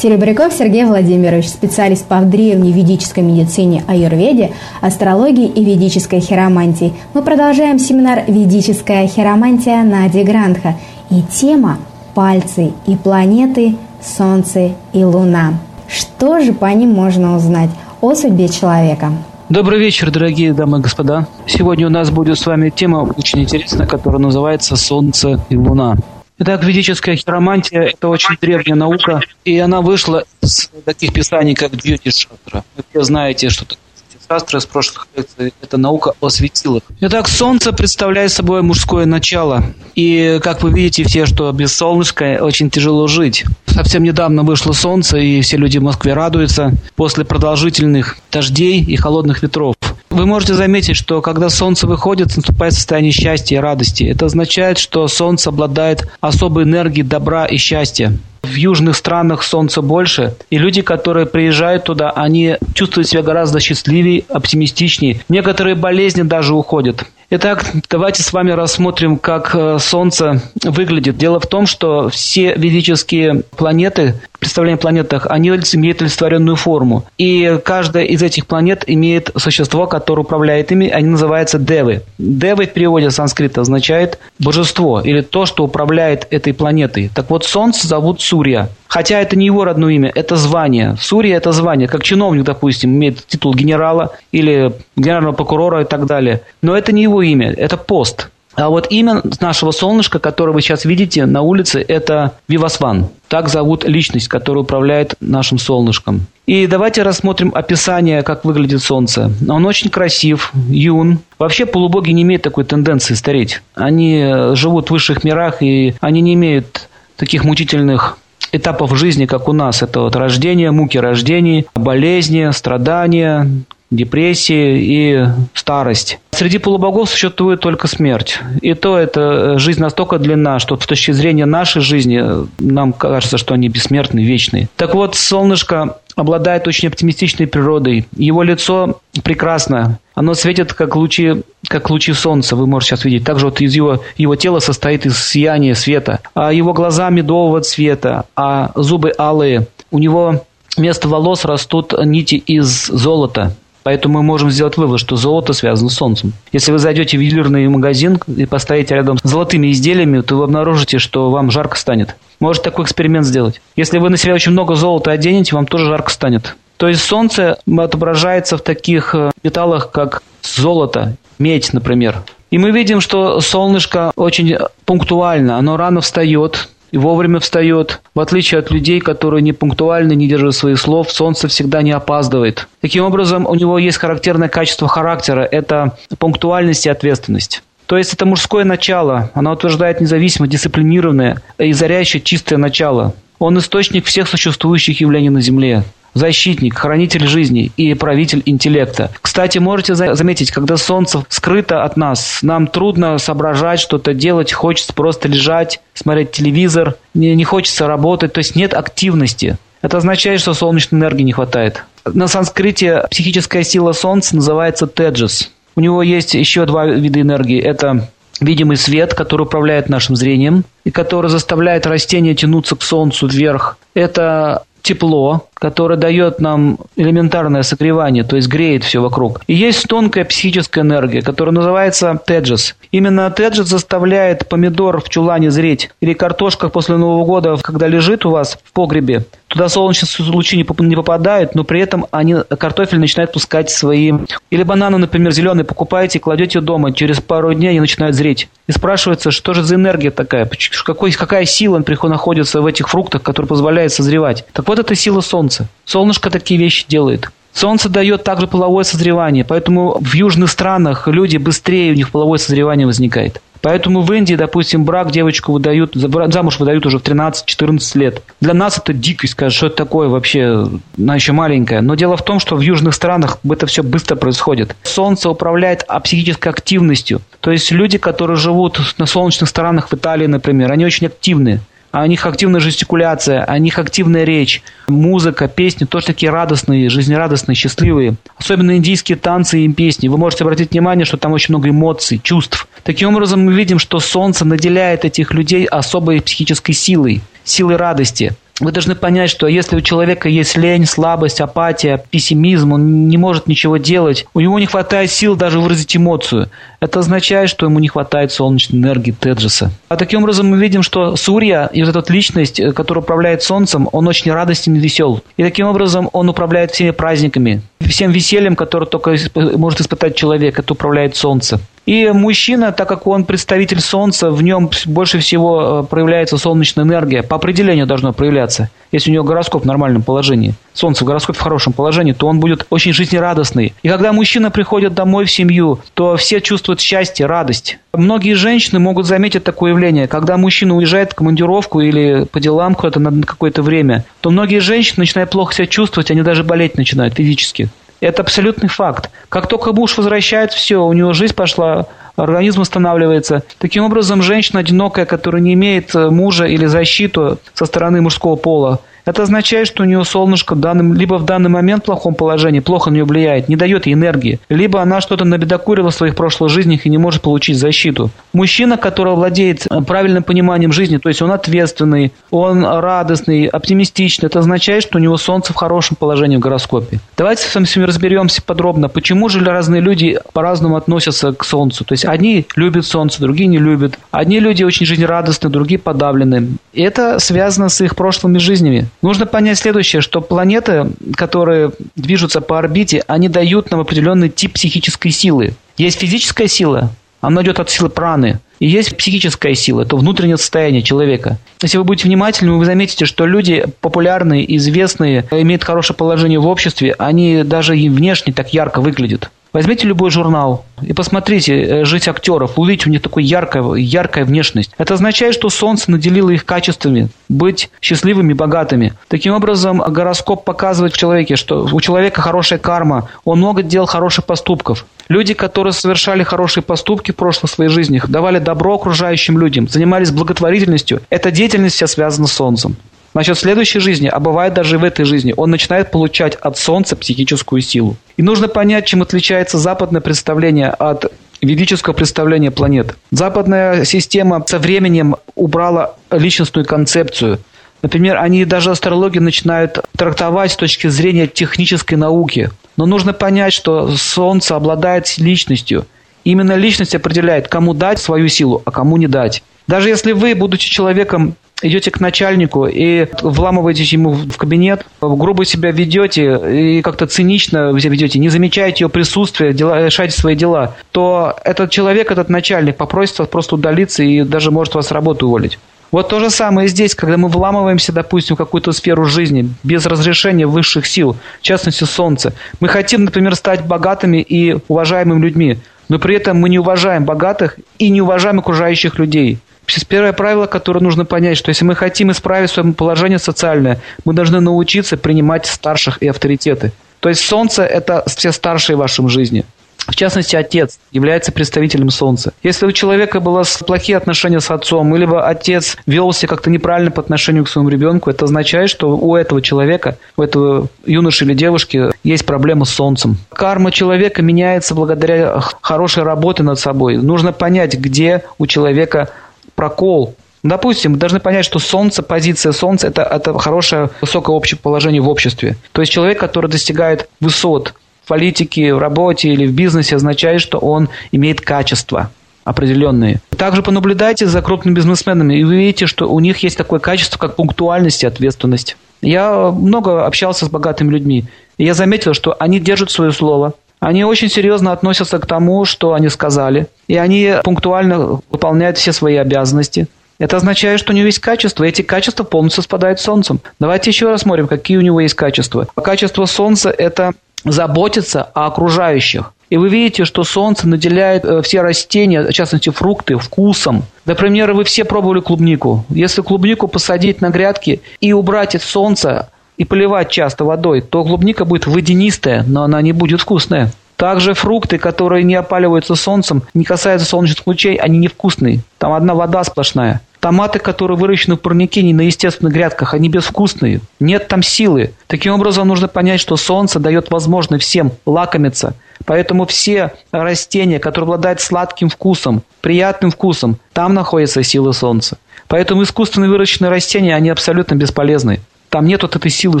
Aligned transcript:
Серебряков 0.00 0.54
Сергей 0.54 0.86
Владимирович, 0.86 1.48
специалист 1.48 2.06
по 2.06 2.20
древней 2.20 2.72
ведической 2.72 3.22
медицине 3.22 3.84
аюрведе, 3.86 4.52
астрологии 4.80 5.46
и 5.46 5.62
ведической 5.62 6.20
хиромантии. 6.20 6.94
Мы 7.12 7.20
продолжаем 7.20 7.78
семинар 7.78 8.22
«Ведическая 8.26 9.06
хиромантия» 9.06 9.82
Нади 9.82 10.22
Грандха. 10.22 10.76
И 11.10 11.20
тема 11.20 11.76
«Пальцы 12.14 12.72
и 12.86 12.96
планеты, 12.96 13.76
Солнце 14.00 14.70
и 14.94 15.04
Луна». 15.04 15.58
Что 15.86 16.40
же 16.40 16.54
по 16.54 16.72
ним 16.72 16.92
можно 16.92 17.36
узнать 17.36 17.70
о 18.00 18.14
судьбе 18.14 18.48
человека? 18.48 19.12
Добрый 19.50 19.80
вечер, 19.80 20.10
дорогие 20.10 20.54
дамы 20.54 20.78
и 20.78 20.80
господа. 20.80 21.26
Сегодня 21.46 21.88
у 21.88 21.90
нас 21.90 22.10
будет 22.10 22.38
с 22.38 22.46
вами 22.46 22.70
тема 22.70 23.06
очень 23.18 23.40
интересная, 23.40 23.86
которая 23.86 24.22
называется 24.22 24.76
«Солнце 24.76 25.44
и 25.50 25.56
Луна». 25.56 25.96
Итак, 26.42 26.64
ведическая 26.64 27.16
хиромантия– 27.16 27.82
это 27.94 28.08
очень 28.08 28.34
древняя 28.40 28.74
наука, 28.74 29.20
и 29.44 29.58
она 29.58 29.82
вышла 29.82 30.24
из 30.40 30.70
таких 30.86 31.12
писаний, 31.12 31.54
как 31.54 31.76
Дьюти 31.76 32.10
Шастра. 32.10 32.64
Вы 32.76 32.82
все 32.90 33.02
знаете, 33.02 33.50
что 33.50 33.66
такое 33.66 33.84
Шастра 34.26 34.58
из 34.58 34.64
прошлых 34.64 35.06
лекций– 35.14 35.52
это 35.60 35.76
наука 35.76 36.14
о 36.18 36.30
светилах. 36.30 36.84
Итак, 37.00 37.28
Солнце 37.28 37.74
представляет 37.74 38.32
собой 38.32 38.62
мужское 38.62 39.04
начало. 39.04 39.64
И, 39.94 40.40
как 40.42 40.62
вы 40.62 40.72
видите 40.72 41.04
все, 41.04 41.26
что 41.26 41.52
без 41.52 41.74
солнышка 41.76 42.38
очень 42.40 42.70
тяжело 42.70 43.06
жить. 43.06 43.44
Совсем 43.66 44.02
недавно 44.02 44.42
вышло 44.42 44.72
солнце, 44.72 45.18
и 45.18 45.42
все 45.42 45.58
люди 45.58 45.76
в 45.76 45.82
Москве 45.82 46.14
радуются 46.14 46.72
после 46.96 47.26
продолжительных 47.26 48.16
дождей 48.30 48.82
и 48.82 48.96
холодных 48.96 49.42
ветров. 49.42 49.74
Вы 50.10 50.26
можете 50.26 50.54
заметить, 50.54 50.96
что 50.96 51.22
когда 51.22 51.48
солнце 51.48 51.86
выходит, 51.86 52.36
наступает 52.36 52.74
состояние 52.74 53.12
счастья 53.12 53.56
и 53.56 53.60
радости. 53.60 54.02
Это 54.04 54.26
означает, 54.26 54.78
что 54.78 55.06
солнце 55.06 55.50
обладает 55.50 56.08
особой 56.20 56.64
энергией 56.64 57.06
добра 57.06 57.46
и 57.46 57.56
счастья. 57.56 58.18
В 58.42 58.54
южных 58.54 58.96
странах 58.96 59.44
солнца 59.44 59.82
больше, 59.82 60.34
и 60.50 60.58
люди, 60.58 60.82
которые 60.82 61.26
приезжают 61.26 61.84
туда, 61.84 62.10
они 62.10 62.56
чувствуют 62.74 63.08
себя 63.08 63.22
гораздо 63.22 63.60
счастливее, 63.60 64.24
оптимистичнее. 64.28 65.20
Некоторые 65.28 65.76
болезни 65.76 66.22
даже 66.22 66.54
уходят. 66.54 67.04
Итак, 67.32 67.64
давайте 67.88 68.24
с 68.24 68.32
вами 68.32 68.50
рассмотрим, 68.50 69.16
как 69.16 69.54
э, 69.54 69.78
Солнце 69.78 70.42
выглядит. 70.64 71.16
Дело 71.16 71.38
в 71.38 71.46
том, 71.46 71.66
что 71.66 72.08
все 72.08 72.54
ведические 72.56 73.44
планеты, 73.56 74.14
представления 74.40 74.76
о 74.76 74.78
планетах, 74.78 75.26
они 75.28 75.48
имеют 75.50 76.02
олицетворенную 76.02 76.56
форму. 76.56 77.04
И 77.18 77.58
каждая 77.64 78.04
из 78.04 78.22
этих 78.22 78.46
планет 78.46 78.82
имеет 78.86 79.30
существо, 79.36 79.86
которое 79.86 80.22
управляет 80.22 80.72
ими. 80.72 80.88
Они 80.88 81.08
называются 81.08 81.58
девы. 81.58 82.02
Девы 82.18 82.64
в 82.64 82.72
переводе 82.72 83.10
с 83.10 83.14
санскрита 83.14 83.60
означает 83.60 84.18
божество 84.38 85.00
или 85.00 85.20
то, 85.20 85.46
что 85.46 85.64
управляет 85.64 86.26
этой 86.30 86.54
планетой. 86.54 87.10
Так 87.14 87.30
вот, 87.30 87.44
Солнце 87.44 87.86
зовут 87.86 88.20
Сурья. 88.20 88.68
Хотя 88.88 89.20
это 89.20 89.36
не 89.36 89.46
его 89.46 89.64
родное 89.64 89.94
имя, 89.94 90.10
это 90.14 90.34
звание. 90.34 90.96
Сурья– 90.98 91.36
это 91.38 91.52
звание, 91.52 91.86
как 91.86 92.02
чиновник, 92.02 92.44
допустим, 92.44 92.90
имеет 92.90 93.24
титул 93.26 93.54
генерала 93.54 94.16
или 94.32 94.72
генерального 94.96 95.32
прокурора 95.32 95.82
и 95.82 95.84
так 95.84 96.06
далее. 96.06 96.40
Но 96.60 96.76
это 96.76 96.90
не 96.90 97.02
его 97.02 97.22
имя, 97.22 97.52
это 97.52 97.76
пост. 97.76 98.30
А 98.60 98.68
вот 98.68 98.88
имя 98.90 99.22
нашего 99.40 99.70
солнышка, 99.70 100.18
которое 100.18 100.52
вы 100.52 100.60
сейчас 100.60 100.84
видите 100.84 101.24
на 101.24 101.40
улице, 101.40 101.82
это 101.86 102.32
Вивасван. 102.46 103.08
Так 103.28 103.48
зовут 103.48 103.84
личность, 103.84 104.28
которая 104.28 104.64
управляет 104.64 105.14
нашим 105.20 105.58
солнышком. 105.58 106.26
И 106.46 106.66
давайте 106.66 107.02
рассмотрим 107.02 107.52
описание, 107.54 108.22
как 108.22 108.44
выглядит 108.44 108.82
Солнце. 108.82 109.30
Он 109.48 109.64
очень 109.64 109.88
красив, 109.88 110.52
юн. 110.68 111.20
Вообще 111.38 111.64
полубоги 111.64 112.10
не 112.10 112.22
имеют 112.22 112.42
такой 112.42 112.64
тенденции 112.64 113.14
стареть. 113.14 113.62
Они 113.74 114.22
живут 114.52 114.88
в 114.88 114.90
высших 114.90 115.24
мирах, 115.24 115.62
и 115.62 115.94
они 116.00 116.20
не 116.20 116.34
имеют 116.34 116.88
таких 117.16 117.44
мучительных 117.44 118.18
этапов 118.52 118.94
жизни, 118.98 119.24
как 119.24 119.48
у 119.48 119.52
нас. 119.52 119.82
Это 119.82 120.00
вот 120.00 120.16
рождение, 120.16 120.70
муки 120.70 120.98
рождения, 120.98 121.64
болезни, 121.74 122.50
страдания, 122.52 123.48
депрессии 123.90 124.78
и 124.80 125.26
старость. 125.54 126.18
Среди 126.40 126.56
полубогов 126.56 127.10
существует 127.10 127.60
только 127.60 127.86
смерть. 127.86 128.40
И 128.62 128.72
то 128.72 128.96
эта 128.96 129.58
жизнь 129.58 129.82
настолько 129.82 130.18
длинна, 130.18 130.58
что 130.58 130.80
с 130.80 130.86
точки 130.86 131.10
зрения 131.10 131.44
нашей 131.44 131.82
жизни 131.82 132.24
нам 132.58 132.94
кажется, 132.94 133.36
что 133.36 133.52
они 133.52 133.68
бессмертны, 133.68 134.20
вечные. 134.20 134.70
Так 134.76 134.94
вот, 134.94 135.16
солнышко 135.16 135.98
обладает 136.16 136.66
очень 136.66 136.88
оптимистичной 136.88 137.46
природой. 137.46 138.06
Его 138.16 138.42
лицо 138.42 139.02
прекрасно. 139.22 139.98
Оно 140.14 140.32
светит, 140.32 140.72
как 140.72 140.96
лучи, 140.96 141.42
как 141.68 141.90
лучи 141.90 142.14
солнца, 142.14 142.56
вы 142.56 142.66
можете 142.66 142.96
сейчас 142.96 143.04
видеть. 143.04 143.24
Также 143.24 143.44
вот 143.44 143.60
из 143.60 143.74
его, 143.74 144.02
его 144.16 144.34
тела 144.34 144.60
состоит 144.60 145.04
из 145.04 145.22
сияния 145.22 145.74
света. 145.74 146.20
А 146.32 146.54
его 146.54 146.72
глаза 146.72 147.10
медового 147.10 147.60
цвета, 147.60 148.24
а 148.34 148.70
зубы 148.76 149.12
алые. 149.18 149.66
У 149.90 149.98
него 149.98 150.46
вместо 150.74 151.06
волос 151.06 151.44
растут 151.44 151.92
нити 152.02 152.36
из 152.36 152.86
золота. 152.86 153.54
Поэтому 153.90 154.18
мы 154.18 154.22
можем 154.22 154.52
сделать 154.52 154.76
вывод, 154.76 155.00
что 155.00 155.16
золото 155.16 155.52
связано 155.52 155.90
с 155.90 155.94
солнцем. 155.94 156.32
Если 156.52 156.70
вы 156.70 156.78
зайдете 156.78 157.18
в 157.18 157.20
ювелирный 157.20 157.66
магазин 157.66 158.20
и 158.28 158.46
поставите 158.46 158.94
рядом 158.94 159.18
с 159.18 159.28
золотыми 159.28 159.72
изделиями, 159.72 160.20
то 160.20 160.36
вы 160.36 160.44
обнаружите, 160.44 161.00
что 161.00 161.28
вам 161.28 161.50
жарко 161.50 161.76
станет. 161.76 162.14
Можете 162.38 162.66
такой 162.66 162.84
эксперимент 162.84 163.26
сделать. 163.26 163.60
Если 163.74 163.98
вы 163.98 164.08
на 164.08 164.16
себя 164.16 164.34
очень 164.34 164.52
много 164.52 164.76
золота 164.76 165.10
оденете, 165.10 165.56
вам 165.56 165.66
тоже 165.66 165.86
жарко 165.86 166.08
станет. 166.12 166.54
То 166.76 166.86
есть 166.86 167.02
солнце 167.02 167.58
отображается 167.66 168.58
в 168.58 168.60
таких 168.60 169.12
э, 169.16 169.32
металлах, 169.42 169.90
как 169.90 170.22
золото, 170.44 171.16
медь, 171.40 171.72
например. 171.72 172.22
И 172.52 172.58
мы 172.58 172.70
видим, 172.70 173.00
что 173.00 173.40
солнышко 173.40 174.12
очень 174.14 174.56
пунктуально, 174.84 175.58
оно 175.58 175.76
рано 175.76 176.00
встает, 176.00 176.68
и 176.90 176.98
вовремя 176.98 177.40
встает. 177.40 178.00
В 178.14 178.20
отличие 178.20 178.58
от 178.58 178.70
людей, 178.70 179.00
которые 179.00 179.42
не 179.42 179.52
пунктуальны, 179.52 180.14
не 180.14 180.28
держат 180.28 180.54
своих 180.54 180.78
слов, 180.78 181.10
солнце 181.10 181.48
всегда 181.48 181.82
не 181.82 181.92
опаздывает. 181.92 182.68
Таким 182.80 183.04
образом, 183.04 183.46
у 183.46 183.54
него 183.54 183.78
есть 183.78 183.98
характерное 183.98 184.48
качество 184.48 184.88
характера– 184.88 185.46
это 185.50 185.96
пунктуальность 186.18 186.86
и 186.86 186.90
ответственность. 186.90 187.62
То 187.86 187.98
есть 187.98 188.14
это 188.14 188.24
мужское 188.24 188.64
начало, 188.64 189.30
оно 189.34 189.52
утверждает 189.52 190.00
независимое, 190.00 190.48
дисциплинированное 190.48 191.42
и 191.58 191.72
зарящее 191.72 192.20
чистое 192.20 192.56
начало. 192.58 193.14
Он 193.40 193.58
источник 193.58 194.04
всех 194.04 194.28
существующих 194.28 195.00
явлений 195.00 195.30
на 195.30 195.40
Земле 195.40 195.82
защитник, 196.14 196.76
хранитель 196.76 197.26
жизни 197.26 197.72
и 197.76 197.94
правитель 197.94 198.42
интеллекта. 198.46 199.10
Кстати, 199.20 199.58
можете 199.58 199.94
заметить, 199.94 200.50
когда 200.50 200.76
солнце 200.76 201.24
скрыто 201.28 201.84
от 201.84 201.96
нас, 201.96 202.40
нам 202.42 202.66
трудно 202.66 203.18
соображать, 203.18 203.80
что-то 203.80 204.14
делать, 204.14 204.52
хочется 204.52 204.92
просто 204.92 205.28
лежать, 205.28 205.80
смотреть 205.94 206.32
телевизор, 206.32 206.96
не, 207.14 207.42
хочется 207.44 207.86
работать, 207.86 208.32
то 208.32 208.38
есть 208.38 208.56
нет 208.56 208.74
активности. 208.74 209.56
Это 209.82 209.96
означает, 209.96 210.40
что 210.40 210.52
солнечной 210.52 211.00
энергии 211.00 211.22
не 211.22 211.32
хватает. 211.32 211.84
На 212.04 212.28
санскрите 212.28 213.04
психическая 213.10 213.62
сила 213.62 213.92
солнца 213.92 214.36
называется 214.36 214.86
теджес. 214.86 215.50
У 215.76 215.80
него 215.80 216.02
есть 216.02 216.34
еще 216.34 216.66
два 216.66 216.86
вида 216.86 217.20
энергии. 217.20 217.60
Это 217.60 218.08
видимый 218.40 218.76
свет, 218.76 219.14
который 219.14 219.42
управляет 219.42 219.88
нашим 219.88 220.16
зрением 220.16 220.64
и 220.84 220.90
который 220.90 221.30
заставляет 221.30 221.86
растения 221.86 222.34
тянуться 222.34 222.76
к 222.76 222.82
солнцу 222.82 223.26
вверх. 223.26 223.78
Это 223.94 224.64
тепло, 224.82 225.48
которое 225.60 225.96
дает 225.96 226.40
нам 226.40 226.78
элементарное 226.96 227.62
согревание, 227.62 228.24
то 228.24 228.36
есть 228.36 228.48
греет 228.48 228.82
все 228.82 229.00
вокруг. 229.00 229.42
И 229.46 229.54
есть 229.54 229.86
тонкая 229.86 230.24
психическая 230.24 230.82
энергия, 230.82 231.20
которая 231.20 231.54
называется 231.54 232.18
теджес. 232.26 232.74
Именно 232.90 233.30
теджес 233.30 233.68
заставляет 233.68 234.48
помидор 234.48 235.00
в 235.00 235.08
чулане 235.10 235.50
зреть. 235.50 235.90
Или 236.00 236.14
картошка 236.14 236.70
после 236.70 236.96
Нового 236.96 237.24
года, 237.26 237.56
когда 237.62 237.86
лежит 237.86 238.24
у 238.24 238.30
вас 238.30 238.58
в 238.64 238.72
погребе, 238.72 239.26
туда 239.48 239.68
солнечные 239.68 240.30
лучи 240.30 240.56
не 240.56 240.94
попадают, 240.94 241.54
но 241.54 241.64
при 241.64 241.80
этом 241.80 242.06
они, 242.10 242.36
картофель 242.58 242.98
начинает 242.98 243.32
пускать 243.32 243.68
свои... 243.68 244.12
Или 244.50 244.62
бананы, 244.62 244.96
например, 244.96 245.32
зеленые 245.32 245.64
покупаете, 245.64 246.20
кладете 246.20 246.60
дома, 246.60 246.92
через 246.92 247.20
пару 247.20 247.52
дней 247.52 247.70
они 247.70 247.80
начинают 247.80 248.16
зреть. 248.16 248.48
И 248.66 248.72
спрашивается, 248.72 249.30
что 249.30 249.52
же 249.52 249.62
за 249.62 249.74
энергия 249.74 250.10
такая, 250.10 250.48
какой, 250.84 251.12
какая 251.12 251.44
сила 251.44 251.82
находится 252.02 252.62
в 252.62 252.66
этих 252.66 252.88
фруктах, 252.88 253.22
которая 253.22 253.48
позволяет 253.48 253.92
созревать. 253.92 254.46
Так 254.52 254.66
вот, 254.66 254.78
это 254.78 254.94
сила 254.94 255.20
солнца. 255.20 255.49
Солнышко 255.84 256.30
такие 256.30 256.58
вещи 256.58 256.86
делает. 256.88 257.30
Солнце 257.52 257.88
дает 257.88 258.24
также 258.24 258.46
половое 258.46 258.84
созревание, 258.84 259.44
поэтому 259.44 259.98
в 260.00 260.14
южных 260.14 260.50
странах 260.50 261.08
люди 261.08 261.36
быстрее, 261.36 261.92
у 261.92 261.96
них 261.96 262.10
половое 262.10 262.38
созревание 262.38 262.86
возникает. 262.86 263.40
Поэтому 263.62 264.00
в 264.00 264.12
Индии, 264.12 264.34
допустим, 264.34 264.84
брак 264.84 265.10
девочку 265.10 265.52
выдают, 265.52 265.94
замуж 265.94 266.58
выдают 266.58 266.86
уже 266.86 266.98
в 266.98 267.02
13-14 267.02 267.98
лет. 267.98 268.22
Для 268.40 268.54
нас 268.54 268.78
это 268.78 268.92
дикость, 268.92 269.34
скажешь, 269.34 269.56
что 269.56 269.66
это 269.66 269.76
такое 269.76 270.08
вообще, 270.08 270.66
она 270.96 271.14
еще 271.14 271.32
маленькая. 271.32 271.82
Но 271.82 271.94
дело 271.94 272.16
в 272.16 272.24
том, 272.24 272.40
что 272.40 272.56
в 272.56 272.60
южных 272.60 272.94
странах 272.94 273.38
это 273.48 273.66
все 273.66 273.82
быстро 273.82 274.16
происходит. 274.16 274.74
Солнце 274.82 275.28
управляет 275.28 275.86
психической 276.02 276.52
активностью. 276.52 277.20
То 277.40 277.50
есть 277.50 277.70
люди, 277.70 277.98
которые 277.98 278.36
живут 278.36 278.80
на 278.96 279.06
солнечных 279.06 279.48
сторонах 279.48 279.88
в 279.88 279.94
Италии, 279.94 280.26
например, 280.26 280.72
они 280.72 280.86
очень 280.86 281.08
активны 281.08 281.60
у 281.92 282.06
них 282.06 282.24
активная 282.26 282.60
жестикуляция, 282.60 283.44
у 283.48 283.56
них 283.56 283.78
активная 283.78 284.24
речь, 284.24 284.62
музыка, 284.88 285.48
песни 285.48 285.84
тоже 285.84 286.06
такие 286.06 286.30
радостные, 286.30 286.88
жизнерадостные, 286.88 287.56
счастливые. 287.56 288.14
Особенно 288.36 288.76
индийские 288.76 289.16
танцы 289.16 289.64
и 289.64 289.72
песни. 289.72 290.08
Вы 290.08 290.16
можете 290.16 290.44
обратить 290.44 290.70
внимание, 290.70 291.04
что 291.04 291.16
там 291.16 291.32
очень 291.32 291.52
много 291.52 291.68
эмоций, 291.68 292.20
чувств. 292.22 292.68
Таким 292.84 293.14
образом, 293.14 293.44
мы 293.44 293.52
видим, 293.52 293.78
что 293.78 293.98
солнце 293.98 294.44
наделяет 294.44 295.04
этих 295.04 295.32
людей 295.32 295.64
особой 295.64 296.20
психической 296.20 296.74
силой, 296.74 297.20
силой 297.44 297.76
радости. 297.76 298.34
Вы 298.60 298.72
должны 298.72 298.94
понять, 298.94 299.30
что 299.30 299.46
если 299.48 299.76
у 299.76 299.80
человека 299.80 300.28
есть 300.28 300.56
лень, 300.56 300.86
слабость, 300.86 301.40
апатия, 301.40 302.02
пессимизм, 302.10 302.72
он 302.72 303.08
не 303.08 303.16
может 303.16 303.46
ничего 303.46 303.78
делать, 303.78 304.26
у 304.34 304.40
него 304.40 304.58
не 304.58 304.66
хватает 304.66 305.10
сил 305.10 305.34
даже 305.34 305.58
выразить 305.58 305.96
эмоцию. 305.96 306.50
Это 306.78 307.00
означает, 307.00 307.50
что 307.50 307.66
ему 307.66 307.78
не 307.78 307.88
хватает 307.88 308.32
солнечной 308.32 308.80
энергии 308.80 309.12
Теджеса. 309.12 309.70
А 309.88 309.96
таким 309.96 310.22
образом 310.22 310.46
мы 310.48 310.58
видим, 310.58 310.82
что 310.82 311.16
Сурья 311.16 311.66
и 311.72 311.82
вот 311.82 311.94
эта 311.94 312.12
личность, 312.12 312.60
э, 312.60 312.72
которая 312.72 313.02
управляет 313.02 313.42
Солнцем, 313.42 313.88
он 313.92 314.08
очень 314.08 314.32
радостен 314.32 314.74
и 314.76 314.78
весел. 314.78 315.22
И 315.36 315.42
таким 315.42 315.66
образом 315.66 316.08
он 316.12 316.28
управляет 316.28 316.70
всеми 316.70 316.90
праздниками, 316.90 317.62
всем 317.80 318.12
весельем, 318.12 318.56
которое 318.56 318.86
только 318.86 319.16
может 319.34 319.80
испытать 319.80 320.16
человек, 320.16 320.58
это 320.58 320.72
управляет 320.72 321.16
Солнце. 321.16 321.60
И 321.90 322.08
мужчина, 322.12 322.70
так 322.70 322.88
как 322.88 323.08
он 323.08 323.24
представитель 323.24 323.80
Солнца, 323.80 324.30
в 324.30 324.44
нем 324.44 324.70
больше 324.86 325.18
всего 325.18 325.80
э, 325.82 325.90
проявляется 325.90 326.38
солнечная 326.38 326.84
энергия. 326.84 327.24
По 327.24 327.34
определению 327.34 327.84
должно 327.88 328.12
проявляться. 328.12 328.70
Если 328.92 329.10
у 329.10 329.14
него 329.14 329.24
гороскоп 329.24 329.64
в 329.64 329.66
нормальном 329.66 330.04
положении, 330.04 330.54
Солнце 330.72 331.02
в 331.02 331.08
гороскопе 331.08 331.40
в 331.40 331.42
хорошем 331.42 331.72
положении, 331.72 332.12
то 332.12 332.28
он 332.28 332.38
будет 332.38 332.64
очень 332.70 332.92
жизнерадостный. 332.92 333.74
И 333.82 333.88
когда 333.88 334.12
мужчина 334.12 334.52
приходит 334.52 334.94
домой 334.94 335.24
в 335.24 335.32
семью, 335.32 335.80
то 335.94 336.16
все 336.16 336.40
чувствуют 336.40 336.80
счастье, 336.80 337.26
радость. 337.26 337.78
Многие 337.92 338.34
женщины 338.34 338.78
могут 338.78 339.06
заметить 339.06 339.42
такое 339.42 339.72
явление. 339.72 340.06
Когда 340.06 340.36
мужчина 340.36 340.76
уезжает 340.76 341.10
в 341.10 341.16
командировку 341.16 341.80
или 341.80 342.24
по 342.30 342.38
делам 342.38 342.76
куда-то 342.76 343.00
на 343.00 343.22
какое-то 343.26 343.62
время, 343.62 344.04
то 344.20 344.30
многие 344.30 344.60
женщины 344.60 345.00
начинают 345.00 345.30
плохо 345.30 345.54
себя 345.54 345.66
чувствовать, 345.66 346.12
они 346.12 346.22
даже 346.22 346.44
болеть 346.44 346.76
начинают 346.76 347.14
физически. 347.14 347.68
Это 348.00 348.22
абсолютный 348.22 348.68
факт. 348.68 349.10
Как 349.28 349.46
только 349.46 349.72
муж 349.72 349.96
возвращается, 349.96 350.56
все, 350.56 350.82
у 350.82 350.92
него 350.92 351.12
жизнь 351.12 351.34
пошла, 351.34 351.86
организм 352.16 352.60
восстанавливается. 352.60 353.42
Таким 353.58 353.84
образом, 353.84 354.22
женщина 354.22 354.60
одинокая, 354.60 355.04
которая 355.04 355.42
не 355.42 355.54
имеет 355.54 355.94
э, 355.94 356.08
мужа 356.08 356.46
или 356.46 356.66
защиту 356.66 357.38
со 357.54 357.66
стороны 357.66 358.00
мужского 358.00 358.36
пола, 358.36 358.80
это 359.04 359.22
означает, 359.22 359.66
что 359.66 359.82
у 359.82 359.86
нее 359.86 360.04
солнышко 360.04 360.54
в 360.54 360.60
данном, 360.60 360.94
либо 360.94 361.14
в 361.14 361.24
данный 361.24 361.50
момент 361.50 361.82
в 361.82 361.86
плохом 361.86 362.14
положении, 362.14 362.60
плохо 362.60 362.90
на 362.90 362.94
нее 362.94 363.04
влияет, 363.04 363.48
не 363.48 363.56
дает 363.56 363.86
ей 363.86 363.94
энергии, 363.94 364.40
либо 364.48 364.80
она 364.80 365.00
что-то 365.00 365.24
набедокурила 365.24 365.90
в 365.90 365.94
своих 365.94 366.14
прошлых 366.14 366.50
жизнях 366.50 366.86
и 366.86 366.90
не 366.90 366.98
может 366.98 367.22
получить 367.22 367.58
защиту. 367.58 368.10
Мужчина, 368.32 368.76
который 368.76 369.14
владеет 369.14 369.66
э, 369.68 369.80
правильным 369.82 370.22
пониманием 370.22 370.72
жизни, 370.72 370.98
то 370.98 371.08
есть 371.08 371.22
он 371.22 371.32
ответственный, 371.32 372.12
он 372.30 372.64
радостный, 372.64 373.46
оптимистичный, 373.46 374.26
это 374.26 374.40
означает, 374.40 374.82
что 374.82 374.98
у 374.98 375.00
него 375.00 375.16
солнце 375.16 375.52
в 375.52 375.56
хорошем 375.56 375.96
положении 375.96 376.36
в 376.36 376.40
гороскопе. 376.40 377.00
Давайте 377.16 377.44
с 377.44 377.54
вами 377.54 377.84
разберемся 377.84 378.42
подробно, 378.42 378.88
почему 378.88 379.28
же 379.28 379.44
разные 379.44 379.80
люди 379.80 380.18
по-разному 380.32 380.76
относятся 380.76 381.32
к 381.32 381.44
солнцу. 381.44 381.84
То 381.84 381.92
есть 381.92 382.04
одни 382.04 382.46
любят 382.56 382.86
солнце, 382.86 383.20
другие 383.20 383.48
не 383.48 383.58
любят. 383.58 383.98
Одни 384.10 384.40
люди 384.40 384.62
очень 384.62 384.86
жизнерадостны, 384.86 385.50
другие 385.50 385.78
подавлены. 385.78 386.48
Это 386.72 387.18
связано 387.18 387.68
с 387.68 387.80
их 387.80 387.96
прошлыми 387.96 388.38
жизнями. 388.38 388.88
Нужно 389.02 389.26
понять 389.26 389.58
следующее, 389.58 390.02
что 390.02 390.20
планеты, 390.20 390.90
которые 391.16 391.72
движутся 391.96 392.40
по 392.40 392.58
орбите, 392.58 393.02
они 393.06 393.28
дают 393.28 393.70
нам 393.70 393.80
определенный 393.80 394.28
тип 394.28 394.54
психической 394.54 395.10
силы. 395.10 395.54
Есть 395.78 395.98
физическая 396.00 396.48
сила, 396.48 396.90
она 397.20 397.42
идет 397.42 397.60
от 397.60 397.70
силы 397.70 397.88
праны. 397.88 398.40
И 398.58 398.66
есть 398.66 398.94
психическая 398.94 399.54
сила, 399.54 399.82
это 399.82 399.96
внутреннее 399.96 400.36
состояние 400.36 400.82
человека. 400.82 401.38
Если 401.62 401.78
вы 401.78 401.84
будете 401.84 402.08
внимательны, 402.08 402.52
вы 402.52 402.64
заметите, 402.66 403.06
что 403.06 403.24
люди 403.24 403.64
популярные, 403.80 404.56
известные, 404.56 405.24
имеют 405.30 405.64
хорошее 405.64 405.96
положение 405.96 406.38
в 406.38 406.46
обществе, 406.46 406.94
они 406.98 407.42
даже 407.42 407.78
и 407.78 407.88
внешне 407.88 408.34
так 408.34 408.52
ярко 408.52 408.82
выглядят. 408.82 409.30
Возьмите 409.52 409.88
любой 409.88 410.10
журнал 410.10 410.64
и 410.80 410.92
посмотрите 410.92 411.60
э, 411.60 411.84
«Жить 411.84 412.06
актеров». 412.06 412.52
Увидите 412.56 412.88
у 412.88 412.92
них 412.92 413.02
такой 413.02 413.24
яркая, 413.24 413.74
яркая 413.74 414.24
внешность. 414.24 414.70
Это 414.78 414.94
означает, 414.94 415.34
что 415.34 415.50
Солнце 415.50 415.90
наделило 415.90 416.30
их 416.30 416.44
качествами 416.44 417.08
быть 417.28 417.70
счастливыми, 417.80 418.32
богатыми. 418.32 418.92
Таким 419.08 419.34
образом, 419.34 419.78
гороскоп 419.78 420.44
показывает 420.44 420.94
в 420.94 420.98
человеке, 420.98 421.34
что 421.34 421.68
у 421.72 421.80
человека 421.80 422.20
хорошая 422.20 422.58
карма, 422.58 423.08
он 423.24 423.38
много 423.38 423.62
делал 423.62 423.86
хороших 423.86 424.24
поступков. 424.24 424.86
Люди, 425.08 425.34
которые 425.34 425.72
совершали 425.72 426.22
хорошие 426.22 426.62
поступки 426.62 427.10
в 427.10 427.16
прошлой 427.16 427.48
своей 427.48 427.70
жизни, 427.70 428.00
давали 428.06 428.38
добро 428.38 428.76
окружающим 428.76 429.38
людям, 429.38 429.68
занимались 429.68 430.12
благотворительностью, 430.12 431.02
эта 431.10 431.32
деятельность 431.32 431.74
вся 431.74 431.88
связана 431.88 432.28
с 432.28 432.32
Солнцем. 432.32 432.76
В 433.12 433.34
следующей 433.34 433.80
жизни, 433.80 434.06
а 434.06 434.20
бывает 434.20 434.54
даже 434.54 434.78
в 434.78 434.84
этой 434.84 435.04
жизни, 435.04 435.34
он 435.36 435.50
начинает 435.50 435.90
получать 435.90 436.36
от 436.36 436.56
Солнца 436.56 436.94
психическую 436.94 437.60
силу. 437.60 437.96
И 438.16 438.22
нужно 438.22 438.46
понять, 438.46 438.86
чем 438.86 439.02
отличается 439.02 439.58
западное 439.58 440.00
представление 440.00 440.68
от 440.68 441.12
ведического 441.42 441.94
представления 441.94 442.50
планет. 442.50 442.96
Западная 443.10 443.84
система 443.84 444.44
со 444.46 444.58
временем 444.58 445.16
убрала 445.34 445.96
личностную 446.10 446.66
концепцию. 446.66 447.40
Например, 447.82 448.18
они 448.18 448.44
даже 448.44 448.70
астрологию 448.70 449.22
начинают 449.22 449.78
трактовать 449.96 450.52
с 450.52 450.56
точки 450.56 450.88
зрения 450.88 451.26
технической 451.26 451.96
науки. 451.96 452.50
Но 452.76 452.86
нужно 452.86 453.12
понять, 453.12 453.54
что 453.54 453.90
Солнце 453.96 454.54
обладает 454.54 455.18
личностью. 455.18 455.86
Именно 456.24 456.54
личность 456.56 456.94
определяет, 456.94 457.48
кому 457.48 457.72
дать 457.72 457.98
свою 457.98 458.28
силу, 458.28 458.62
а 458.66 458.70
кому 458.70 458.98
не 458.98 459.06
дать. 459.06 459.42
Даже 459.66 459.88
если 459.88 460.12
вы, 460.12 460.34
будучи 460.34 460.68
человеком 460.68 461.36
идете 461.62 461.90
к 461.90 462.00
начальнику 462.00 462.66
и 462.66 463.06
вламываетесь 463.22 463.92
ему 463.92 464.12
в 464.12 464.36
кабинет, 464.36 464.86
грубо 465.00 465.44
себя 465.44 465.70
ведете 465.70 466.78
и 466.78 466.82
как-то 466.82 467.06
цинично 467.06 467.78
себя 467.78 467.90
ведете, 467.90 468.18
не 468.18 468.28
замечаете 468.28 468.84
его 468.84 468.90
присутствие, 468.90 469.52
дела, 469.52 469.84
решаете 469.86 470.18
свои 470.18 470.34
дела, 470.34 470.76
то 470.92 471.36
этот 471.44 471.70
человек, 471.70 472.10
этот 472.10 472.28
начальник 472.28 472.76
попросит 472.76 473.18
вас 473.18 473.28
просто 473.28 473.56
удалиться 473.56 474.02
и 474.02 474.22
даже 474.22 474.50
может 474.50 474.74
вас 474.74 474.88
с 474.88 474.92
работы 474.92 475.26
уволить. 475.26 475.58
Вот 475.90 476.08
то 476.08 476.20
же 476.20 476.30
самое 476.30 476.68
здесь, 476.68 476.94
когда 476.94 477.16
мы 477.16 477.28
вламываемся, 477.28 477.92
допустим, 477.92 478.36
в 478.36 478.38
какую-то 478.38 478.70
сферу 478.70 479.06
жизни 479.06 479.52
без 479.64 479.86
разрешения 479.86 480.46
высших 480.46 480.86
сил, 480.86 481.16
в 481.40 481.42
частности 481.42 481.82
Солнца. 481.84 482.32
Мы 482.60 482.68
хотим, 482.68 483.04
например, 483.04 483.34
стать 483.34 483.64
богатыми 483.64 484.18
и 484.18 484.56
уважаемыми 484.68 485.20
людьми, 485.20 485.58
но 485.88 485.98
при 485.98 486.14
этом 486.14 486.36
мы 486.36 486.48
не 486.48 486.60
уважаем 486.60 487.04
богатых 487.04 487.56
и 487.78 487.88
не 487.88 488.00
уважаем 488.00 488.38
окружающих 488.38 488.98
людей. 489.00 489.38
Первое 489.88 490.12
правило, 490.12 490.46
которое 490.46 490.80
нужно 490.80 491.04
понять, 491.04 491.36
что 491.36 491.50
если 491.50 491.64
мы 491.64 491.74
хотим 491.74 492.10
исправить 492.10 492.50
свое 492.50 492.72
положение 492.72 493.18
социальное, 493.18 493.80
мы 494.04 494.12
должны 494.12 494.40
научиться 494.40 494.96
принимать 494.96 495.46
старших 495.46 495.98
и 496.02 496.08
авторитеты. 496.08 496.72
То 497.00 497.08
есть 497.08 497.22
солнце– 497.22 497.64
это 497.64 498.04
все 498.06 498.32
старшие 498.32 498.76
в 498.76 498.80
вашем 498.80 499.08
жизни. 499.08 499.44
В 499.86 499.96
частности, 499.96 500.36
отец 500.36 500.78
является 500.92 501.32
представителем 501.32 501.90
Солнца. 501.90 502.32
Если 502.42 502.66
у 502.66 502.72
человека 502.72 503.18
было 503.18 503.44
плохие 503.66 503.96
отношения 503.96 504.40
с 504.40 504.50
отцом, 504.50 504.94
или 504.94 505.08
отец 505.20 505.76
вел 505.86 506.12
себя 506.12 506.28
как-то 506.28 506.50
неправильно 506.50 506.90
по 506.90 507.00
отношению 507.00 507.44
к 507.44 507.48
своему 507.48 507.70
ребенку, 507.70 508.10
это 508.10 508.26
означает, 508.26 508.70
что 508.70 508.96
у 508.96 509.16
этого 509.16 509.42
человека, 509.42 509.96
у 510.16 510.22
этого 510.22 510.68
юноши 510.84 511.24
или 511.24 511.34
девушки 511.34 511.90
есть 512.04 512.26
проблема 512.26 512.66
с 512.66 512.70
Солнцем. 512.70 513.16
Карма 513.30 513.72
человека 513.72 514.22
меняется 514.22 514.74
благодаря 514.74 515.40
хорошей 515.62 516.02
работе 516.02 516.42
над 516.42 516.58
собой. 516.58 516.96
Нужно 516.96 517.32
понять, 517.32 517.74
где 517.74 518.22
у 518.38 518.46
человека 518.46 519.10
прокол. 519.54 520.14
Допустим, 520.42 520.92
мы 520.92 520.98
должны 520.98 521.20
понять, 521.20 521.44
что 521.44 521.58
Солнце, 521.58 522.02
позиция 522.02 522.52
Солнца 522.52 522.86
это, 522.86 523.02
это 523.02 523.38
хорошее, 523.38 523.90
высокое 524.00 524.34
общее 524.34 524.58
положение 524.58 525.02
в 525.02 525.08
обществе. 525.08 525.56
То 525.72 525.82
есть 525.82 525.92
человек, 525.92 526.18
который 526.18 526.50
достигает 526.50 527.08
высот 527.20 527.74
в 528.04 528.08
политике, 528.08 528.74
в 528.74 528.78
работе 528.78 529.28
или 529.28 529.46
в 529.46 529.52
бизнесе, 529.52 529.96
означает, 529.96 530.40
что 530.40 530.58
он 530.58 530.88
имеет 531.12 531.42
качество 531.42 532.10
определенные. 532.44 533.20
Также 533.36 533.62
понаблюдайте 533.62 534.26
за 534.26 534.40
крупными 534.42 534.74
бизнесменами, 534.74 535.34
и 535.34 535.44
вы 535.44 535.56
видите, 535.56 535.86
что 535.86 536.10
у 536.10 536.20
них 536.20 536.38
есть 536.38 536.56
такое 536.56 536.80
качество, 536.80 537.18
как 537.18 537.36
пунктуальность 537.36 538.02
и 538.02 538.06
ответственность. 538.06 538.76
Я 539.02 539.50
много 539.50 540.06
общался 540.06 540.46
с 540.46 540.48
богатыми 540.48 540.90
людьми, 540.90 541.24
и 541.58 541.64
я 541.64 541.74
заметил, 541.74 542.14
что 542.14 542.34
они 542.38 542.58
держат 542.58 542.90
свое 542.90 543.12
слово, 543.12 543.54
они 543.80 544.04
очень 544.04 544.28
серьезно 544.28 544.72
относятся 544.72 545.18
к 545.18 545.26
тому, 545.26 545.64
что 545.64 545.94
они 545.94 546.08
сказали, 546.08 546.68
и 546.86 546.96
они 546.96 547.34
пунктуально 547.42 548.20
выполняют 548.30 548.78
все 548.78 548.92
свои 548.92 549.16
обязанности. 549.16 549.88
Это 550.18 550.36
означает, 550.36 550.78
что 550.78 550.92
у 550.92 550.94
него 550.94 551.06
есть 551.06 551.18
качества, 551.18 551.64
и 551.64 551.68
эти 551.68 551.80
качества 551.80 552.24
полностью 552.24 552.62
совпадают 552.62 553.00
с 553.00 553.04
Солнцем. 553.04 553.40
Давайте 553.58 553.90
еще 553.90 554.10
раз 554.10 554.20
смотрим, 554.20 554.48
какие 554.48 554.76
у 554.76 554.82
него 554.82 555.00
есть 555.00 555.14
качества. 555.14 555.66
Качество 555.74 556.26
Солнца– 556.26 556.70
это 556.78 557.14
заботиться 557.42 558.22
о 558.22 558.46
окружающих. 558.46 559.32
И 559.48 559.56
вы 559.56 559.68
видите, 559.68 560.04
что 560.04 560.22
солнце 560.22 560.68
наделяет 560.68 561.24
э, 561.24 561.42
все 561.42 561.62
растения, 561.62 562.22
в 562.22 562.32
частности 562.32 562.70
фрукты, 562.70 563.16
вкусом. 563.16 563.84
Например, 564.04 564.52
вы 564.52 564.62
все 564.62 564.84
пробовали 564.84 565.20
клубнику. 565.20 565.84
Если 565.88 566.22
клубнику 566.22 566.68
посадить 566.68 567.20
на 567.20 567.30
грядки 567.30 567.80
и 568.00 568.12
убрать 568.12 568.54
от 568.54 568.62
солнца, 568.62 569.30
и 569.60 569.64
поливать 569.66 570.08
часто 570.08 570.46
водой, 570.46 570.80
то 570.80 571.04
клубника 571.04 571.44
будет 571.44 571.66
водянистая, 571.66 572.44
но 572.46 572.62
она 572.62 572.80
не 572.80 572.92
будет 572.92 573.20
вкусная. 573.20 573.70
Также 573.96 574.32
фрукты, 574.32 574.78
которые 574.78 575.22
не 575.22 575.34
опаливаются 575.34 575.96
солнцем, 575.96 576.44
не 576.54 576.64
касаются 576.64 577.06
солнечных 577.06 577.46
лучей, 577.46 577.76
они 577.76 577.98
невкусные. 577.98 578.60
Там 578.78 578.94
одна 578.94 579.14
вода 579.14 579.44
сплошная. 579.44 580.00
Томаты, 580.18 580.60
которые 580.60 580.96
выращены 580.96 581.34
в 581.34 581.40
парнике, 581.40 581.82
не 581.82 581.92
на 581.92 582.00
естественных 582.00 582.54
грядках, 582.54 582.94
они 582.94 583.10
безвкусные. 583.10 583.82
Нет 584.00 584.28
там 584.28 584.42
силы. 584.42 584.94
Таким 585.06 585.34
образом, 585.34 585.68
нужно 585.68 585.88
понять, 585.88 586.20
что 586.20 586.38
солнце 586.38 586.78
дает 586.78 587.10
возможность 587.10 587.64
всем 587.64 587.92
лакомиться. 588.06 588.72
Поэтому 589.04 589.44
все 589.44 589.92
растения, 590.10 590.78
которые 590.78 591.04
обладают 591.04 591.42
сладким 591.42 591.90
вкусом, 591.90 592.44
приятным 592.62 593.10
вкусом, 593.10 593.58
там 593.74 593.92
находится 593.92 594.42
сила 594.42 594.72
солнца. 594.72 595.18
Поэтому 595.48 595.82
искусственно 595.82 596.28
выращенные 596.28 596.70
растения, 596.70 597.14
они 597.14 597.28
абсолютно 597.28 597.74
бесполезны. 597.74 598.40
Там 598.70 598.86
нет 598.86 599.02
вот 599.02 599.16
этой 599.16 599.30
силы 599.32 599.60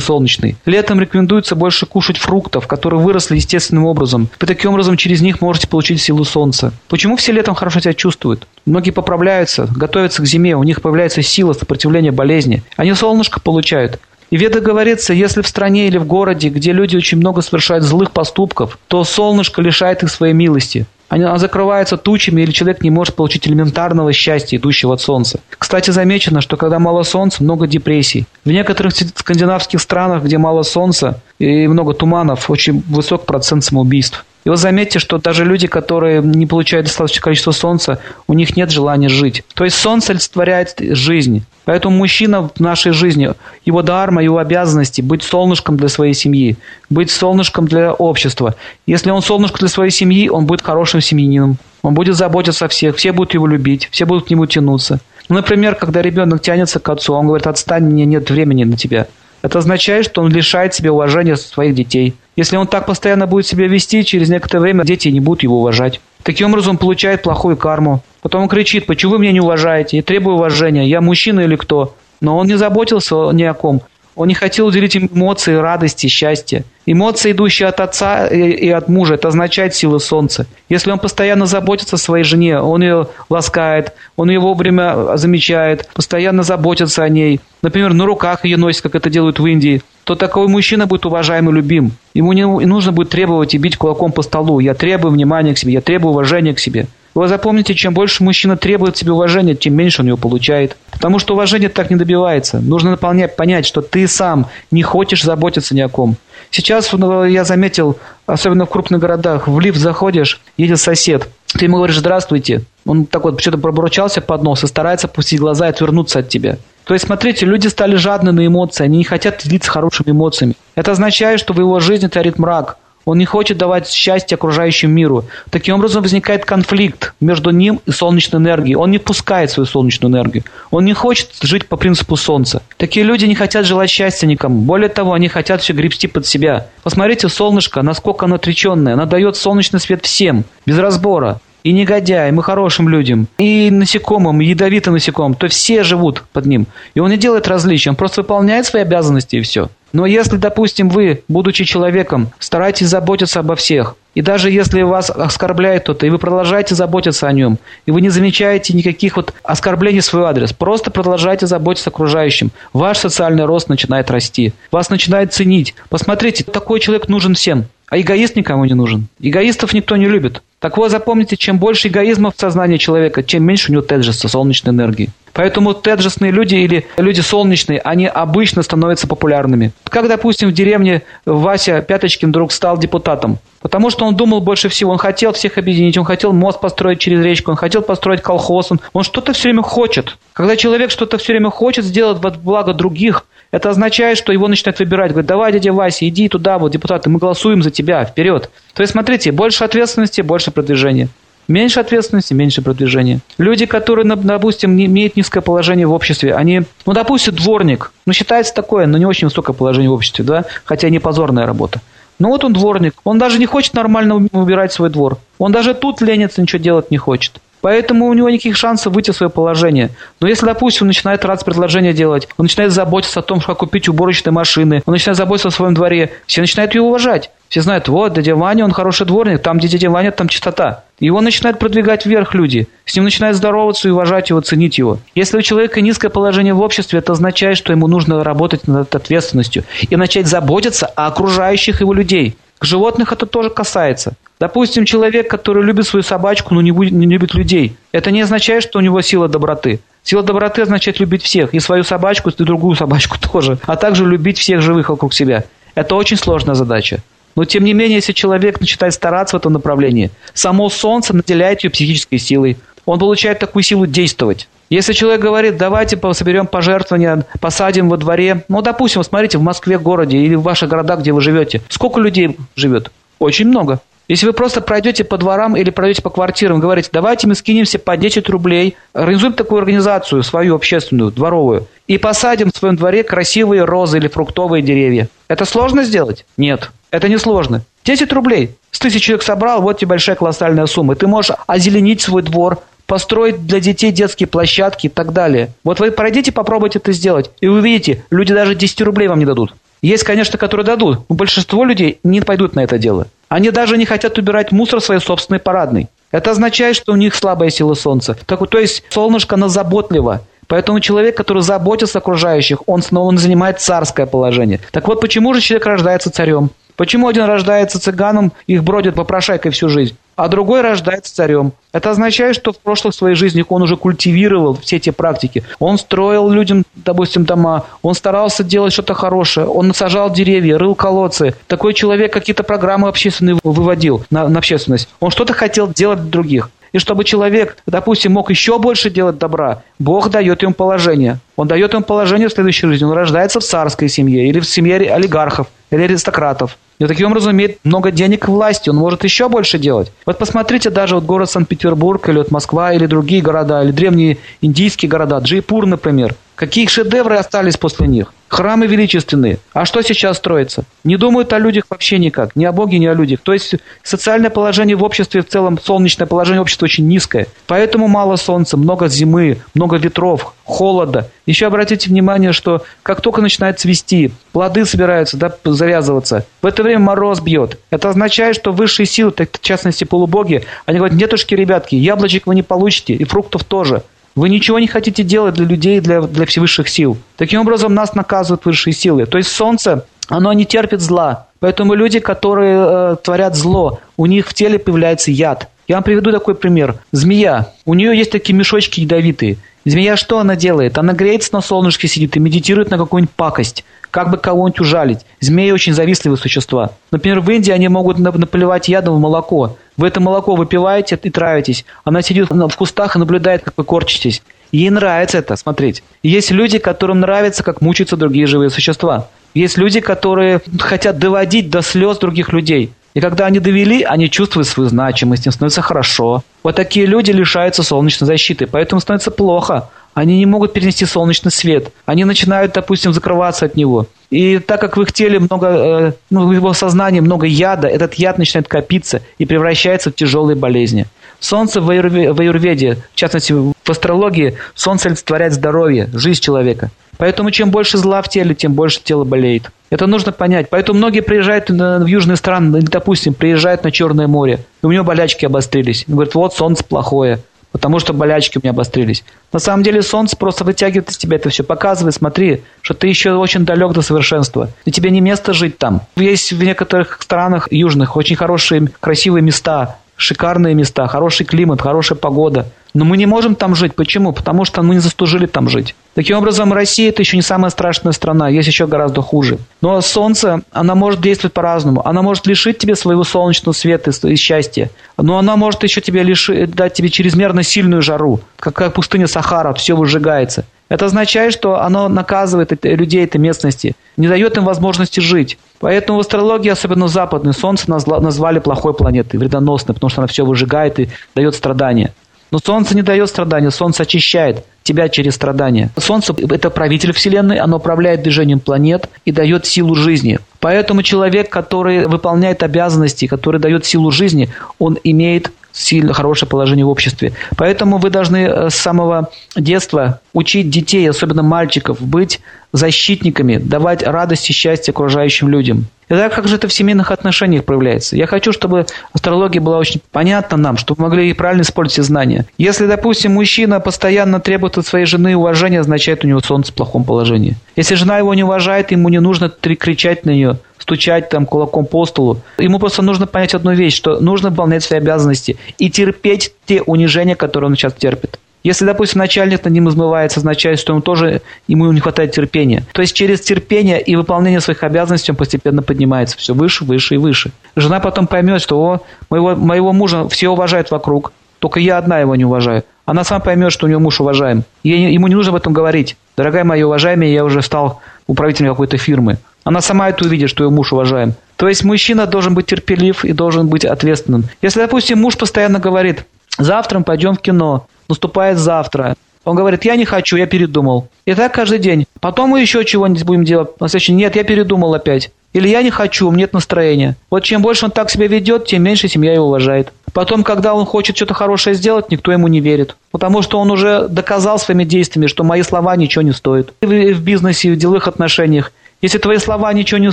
солнечной. 0.00 0.56
Летом 0.64 1.00
рекомендуется 1.00 1.56
больше 1.56 1.84
кушать 1.84 2.16
фруктов, 2.16 2.68
которые 2.68 3.00
выросли 3.00 3.36
естественным 3.36 3.84
образом. 3.84 4.28
Вы 4.40 4.46
таким 4.46 4.70
образом 4.70 4.96
через 4.96 5.20
них 5.20 5.40
можете 5.40 5.66
получить 5.66 6.00
силу 6.00 6.24
солнца. 6.24 6.72
Почему 6.88 7.16
все 7.16 7.32
летом 7.32 7.56
хорошо 7.56 7.80
себя 7.80 7.92
чувствуют? 7.92 8.46
Многие 8.66 8.92
поправляются, 8.92 9.68
готовятся 9.74 10.22
к 10.22 10.26
зиме, 10.26 10.56
у 10.56 10.62
них 10.62 10.80
появляется 10.80 11.22
сила 11.22 11.52
сопротивления 11.54 12.12
болезни. 12.12 12.62
Они 12.76 12.94
солнышко 12.94 13.40
получают. 13.40 13.98
И 14.30 14.36
Веда 14.36 14.60
говорится, 14.60 15.12
если 15.12 15.42
в 15.42 15.48
стране 15.48 15.88
или 15.88 15.98
в 15.98 16.06
городе, 16.06 16.48
где 16.48 16.72
люди 16.72 16.96
очень 16.96 17.18
много 17.18 17.42
совершают 17.42 17.84
злых 17.84 18.12
поступков, 18.12 18.78
то 18.86 19.02
солнышко 19.02 19.60
лишает 19.60 20.02
их 20.04 20.10
своей 20.10 20.34
милости. 20.34 20.86
Она 21.08 21.36
закрывается 21.38 21.96
тучами, 21.96 22.42
или 22.42 22.52
человек 22.52 22.84
не 22.84 22.90
может 22.90 23.16
получить 23.16 23.48
элементарного 23.48 24.12
счастья, 24.12 24.56
идущего 24.56 24.94
от 24.94 25.00
солнца. 25.00 25.40
Кстати, 25.58 25.90
замечено, 25.90 26.40
что 26.40 26.56
когда 26.56 26.78
мало 26.78 27.02
солнца, 27.02 27.42
много 27.42 27.66
депрессий. 27.66 28.26
В 28.44 28.50
некоторых 28.52 28.94
скандинавских 28.94 29.80
странах, 29.80 30.22
где 30.22 30.38
мало 30.38 30.62
солнца 30.62 31.20
и 31.40 31.66
много 31.66 31.94
туманов, 31.94 32.48
очень 32.48 32.84
высок 32.88 33.26
процент 33.26 33.64
самоубийств. 33.64 34.24
И 34.44 34.48
вот 34.48 34.58
заметьте, 34.58 34.98
что 34.98 35.18
даже 35.18 35.44
люди, 35.44 35.66
которые 35.66 36.22
не 36.22 36.46
получают 36.46 36.86
достаточное 36.86 37.22
количество 37.22 37.52
солнца, 37.52 38.00
у 38.26 38.32
них 38.32 38.56
нет 38.56 38.70
желания 38.70 39.08
жить. 39.08 39.44
То 39.54 39.64
есть 39.64 39.76
солнце 39.76 40.12
олицетворяет 40.12 40.76
жизнь. 40.78 41.44
Поэтому 41.66 41.96
мужчина 41.96 42.48
в 42.48 42.58
нашей 42.58 42.92
жизни, 42.92 43.32
его 43.64 43.82
дарма, 43.82 44.22
его 44.22 44.38
обязанности 44.38 45.02
быть 45.02 45.22
солнышком 45.22 45.76
для 45.76 45.88
своей 45.88 46.14
семьи, 46.14 46.56
быть 46.88 47.10
солнышком 47.10 47.68
для 47.68 47.92
общества. 47.92 48.54
Если 48.86 49.10
он 49.10 49.22
солнышко 49.22 49.58
для 49.58 49.68
своей 49.68 49.90
семьи, 49.90 50.28
он 50.28 50.46
будет 50.46 50.62
хорошим 50.62 51.00
семьянином. 51.00 51.58
Он 51.82 51.94
будет 51.94 52.16
заботиться 52.16 52.64
о 52.64 52.68
всех, 52.68 52.96
все 52.96 53.12
будут 53.12 53.34
его 53.34 53.46
любить, 53.46 53.88
все 53.90 54.04
будут 54.04 54.26
к 54.26 54.30
нему 54.30 54.46
тянуться. 54.46 55.00
Ну, 55.28 55.36
например, 55.36 55.76
когда 55.76 56.02
ребенок 56.02 56.42
тянется 56.42 56.80
к 56.80 56.88
отцу, 56.88 57.14
он 57.14 57.26
говорит, 57.26 57.46
отстань, 57.46 57.84
мне 57.84 58.04
нет 58.04 58.28
времени 58.30 58.64
на 58.64 58.76
тебя. 58.76 59.06
Это 59.42 59.58
означает, 59.58 60.04
что 60.04 60.22
он 60.22 60.30
лишает 60.30 60.74
себя 60.74 60.92
уважения 60.92 61.36
своих 61.36 61.74
детей. 61.74 62.14
Если 62.36 62.56
он 62.56 62.66
так 62.66 62.86
постоянно 62.86 63.26
будет 63.26 63.46
себя 63.46 63.68
вести, 63.68 64.04
через 64.04 64.28
некоторое 64.28 64.60
время 64.60 64.84
дети 64.84 65.08
не 65.08 65.20
будут 65.20 65.42
его 65.42 65.60
уважать. 65.60 66.00
Таким 66.22 66.50
образом, 66.50 66.76
получает 66.76 67.22
плохую 67.22 67.56
карму. 67.56 68.02
Потом 68.20 68.42
он 68.42 68.48
кричит, 68.48 68.86
почему 68.86 69.12
вы 69.12 69.20
меня 69.20 69.32
не 69.32 69.40
уважаете? 69.40 69.96
Я 69.96 70.02
требую 70.02 70.36
уважения. 70.36 70.86
Я 70.86 71.00
мужчина 71.00 71.40
или 71.40 71.56
кто? 71.56 71.94
Но 72.20 72.36
он 72.36 72.46
не 72.46 72.58
заботился 72.58 73.30
ни 73.32 73.42
о 73.42 73.54
ком. 73.54 73.80
Он 74.20 74.28
не 74.28 74.34
хотел 74.34 74.66
уделить 74.66 74.94
им 74.96 75.08
эмоции, 75.10 75.54
радости, 75.54 76.06
счастья. 76.06 76.64
Эмоции, 76.84 77.32
идущие 77.32 77.68
от 77.68 77.80
отца 77.80 78.26
и 78.26 78.68
от 78.68 78.86
мужа, 78.86 79.14
это 79.14 79.28
означает 79.28 79.74
силы 79.74 79.98
солнца. 79.98 80.46
Если 80.68 80.90
он 80.90 80.98
постоянно 80.98 81.46
заботится 81.46 81.96
о 81.96 81.98
своей 81.98 82.22
жене, 82.22 82.58
он 82.60 82.82
ее 82.82 83.06
ласкает, 83.30 83.94
он 84.16 84.28
ее 84.28 84.38
вовремя 84.38 85.16
замечает, 85.16 85.88
постоянно 85.94 86.42
заботится 86.42 87.02
о 87.02 87.08
ней, 87.08 87.40
например, 87.62 87.94
на 87.94 88.04
руках 88.04 88.44
ее 88.44 88.58
носит, 88.58 88.82
как 88.82 88.94
это 88.94 89.08
делают 89.08 89.40
в 89.40 89.46
Индии, 89.46 89.80
то 90.04 90.14
такой 90.16 90.48
мужчина 90.48 90.86
будет 90.86 91.06
уважаем 91.06 91.48
и 91.48 91.52
любим. 91.54 91.92
Ему 92.12 92.34
не 92.34 92.44
нужно 92.44 92.92
будет 92.92 93.08
требовать 93.08 93.54
и 93.54 93.58
бить 93.58 93.78
кулаком 93.78 94.12
по 94.12 94.20
столу. 94.20 94.60
Я 94.60 94.74
требую 94.74 95.12
внимания 95.12 95.54
к 95.54 95.58
себе, 95.58 95.72
я 95.72 95.80
требую 95.80 96.12
уважения 96.12 96.52
к 96.52 96.58
себе. 96.58 96.88
Вы 97.14 97.26
запомните, 97.26 97.74
чем 97.74 97.92
больше 97.92 98.22
мужчина 98.22 98.56
требует 98.56 98.96
себе 98.96 99.12
уважения, 99.12 99.54
тем 99.54 99.74
меньше 99.74 100.02
он 100.02 100.08
его 100.08 100.16
получает. 100.16 100.76
Потому 100.92 101.18
что 101.18 101.34
уважение 101.34 101.68
так 101.68 101.90
не 101.90 101.96
добивается. 101.96 102.60
Нужно 102.60 102.92
наполнять, 102.92 103.36
понять, 103.36 103.66
что 103.66 103.82
ты 103.82 104.06
сам 104.06 104.46
не 104.70 104.82
хочешь 104.82 105.24
заботиться 105.24 105.74
ни 105.74 105.80
о 105.80 105.88
ком. 105.88 106.16
Сейчас 106.52 106.92
ну, 106.92 107.24
я 107.24 107.44
заметил, 107.44 107.98
особенно 108.26 108.66
в 108.66 108.70
крупных 108.70 109.00
городах, 109.00 109.48
в 109.48 109.58
лифт 109.60 109.78
заходишь, 109.78 110.40
едет 110.56 110.80
сосед. 110.80 111.28
Ты 111.46 111.64
ему 111.64 111.76
говоришь 111.78 111.98
«здравствуйте». 111.98 112.62
Он 112.86 113.06
так 113.06 113.24
вот 113.24 113.40
что-то 113.40 113.58
пробурчался 113.58 114.20
под 114.20 114.42
нос 114.42 114.64
и 114.64 114.66
старается 114.66 115.08
пустить 115.08 115.40
глаза 115.40 115.66
и 115.66 115.70
отвернуться 115.70 116.20
от 116.20 116.28
тебя. 116.28 116.58
То 116.84 116.94
есть, 116.94 117.06
смотрите, 117.06 117.44
люди 117.44 117.68
стали 117.68 117.96
жадны 117.96 118.32
на 118.32 118.46
эмоции, 118.46 118.84
они 118.84 118.98
не 118.98 119.04
хотят 119.04 119.42
делиться 119.44 119.70
хорошими 119.70 120.10
эмоциями. 120.10 120.54
Это 120.74 120.92
означает, 120.92 121.40
что 121.40 121.52
в 121.52 121.58
его 121.58 121.78
жизни 121.80 122.06
царит 122.06 122.38
мрак– 122.38 122.78
он 123.10 123.18
не 123.18 123.24
хочет 123.24 123.58
давать 123.58 123.90
счастье 123.90 124.36
окружающему 124.36 124.92
миру. 124.92 125.24
Таким 125.50 125.74
образом 125.74 126.00
возникает 126.00 126.44
конфликт 126.44 127.12
между 127.20 127.50
ним 127.50 127.80
и 127.84 127.90
солнечной 127.90 128.40
энергией. 128.40 128.76
Он 128.76 128.92
не 128.92 128.98
пускает 128.98 129.50
свою 129.50 129.66
солнечную 129.66 130.12
энергию. 130.12 130.44
Он 130.70 130.84
не 130.84 130.92
хочет 130.92 131.30
жить 131.42 131.66
по 131.66 131.76
принципу 131.76 132.14
солнца. 132.14 132.62
Такие 132.76 133.04
люди 133.04 133.24
не 133.24 133.34
хотят 133.34 133.66
желать 133.66 133.90
счастья 133.90 134.28
никому. 134.28 134.60
Более 134.60 134.88
того, 134.88 135.12
они 135.12 135.26
хотят 135.26 135.60
все 135.60 135.72
гребсти 135.72 136.06
под 136.06 136.24
себя. 136.24 136.68
Посмотрите, 136.84 137.28
солнышко, 137.28 137.82
насколько 137.82 138.26
оно 138.26 138.36
отреченное. 138.36 138.92
Оно 138.92 139.06
дает 139.06 139.34
солнечный 139.34 139.80
свет 139.80 140.04
всем, 140.04 140.44
без 140.64 140.78
разбора 140.78 141.40
и 141.62 141.72
негодяям, 141.72 142.38
и 142.40 142.42
хорошим 142.42 142.88
людям, 142.88 143.28
и 143.38 143.70
насекомым, 143.70 144.40
и 144.40 144.46
ядовитым 144.46 144.94
насекомым, 144.94 145.34
то 145.34 145.48
все 145.48 145.82
живут 145.82 146.24
под 146.32 146.46
ним. 146.46 146.66
И 146.94 147.00
он 147.00 147.10
не 147.10 147.16
делает 147.16 147.48
различия, 147.48 147.90
он 147.90 147.96
просто 147.96 148.22
выполняет 148.22 148.66
свои 148.66 148.82
обязанности 148.82 149.36
и 149.36 149.40
все. 149.40 149.68
Но 149.92 150.06
если, 150.06 150.36
допустим, 150.36 150.88
вы, 150.88 151.22
будучи 151.28 151.64
человеком, 151.64 152.30
стараетесь 152.38 152.88
заботиться 152.88 153.40
обо 153.40 153.56
всех, 153.56 153.96
и 154.14 154.22
даже 154.22 154.50
если 154.50 154.82
вас 154.82 155.10
оскорбляет 155.10 155.82
кто-то, 155.82 156.06
и 156.06 156.10
вы 156.10 156.18
продолжаете 156.18 156.74
заботиться 156.74 157.26
о 157.26 157.32
нем, 157.32 157.58
и 157.86 157.90
вы 157.90 158.00
не 158.00 158.08
замечаете 158.08 158.72
никаких 158.72 159.16
вот 159.16 159.34
оскорблений 159.42 160.00
в 160.00 160.04
свой 160.04 160.24
адрес, 160.24 160.52
просто 160.52 160.90
продолжайте 160.90 161.46
заботиться 161.46 161.90
окружающим, 161.90 162.50
ваш 162.72 162.98
социальный 162.98 163.44
рост 163.44 163.68
начинает 163.68 164.10
расти, 164.10 164.52
вас 164.70 164.90
начинает 164.90 165.32
ценить. 165.32 165.74
Посмотрите, 165.88 166.44
такой 166.44 166.80
человек 166.80 167.08
нужен 167.08 167.34
всем. 167.34 167.66
А 167.90 168.00
эгоист 168.00 168.36
никому 168.36 168.64
не 168.64 168.74
нужен. 168.74 169.08
Эгоистов 169.18 169.74
никто 169.74 169.96
не 169.96 170.06
любит. 170.06 170.42
Так 170.60 170.76
вот, 170.76 170.92
запомните, 170.92 171.36
чем 171.36 171.58
больше 171.58 171.88
эгоизма 171.88 172.30
в 172.30 172.40
сознании 172.40 172.76
человека, 172.76 173.24
чем 173.24 173.42
меньше 173.42 173.70
у 173.70 173.72
него 173.72 173.82
теджеса, 173.82 174.28
солнечной 174.28 174.72
энергии. 174.72 175.10
Поэтому 175.32 175.74
теджесные 175.74 176.30
люди 176.30 176.54
или 176.54 176.86
люди 176.96 177.20
солнечные, 177.20 177.80
они 177.80 178.06
обычно 178.06 178.62
становятся 178.62 179.08
популярными. 179.08 179.72
Как, 179.84 180.06
допустим, 180.06 180.50
в 180.50 180.52
деревне 180.52 181.02
Вася 181.24 181.80
Пяточкин 181.82 182.28
вдруг 182.28 182.52
стал 182.52 182.78
депутатом. 182.78 183.38
Потому 183.60 183.90
что 183.90 184.04
он 184.04 184.14
думал 184.16 184.40
больше 184.40 184.68
всего, 184.68 184.92
он 184.92 184.98
хотел 184.98 185.32
всех 185.32 185.58
объединить, 185.58 185.98
он 185.98 186.04
хотел 186.04 186.32
мост 186.32 186.60
построить 186.60 187.00
через 187.00 187.24
речку, 187.24 187.50
он 187.50 187.56
хотел 187.56 187.82
построить 187.82 188.22
колхоз, 188.22 188.70
он, 188.70 188.80
он 188.92 189.02
что-то 189.02 189.32
все 189.32 189.44
время 189.44 189.62
хочет. 189.62 190.16
Когда 190.32 190.56
человек 190.56 190.90
что-то 190.90 191.18
все 191.18 191.32
время 191.32 191.50
хочет 191.50 191.84
сделать 191.84 192.22
во 192.22 192.30
благо 192.30 192.72
других, 192.72 193.24
это 193.50 193.70
означает, 193.70 194.18
что 194.18 194.32
его 194.32 194.48
начинают 194.48 194.78
выбирать. 194.78 195.10
Говорят, 195.10 195.26
давай, 195.26 195.52
дядя 195.52 195.72
Вася, 195.72 196.08
иди 196.08 196.28
туда, 196.28 196.58
вот 196.58 196.72
депутаты, 196.72 197.10
мы 197.10 197.18
голосуем 197.18 197.62
за 197.62 197.70
тебя, 197.70 198.04
вперед. 198.04 198.50
То 198.74 198.82
есть, 198.82 198.92
смотрите, 198.92 199.32
больше 199.32 199.64
ответственности, 199.64 200.20
больше 200.20 200.50
продвижения. 200.50 201.08
Меньше 201.48 201.80
ответственности, 201.80 202.32
меньше 202.32 202.62
продвижения. 202.62 203.20
Люди, 203.36 203.66
которые, 203.66 204.06
допустим, 204.06 204.76
не 204.76 204.86
имеют 204.86 205.16
низкое 205.16 205.40
положение 205.40 205.84
в 205.84 205.92
обществе, 205.92 206.34
они, 206.34 206.62
ну, 206.86 206.92
допустим, 206.92 207.34
дворник, 207.34 207.92
ну, 208.06 208.12
считается 208.12 208.54
такое, 208.54 208.86
но 208.86 208.98
не 208.98 209.06
очень 209.06 209.26
высокое 209.26 209.54
положение 209.54 209.90
в 209.90 209.94
обществе, 209.94 210.24
да, 210.24 210.44
хотя 210.64 210.88
не 210.90 211.00
позорная 211.00 211.46
работа. 211.46 211.80
Ну 212.20 212.28
вот 212.28 212.44
он 212.44 212.52
дворник, 212.52 212.94
он 213.02 213.18
даже 213.18 213.38
не 213.38 213.46
хочет 213.46 213.72
нормально 213.74 214.28
убирать 214.32 214.72
свой 214.72 214.90
двор. 214.90 215.18
Он 215.38 215.52
даже 215.52 215.72
тут 215.72 216.02
ленится, 216.02 216.42
ничего 216.42 216.62
делать 216.62 216.90
не 216.90 216.98
хочет. 216.98 217.40
Поэтому 217.60 218.06
у 218.06 218.14
него 218.14 218.30
никаких 218.30 218.56
шансов 218.56 218.92
выйти 218.94 219.10
в 219.10 219.16
свое 219.16 219.30
положение. 219.30 219.90
Но 220.20 220.28
если, 220.28 220.46
допустим, 220.46 220.84
он 220.84 220.88
начинает 220.88 221.24
раз 221.24 221.44
предложение 221.44 221.92
делать, 221.92 222.28
он 222.36 222.44
начинает 222.44 222.72
заботиться 222.72 223.20
о 223.20 223.22
том, 223.22 223.40
как 223.40 223.58
купить 223.58 223.88
уборочные 223.88 224.32
машины, 224.32 224.82
он 224.86 224.92
начинает 224.92 225.16
заботиться 225.16 225.48
о 225.48 225.52
своем 225.52 225.74
дворе, 225.74 226.10
все 226.26 226.40
начинают 226.40 226.74
его 226.74 226.88
уважать. 226.88 227.30
Все 227.50 227.62
знают, 227.62 227.88
вот, 227.88 228.12
дядя 228.12 228.36
Ваня, 228.36 228.64
он 228.64 228.70
хороший 228.70 229.06
дворник, 229.06 229.42
там, 229.42 229.58
где 229.58 229.66
дядя 229.66 229.90
Ваня, 229.90 230.12
там 230.12 230.28
чистота. 230.28 230.84
Его 231.00 231.20
начинают 231.20 231.58
продвигать 231.58 232.06
вверх 232.06 232.32
люди. 232.32 232.68
С 232.84 232.94
ним 232.94 233.04
начинают 233.04 233.36
здороваться 233.36 233.88
и 233.88 233.90
уважать 233.90 234.30
его, 234.30 234.40
ценить 234.40 234.78
его. 234.78 234.98
Если 235.16 235.36
у 235.36 235.42
человека 235.42 235.80
низкое 235.80 236.10
положение 236.10 236.54
в 236.54 236.60
обществе, 236.60 237.00
это 237.00 237.12
означает, 237.12 237.56
что 237.56 237.72
ему 237.72 237.88
нужно 237.88 238.22
работать 238.22 238.68
над 238.68 238.94
ответственностью 238.94 239.64
и 239.80 239.96
начать 239.96 240.28
заботиться 240.28 240.86
о 240.86 241.08
окружающих 241.08 241.80
его 241.80 241.92
людей. 241.92 242.36
К 242.58 242.64
животных 242.64 243.12
это 243.12 243.26
тоже 243.26 243.50
касается. 243.50 244.12
Допустим, 244.40 244.86
человек, 244.86 245.28
который 245.28 245.62
любит 245.62 245.86
свою 245.86 246.02
собачку, 246.02 246.54
но 246.54 246.62
не, 246.62 246.72
будет, 246.72 246.92
не 246.92 247.06
любит 247.06 247.34
людей. 247.34 247.76
Это 247.92 248.10
не 248.10 248.22
означает, 248.22 248.62
что 248.62 248.78
у 248.78 248.82
него 248.82 249.02
сила 249.02 249.28
доброты. 249.28 249.80
Сила 250.02 250.22
доброты 250.22 250.62
означает 250.62 250.98
любить 250.98 251.22
всех, 251.22 251.52
и 251.52 251.60
свою 251.60 251.84
собачку, 251.84 252.30
и 252.30 252.42
другую 252.42 252.74
собачку 252.74 253.18
тоже, 253.32 253.58
а 253.66 253.76
также 253.76 254.06
любить 254.06 254.38
всех 254.38 254.62
живых 254.62 254.88
вокруг 254.88 255.12
себя. 255.12 255.44
Это 255.74 255.94
очень 255.94 256.16
сложная 256.16 256.54
задача. 256.54 257.00
Но 257.36 257.44
тем 257.44 257.64
не 257.64 257.74
менее, 257.74 257.96
если 257.96 258.14
человек 258.14 258.60
начинает 258.60 258.94
стараться 258.94 259.36
в 259.36 259.40
этом 259.40 259.52
направлении, 259.52 260.10
само 260.32 260.70
солнце 260.70 261.14
наделяет 261.14 261.62
ее 261.62 261.70
психической 261.70 262.18
силой. 262.18 262.56
Он 262.86 262.98
получает 262.98 263.40
такую 263.40 263.62
силу 263.62 263.86
действовать. 263.86 264.48
Если 264.70 264.94
человек 264.94 265.20
говорит, 265.20 265.58
давайте 265.58 266.00
соберем 266.12 266.46
пожертвования, 266.46 267.26
посадим 267.40 267.90
во 267.90 267.98
дворе, 267.98 268.44
ну, 268.48 268.62
допустим, 268.62 269.02
смотрите, 269.02 269.36
в 269.36 269.42
Москве, 269.42 269.78
городе 269.78 270.16
или 270.16 270.34
в 270.34 270.42
ваших 270.42 270.70
городах, 270.70 271.00
где 271.00 271.12
вы 271.12 271.20
живете, 271.20 271.60
сколько 271.68 272.00
людей 272.00 272.38
живет? 272.56 272.90
Очень 273.18 273.48
много. 273.48 273.80
Если 274.10 274.26
вы 274.26 274.32
просто 274.32 274.60
пройдете 274.60 275.04
по 275.04 275.18
дворам 275.18 275.56
или 275.56 275.70
пройдете 275.70 276.02
по 276.02 276.10
квартирам, 276.10 276.58
говорите, 276.58 276.88
давайте 276.92 277.28
мы 277.28 277.36
скинемся 277.36 277.78
по 277.78 277.96
10 277.96 278.28
рублей, 278.28 278.76
организуем 278.92 279.34
такую 279.34 279.60
организацию, 279.60 280.24
свою 280.24 280.56
общественную, 280.56 281.12
дворовую, 281.12 281.68
и 281.86 281.96
посадим 281.96 282.50
в 282.50 282.56
своем 282.56 282.74
дворе 282.74 283.04
красивые 283.04 283.64
розы 283.64 283.98
или 283.98 284.08
фруктовые 284.08 284.64
деревья. 284.64 285.08
Это 285.28 285.44
сложно 285.44 285.84
сделать? 285.84 286.26
Нет, 286.36 286.72
это 286.90 287.08
не 287.08 287.18
сложно. 287.18 287.62
10 287.84 288.12
рублей. 288.12 288.56
С 288.72 288.80
тысячи 288.80 288.98
человек 288.98 289.22
собрал, 289.22 289.62
вот 289.62 289.78
тебе 289.78 289.90
большая 289.90 290.16
колоссальная 290.16 290.66
сумма. 290.66 290.96
Ты 290.96 291.06
можешь 291.06 291.30
озеленить 291.46 292.00
свой 292.00 292.22
двор, 292.22 292.58
построить 292.86 293.46
для 293.46 293.60
детей 293.60 293.92
детские 293.92 294.26
площадки 294.26 294.88
и 294.88 294.90
так 294.90 295.12
далее. 295.12 295.50
Вот 295.62 295.78
вы 295.78 295.92
пройдите, 295.92 296.32
попробуйте 296.32 296.80
это 296.80 296.90
сделать, 296.90 297.30
и 297.40 297.46
увидите, 297.46 298.02
люди 298.10 298.34
даже 298.34 298.56
10 298.56 298.80
рублей 298.80 299.06
вам 299.06 299.20
не 299.20 299.24
дадут. 299.24 299.54
Есть, 299.82 300.04
конечно, 300.04 300.38
которые 300.38 300.66
дадут, 300.66 301.00
но 301.08 301.14
большинство 301.14 301.64
людей 301.64 301.98
не 302.04 302.20
пойдут 302.20 302.54
на 302.54 302.60
это 302.60 302.78
дело. 302.78 303.06
Они 303.28 303.50
даже 303.50 303.76
не 303.76 303.86
хотят 303.86 304.18
убирать 304.18 304.52
мусор 304.52 304.80
своей 304.80 305.00
собственной 305.00 305.40
парадной. 305.40 305.88
Это 306.10 306.32
означает, 306.32 306.76
что 306.76 306.92
у 306.92 306.96
них 306.96 307.14
слабая 307.14 307.50
сила 307.50 307.74
солнца. 307.74 308.16
Так, 308.26 308.46
то 308.48 308.58
есть 308.58 308.82
солнышко, 308.90 309.36
оно 309.36 309.48
заботливо. 309.48 310.22
Поэтому 310.50 310.80
человек, 310.80 311.16
который 311.16 311.42
заботится 311.42 311.98
о 311.98 312.00
окружающих, 312.00 312.58
он, 312.66 312.82
он 312.90 313.18
занимает 313.18 313.60
царское 313.60 314.04
положение. 314.04 314.58
Так 314.72 314.88
вот, 314.88 315.00
почему 315.00 315.32
же 315.32 315.40
человек 315.40 315.66
рождается 315.66 316.10
царем? 316.10 316.50
Почему 316.74 317.06
один 317.06 317.24
рождается 317.24 317.78
цыганом, 317.78 318.32
их 318.48 318.64
бродит 318.64 318.96
попрошайкой 318.96 319.52
всю 319.52 319.68
жизнь, 319.68 319.96
а 320.16 320.28
другой 320.28 320.62
рождается 320.62 321.14
царем? 321.14 321.52
Это 321.72 321.90
означает, 321.90 322.34
что 322.34 322.52
в 322.52 322.58
прошлых 322.58 322.94
своих 322.94 323.16
жизнях 323.16 323.52
он 323.52 323.62
уже 323.62 323.76
культивировал 323.76 324.56
все 324.56 324.76
эти 324.76 324.90
практики. 324.90 325.44
Он 325.60 325.78
строил 325.78 326.28
людям, 326.30 326.64
допустим, 326.74 327.24
дома, 327.24 327.66
он 327.82 327.94
старался 327.94 328.42
делать 328.42 328.72
что-то 328.72 328.94
хорошее, 328.94 329.46
он 329.46 329.72
сажал 329.72 330.10
деревья, 330.10 330.58
рыл 330.58 330.74
колодцы. 330.74 331.34
Такой 331.46 331.74
человек 331.74 332.12
какие-то 332.12 332.42
программы 332.42 332.88
общественные 332.88 333.38
выводил 333.44 334.04
на, 334.10 334.26
на 334.26 334.38
общественность. 334.38 334.88
Он 334.98 335.10
что-то 335.10 335.32
хотел 335.32 335.68
делать 335.68 336.00
для 336.00 336.10
других. 336.10 336.50
И 336.72 336.78
чтобы 336.78 337.04
человек, 337.04 337.56
допустим, 337.66 338.12
мог 338.12 338.30
еще 338.30 338.58
больше 338.58 338.90
делать 338.90 339.18
добра, 339.18 339.62
Бог 339.78 340.10
дает 340.10 340.42
ему 340.42 340.54
положение. 340.54 341.18
Он 341.36 341.48
дает 341.48 341.72
ему 341.72 341.82
положение 341.82 342.28
в 342.28 342.32
следующей 342.32 342.66
жизни. 342.66 342.84
Он 342.84 342.92
рождается 342.92 343.40
в 343.40 343.44
царской 343.44 343.88
семье 343.88 344.28
или 344.28 344.40
в 344.40 344.46
семье 344.46 344.76
олигархов 344.92 345.48
или 345.70 345.82
аристократов. 345.82 346.56
И 346.78 346.86
таким 346.86 347.08
образом 347.08 347.32
имеет 347.32 347.58
много 347.62 347.90
денег 347.90 348.26
и 348.26 348.30
власти, 348.30 348.70
он 348.70 348.76
может 348.76 349.04
еще 349.04 349.28
больше 349.28 349.58
делать. 349.58 349.92
Вот 350.06 350.16
посмотрите 350.16 350.70
даже 350.70 350.94
вот 350.94 351.04
город 351.04 351.30
Санкт-Петербург 351.30 352.08
или 352.08 352.18
вот 352.18 352.30
Москва 352.30 352.72
или 352.72 352.86
другие 352.86 353.20
города, 353.20 353.62
или 353.62 353.70
древние 353.70 354.16
индийские 354.40 354.88
города, 354.88 355.18
Джейпур, 355.18 355.66
например. 355.66 356.14
Какие 356.40 356.66
шедевры 356.68 357.16
остались 357.16 357.58
после 357.58 357.86
них? 357.86 358.14
Храмы 358.28 358.66
величественные. 358.66 359.40
А 359.52 359.66
что 359.66 359.82
сейчас 359.82 360.16
строится? 360.16 360.64
Не 360.84 360.96
думают 360.96 361.34
о 361.34 361.38
людях 361.38 361.64
вообще 361.68 361.98
никак. 361.98 362.34
Ни 362.34 362.46
о 362.46 362.52
Боге, 362.52 362.78
ни 362.78 362.86
о 362.86 362.94
людях. 362.94 363.20
То 363.22 363.34
есть 363.34 363.56
социальное 363.82 364.30
положение 364.30 364.74
в 364.74 364.82
обществе 364.82 365.20
в 365.20 365.28
целом, 365.28 365.58
солнечное 365.62 366.06
положение 366.06 366.40
общества 366.40 366.64
очень 366.64 366.88
низкое. 366.88 367.26
Поэтому 367.46 367.88
мало 367.88 368.16
солнца, 368.16 368.56
много 368.56 368.88
зимы, 368.88 369.42
много 369.52 369.76
ветров, 369.76 370.32
холода. 370.44 371.10
Еще 371.26 371.44
обратите 371.44 371.90
внимание, 371.90 372.32
что 372.32 372.62
как 372.82 373.02
только 373.02 373.20
начинает 373.20 373.60
цвести, 373.60 374.10
плоды 374.32 374.64
собираются 374.64 375.18
да, 375.18 375.36
завязываться, 375.44 376.24
в 376.40 376.46
это 376.46 376.62
время 376.62 376.80
мороз 376.80 377.20
бьет. 377.20 377.58
Это 377.68 377.90
означает, 377.90 378.34
что 378.36 378.52
высшие 378.52 378.86
силы, 378.86 379.12
в 379.14 379.40
частности 379.42 379.84
полубоги, 379.84 380.46
они 380.64 380.78
говорят, 380.78 380.96
нетушки, 380.96 381.34
ребятки, 381.34 381.74
яблочек 381.74 382.26
вы 382.26 382.34
не 382.34 382.42
получите, 382.42 382.94
и 382.94 383.04
фруктов 383.04 383.44
тоже. 383.44 383.82
Вы 384.16 384.28
ничего 384.28 384.58
не 384.58 384.66
хотите 384.66 385.02
делать 385.02 385.34
для 385.34 385.46
людей, 385.46 385.80
для, 385.80 386.02
для 386.02 386.26
всевысших 386.26 386.68
сил. 386.68 386.96
Таким 387.16 387.40
образом, 387.40 387.74
нас 387.74 387.94
наказывают 387.94 388.44
высшие 388.44 388.74
силы. 388.74 389.06
То 389.06 389.18
есть 389.18 389.30
солнце, 389.30 389.86
оно 390.08 390.32
не 390.32 390.44
терпит 390.44 390.80
зла. 390.80 391.26
Поэтому 391.38 391.74
люди, 391.74 392.00
которые 392.00 392.56
э, 392.58 392.96
творят 393.02 393.36
зло, 393.36 393.80
у 393.96 394.06
них 394.06 394.28
в 394.28 394.34
теле 394.34 394.58
появляется 394.58 395.10
яд. 395.10 395.48
Я 395.68 395.76
вам 395.76 395.84
приведу 395.84 396.10
такой 396.10 396.34
пример. 396.34 396.76
Змея. 396.90 397.52
У 397.64 397.74
нее 397.74 397.96
есть 397.96 398.10
такие 398.10 398.34
мешочки 398.34 398.80
ядовитые. 398.80 399.38
Змея 399.64 399.96
что 399.96 400.18
она 400.18 400.36
делает? 400.36 400.78
Она 400.78 400.92
греется 400.92 401.30
на 401.32 401.40
солнышке, 401.40 401.86
сидит 401.86 402.16
и 402.16 402.20
медитирует 402.20 402.70
на 402.70 402.78
какую-нибудь 402.78 403.14
пакость 403.14 403.64
как 403.90 404.10
бы 404.10 404.18
кого-нибудь 404.18 404.60
ужалить. 404.60 405.00
Змеи 405.20 405.50
очень 405.50 405.72
завистливые 405.72 406.18
существа. 406.18 406.70
Например, 406.90 407.20
в 407.20 407.30
Индии 407.30 407.50
они 407.50 407.68
могут 407.68 407.98
наплевать 407.98 408.68
ядом 408.68 408.94
в 408.94 409.00
молоко. 409.00 409.56
Вы 409.76 409.88
это 409.88 410.00
молоко 410.00 410.34
выпиваете 410.34 410.98
и 411.02 411.10
травитесь. 411.10 411.64
Она 411.84 412.02
сидит 412.02 412.30
в 412.30 412.56
кустах 412.56 412.96
и 412.96 412.98
наблюдает, 412.98 413.42
как 413.42 413.54
вы 413.56 413.64
корчитесь. 413.64 414.22
Ей 414.52 414.70
нравится 414.70 415.18
это 415.18 415.36
смотреть. 415.36 415.82
есть 416.02 416.30
люди, 416.30 416.58
которым 416.58 417.00
нравится, 417.00 417.42
как 417.42 417.60
мучаются 417.60 417.96
другие 417.96 418.26
живые 418.26 418.50
существа. 418.50 419.08
Есть 419.32 419.58
люди, 419.58 419.80
которые 419.80 420.40
хотят 420.58 420.98
доводить 420.98 421.50
до 421.50 421.62
слез 421.62 421.98
других 421.98 422.32
людей. 422.32 422.72
И 422.94 423.00
когда 423.00 423.26
они 423.26 423.38
довели, 423.38 423.82
они 423.84 424.10
чувствуют 424.10 424.48
свою 424.48 424.68
значимость, 424.68 425.26
им 425.26 425.32
становится 425.32 425.62
хорошо. 425.62 426.24
Вот 426.42 426.56
такие 426.56 426.86
люди 426.86 427.12
лишаются 427.12 427.62
солнечной 427.62 428.08
защиты, 428.08 428.48
поэтому 428.48 428.80
становится 428.80 429.12
плохо. 429.12 429.70
Они 429.94 430.18
не 430.18 430.26
могут 430.26 430.52
перенести 430.52 430.86
солнечный 430.86 431.32
свет. 431.32 431.72
Они 431.84 432.04
начинают, 432.04 432.52
допустим, 432.52 432.92
закрываться 432.92 433.46
от 433.46 433.56
него. 433.56 433.86
И 434.10 434.38
так 434.38 434.60
как 434.60 434.76
в 434.76 434.82
их 434.82 434.92
теле 434.92 435.18
много, 435.18 435.46
э, 435.48 435.92
ну, 436.10 436.26
в 436.26 436.32
его 436.32 436.52
сознании 436.52 437.00
много 437.00 437.26
яда, 437.26 437.68
этот 437.68 437.94
яд 437.94 438.18
начинает 438.18 438.48
копиться 438.48 439.02
и 439.18 439.26
превращается 439.26 439.90
в 439.90 439.94
тяжелые 439.94 440.36
болезни. 440.36 440.86
Солнце 441.20 441.60
в 441.60 441.70
аюрведе, 441.70 442.78
в 442.92 442.96
частности 442.96 443.32
в 443.32 443.54
астрологии, 443.68 444.36
солнце 444.54 444.88
олицетворяет 444.88 445.34
здоровье, 445.34 445.88
жизнь 445.92 446.20
человека. 446.20 446.70
Поэтому 446.96 447.30
чем 447.30 447.50
больше 447.50 447.78
зла 447.78 448.02
в 448.02 448.08
теле, 448.08 448.34
тем 448.34 448.54
больше 448.54 448.80
тело 448.82 449.04
болеет. 449.04 449.50
Это 449.70 449.86
нужно 449.86 450.12
понять. 450.12 450.48
Поэтому 450.50 450.78
многие 450.78 451.00
приезжают 451.00 451.48
в 451.48 451.86
южные 451.86 452.16
страны, 452.16 452.60
допустим, 452.62 453.14
приезжают 453.14 453.64
на 453.64 453.70
Черное 453.70 454.06
море, 454.06 454.40
и 454.62 454.66
у 454.66 454.72
него 454.72 454.84
болячки 454.84 455.24
обострились. 455.24 455.84
Он 455.88 455.94
говорит, 455.94 456.14
вот 456.14 456.34
солнце 456.34 456.64
плохое 456.64 457.20
потому 457.52 457.78
что 457.78 457.92
болячки 457.92 458.38
у 458.38 458.40
меня 458.42 458.50
обострились. 458.52 459.04
На 459.32 459.38
самом 459.38 459.62
деле 459.62 459.82
солнце 459.82 460.16
просто 460.16 460.44
вытягивает 460.44 460.90
из 460.90 460.96
тебя 460.96 461.16
это 461.16 461.30
все, 461.30 461.42
показывает, 461.42 461.94
смотри, 461.94 462.42
что 462.62 462.74
ты 462.74 462.86
еще 462.88 463.12
очень 463.12 463.44
далек 463.44 463.72
до 463.72 463.82
совершенства, 463.82 464.48
и 464.64 464.70
тебе 464.70 464.90
не 464.90 465.00
место 465.00 465.32
жить 465.32 465.58
там. 465.58 465.82
Есть 465.96 466.32
в 466.32 466.42
некоторых 466.42 466.98
странах 467.02 467.48
южных 467.50 467.96
очень 467.96 468.16
хорошие, 468.16 468.68
красивые 468.80 469.22
места, 469.22 469.78
шикарные 469.96 470.54
места, 470.54 470.86
хороший 470.86 471.26
климат, 471.26 471.60
хорошая 471.60 471.98
погода. 471.98 472.46
Но 472.72 472.84
мы 472.84 472.96
не 472.96 473.06
можем 473.06 473.34
там 473.34 473.54
жить. 473.54 473.74
Почему? 473.74 474.12
Потому 474.12 474.44
что 474.44 474.62
мы 474.62 474.74
не 474.74 474.80
заслужили 474.80 475.26
там 475.26 475.48
жить. 475.48 475.74
Таким 475.94 476.18
образом, 476.18 476.52
Россия– 476.52 476.88
это 476.90 477.02
еще 477.02 477.16
не 477.16 477.22
самая 477.22 477.50
страшная 477.50 477.92
страна, 477.92 478.28
есть 478.28 478.46
еще 478.46 478.66
гораздо 478.66 479.02
хуже. 479.02 479.38
Но 479.60 479.80
Солнце, 479.80 480.42
она 480.52 480.74
может 480.76 481.00
действовать 481.00 481.34
по-разному. 481.34 481.86
Она 481.86 482.02
может 482.02 482.26
лишить 482.26 482.58
тебя 482.58 482.76
своего 482.76 483.02
солнечного 483.02 483.54
света 483.54 483.90
и 484.06 484.14
счастья. 484.14 484.70
Но 484.96 485.18
она 485.18 485.36
может 485.36 485.62
еще 485.64 485.80
тебе 485.80 486.02
лишить, 486.02 486.54
дать 486.54 486.74
тебе 486.74 486.90
чрезмерно 486.90 487.42
сильную 487.42 487.82
жару, 487.82 488.20
как, 488.38 488.54
как 488.54 488.74
пустыня 488.74 489.08
Сахара, 489.08 489.52
все 489.54 489.74
выжигается. 489.74 490.44
Это 490.68 490.84
означает, 490.84 491.32
что 491.32 491.60
оно 491.60 491.88
наказывает 491.88 492.56
людей 492.64 493.02
этой 493.02 493.16
местности, 493.16 493.74
не 493.96 494.06
дает 494.06 494.36
им 494.36 494.44
возможности 494.44 495.00
жить. 495.00 495.36
Поэтому 495.58 495.98
в 495.98 496.00
астрологии, 496.02 496.48
особенно 496.48 496.86
западной, 496.86 497.32
Солнце 497.32 497.68
назвали 497.68 498.38
плохой 498.38 498.72
планетой, 498.72 499.18
вредоносной, 499.18 499.74
потому 499.74 499.90
что 499.90 500.02
она 500.02 500.06
все 500.06 500.24
выжигает 500.24 500.78
и 500.78 500.88
дает 501.16 501.34
страдания. 501.34 501.92
Но 502.30 502.38
Солнце 502.38 502.74
не 502.74 502.82
дает 502.82 503.08
страдания, 503.08 503.50
Солнце 503.50 503.82
очищает 503.82 504.44
тебя 504.62 504.88
через 504.88 505.14
страдания. 505.14 505.70
Солнце– 505.76 506.14
это 506.30 506.50
правитель 506.50 506.92
Вселенной, 506.92 507.38
оно 507.38 507.56
управляет 507.56 508.02
движением 508.02 508.40
планет 508.40 508.88
и 509.04 509.12
дает 509.12 509.46
силу 509.46 509.74
жизни. 509.74 510.18
Поэтому 510.38 510.82
человек, 510.82 511.30
который 511.30 511.86
выполняет 511.86 512.42
обязанности, 512.42 513.06
который 513.06 513.40
дает 513.40 513.64
силу 513.64 513.90
жизни, 513.90 514.28
он 514.58 514.78
имеет 514.84 515.32
сильно 515.52 515.92
хорошее 515.92 516.28
положение 516.28 516.64
в 516.64 516.68
обществе. 516.68 517.12
Поэтому 517.36 517.78
вы 517.78 517.90
должны 517.90 518.18
э, 518.18 518.50
с 518.50 518.54
самого 518.54 519.10
детства 519.36 520.00
учить 520.12 520.50
детей, 520.50 520.88
особенно 520.88 521.22
мальчиков, 521.22 521.80
быть 521.80 522.20
защитниками, 522.52 523.36
давать 523.36 523.82
радость 523.82 524.28
и 524.30 524.32
счастье 524.32 524.72
окружающим 524.72 525.28
людям. 525.28 525.66
И 525.88 525.94
так 525.94 526.14
как 526.14 526.28
же 526.28 526.36
это 526.36 526.46
в 526.46 526.52
семейных 526.52 526.92
отношениях 526.92 527.44
проявляется? 527.44 527.96
Я 527.96 528.06
хочу, 528.06 528.32
чтобы 528.32 528.66
астрология 528.92 529.40
была 529.40 529.58
очень 529.58 529.80
понятна 529.90 530.36
нам, 530.36 530.56
чтобы 530.56 530.82
мы 530.82 530.88
могли 530.88 531.12
правильно 531.14 531.42
использовать 531.42 531.72
все 531.72 531.82
знания. 531.82 532.26
Если, 532.38 532.66
допустим, 532.66 533.14
мужчина 533.14 533.58
постоянно 533.58 534.20
требует 534.20 534.56
от 534.56 534.66
своей 534.66 534.86
жены 534.86 535.16
уважения, 535.16 535.60
означает 535.60 536.04
у 536.04 536.08
него 536.08 536.20
солнце 536.20 536.52
в 536.52 536.54
плохом 536.54 536.84
положении. 536.84 537.36
Если 537.56 537.74
жена 537.74 537.98
его 537.98 538.14
не 538.14 538.22
уважает, 538.22 538.70
ему 538.70 538.88
не 538.88 539.00
нужно 539.00 539.30
кричать 539.30 540.04
на 540.04 540.10
нее, 540.10 540.38
стучать 540.70 541.08
там 541.08 541.26
кулаком 541.26 541.66
по 541.66 541.84
столу. 541.84 542.18
Ему 542.38 542.60
просто 542.60 542.82
нужно 542.82 543.08
понять 543.08 543.34
одну 543.34 543.52
вещь, 543.52 543.74
что 543.74 543.98
нужно 543.98 544.30
выполнять 544.30 544.62
свои 544.62 544.78
обязанности 544.78 545.36
и 545.58 545.68
терпеть 545.68 546.32
те 546.46 546.62
унижения, 546.62 547.16
которые 547.16 547.48
он 547.48 547.56
сейчас 547.56 547.74
терпит. 547.74 548.20
Если, 548.44 548.64
допустим, 548.64 549.00
начальник 549.00 549.44
над 549.44 549.52
ним 549.52 549.68
измывается, 549.68 550.20
означает, 550.20 550.60
что 550.60 550.72
ему 550.72 550.80
тоже 550.80 551.22
ему 551.48 551.70
не 551.72 551.80
хватает 551.80 552.12
терпения. 552.12 552.62
То 552.72 552.82
есть 552.82 552.94
через 552.94 553.20
терпение 553.20 553.82
и 553.82 553.96
выполнение 553.96 554.40
своих 554.40 554.62
обязанностей 554.62 555.10
он 555.10 555.16
постепенно 555.16 555.60
поднимается 555.60 556.16
все 556.16 556.34
выше, 556.34 556.64
выше 556.64 556.94
и 556.94 556.98
выше. 556.98 557.32
Жена 557.56 557.80
потом 557.80 558.06
поймет, 558.06 558.40
что 558.40 558.60
о, 558.60 558.80
моего, 559.10 559.34
моего 559.34 559.72
мужа 559.72 560.08
все 560.08 560.28
уважают 560.28 560.70
вокруг, 560.70 561.12
только 561.40 561.58
я 561.58 561.78
одна 561.78 561.98
его 561.98 562.14
не 562.14 562.24
уважаю. 562.24 562.62
Она 562.90 563.04
сама 563.04 563.20
поймет, 563.20 563.52
что 563.52 563.66
у 563.66 563.68
нее 563.68 563.78
муж 563.78 564.00
уважаем. 564.00 564.42
Ей, 564.64 564.92
ему 564.92 565.06
не 565.06 565.14
нужно 565.14 565.30
об 565.30 565.36
этом 565.36 565.52
говорить. 565.52 565.96
Дорогая 566.16 566.42
моя 566.42 566.66
уважаемая, 566.66 567.08
я 567.08 567.24
уже 567.24 567.40
стал 567.40 567.80
управителем 568.08 568.50
какой-то 568.50 568.78
фирмы. 568.78 569.18
Она 569.44 569.60
сама 569.60 569.90
это 569.90 570.04
увидит, 570.04 570.28
что 570.28 570.42
ее 570.42 570.50
муж 570.50 570.72
уважаем. 570.72 571.14
То 571.36 571.46
есть 571.46 571.62
мужчина 571.62 572.06
должен 572.06 572.34
быть 572.34 572.46
терпелив 572.46 573.04
и 573.04 573.12
должен 573.12 573.46
быть 573.46 573.64
ответственным. 573.64 574.24
Если, 574.42 574.58
допустим, 574.58 574.98
муж 574.98 575.16
постоянно 575.16 575.60
говорит, 575.60 576.04
завтра 576.36 576.80
мы 576.80 576.84
пойдем 576.84 577.14
в 577.14 577.20
кино, 577.20 577.68
наступает 577.88 578.38
завтра, 578.38 578.96
он 579.24 579.36
говорит, 579.36 579.64
я 579.64 579.76
не 579.76 579.84
хочу, 579.84 580.16
я 580.16 580.26
передумал. 580.26 580.88
И 581.04 581.14
так 581.14 581.32
каждый 581.32 581.60
день. 581.60 581.86
Потом 582.00 582.30
мы 582.30 582.40
еще 582.40 582.64
чего-нибудь 582.64 583.04
будем 583.04 583.22
делать. 583.22 583.50
На 583.60 583.68
следующий 583.68 583.92
нет, 583.92 584.16
я 584.16 584.24
передумал 584.24 584.74
опять. 584.74 585.12
Или 585.32 585.48
я 585.48 585.62
не 585.62 585.70
хочу, 585.70 586.08
у 586.08 586.10
меня 586.10 586.22
нет 586.22 586.32
настроения. 586.32 586.96
Вот 587.08 587.22
чем 587.22 587.40
больше 587.40 587.66
он 587.66 587.70
так 587.70 587.90
себя 587.90 588.08
ведет, 588.08 588.46
тем 588.46 588.62
меньше 588.62 588.88
семья 588.88 589.14
его 589.14 589.26
уважает. 589.26 589.72
Потом, 589.92 590.22
когда 590.22 590.54
он 590.54 590.66
хочет 590.66 590.96
что-то 590.96 591.14
хорошее 591.14 591.54
сделать, 591.54 591.90
никто 591.90 592.12
ему 592.12 592.28
не 592.28 592.40
верит. 592.40 592.76
Потому 592.90 593.22
что 593.22 593.38
он 593.38 593.50
уже 593.50 593.88
доказал 593.88 594.38
своими 594.38 594.64
действиями, 594.64 595.06
что 595.06 595.24
мои 595.24 595.42
слова 595.42 595.76
ничего 595.76 596.02
не 596.02 596.12
стоят. 596.12 596.52
И 596.60 596.66
в 596.66 597.02
бизнесе, 597.02 597.48
и 597.48 597.52
в 597.52 597.56
деловых 597.56 597.88
отношениях. 597.88 598.52
Если 598.82 598.96
твои 598.96 599.18
слова 599.18 599.52
ничего 599.52 599.78
не 599.78 599.92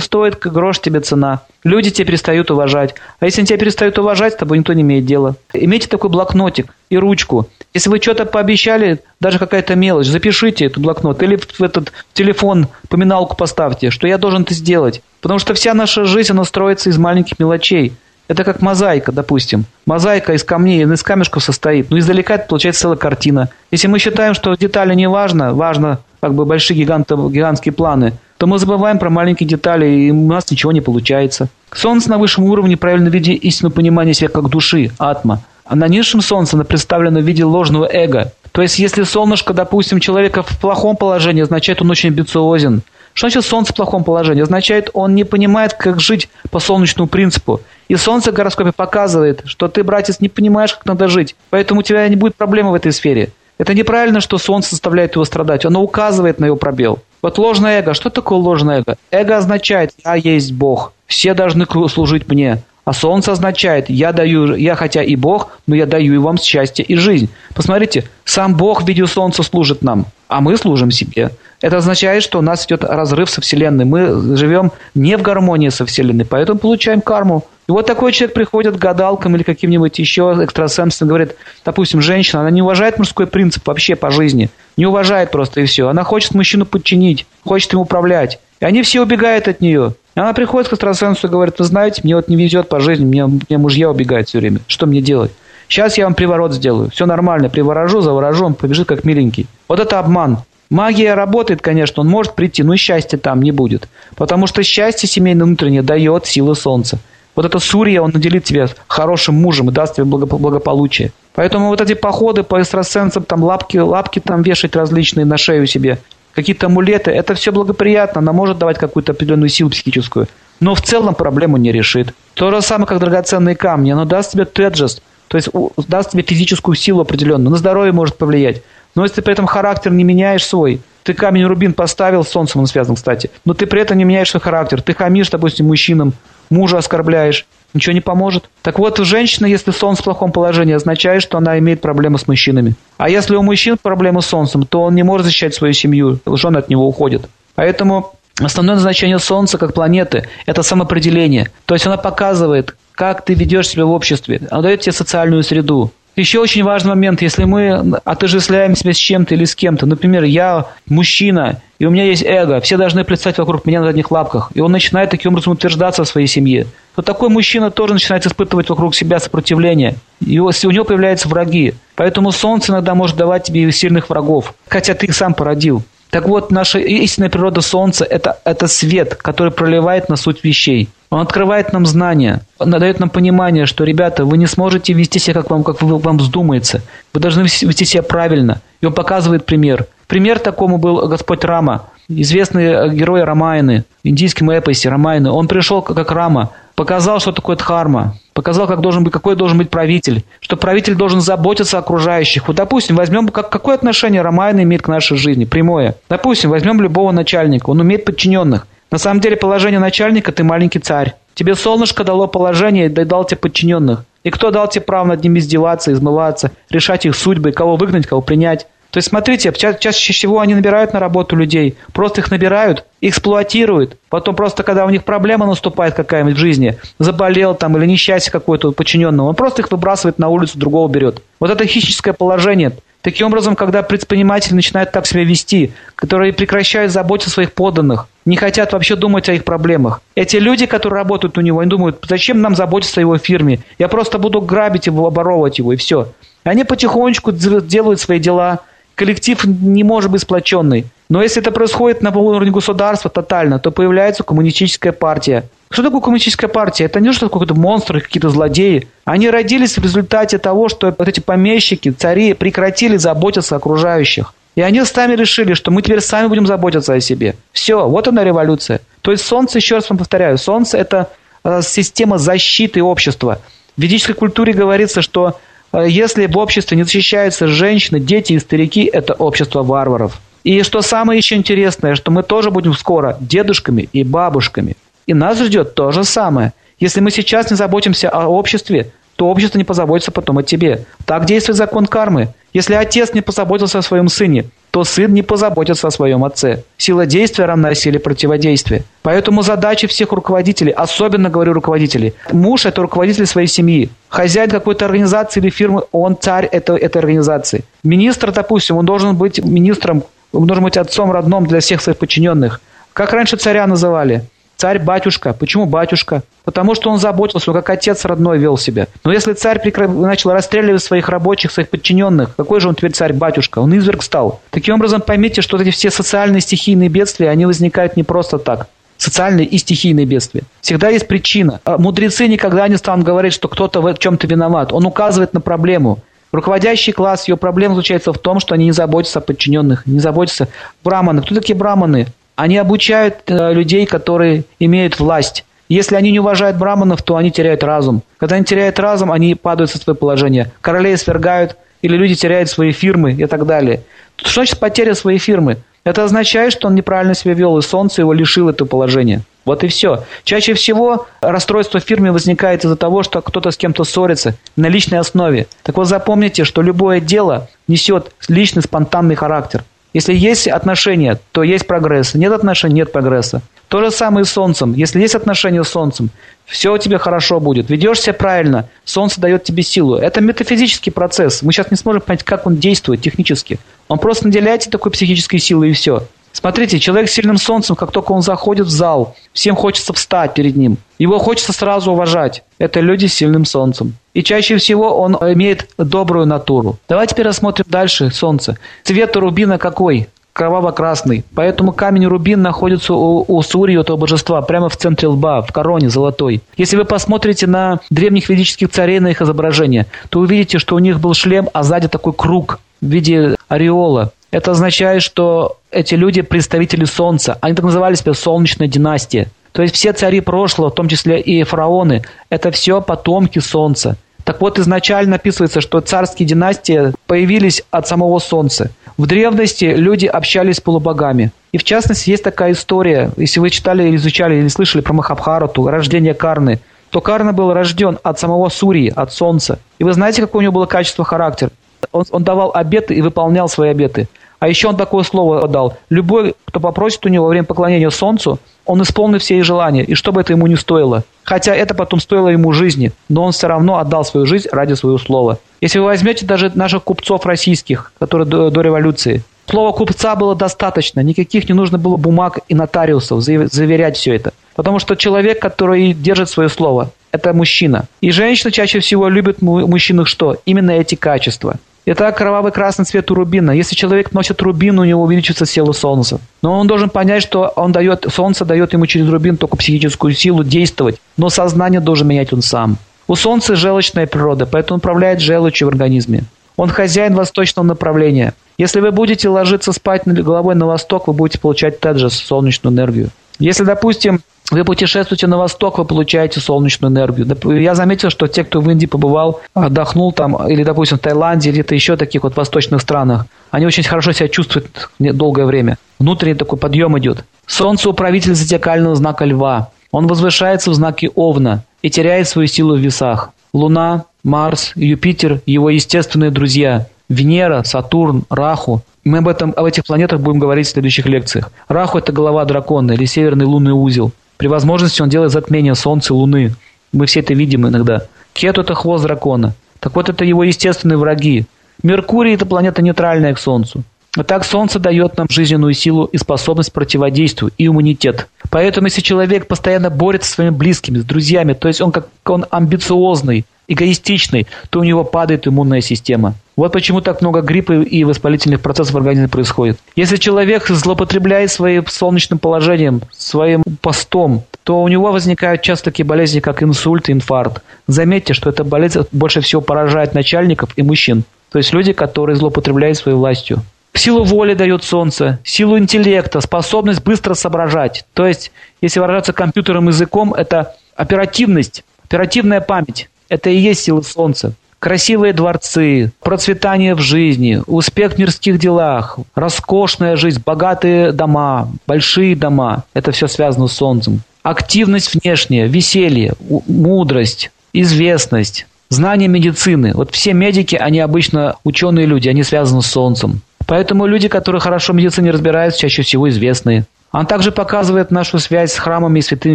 стоят, 0.00 0.38
грош 0.38 0.80
тебе 0.80 1.00
цена. 1.00 1.42
Люди 1.62 1.90
тебя 1.90 2.06
перестают 2.06 2.50
уважать. 2.50 2.94
А 3.20 3.26
если 3.26 3.40
они 3.40 3.46
тебя 3.46 3.58
перестают 3.58 3.98
уважать, 3.98 4.32
с 4.32 4.36
тобой 4.36 4.58
никто 4.58 4.72
не 4.72 4.80
имеет 4.80 5.04
дела. 5.04 5.36
Имейте 5.52 5.88
такой 5.88 6.08
блокнотик 6.08 6.74
и 6.88 6.96
ручку. 6.96 7.48
Если 7.74 7.90
вы 7.90 7.98
что-то 7.98 8.24
пообещали, 8.24 9.00
даже 9.20 9.38
какая-то 9.38 9.74
мелочь, 9.74 10.06
запишите 10.06 10.64
этот 10.64 10.78
блокнот 10.78 11.22
или 11.22 11.36
в 11.36 11.62
этот 11.62 11.92
телефон 12.14 12.68
поминалку 12.88 13.36
поставьте, 13.36 13.90
что 13.90 14.08
я 14.08 14.16
должен 14.16 14.42
это 14.42 14.54
сделать. 14.54 15.02
Потому 15.20 15.38
что 15.38 15.52
вся 15.52 15.74
наша 15.74 16.06
жизнь, 16.06 16.32
она 16.32 16.44
строится 16.44 16.88
из 16.88 16.96
маленьких 16.96 17.38
мелочей. 17.38 17.92
Это 18.26 18.44
как 18.44 18.62
мозаика, 18.62 19.12
допустим. 19.12 19.64
Мозаика 19.86 20.32
из 20.32 20.44
камней, 20.44 20.84
из 20.84 21.02
камешков 21.02 21.42
состоит. 21.42 21.90
Но 21.90 21.98
издалека 21.98 22.36
это 22.36 22.46
получается 22.46 22.82
целая 22.82 22.98
картина. 22.98 23.50
Если 23.70 23.86
мы 23.86 23.98
считаем, 23.98 24.34
что 24.34 24.54
детали 24.54 24.94
не 24.94 25.08
важно, 25.08 25.52
важно 25.52 26.00
как 26.20 26.34
бы 26.34 26.44
большие 26.44 26.76
гиганты, 26.76 27.14
гигантские 27.14 27.72
планы, 27.72 28.14
то 28.38 28.46
мы 28.46 28.58
забываем 28.58 28.98
про 28.98 29.10
маленькие 29.10 29.48
детали, 29.48 29.86
и 29.86 30.10
у 30.10 30.26
нас 30.26 30.50
ничего 30.50 30.72
не 30.72 30.80
получается. 30.80 31.48
Солнце 31.72 32.08
на 32.08 32.18
высшем 32.18 32.44
уровне 32.44 32.76
правильно 32.76 33.08
виде 33.08 33.32
истинного 33.32 33.74
понимания 33.74 34.14
себя 34.14 34.28
как 34.28 34.48
души, 34.48 34.92
атма. 34.98 35.42
А 35.64 35.76
на 35.76 35.88
низшем 35.88 36.22
солнце 36.22 36.56
оно 36.56 36.64
представлено 36.64 37.20
в 37.20 37.24
виде 37.24 37.44
ложного 37.44 37.86
эго. 37.92 38.32
То 38.52 38.62
есть, 38.62 38.78
если 38.78 39.02
солнышко, 39.02 39.52
допустим, 39.52 40.00
человека 40.00 40.42
в 40.42 40.58
плохом 40.58 40.96
положении, 40.96 41.42
означает, 41.42 41.82
он 41.82 41.90
очень 41.90 42.08
амбициозен. 42.10 42.82
Что 43.12 43.28
значит 43.28 43.44
солнце 43.44 43.72
в 43.72 43.76
плохом 43.76 44.04
положении? 44.04 44.42
Означает, 44.42 44.90
он 44.94 45.14
не 45.16 45.24
понимает, 45.24 45.74
как 45.74 46.00
жить 46.00 46.28
по 46.50 46.60
солнечному 46.60 47.08
принципу. 47.08 47.60
И 47.88 47.96
солнце 47.96 48.30
в 48.30 48.34
гороскопе 48.34 48.72
показывает, 48.72 49.42
что 49.44 49.66
ты, 49.66 49.82
братец, 49.82 50.20
не 50.20 50.28
понимаешь, 50.28 50.74
как 50.74 50.86
надо 50.86 51.08
жить. 51.08 51.34
Поэтому 51.50 51.80
у 51.80 51.82
тебя 51.82 52.06
не 52.08 52.16
будет 52.16 52.36
проблемы 52.36 52.70
в 52.70 52.74
этой 52.74 52.92
сфере. 52.92 53.30
Это 53.58 53.74
неправильно, 53.74 54.20
что 54.20 54.38
солнце 54.38 54.70
заставляет 54.70 55.16
его 55.16 55.24
страдать. 55.24 55.66
Оно 55.66 55.82
указывает 55.82 56.38
на 56.38 56.46
его 56.46 56.56
пробел. 56.56 57.00
Вот 57.22 57.38
ложное 57.38 57.80
эго. 57.80 57.94
Что 57.94 58.10
такое 58.10 58.38
ложное 58.38 58.80
эго? 58.80 58.96
Эго 59.10 59.36
означает 59.36 59.92
«я 60.04 60.14
есть 60.14 60.52
Бог». 60.52 60.92
Все 61.06 61.34
должны 61.34 61.66
служить 61.88 62.28
мне. 62.28 62.62
А 62.84 62.92
солнце 62.94 63.32
означает, 63.32 63.90
я 63.90 64.12
даю, 64.12 64.54
я 64.54 64.74
хотя 64.74 65.02
и 65.02 65.14
Бог, 65.14 65.58
но 65.66 65.74
я 65.74 65.84
даю 65.84 66.14
и 66.14 66.18
вам 66.18 66.38
счастье 66.38 66.82
и 66.84 66.94
жизнь. 66.94 67.28
Посмотрите, 67.54 68.04
сам 68.24 68.56
Бог 68.56 68.82
в 68.82 68.88
виде 68.88 69.06
солнца 69.06 69.42
служит 69.42 69.82
нам, 69.82 70.06
а 70.28 70.40
мы 70.40 70.56
служим 70.56 70.90
себе. 70.90 71.30
Это 71.60 71.78
означает, 71.78 72.22
что 72.22 72.38
у 72.38 72.42
нас 72.42 72.66
идет 72.66 72.84
разрыв 72.84 73.28
со 73.30 73.40
Вселенной. 73.40 73.84
Мы 73.84 74.36
живем 74.36 74.70
не 74.94 75.16
в 75.16 75.22
гармонии 75.22 75.70
со 75.70 75.86
Вселенной, 75.86 76.24
поэтому 76.24 76.58
получаем 76.58 77.00
карму. 77.00 77.44
И 77.68 77.72
вот 77.72 77.86
такой 77.86 78.12
человек 78.12 78.34
приходит 78.34 78.76
к 78.76 78.78
гадалкам 78.78 79.36
или 79.36 79.42
каким-нибудь 79.42 79.98
еще 79.98 80.38
экстрасенсам 80.40 81.06
и 81.06 81.08
говорит, 81.08 81.36
допустим, 81.64 82.00
женщина, 82.00 82.40
она 82.42 82.50
не 82.50 82.62
уважает 82.62 82.98
мужской 82.98 83.26
принцип 83.26 83.66
вообще 83.66 83.96
по 83.96 84.10
жизни. 84.10 84.50
Не 84.76 84.86
уважает 84.86 85.30
просто 85.30 85.60
и 85.60 85.66
все. 85.66 85.88
Она 85.88 86.04
хочет 86.04 86.34
мужчину 86.34 86.64
подчинить, 86.64 87.26
хочет 87.44 87.72
ему 87.72 87.82
управлять. 87.82 88.38
И 88.60 88.64
они 88.64 88.82
все 88.82 89.02
убегают 89.02 89.48
от 89.48 89.60
нее. 89.60 89.94
И 90.14 90.20
она 90.20 90.32
приходит 90.32 90.68
к 90.68 90.72
экстрасенсу 90.72 91.26
и 91.26 91.30
говорит, 91.30 91.58
вы 91.58 91.64
знаете, 91.64 92.02
мне 92.04 92.16
вот 92.16 92.28
не 92.28 92.36
везет 92.36 92.68
по 92.68 92.80
жизни, 92.80 93.04
мне, 93.04 93.26
мне 93.26 93.58
мужья 93.58 93.90
убегают 93.90 94.28
все 94.28 94.38
время. 94.38 94.60
Что 94.66 94.86
мне 94.86 95.00
делать? 95.00 95.32
Сейчас 95.68 95.98
я 95.98 96.04
вам 96.04 96.14
приворот 96.14 96.52
сделаю. 96.52 96.90
Все 96.90 97.06
нормально, 97.06 97.48
приворожу, 97.48 98.00
заворожу, 98.00 98.46
он 98.46 98.54
побежит 98.54 98.88
как 98.88 99.04
миленький. 99.04 99.46
Вот 99.68 99.80
это 99.80 99.98
обман. 99.98 100.38
Магия 100.70 101.14
работает, 101.14 101.62
конечно, 101.62 102.02
он 102.02 102.08
может 102.08 102.34
прийти, 102.34 102.62
но 102.62 102.76
счастья 102.76 103.16
там 103.16 103.42
не 103.42 103.52
будет. 103.52 103.88
Потому 104.16 104.46
что 104.46 104.62
счастье 104.62 105.08
семейное 105.08 105.46
внутреннее 105.46 105.82
дает 105.82 106.26
силы 106.26 106.54
солнца. 106.54 106.98
Вот 107.36 107.46
это 107.46 107.58
Сурья, 107.58 108.02
он 108.02 108.10
наделит 108.12 108.44
тебя 108.44 108.66
хорошим 108.88 109.36
мужем 109.36 109.70
и 109.70 109.72
даст 109.72 109.96
тебе 109.96 110.04
благополучие. 110.04 111.12
Поэтому 111.34 111.68
вот 111.68 111.80
эти 111.80 111.94
походы 111.94 112.42
по 112.42 112.60
экстрасенсам, 112.60 113.22
там 113.22 113.44
лапки, 113.44 113.76
лапки 113.76 114.18
там 114.18 114.42
вешать 114.42 114.74
различные 114.74 115.24
на 115.24 115.36
шею 115.36 115.66
себе– 115.66 115.98
какие-то 116.38 116.66
амулеты, 116.66 117.10
это 117.10 117.34
все 117.34 117.50
благоприятно, 117.50 118.20
она 118.20 118.32
может 118.32 118.58
давать 118.58 118.78
какую-то 118.78 119.10
определенную 119.10 119.48
силу 119.48 119.70
психическую, 119.70 120.28
но 120.60 120.76
в 120.76 120.82
целом 120.82 121.16
проблему 121.16 121.56
не 121.56 121.72
решит. 121.72 122.14
То 122.34 122.52
же 122.52 122.62
самое, 122.62 122.86
как 122.86 123.00
драгоценные 123.00 123.56
камни, 123.56 123.90
оно 123.90 124.04
даст 124.04 124.32
тебе 124.32 124.44
теджест, 124.44 125.02
то 125.28 125.36
есть 125.36 125.48
даст 125.88 126.10
тебе 126.10 126.22
физическую 126.22 126.74
силу 126.74 127.02
определенную, 127.02 127.50
на 127.50 127.56
здоровье 127.56 127.92
может 127.92 128.16
повлиять. 128.16 128.62
Но 128.94 129.02
если 129.02 129.16
ты 129.16 129.22
при 129.22 129.32
этом 129.32 129.46
характер 129.46 129.92
не 129.92 130.04
меняешь 130.04 130.44
свой, 130.44 130.80
ты 131.04 131.14
камень 131.14 131.44
рубин 131.44 131.72
поставил, 131.72 132.24
с 132.24 132.28
солнцем 132.28 132.62
он 132.62 132.66
связан, 132.66 132.96
кстати, 132.96 133.30
но 133.44 133.54
ты 133.54 133.66
при 133.66 133.80
этом 133.80 133.96
не 133.96 134.04
меняешь 134.04 134.30
свой 134.30 134.40
характер, 134.40 134.82
ты 134.82 134.94
хамишь, 134.94 135.30
допустим, 135.30 135.66
мужчинам, 135.66 136.14
мужа 136.50 136.78
оскорбляешь, 136.78 137.46
ничего 137.74 137.92
не 137.92 138.00
поможет. 138.00 138.48
Так 138.62 138.78
вот, 138.78 138.98
женщина, 138.98 139.46
если 139.46 139.70
солнце 139.70 140.02
в 140.02 140.04
плохом 140.04 140.32
положении, 140.32 140.74
означает, 140.74 141.22
что 141.22 141.38
она 141.38 141.58
имеет 141.58 141.80
проблемы 141.80 142.18
с 142.18 142.26
мужчинами. 142.26 142.74
А 142.96 143.08
если 143.08 143.36
у 143.36 143.42
мужчин 143.42 143.76
проблемы 143.80 144.22
с 144.22 144.26
солнцем, 144.26 144.64
то 144.64 144.82
он 144.82 144.94
не 144.94 145.02
может 145.02 145.26
защищать 145.26 145.54
свою 145.54 145.74
семью, 145.74 146.18
жены 146.26 146.58
от 146.58 146.68
него 146.68 146.86
уходят. 146.86 147.28
Поэтому 147.54 148.14
основное 148.40 148.76
назначение 148.76 149.18
Солнца 149.18 149.58
как 149.58 149.74
планеты– 149.74 150.28
это 150.46 150.62
самоопределение. 150.62 151.50
То 151.66 151.74
есть 151.74 151.86
она 151.86 151.96
показывает, 151.96 152.76
как 152.98 153.24
ты 153.24 153.34
ведешь 153.34 153.68
себя 153.68 153.84
в 153.84 153.92
обществе. 153.92 154.40
Она 154.50 154.62
дает 154.62 154.80
тебе 154.80 154.92
социальную 154.92 155.44
среду. 155.44 155.92
Еще 156.16 156.40
очень 156.40 156.64
важный 156.64 156.88
момент, 156.88 157.22
если 157.22 157.44
мы 157.44 158.00
отождествляем 158.04 158.74
себя 158.74 158.92
с 158.92 158.96
чем-то 158.96 159.36
или 159.36 159.44
с 159.44 159.54
кем-то, 159.54 159.86
например, 159.86 160.24
я 160.24 160.66
мужчина, 160.88 161.62
и 161.78 161.86
у 161.86 161.90
меня 161.90 162.06
есть 162.06 162.24
эго, 162.26 162.60
все 162.60 162.76
должны 162.76 163.04
представить 163.04 163.38
вокруг 163.38 163.66
меня 163.66 163.82
на 163.82 163.86
задних 163.86 164.10
лапках, 164.10 164.50
и 164.54 164.60
он 164.60 164.72
начинает 164.72 165.10
таким 165.10 165.30
образом 165.30 165.52
утверждаться 165.52 166.02
в 166.02 166.08
своей 166.08 166.26
семье, 166.26 166.66
то 166.96 167.02
такой 167.02 167.28
мужчина 167.28 167.70
тоже 167.70 167.92
начинает 167.92 168.26
испытывать 168.26 168.68
вокруг 168.68 168.96
себя 168.96 169.20
сопротивление, 169.20 169.94
и 170.20 170.40
у 170.40 170.50
него 170.50 170.84
появляются 170.84 171.28
враги. 171.28 171.74
Поэтому 171.94 172.32
солнце 172.32 172.72
иногда 172.72 172.96
может 172.96 173.16
давать 173.16 173.44
тебе 173.44 173.70
сильных 173.70 174.10
врагов, 174.10 174.54
хотя 174.66 174.94
ты 174.94 175.06
их 175.06 175.14
сам 175.14 175.34
породил. 175.34 175.84
Так 176.10 176.26
вот, 176.26 176.50
наша 176.50 176.78
истинная 176.78 177.28
природа 177.28 177.60
Солнца 177.60 178.04
это,– 178.04 178.38
это 178.44 178.66
свет, 178.66 179.14
который 179.14 179.52
проливает 179.52 180.08
на 180.08 180.16
суть 180.16 180.42
вещей. 180.42 180.88
Он 181.10 181.20
открывает 181.20 181.72
нам 181.72 181.86
знания, 181.86 182.42
он 182.58 182.70
дает 182.70 183.00
нам 183.00 183.10
понимание, 183.10 183.66
что, 183.66 183.84
ребята, 183.84 184.24
вы 184.24 184.36
не 184.36 184.46
сможете 184.46 184.92
вести 184.92 185.18
себя, 185.18 185.34
как 185.34 185.50
вам, 185.50 185.64
как 185.64 185.80
вам 185.82 186.18
вздумается. 186.18 186.82
Вы 187.14 187.20
должны 187.20 187.42
вести 187.42 187.84
себя 187.84 188.02
правильно. 188.02 188.60
И 188.80 188.86
он 188.86 188.92
показывает 188.92 189.46
пример. 189.46 189.86
Пример 190.06 190.38
такому 190.38 190.78
был 190.78 191.06
Господь 191.08 191.44
Рама, 191.44 191.86
известный 192.08 192.64
э, 192.64 192.88
герой 192.90 193.24
Рамайны, 193.24 193.84
в 194.02 194.08
индийском 194.08 194.50
эпосе 194.50 194.88
Рамайны. 194.88 195.30
Он 195.30 195.48
пришел 195.48 195.82
как 195.82 196.10
Рама, 196.10 196.50
показал, 196.78 197.18
что 197.18 197.32
такое 197.32 197.56
дхарма, 197.56 198.14
показал, 198.34 198.68
как 198.68 198.80
должен 198.80 199.02
быть, 199.02 199.12
какой 199.12 199.34
должен 199.34 199.58
быть 199.58 199.68
правитель, 199.68 200.22
что 200.38 200.56
правитель 200.56 200.94
должен 200.94 201.20
заботиться 201.20 201.76
о 201.76 201.80
окружающих. 201.80 202.46
Вот, 202.46 202.56
допустим, 202.56 202.94
возьмем, 202.94 203.30
как, 203.30 203.50
какое 203.50 203.74
отношение 203.74 204.22
Рамайна 204.22 204.62
имеет 204.62 204.82
к 204.82 204.88
нашей 204.88 205.16
жизни, 205.16 205.44
прямое. 205.44 205.96
Допустим, 206.08 206.50
возьмем 206.50 206.80
любого 206.80 207.10
начальника, 207.10 207.70
он 207.70 207.80
умеет 207.80 208.04
подчиненных. 208.04 208.68
На 208.92 208.98
самом 208.98 209.20
деле 209.20 209.34
положение 209.34 209.80
начальника– 209.80 210.30
ты 210.32 210.44
маленький 210.44 210.78
царь. 210.78 211.16
Тебе 211.34 211.56
солнышко 211.56 212.04
дало 212.04 212.28
положение 212.28 212.86
и 212.86 212.88
дал 212.90 213.24
тебе 213.24 213.38
подчиненных. 213.38 214.04
И 214.22 214.30
кто 214.30 214.52
дал 214.52 214.68
тебе 214.68 214.84
право 214.84 215.08
над 215.08 215.24
ними 215.24 215.40
издеваться, 215.40 215.92
измываться, 215.92 216.52
решать 216.70 217.06
их 217.06 217.16
судьбы, 217.16 217.50
кого 217.50 217.74
выгнать, 217.74 218.06
кого 218.06 218.22
принять? 218.22 218.68
То 218.90 218.98
есть, 218.98 219.08
смотрите, 219.08 219.52
ча- 219.52 219.74
чаще 219.74 220.12
всего 220.12 220.40
они 220.40 220.54
набирают 220.54 220.94
на 220.94 221.00
работу 221.00 221.36
людей, 221.36 221.76
просто 221.92 222.22
их 222.22 222.30
набирают, 222.30 222.84
эксплуатируют, 223.00 223.98
потом 224.08 224.34
просто, 224.34 224.62
когда 224.62 224.86
у 224.86 224.90
них 224.90 225.04
проблема 225.04 225.46
наступает 225.46 225.94
какая-нибудь 225.94 226.36
в 226.36 226.40
жизни, 226.40 226.78
заболел 226.98 227.54
там 227.54 227.76
или 227.76 227.86
несчастье 227.86 228.32
какое-то 228.32 228.72
подчиненного, 228.72 229.28
он 229.28 229.34
просто 229.34 229.62
их 229.62 229.70
выбрасывает 229.70 230.18
на 230.18 230.28
улицу, 230.28 230.58
другого 230.58 230.88
берет. 230.88 231.22
Вот 231.38 231.50
это 231.50 231.66
хищническое 231.66 232.14
положение. 232.14 232.72
Таким 233.02 233.28
образом, 233.28 233.54
когда 233.54 233.82
предприниматели 233.82 234.54
начинают 234.54 234.90
так 234.90 235.06
себя 235.06 235.22
вести, 235.22 235.72
которые 235.94 236.32
прекращают 236.32 236.90
заботиться 236.90 237.30
о 237.30 237.34
своих 237.34 237.52
подданных, 237.52 238.08
не 238.24 238.36
хотят 238.36 238.72
вообще 238.72 238.96
думать 238.96 239.28
о 239.28 239.34
их 239.34 239.44
проблемах. 239.44 240.02
Эти 240.16 240.36
люди, 240.36 240.66
которые 240.66 240.98
работают 240.98 241.38
у 241.38 241.40
него, 241.40 241.60
они 241.60 241.70
думают, 241.70 242.04
зачем 242.08 242.40
нам 242.40 242.56
заботиться 242.56 243.00
о 243.00 243.02
его 243.02 243.16
фирме? 243.16 243.60
Я 243.78 243.88
просто 243.88 244.18
буду 244.18 244.40
грабить 244.40 244.86
его, 244.86 245.06
оборовывать 245.06 245.58
его, 245.58 245.72
и 245.72 245.76
все. 245.76 246.08
Они 246.42 246.64
потихонечку 246.64 247.30
делают 247.32 248.00
свои 248.00 248.18
дела, 248.18 248.60
коллектив 248.98 249.42
не 249.44 249.84
может 249.84 250.10
быть 250.10 250.22
сплоченный. 250.22 250.86
Но 251.08 251.22
если 251.22 251.40
это 251.40 251.52
происходит 251.52 252.02
на 252.02 252.10
уровне 252.10 252.50
государства 252.50 253.08
тотально, 253.08 253.58
то 253.60 253.70
появляется 253.70 254.24
коммунистическая 254.24 254.92
партия. 254.92 255.44
Что 255.70 255.84
такое 255.84 256.00
коммунистическая 256.00 256.48
партия? 256.48 256.84
Это 256.86 256.98
не 257.00 257.12
что 257.12 257.28
какой-то 257.28 257.54
монстры, 257.54 258.00
какие-то 258.00 258.28
злодеи. 258.28 258.88
Они 259.04 259.30
родились 259.30 259.78
в 259.78 259.82
результате 259.82 260.38
того, 260.38 260.68
что 260.68 260.94
вот 260.98 261.08
эти 261.08 261.20
помещики, 261.20 261.90
цари 261.90 262.32
прекратили 262.34 262.96
заботиться 262.96 263.54
о 263.54 263.58
окружающих. 263.58 264.34
И 264.56 264.62
они 264.62 264.84
сами 264.84 265.14
решили, 265.14 265.54
что 265.54 265.70
мы 265.70 265.82
теперь 265.82 266.00
сами 266.00 266.26
будем 266.26 266.46
заботиться 266.46 266.92
о 266.92 267.00
себе. 267.00 267.36
Все, 267.52 267.88
вот 267.88 268.08
она 268.08 268.24
революция. 268.24 268.80
То 269.02 269.12
есть 269.12 269.24
солнце, 269.24 269.58
еще 269.58 269.76
раз 269.76 269.88
вам 269.88 269.98
повторяю, 269.98 270.36
солнце– 270.38 270.76
это 270.78 271.10
э, 271.44 271.60
система 271.62 272.18
защиты 272.18 272.82
общества. 272.82 273.38
В 273.76 273.80
ведической 273.80 274.16
культуре 274.16 274.52
говорится, 274.52 275.02
что 275.02 275.38
если 275.72 276.26
в 276.26 276.38
обществе 276.38 276.76
не 276.76 276.84
защищаются 276.84 277.46
женщины, 277.46 278.00
дети 278.00 278.32
и 278.32 278.38
старики, 278.38 278.88
это 278.90 279.14
общество 279.14 279.62
варваров. 279.62 280.20
И 280.44 280.62
что 280.62 280.80
самое 280.80 281.18
еще 281.18 281.34
интересное, 281.34 281.94
что 281.94 282.10
мы 282.10 282.22
тоже 282.22 282.50
будем 282.50 282.72
скоро 282.74 283.18
дедушками 283.20 283.88
и 283.92 284.02
бабушками. 284.02 284.76
И 285.06 285.14
нас 285.14 285.38
ждет 285.38 285.74
то 285.74 285.90
же 285.90 286.04
самое. 286.04 286.52
Если 286.80 287.00
мы 287.00 287.10
сейчас 287.10 287.50
не 287.50 287.56
заботимся 287.56 288.08
о 288.08 288.28
обществе, 288.28 288.92
то 289.16 289.26
общество 289.26 289.58
не 289.58 289.64
позаботится 289.64 290.12
потом 290.12 290.38
о 290.38 290.42
тебе. 290.42 290.86
Так 291.04 291.24
действует 291.24 291.56
закон 291.56 291.86
кармы. 291.86 292.34
Если 292.52 292.74
отец 292.74 293.12
не 293.14 293.20
позаботился 293.20 293.78
о 293.78 293.82
своем 293.82 294.08
сыне, 294.08 294.46
то 294.70 294.84
сын 294.84 295.12
не 295.12 295.22
позаботится 295.22 295.88
о 295.88 295.90
своем 295.90 296.24
отце. 296.24 296.64
Сила 296.76 297.06
действия 297.06 297.46
равна 297.46 297.74
силе 297.74 297.98
противодействия. 297.98 298.84
Поэтому 299.02 299.42
задача 299.42 299.88
всех 299.88 300.12
руководителей, 300.12 300.72
особенно 300.72 301.30
говорю 301.30 301.52
руководителей, 301.52 302.14
муж– 302.32 302.66
это 302.66 302.82
руководитель 302.82 303.26
своей 303.26 303.48
семьи. 303.48 303.90
Хозяин 304.08 304.50
какой-то 304.50 304.84
организации 304.84 305.40
или 305.40 305.50
фирмы, 305.50 305.82
он 305.92 306.16
царь 306.20 306.46
этой, 306.46 306.78
этой 306.78 306.98
организации. 306.98 307.64
Министр, 307.82 308.32
допустим, 308.32 308.76
он 308.76 308.84
должен 308.84 309.16
быть 309.16 309.42
министром, 309.42 310.04
он 310.32 310.46
должен 310.46 310.64
быть 310.64 310.76
отцом 310.76 311.10
родным 311.10 311.46
для 311.46 311.60
всех 311.60 311.80
своих 311.80 311.98
подчиненных. 311.98 312.60
Как 312.92 313.12
раньше 313.12 313.36
царя 313.36 313.66
называли? 313.66 314.24
Царь-батюшка. 314.58 315.34
Почему 315.34 315.66
батюшка? 315.66 316.24
Потому 316.44 316.74
что 316.74 316.90
он 316.90 316.98
заботился, 316.98 317.52
как 317.52 317.70
отец 317.70 318.04
родной 318.04 318.38
вел 318.38 318.58
себя. 318.58 318.88
Но 319.04 319.12
если 319.12 319.32
царь 319.32 319.62
начал 319.86 320.32
расстреливать 320.32 320.82
своих 320.82 321.08
рабочих, 321.08 321.52
своих 321.52 321.68
подчиненных, 321.70 322.34
какой 322.34 322.58
же 322.58 322.68
он 322.68 322.74
теперь 322.74 322.90
царь-батюшка? 322.90 323.60
Он 323.60 323.72
изверг 323.78 324.02
стал. 324.02 324.40
Таким 324.50 324.74
образом, 324.74 325.00
поймите, 325.00 325.42
что 325.42 325.58
эти 325.58 325.70
все 325.70 325.92
социальные 325.92 326.40
стихийные 326.40 326.88
бедствия, 326.88 327.30
они 327.30 327.46
возникают 327.46 327.96
не 327.96 328.02
просто 328.02 328.38
так 328.38 328.66
социальные 328.96 329.46
и 329.46 329.58
стихийные 329.58 330.06
бедствия. 330.06 330.42
Всегда 330.60 330.88
есть 330.88 331.06
причина. 331.06 331.60
А 331.64 331.78
мудрецы 331.78 332.26
никогда 332.26 332.66
не 332.66 332.76
станут 332.76 333.06
говорить, 333.06 333.32
что 333.32 333.46
кто-то 333.46 333.80
в 333.80 333.94
чем-то 333.96 334.26
виноват. 334.26 334.72
Он 334.72 334.84
указывает 334.86 335.34
на 335.34 335.40
проблему. 335.40 336.00
Руководящий 336.32 336.92
класс, 336.92 337.28
ее 337.28 337.36
проблема 337.36 337.76
заключается 337.76 338.12
в 338.12 338.18
том, 338.18 338.40
что 338.40 338.54
они 338.54 338.64
не 338.64 338.72
заботятся 338.72 339.20
о 339.20 339.22
подчиненных, 339.22 339.86
не 339.86 340.00
заботятся. 340.00 340.48
Браманы. 340.82 341.22
Кто 341.22 341.36
такие 341.36 341.56
браманы? 341.56 342.08
Они 342.38 342.56
обучают 342.56 343.16
э, 343.26 343.52
людей, 343.52 343.84
которые 343.84 344.44
имеют 344.60 345.00
власть. 345.00 345.44
Если 345.68 345.96
они 345.96 346.12
не 346.12 346.20
уважают 346.20 346.56
браманов, 346.56 347.02
то 347.02 347.16
они 347.16 347.32
теряют 347.32 347.64
разум. 347.64 348.02
Когда 348.16 348.36
они 348.36 348.44
теряют 348.44 348.78
разум, 348.78 349.10
они 349.10 349.34
падают 349.34 349.72
со 349.72 349.78
своего 349.78 349.98
положения. 349.98 350.52
Королей 350.60 350.96
свергают, 350.96 351.56
или 351.82 351.96
люди 351.96 352.14
теряют 352.14 352.48
свои 352.48 352.70
фирмы 352.70 353.10
и 353.14 353.26
так 353.26 353.44
далее. 353.44 353.82
Что 354.14 354.34
значит 354.34 354.60
потеря 354.60 354.94
своей 354.94 355.18
фирмы? 355.18 355.56
Это 355.82 356.04
означает, 356.04 356.52
что 356.52 356.68
он 356.68 356.76
неправильно 356.76 357.16
себя 357.16 357.34
вел, 357.34 357.58
и 357.58 357.62
солнце 357.62 358.02
его 358.02 358.12
лишило 358.12 358.50
этого 358.50 358.68
положения. 358.68 359.22
Вот 359.44 359.64
и 359.64 359.66
все. 359.66 360.04
Чаще 360.22 360.54
всего 360.54 361.08
расстройство 361.20 361.80
в 361.80 361.84
фирме 361.84 362.12
возникает 362.12 362.64
из-за 362.64 362.76
того, 362.76 363.02
что 363.02 363.20
кто-то 363.20 363.50
с 363.50 363.56
кем-то 363.56 363.82
ссорится 363.82 364.34
на 364.54 364.68
личной 364.68 365.00
основе. 365.00 365.48
Так 365.64 365.76
вот 365.76 365.88
запомните, 365.88 366.44
что 366.44 366.62
любое 366.62 367.00
дело 367.00 367.48
несет 367.66 368.12
личный 368.28 368.62
спонтанный 368.62 369.16
характер. 369.16 369.64
Если 369.94 370.14
есть 370.14 370.46
отношения, 370.46 371.18
то 371.32 371.42
есть 371.42 371.66
прогресс. 371.66 372.14
Нет 372.14 372.32
отношений, 372.32 372.74
нет 372.74 372.92
прогресса. 372.92 373.40
То 373.68 373.80
же 373.80 373.90
самое 373.90 374.24
с 374.24 374.30
Солнцем. 374.30 374.72
Если 374.74 375.00
есть 375.00 375.14
отношения 375.14 375.62
с 375.62 375.68
Солнцем, 375.68 376.10
все 376.46 376.72
у 376.72 376.78
тебя 376.78 376.98
хорошо 376.98 377.40
будет. 377.40 377.68
Ведешь 377.68 378.00
себя 378.00 378.14
правильно, 378.14 378.68
Солнце 378.84 379.20
дает 379.20 379.44
тебе 379.44 379.62
силу. 379.62 379.96
Это 379.96 380.20
метафизический 380.20 380.90
процесс. 380.90 381.42
Мы 381.42 381.52
сейчас 381.52 381.70
не 381.70 381.76
сможем 381.76 382.02
понять, 382.02 382.22
как 382.22 382.46
он 382.46 382.56
действует 382.56 383.02
технически. 383.02 383.58
Он 383.88 383.98
просто 383.98 384.26
наделяет 384.26 384.62
тебе 384.62 384.72
такой 384.72 384.92
психической 384.92 385.38
силой 385.38 385.70
и 385.70 385.74
все. 385.74 386.06
Смотрите, 386.32 386.78
человек 386.78 387.10
с 387.10 387.12
сильным 387.12 387.36
солнцем, 387.36 387.76
как 387.76 387.90
только 387.90 388.12
он 388.12 388.22
заходит 388.22 388.66
в 388.66 388.70
зал, 388.70 389.16
всем 389.32 389.56
хочется 389.56 389.92
встать 389.92 390.34
перед 390.34 390.56
ним. 390.56 390.76
Его 390.98 391.18
хочется 391.18 391.52
сразу 391.52 391.92
уважать. 391.92 392.44
Это 392.58 392.80
люди 392.80 393.06
с 393.06 393.14
сильным 393.14 393.44
солнцем. 393.44 393.94
И 394.14 394.22
чаще 394.22 394.56
всего 394.56 394.98
он 394.98 395.14
имеет 395.14 395.68
добрую 395.78 396.26
натуру. 396.26 396.78
Давайте 396.88 397.14
теперь 397.14 397.26
рассмотрим 397.26 397.66
дальше 397.68 398.10
солнце. 398.10 398.58
Цвет 398.84 399.16
рубина 399.16 399.58
какой? 399.58 400.08
кроваво-красный. 400.38 401.24
Поэтому 401.34 401.72
камень 401.72 402.06
рубин 402.06 402.42
находится 402.42 402.94
у, 402.94 403.24
у 403.26 403.42
Сури, 403.42 403.78
этого 403.78 403.96
божества, 403.96 404.40
прямо 404.40 404.68
в 404.68 404.76
центре 404.76 405.08
лба, 405.08 405.42
в 405.42 405.52
короне 405.52 405.90
золотой. 405.90 406.42
Если 406.56 406.76
вы 406.76 406.84
посмотрите 406.84 407.48
на 407.48 407.80
древних 407.90 408.28
ведических 408.28 408.70
царей, 408.70 409.00
на 409.00 409.08
их 409.08 409.20
изображение, 409.20 409.86
то 410.10 410.20
увидите, 410.20 410.58
что 410.58 410.76
у 410.76 410.78
них 410.78 411.00
был 411.00 411.12
шлем, 411.14 411.48
а 411.52 411.64
сзади 411.64 411.88
такой 411.88 412.12
круг 412.12 412.60
в 412.80 412.86
виде 412.86 413.34
ореола. 413.48 414.12
Это 414.30 414.50
означает, 414.50 415.02
что 415.02 415.58
эти 415.70 415.94
люди 415.94 416.22
представители 416.22 416.84
Солнца. 416.84 417.38
Они 417.40 417.54
так 417.54 417.64
называли 417.64 417.94
себя 417.94 418.14
Солнечная 418.14 418.68
династия. 418.68 419.28
То 419.52 419.62
есть 419.62 419.74
все 419.74 419.92
цари 419.92 420.20
прошлого, 420.20 420.70
в 420.70 420.74
том 420.74 420.88
числе 420.88 421.20
и 421.20 421.42
фараоны, 421.42 422.02
это 422.28 422.50
все 422.50 422.82
потомки 422.82 423.38
Солнца. 423.38 423.96
Так 424.24 424.42
вот, 424.42 424.58
изначально 424.58 425.16
описывается, 425.16 425.62
что 425.62 425.80
царские 425.80 426.28
династии 426.28 426.92
появились 427.06 427.62
от 427.70 427.88
самого 427.88 428.18
Солнца. 428.18 428.70
В 428.98 429.06
древности 429.06 429.64
люди 429.64 430.04
общались 430.04 430.56
с 430.56 430.60
полубогами. 430.60 431.32
И 431.52 431.56
в 431.56 431.64
частности, 431.64 432.10
есть 432.10 432.24
такая 432.24 432.52
история, 432.52 433.10
если 433.16 433.40
вы 433.40 433.48
читали 433.48 433.88
или 433.88 433.96
изучали, 433.96 434.34
или 434.36 434.48
слышали 434.48 434.82
про 434.82 434.92
Махабхарату, 434.92 435.66
рождение 435.68 436.12
Карны, 436.12 436.60
то 436.90 437.00
Карна 437.00 437.32
был 437.32 437.54
рожден 437.54 437.98
от 438.02 438.18
самого 438.18 438.50
Сурии, 438.50 438.92
от 438.94 439.14
Солнца. 439.14 439.58
И 439.78 439.84
вы 439.84 439.94
знаете, 439.94 440.20
какое 440.20 440.40
у 440.40 440.42
него 440.42 440.52
было 440.52 440.66
качество 440.66 441.04
характера? 441.06 441.50
Он, 441.92 442.04
он 442.10 442.24
давал 442.24 442.50
обеты 442.54 442.94
и 442.94 443.02
выполнял 443.02 443.48
свои 443.48 443.70
обеты. 443.70 444.08
А 444.40 444.48
еще 444.48 444.68
он 444.68 444.76
такое 444.76 445.02
слово 445.02 445.48
дал. 445.48 445.76
Любой, 445.90 446.34
кто 446.44 446.60
попросит 446.60 447.04
у 447.04 447.08
него 447.08 447.24
во 447.24 447.30
время 447.30 447.44
поклонения 447.44 447.90
Солнцу, 447.90 448.38
он 448.66 448.82
исполнит 448.82 449.22
все 449.22 449.38
их 449.38 449.44
желания, 449.44 449.82
и 449.82 449.94
что 449.94 450.12
бы 450.12 450.20
это 450.20 450.32
ему 450.32 450.46
не 450.46 450.56
стоило. 450.56 451.02
Хотя 451.24 451.54
это 451.54 451.74
потом 451.74 452.00
стоило 452.00 452.28
ему 452.28 452.52
жизни, 452.52 452.92
но 453.08 453.24
он 453.24 453.32
все 453.32 453.48
равно 453.48 453.78
отдал 453.78 454.04
свою 454.04 454.26
жизнь 454.26 454.48
ради 454.52 454.74
своего 454.74 454.98
слова. 454.98 455.38
Если 455.60 455.80
вы 455.80 455.86
возьмете 455.86 456.24
даже 456.24 456.52
наших 456.54 456.84
купцов 456.84 457.26
российских, 457.26 457.92
которые 457.98 458.28
до, 458.28 458.50
до 458.50 458.60
революции, 458.60 459.24
слова 459.48 459.72
купца 459.72 460.14
было 460.16 460.34
достаточно, 460.34 461.00
никаких 461.00 461.48
не 461.48 461.54
нужно 461.54 461.78
было 461.78 461.96
бумаг 461.96 462.40
и 462.48 462.54
нотариусов 462.54 463.22
заверять 463.22 463.96
все 463.96 464.14
это. 464.14 464.32
Потому 464.54 464.78
что 464.78 464.96
человек, 464.96 465.40
который 465.40 465.92
держит 465.92 466.28
свое 466.28 466.48
слово, 466.48 466.90
это 467.12 467.32
мужчина. 467.32 467.86
И 468.00 468.10
женщина 468.10 468.50
чаще 468.50 468.80
всего 468.80 469.08
любит 469.08 469.40
мужчину 469.40 470.04
что? 470.04 470.36
Именно 470.44 470.72
эти 470.72 470.94
качества. 470.94 471.56
Это 471.84 472.12
кровавый 472.12 472.52
красный 472.52 472.84
цвет 472.84 473.10
у 473.10 473.14
рубина. 473.14 473.50
Если 473.52 473.74
человек 473.74 474.12
носит 474.12 474.42
рубин, 474.42 474.78
у 474.78 474.84
него 474.84 475.02
увеличится 475.04 475.46
сила 475.46 475.72
солнца. 475.72 476.20
Но 476.42 476.58
он 476.58 476.66
должен 476.66 476.90
понять, 476.90 477.22
что 477.22 477.50
он 477.56 477.72
дает, 477.72 478.06
солнце 478.12 478.44
дает 478.44 478.74
ему 478.74 478.84
через 478.84 479.08
рубин 479.08 479.38
только 479.38 479.56
психическую 479.56 480.12
силу 480.12 480.44
действовать, 480.44 481.00
но 481.16 481.30
сознание 481.30 481.80
должен 481.80 482.06
менять 482.06 482.32
он 482.32 482.42
сам. 482.42 482.76
У 483.06 483.14
солнца 483.14 483.56
желчная 483.56 484.06
природа, 484.06 484.44
поэтому 484.44 484.74
он 484.74 484.78
управляет 484.80 485.20
желчью 485.20 485.66
в 485.66 485.70
организме. 485.70 486.24
Он 486.56 486.68
хозяин 486.68 487.14
восточного 487.14 487.64
направления. 487.64 488.34
Если 488.58 488.80
вы 488.80 488.90
будете 488.90 489.28
ложиться 489.28 489.72
спать 489.72 490.02
головой 490.04 490.56
на 490.56 490.66
восток, 490.66 491.06
вы 491.06 491.12
будете 491.14 491.38
получать 491.38 491.78
также 491.78 492.10
солнечную 492.10 492.74
энергию. 492.74 493.10
Если, 493.38 493.62
допустим, 493.62 494.20
вы 494.50 494.64
путешествуете 494.64 495.28
на 495.28 495.38
восток, 495.38 495.78
вы 495.78 495.84
получаете 495.84 496.40
солнечную 496.40 496.90
энергию. 496.90 497.38
Я 497.60 497.76
заметил, 497.76 498.10
что 498.10 498.26
те, 498.26 498.42
кто 498.42 498.60
в 498.60 498.68
Индии 498.68 498.86
побывал, 498.86 499.40
отдохнул 499.54 500.10
там, 500.10 500.48
или, 500.48 500.64
допустим, 500.64 500.98
в 500.98 501.00
Таиланде, 501.00 501.50
или 501.50 501.58
где-то 501.58 501.76
еще 501.76 501.96
таких 501.96 502.24
вот 502.24 502.36
восточных 502.36 502.80
странах, 502.80 503.26
они 503.52 503.64
очень 503.64 503.84
хорошо 503.84 504.10
себя 504.10 504.28
чувствуют 504.28 504.90
долгое 504.98 505.44
время. 505.44 505.78
Внутренний 506.00 506.34
такой 506.34 506.58
подъем 506.58 506.98
идет. 506.98 507.24
Солнце– 507.46 507.88
управитель 507.90 508.34
зодиакального 508.34 508.96
знака 508.96 509.24
льва. 509.24 509.70
Он 509.92 510.08
возвышается 510.08 510.70
в 510.70 510.74
знаке 510.74 511.10
Овна 511.14 511.62
и 511.82 511.90
теряет 511.90 512.26
свою 512.26 512.48
силу 512.48 512.74
в 512.74 512.80
весах. 512.80 513.30
Луна, 513.52 514.04
Марс, 514.24 514.72
Юпитер– 514.74 515.42
его 515.46 515.70
естественные 515.70 516.30
друзья. 516.30 516.88
Венера, 517.08 517.62
Сатурн, 517.62 518.24
Раху. 518.28 518.82
Мы 519.04 519.18
об, 519.18 519.28
этом, 519.28 519.54
об 519.56 519.64
этих 519.64 519.84
планетах 519.84 520.20
будем 520.20 520.38
говорить 520.38 520.66
в 520.66 520.70
следующих 520.70 521.06
лекциях. 521.06 521.50
Раху– 521.68 521.98
это 521.98 522.12
голова 522.12 522.44
дракона 522.44 522.92
или 522.92 523.06
северный 523.06 523.46
лунный 523.46 523.72
узел. 523.72 524.12
При 524.36 524.48
возможности 524.48 525.00
он 525.00 525.08
делает 525.08 525.32
затмение 525.32 525.74
Солнца 525.74 526.12
и 526.12 526.16
Луны. 526.16 526.54
Мы 526.92 527.06
все 527.06 527.20
это 527.20 527.34
видим 527.34 527.66
иногда. 527.66 528.02
Кету– 528.34 528.60
это 528.62 528.74
хвост 528.74 529.04
дракона. 529.04 529.54
Так 529.80 529.94
вот, 529.96 530.08
это 530.08 530.24
его 530.24 530.44
естественные 530.44 530.98
враги. 530.98 531.46
Меркурий– 531.82 532.34
это 532.34 532.44
планета 532.44 532.82
нейтральная 532.82 533.34
к 533.34 533.38
Солнцу. 533.38 533.84
А 534.16 534.24
так 534.24 534.44
Солнце 534.44 534.78
дает 534.78 535.16
нам 535.16 535.28
жизненную 535.30 535.74
силу 535.74 536.04
и 536.04 536.18
способность 536.18 536.72
противодействию 536.72 537.52
и 537.56 537.66
иммунитет. 537.66 538.28
Поэтому, 538.50 538.88
если 538.88 539.00
человек 539.00 539.46
постоянно 539.46 539.90
борется 539.90 540.28
со 540.28 540.34
своими 540.36 540.50
близкими, 540.50 540.98
с 540.98 541.04
друзьями, 541.04 541.52
то 541.52 541.68
есть 541.68 541.80
он 541.80 541.92
как 541.92 542.08
он 542.24 542.44
амбициозный, 542.50 543.44
эгоистичный, 543.68 544.46
то 544.70 544.80
у 544.80 544.82
него 544.84 545.04
падает 545.04 545.46
иммунная 545.46 545.82
система. 545.82 546.34
Вот 546.56 546.72
почему 546.72 547.00
так 547.00 547.20
много 547.20 547.42
гриппа 547.42 547.72
и 547.72 548.02
воспалительных 548.02 548.60
процессов 548.60 548.94
в 548.94 548.96
организме 548.96 549.28
происходит. 549.28 549.78
Если 549.94 550.16
человек 550.16 550.66
злоупотребляет 550.66 551.52
своим 551.52 551.86
солнечным 551.86 552.38
положением, 552.38 553.02
своим 553.12 553.62
постом, 553.80 554.42
то 554.64 554.82
у 554.82 554.88
него 554.88 555.12
возникают 555.12 555.62
часто 555.62 555.86
такие 555.86 556.04
болезни, 556.04 556.40
как 556.40 556.62
инсульт 556.62 557.08
и 557.08 557.12
инфаркт. 557.12 557.62
Заметьте, 557.86 558.34
что 558.34 558.50
эта 558.50 558.64
болезнь 558.64 559.00
больше 559.12 559.40
всего 559.40 559.60
поражает 559.60 560.14
начальников 560.14 560.70
и 560.76 560.82
мужчин. 560.82 561.22
То 561.50 561.58
есть 561.58 561.72
люди, 561.72 561.92
которые 561.92 562.36
злоупотребляют 562.36 562.98
своей 562.98 563.16
властью. 563.16 563.62
Силу 563.94 564.24
воли 564.24 564.54
дает 564.54 564.84
солнце, 564.84 565.38
силу 565.44 565.78
интеллекта, 565.78 566.40
способность 566.40 567.02
быстро 567.02 567.34
соображать. 567.34 568.04
То 568.14 568.26
есть, 568.26 568.52
если 568.80 569.00
выражаться 569.00 569.32
компьютерным 569.32 569.88
языком, 569.88 570.34
это 570.34 570.76
оперативность, 570.94 571.84
оперативная 572.04 572.60
память. 572.60 573.08
Это 573.28 573.50
и 573.50 573.56
есть 573.56 573.82
сила 573.82 574.00
солнца. 574.00 574.54
Красивые 574.78 575.32
дворцы, 575.32 576.12
процветание 576.20 576.94
в 576.94 577.00
жизни, 577.00 577.60
успех 577.66 578.14
в 578.14 578.18
мирских 578.18 578.60
делах, 578.60 579.18
роскошная 579.34 580.14
жизнь, 580.14 580.40
богатые 580.44 581.10
дома, 581.10 581.68
большие 581.86 582.36
дома. 582.36 582.84
Это 582.94 583.10
все 583.10 583.26
связано 583.26 583.66
с 583.66 583.72
солнцем. 583.72 584.20
Активность 584.44 585.14
внешняя, 585.14 585.66
веселье, 585.66 586.34
мудрость, 586.68 587.50
известность, 587.72 588.66
знание 588.88 589.28
медицины. 589.28 589.92
Вот 589.94 590.12
все 590.12 590.32
медики, 590.32 590.76
они 590.76 591.00
обычно 591.00 591.56
ученые 591.64 592.06
люди, 592.06 592.28
они 592.28 592.44
связаны 592.44 592.82
с 592.82 592.86
Солнцем. 592.86 593.40
Поэтому 593.66 594.06
люди, 594.06 594.28
которые 594.28 594.60
хорошо 594.60 594.92
в 594.92 594.96
медицине 594.96 595.30
разбираются, 595.30 595.80
чаще 595.80 596.02
всего 596.02 596.28
известные. 596.28 596.86
Он 597.12 597.26
также 597.26 597.52
показывает 597.52 598.10
нашу 598.10 598.38
связь 598.38 598.72
с 598.72 598.78
храмами 598.78 599.20
и 599.20 599.22
святыми 599.22 599.54